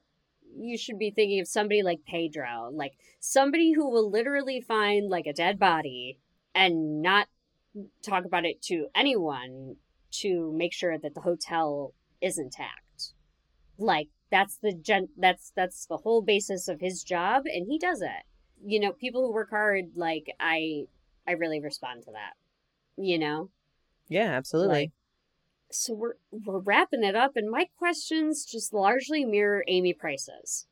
you 0.54 0.76
should 0.76 0.98
be 0.98 1.10
thinking 1.10 1.40
of 1.40 1.48
somebody 1.48 1.82
like 1.82 2.00
Pedro, 2.06 2.70
like 2.72 2.92
somebody 3.20 3.72
who 3.72 3.90
will 3.90 4.10
literally 4.10 4.60
find 4.60 5.08
like 5.08 5.26
a 5.26 5.32
dead 5.32 5.58
body 5.58 6.18
and 6.54 7.00
not 7.00 7.28
talk 8.02 8.24
about 8.24 8.44
it 8.44 8.60
to 8.62 8.88
anyone 8.94 9.76
to 10.10 10.52
make 10.54 10.74
sure 10.74 10.98
that 10.98 11.14
the 11.14 11.20
hotel 11.20 11.94
is 12.20 12.38
intact. 12.38 13.14
Like 13.78 14.08
that's 14.30 14.56
the 14.58 14.72
gen 14.72 15.08
that's 15.16 15.52
that's 15.56 15.86
the 15.86 15.98
whole 15.98 16.22
basis 16.22 16.68
of 16.68 16.80
his 16.80 17.02
job 17.02 17.44
and 17.46 17.66
he 17.66 17.78
does 17.78 18.02
it. 18.02 18.24
You 18.64 18.80
know, 18.80 18.92
people 18.92 19.26
who 19.26 19.32
work 19.32 19.50
hard 19.50 19.92
like 19.96 20.34
I 20.38 20.84
I 21.26 21.32
really 21.32 21.60
respond 21.60 22.02
to 22.04 22.12
that. 22.12 22.34
You 22.96 23.18
know? 23.18 23.50
Yeah, 24.08 24.32
absolutely. 24.32 24.74
Like, 24.74 24.90
so 25.70 25.94
we're 25.94 26.14
we're 26.30 26.58
wrapping 26.58 27.04
it 27.04 27.16
up, 27.16 27.32
and 27.36 27.50
my 27.50 27.68
questions 27.78 28.44
just 28.44 28.74
largely 28.74 29.24
mirror 29.24 29.64
Amy 29.68 29.92
Price's. 29.92 30.66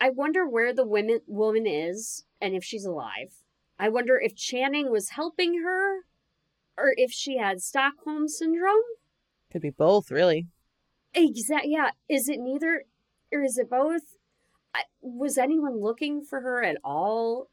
I 0.00 0.10
wonder 0.10 0.46
where 0.46 0.74
the 0.74 0.86
women 0.86 1.20
woman 1.26 1.66
is 1.66 2.24
and 2.40 2.54
if 2.54 2.64
she's 2.64 2.84
alive. 2.84 3.34
I 3.78 3.88
wonder 3.88 4.20
if 4.20 4.36
Channing 4.36 4.90
was 4.90 5.10
helping 5.10 5.62
her, 5.62 6.00
or 6.76 6.94
if 6.96 7.10
she 7.10 7.38
had 7.38 7.62
Stockholm 7.62 8.28
syndrome. 8.28 8.82
Could 9.50 9.62
be 9.62 9.70
both, 9.70 10.10
really. 10.10 10.46
Exact. 11.14 11.66
Yeah. 11.66 11.90
Is 12.08 12.28
it 12.28 12.40
neither, 12.40 12.84
or 13.32 13.42
is 13.42 13.58
it 13.58 13.70
both? 13.70 14.02
Was 15.00 15.38
anyone 15.38 15.80
looking 15.80 16.22
for 16.22 16.40
her 16.40 16.62
at 16.62 16.76
all? 16.84 17.48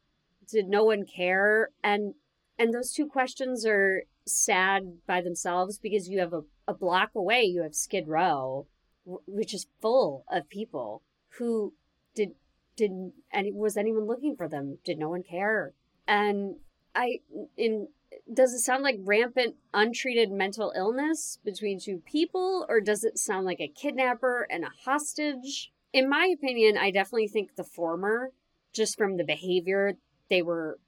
Did 0.50 0.68
no 0.68 0.84
one 0.84 1.06
care? 1.06 1.70
And 1.84 2.16
and 2.58 2.74
those 2.74 2.92
two 2.92 3.08
questions 3.08 3.66
are 3.66 4.04
sad 4.26 5.00
by 5.08 5.22
themselves 5.22 5.80
because 5.80 6.10
you 6.10 6.20
have 6.20 6.34
a, 6.34 6.42
a 6.68 6.74
block 6.74 7.12
away 7.16 7.44
you 7.44 7.64
have 7.64 7.74
Skid 7.74 8.08
Row, 8.08 8.68
which 9.06 9.54
is 9.54 9.68
full 9.82 10.26
of 10.32 10.50
people 10.50 11.02
who 11.38 11.74
did 12.16 12.32
did 12.76 13.12
any 13.34 13.52
was 13.52 13.78
anyone 13.78 14.08
looking 14.08 14.36
for 14.36 14.48
them? 14.48 14.78
Did 14.84 15.00
no 15.00 15.10
one 15.10 15.24
care? 15.24 15.74
And 16.08 16.56
I 16.96 17.20
in 17.58 17.88
does 18.32 18.54
it 18.54 18.60
sound 18.60 18.84
like 18.84 19.00
rampant 19.04 19.56
untreated 19.74 20.32
mental 20.32 20.74
illness 20.76 21.40
between 21.44 21.80
two 21.80 22.02
people 22.06 22.66
or 22.70 22.82
does 22.82 23.04
it 23.04 23.18
sound 23.18 23.46
like 23.46 23.60
a 23.60 23.68
kidnapper 23.68 24.48
and 24.50 24.64
a 24.64 24.72
hostage 24.86 25.72
in 25.94 26.10
my 26.10 26.34
opinion 26.34 26.78
i 26.78 26.92
definitely 26.92 27.28
think 27.28 27.56
the 27.56 27.64
former 27.64 28.32
just 28.74 28.98
from 28.98 29.18
the 29.18 29.24
behavior 29.24 29.94
they 30.30 30.42
were 30.42 30.80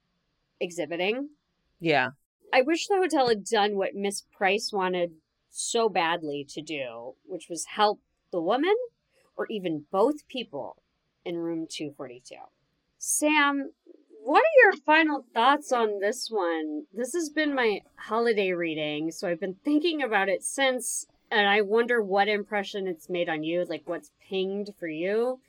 exhibiting 0.59 1.29
Yeah. 1.79 2.09
i 2.53 2.61
wish 2.61 2.87
the 2.87 2.97
hotel 2.97 3.27
had 3.29 3.43
done 3.43 3.77
what 3.77 3.95
miss 3.95 4.23
price 4.31 4.71
wanted 4.73 5.11
so 5.49 5.89
badly 5.89 6.45
to 6.49 6.61
do 6.61 7.13
which 7.25 7.47
was 7.49 7.65
help 7.75 7.99
the 8.31 8.41
woman 8.41 8.75
or 9.35 9.47
even 9.49 9.85
both 9.91 10.27
people 10.27 10.77
in 11.25 11.37
room 11.37 11.67
242 11.69 12.35
sam 12.97 13.71
what 14.23 14.43
are 14.43 14.63
your 14.63 14.73
final 14.85 15.25
thoughts 15.33 15.71
on 15.71 15.99
this 15.99 16.29
one? 16.29 16.83
This 16.93 17.13
has 17.13 17.29
been 17.29 17.55
my 17.55 17.81
holiday 17.95 18.51
reading, 18.51 19.09
so 19.11 19.27
I've 19.27 19.39
been 19.39 19.55
thinking 19.65 20.03
about 20.03 20.29
it 20.29 20.43
since, 20.43 21.07
and 21.31 21.47
I 21.47 21.61
wonder 21.61 22.01
what 22.01 22.27
impression 22.27 22.87
it's 22.87 23.09
made 23.09 23.29
on 23.29 23.43
you, 23.43 23.65
like 23.67 23.83
what's 23.85 24.11
pinged 24.29 24.71
for 24.79 24.87
you. 24.87 25.39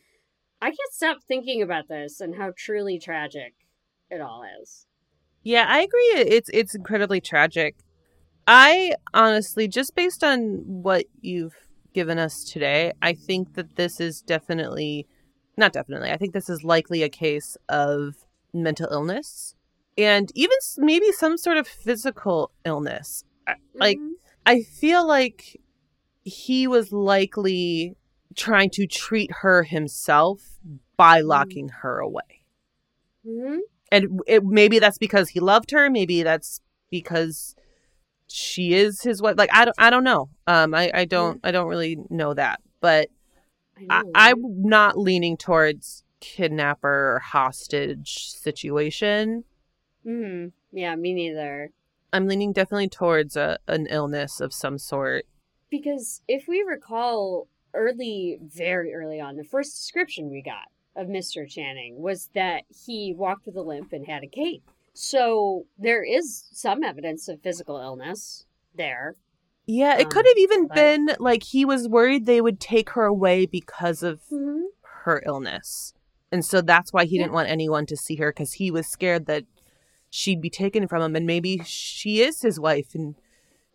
I 0.61 0.67
can't 0.67 0.93
stop 0.93 1.19
thinking 1.27 1.61
about 1.61 1.89
this 1.89 2.21
and 2.21 2.37
how 2.37 2.53
truly 2.57 2.99
tragic 2.99 3.55
it 4.11 4.21
all 4.21 4.45
is. 4.63 4.87
Yeah, 5.43 5.67
I 5.69 5.81
agree. 5.81 6.13
It's 6.15 6.49
it's 6.53 6.75
incredibly 6.75 7.21
tragic. 7.21 7.75
I 8.47 8.95
honestly, 9.13 9.67
just 9.69 9.95
based 9.95 10.23
on 10.23 10.63
what 10.67 11.07
you've 11.21 11.57
given 11.93 12.19
us 12.19 12.45
today, 12.45 12.93
I 13.03 13.13
think 13.15 13.55
that 13.55 13.77
this 13.77 14.01
is 14.01 14.23
definitely, 14.23 15.07
not 15.57 15.73
definitely, 15.73 16.11
I 16.11 16.17
think 16.17 16.33
this 16.33 16.49
is 16.49 16.65
likely 16.65 17.03
a 17.03 17.09
case 17.09 17.57
of 17.69 18.17
mental 18.55 18.89
illness 18.91 19.55
and 19.99 20.31
even 20.35 20.57
maybe 20.79 21.11
some 21.13 21.37
sort 21.37 21.57
of 21.57 21.67
physical 21.67 22.53
illness. 22.65 23.25
I- 23.47 23.57
Like. 23.75 23.99
Mm-hmm. 23.99 24.13
I 24.45 24.63
feel 24.63 25.07
like 25.07 25.61
he 26.25 26.67
was 26.67 26.93
likely 26.93 27.97
trying 28.35 28.71
to 28.71 28.87
treat 28.87 29.31
her 29.41 29.63
himself 29.65 30.59
by 30.97 31.21
locking 31.21 31.69
her 31.69 31.99
away. 31.99 32.45
Mhm. 33.27 33.59
and 33.91 34.21
it, 34.27 34.43
maybe 34.45 34.79
that's 34.79 34.99
because 34.99 35.29
he 35.31 35.39
loved 35.41 35.71
her 35.71 35.89
maybe 35.91 36.23
that's 36.25 36.61
because 36.91 37.55
she 38.27 38.73
is 38.75 39.03
his 39.03 39.21
wife 39.23 39.37
like 39.39 39.51
i 39.53 39.65
don't 39.65 39.77
i 39.79 39.91
don't 39.91 40.03
know 40.03 40.29
um 40.49 40.75
i 40.75 40.91
i 40.95 41.05
don't 41.05 41.39
i 41.45 41.51
don't 41.53 41.69
really 41.69 41.99
know 42.11 42.33
that 42.35 42.61
but 42.81 43.11
I 43.91 44.03
I, 44.15 44.31
i'm 44.31 44.63
not 44.63 44.99
leaning 44.99 45.37
towards 45.37 46.03
kidnapper 46.21 47.15
or 47.15 47.19
hostage 47.21 48.29
situation 48.31 49.45
Mhm. 50.05 50.53
Yeah, 50.73 50.97
me 50.97 51.13
neither. 51.15 51.71
i'm 52.13 52.27
leaning 52.27 52.53
definitely 52.53 52.89
towards 52.89 53.37
a, 53.37 53.59
an 53.69 53.87
illness 53.89 54.41
of 54.41 54.53
some 54.53 54.79
sort 54.79 55.27
Because 55.73 56.21
if 56.29 56.47
we 56.47 56.61
recall 56.63 57.49
early, 57.75 58.39
very 58.43 58.95
early 58.95 59.19
on, 59.21 59.37
the 59.37 59.43
first 59.43 59.73
description 59.79 60.31
we 60.31 60.43
got 60.43 60.67
of 60.95 61.07
Mr. 61.09 61.49
Channing 61.49 62.01
was 62.01 62.29
that 62.35 62.65
he 62.87 63.15
walked 63.17 63.47
with 63.47 63.57
a 63.57 63.63
limp 63.63 63.93
and 63.95 64.07
had 64.07 64.23
a 64.23 64.27
cane. 64.27 64.61
So 64.93 65.65
there 65.79 66.05
is 66.05 66.45
some 66.53 66.85
evidence 66.85 67.27
of 67.27 67.41
physical 67.41 67.79
illness 67.81 68.45
there. 68.77 69.17
yeah 69.67 69.97
it 69.97 70.07
Um, 70.07 70.11
could 70.11 70.27
have 70.27 70.37
even 70.39 70.67
but- 70.67 70.75
been 70.75 71.11
like 71.21 71.43
he 71.45 71.65
was 71.65 71.89
worried 71.89 72.27
they 72.27 72.41
would 72.43 72.61
take 72.61 72.91
her 72.91 73.05
away 73.05 73.47
because 73.47 74.03
of 74.03 74.21
Mm-hmm. 74.31 74.65
her 75.05 75.23
illness. 75.25 75.95
And 76.33 76.45
so 76.45 76.61
that's 76.61 76.93
why 76.93 77.05
he 77.07 77.17
Yeah. 77.17 77.23
didn't 77.23 77.35
want 77.35 77.49
anyone 77.49 77.87
to 77.87 77.97
see 77.97 78.17
her 78.17 78.31
because 78.31 78.55
he 78.55 78.71
was 78.71 78.87
scared 78.89 79.25
that 79.27 79.45
she'd 80.11 80.41
be 80.43 80.51
taken 80.51 80.87
from 80.89 81.01
him. 81.01 81.17
And 81.17 81.27
maybe 81.27 81.61
she 81.65 82.21
is 82.21 82.43
his 82.43 82.59
wife 82.61 82.95
and 82.95 83.15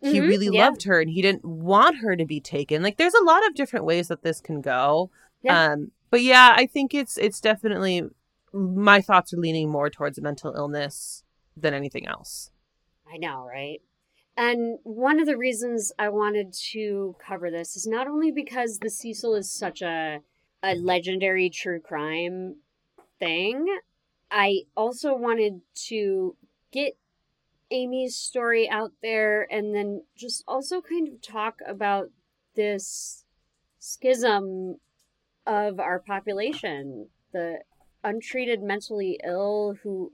he 0.00 0.20
Mhm, 0.20 0.28
really 0.28 0.48
yeah. 0.48 0.66
loved 0.66 0.84
her 0.84 1.00
and 1.00 1.10
he 1.10 1.22
didn't 1.22 1.44
want 1.44 1.98
her 1.98 2.16
to 2.16 2.24
be 2.24 2.40
taken. 2.40 2.82
Like 2.82 2.96
there's 2.96 3.14
a 3.14 3.24
lot 3.24 3.46
of 3.46 3.54
different 3.54 3.84
ways 3.84 4.08
that 4.08 4.22
this 4.22 4.40
can 4.40 4.60
go. 4.60 5.10
Yeah. 5.42 5.72
Um, 5.72 5.92
but 6.10 6.22
yeah, 6.22 6.54
I 6.56 6.66
think 6.66 6.94
it's 6.94 7.18
it's 7.18 7.40
definitely 7.40 8.02
my 8.52 9.00
thoughts 9.00 9.32
are 9.32 9.38
leaning 9.38 9.68
more 9.70 9.90
towards 9.90 10.20
mental 10.20 10.54
illness 10.54 11.24
than 11.56 11.74
anything 11.74 12.06
else. 12.06 12.50
I 13.12 13.16
know, 13.16 13.44
right? 13.44 13.80
And 14.36 14.78
one 14.84 15.18
of 15.18 15.26
the 15.26 15.36
reasons 15.36 15.92
I 15.98 16.10
wanted 16.10 16.52
to 16.72 17.16
cover 17.18 17.50
this 17.50 17.76
is 17.76 17.86
not 17.86 18.06
only 18.06 18.30
because 18.30 18.78
the 18.78 18.90
Cecil 18.90 19.34
is 19.34 19.50
such 19.50 19.82
a 19.82 20.20
a 20.62 20.74
legendary 20.74 21.50
true 21.50 21.80
crime 21.80 22.56
thing, 23.18 23.66
I 24.30 24.62
also 24.76 25.14
wanted 25.16 25.60
to 25.88 26.36
get 26.72 26.96
Amy's 27.70 28.16
story 28.16 28.68
out 28.68 28.92
there 29.02 29.46
and 29.50 29.74
then 29.74 30.02
just 30.16 30.42
also 30.48 30.80
kind 30.80 31.08
of 31.08 31.20
talk 31.20 31.60
about 31.66 32.10
this 32.54 33.24
schism 33.78 34.76
of 35.46 35.78
our 35.78 35.98
population, 35.98 37.08
the 37.32 37.60
untreated 38.02 38.62
mentally 38.62 39.18
ill 39.24 39.76
who 39.82 40.12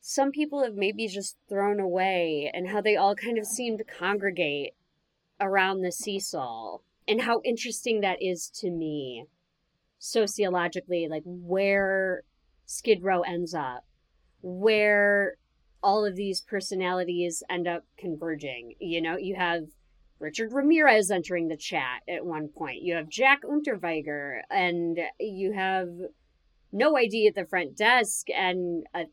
some 0.00 0.30
people 0.30 0.62
have 0.62 0.74
maybe 0.74 1.06
just 1.06 1.36
thrown 1.48 1.80
away, 1.80 2.50
and 2.54 2.68
how 2.68 2.80
they 2.80 2.96
all 2.96 3.14
kind 3.14 3.36
of 3.36 3.44
seem 3.44 3.76
to 3.76 3.84
congregate 3.84 4.74
around 5.40 5.82
the 5.82 5.92
Cecil 5.92 6.82
and 7.06 7.22
how 7.22 7.40
interesting 7.44 8.00
that 8.00 8.22
is 8.22 8.48
to 8.48 8.70
me 8.70 9.24
sociologically, 9.98 11.08
like 11.08 11.24
where 11.24 12.22
Skid 12.64 13.02
Row 13.02 13.22
ends 13.22 13.54
up, 13.54 13.84
where 14.40 15.36
all 15.82 16.04
of 16.04 16.16
these 16.16 16.40
personalities 16.40 17.42
end 17.48 17.66
up 17.68 17.84
converging. 17.96 18.74
You 18.80 19.00
know, 19.00 19.16
you 19.16 19.36
have 19.36 19.64
Richard 20.18 20.52
Ramirez 20.52 21.10
entering 21.10 21.48
the 21.48 21.56
chat 21.56 22.02
at 22.08 22.24
one 22.24 22.48
point. 22.48 22.82
You 22.82 22.94
have 22.94 23.08
Jack 23.08 23.42
Unterweger, 23.42 24.40
and 24.50 24.98
you 25.20 25.52
have 25.52 25.88
no 26.72 26.96
ID 26.96 27.28
at 27.28 27.34
the 27.34 27.46
front 27.46 27.76
desk, 27.76 28.28
and 28.30 28.84
a 28.94 29.04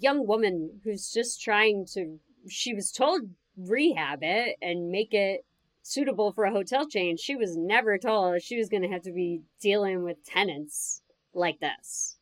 young 0.00 0.26
woman 0.26 0.80
who's 0.84 1.12
just 1.12 1.42
trying 1.42 1.86
to. 1.92 2.18
She 2.48 2.74
was 2.74 2.90
told 2.90 3.22
rehab 3.56 4.18
it 4.22 4.56
and 4.60 4.90
make 4.90 5.14
it 5.14 5.44
suitable 5.82 6.32
for 6.32 6.44
a 6.44 6.50
hotel 6.50 6.88
chain. 6.88 7.16
She 7.16 7.36
was 7.36 7.56
never 7.56 7.98
told 7.98 8.42
she 8.42 8.56
was 8.56 8.68
going 8.68 8.82
to 8.82 8.88
have 8.88 9.02
to 9.02 9.12
be 9.12 9.42
dealing 9.60 10.02
with 10.02 10.24
tenants 10.24 11.02
like 11.34 11.60
this. 11.60 12.16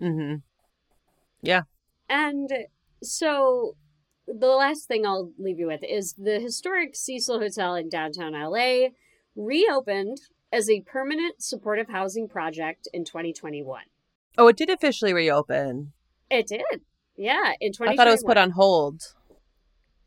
Mm-hmm. 0.00 0.36
Yeah. 1.42 1.62
And 2.08 2.50
so 3.02 3.76
the 4.26 4.48
last 4.48 4.86
thing 4.86 5.06
I'll 5.06 5.32
leave 5.38 5.58
you 5.58 5.66
with 5.66 5.82
is 5.82 6.14
the 6.14 6.40
historic 6.40 6.94
Cecil 6.94 7.40
Hotel 7.40 7.74
in 7.74 7.88
downtown 7.88 8.32
LA 8.32 8.88
reopened 9.34 10.18
as 10.52 10.68
a 10.68 10.82
permanent 10.82 11.42
supportive 11.42 11.88
housing 11.88 12.28
project 12.28 12.88
in 12.92 13.04
2021. 13.04 13.82
Oh, 14.38 14.48
it 14.48 14.56
did 14.56 14.70
officially 14.70 15.12
reopen. 15.12 15.92
It 16.30 16.46
did. 16.46 16.82
Yeah, 17.16 17.52
in 17.60 17.72
2021. 17.72 17.92
I 17.92 17.96
thought 17.96 18.08
it 18.08 18.12
was 18.12 18.24
put 18.24 18.36
on 18.36 18.50
hold. 18.52 19.14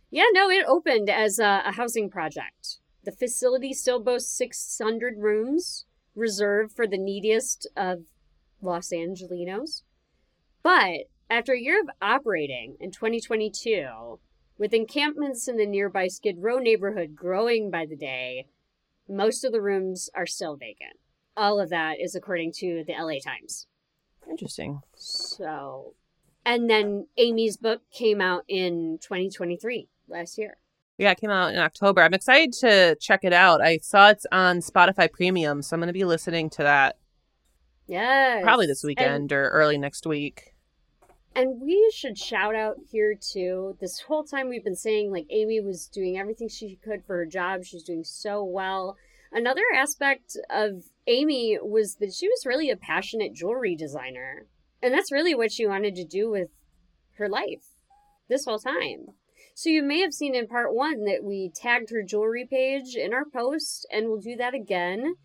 Yeah, 0.10 0.26
no, 0.32 0.50
it 0.50 0.66
opened 0.68 1.10
as 1.10 1.40
a, 1.40 1.64
a 1.66 1.72
housing 1.74 2.10
project. 2.10 2.78
The 3.04 3.12
facility 3.12 3.74
still 3.74 4.00
boasts 4.02 4.36
600 4.38 5.16
rooms 5.18 5.86
reserved 6.16 6.74
for 6.76 6.88
the 6.88 6.98
neediest 6.98 7.68
of 7.76 8.04
Los 8.62 8.90
Angelinos. 8.90 9.82
But 10.62 11.10
after 11.34 11.54
a 11.54 11.60
year 11.60 11.82
of 11.82 11.90
operating 12.00 12.78
in 12.80 12.92
2022, 12.92 14.20
with 14.60 14.72
encampments 14.72 15.48
in 15.48 15.58
the 15.58 15.66
nearby 15.66 16.08
Skid 16.08 16.38
Row 16.40 16.60
neighborhood 16.60 17.16
growing 17.16 17.72
by 17.72 17.88
the 17.88 17.96
day, 17.96 18.46
most 19.10 19.44
of 19.44 19.52
the 19.52 19.62
rooms 19.62 20.12
are 20.14 20.28
still 20.28 20.56
vacant. 20.56 20.94
All 21.36 21.60
of 21.60 21.72
that 21.72 22.00
is 22.00 22.14
according 22.14 22.52
to 22.58 22.84
the 22.86 22.94
LA 22.94 23.18
Times. 23.20 23.66
Interesting. 24.30 24.82
So, 24.96 25.96
and 26.46 26.70
then 26.70 27.08
Amy's 27.18 27.58
book 27.58 27.82
came 27.92 28.22
out 28.22 28.44
in 28.48 29.00
2023 29.02 29.90
last 30.08 30.38
year. 30.38 30.58
Yeah, 31.00 31.10
it 31.12 31.20
came 31.20 31.32
out 31.32 31.52
in 31.52 31.60
October. 31.60 32.04
I'm 32.04 32.14
excited 32.14 32.54
to 32.60 32.96
check 33.02 33.24
it 33.24 33.34
out. 33.34 33.60
I 33.60 33.80
saw 33.82 34.10
it's 34.10 34.28
on 34.32 34.60
Spotify 34.60 35.12
Premium, 35.12 35.64
so 35.64 35.76
I'm 35.76 35.80
going 35.80 35.88
to 35.88 35.94
be 35.94 36.06
listening 36.06 36.52
to 36.52 36.64
that 36.64 36.98
Yeah. 37.88 38.42
probably 38.44 38.68
this 38.68 38.84
weekend 38.84 39.34
or 39.34 39.50
early 39.50 39.80
next 39.80 40.06
week. 40.06 40.53
And 41.36 41.60
we 41.60 41.92
should 41.96 42.18
shout 42.18 42.56
out 42.56 42.78
here 42.92 43.16
too. 43.16 43.76
This 43.82 44.02
whole 44.02 44.24
time 44.24 44.50
we've 44.50 44.64
been 44.64 44.76
saying 44.76 45.12
like 45.12 45.26
Amy 45.32 45.60
was 45.60 45.88
doing 45.88 46.18
everything 46.18 46.48
she 46.48 46.78
could 46.84 47.04
for 47.06 47.18
her 47.18 47.26
job. 47.26 47.64
She's 47.64 47.84
doing 47.84 48.04
so 48.04 48.44
well. 48.44 48.98
Another 49.32 49.64
aspect 49.74 50.38
of 50.52 50.84
Amy 51.08 51.58
was 51.60 51.96
that 51.96 52.14
she 52.14 52.28
was 52.28 52.46
really 52.46 52.70
a 52.70 52.78
passionate 52.78 53.34
jewelry 53.34 53.76
designer. 53.76 54.46
And 54.82 54.94
that's 54.94 55.12
really 55.12 55.34
what 55.34 55.52
she 55.52 55.66
wanted 55.66 55.96
to 55.96 56.06
do 56.06 56.30
with 56.30 56.50
her 57.18 57.28
life 57.28 57.64
this 58.30 58.46
whole 58.46 58.60
time. 58.60 59.08
So 59.56 59.70
you 59.70 59.82
may 59.82 60.02
have 60.02 60.14
seen 60.14 60.36
in 60.36 60.48
part 60.48 60.74
one 60.74 61.06
that 61.06 61.24
we 61.24 61.52
tagged 61.54 61.90
her 61.92 62.04
jewelry 62.04 62.48
page 62.50 62.96
in 62.96 63.14
our 63.14 63.26
post, 63.26 63.88
and 63.92 64.08
we'll 64.08 64.20
do 64.20 64.36
that 64.36 64.54
again. 64.54 65.16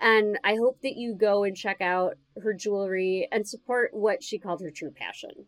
And 0.00 0.38
I 0.44 0.54
hope 0.54 0.80
that 0.82 0.96
you 0.96 1.14
go 1.14 1.44
and 1.44 1.56
check 1.56 1.80
out 1.80 2.14
her 2.42 2.54
jewelry 2.54 3.28
and 3.32 3.48
support 3.48 3.90
what 3.92 4.22
she 4.22 4.38
called 4.38 4.60
her 4.62 4.70
true 4.70 4.92
passion. 4.94 5.46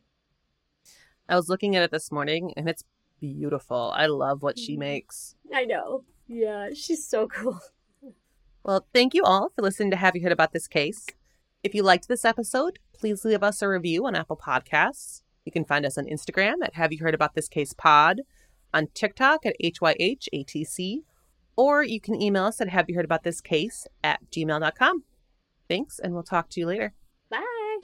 I 1.31 1.37
was 1.37 1.49
looking 1.49 1.77
at 1.77 1.83
it 1.85 1.93
this 1.93 2.11
morning 2.11 2.53
and 2.57 2.69
it's 2.69 2.85
beautiful. 3.21 3.93
I 3.95 4.07
love 4.07 4.43
what 4.43 4.59
she 4.59 4.73
mm-hmm. 4.73 4.81
makes. 4.81 5.37
I 5.55 5.65
know. 5.65 6.05
Yeah, 6.27 6.71
she's 6.75 7.07
so 7.07 7.29
cool. 7.29 7.61
Well, 8.63 8.87
thank 8.93 9.15
you 9.15 9.23
all 9.25 9.51
for 9.55 9.63
listening 9.63 9.91
to 9.93 9.97
Have 9.97 10.15
You 10.15 10.23
Heard 10.23 10.33
About 10.33 10.53
This 10.53 10.69
Case? 10.69 11.07
If 11.63 11.75
you 11.75 11.83
liked 11.83 12.09
this 12.09 12.25
episode, 12.25 12.79
please 12.93 13.25
leave 13.25 13.43
us 13.43 13.63
a 13.63 13.69
review 13.69 14.07
on 14.07 14.15
Apple 14.15 14.37
Podcasts. 14.37 15.23
You 15.45 15.53
can 15.53 15.65
find 15.65 15.87
us 15.87 15.97
on 15.97 16.05
Instagram 16.05 16.57
at 16.63 16.75
Have 16.75 16.93
You 16.93 16.99
Heard 16.99 17.15
About 17.15 17.35
This 17.35 17.49
Case 17.49 17.73
Pod, 17.73 18.21
on 18.75 18.89
TikTok 18.93 19.47
at 19.47 19.57
HYHATC, 19.63 21.05
or 21.57 21.83
you 21.83 22.01
can 22.01 22.21
email 22.21 22.45
us 22.45 22.61
at 22.61 22.69
Have 22.69 22.87
You 22.89 22.97
Heard 22.97 23.05
About 23.05 23.23
This 23.23 23.41
Case 23.41 23.87
at 24.05 24.21
gmail.com. 24.31 25.05
Thanks, 25.69 25.99
and 25.99 26.13
we'll 26.13 26.23
talk 26.23 26.51
to 26.51 26.61
you 26.61 26.67
later. 26.67 26.93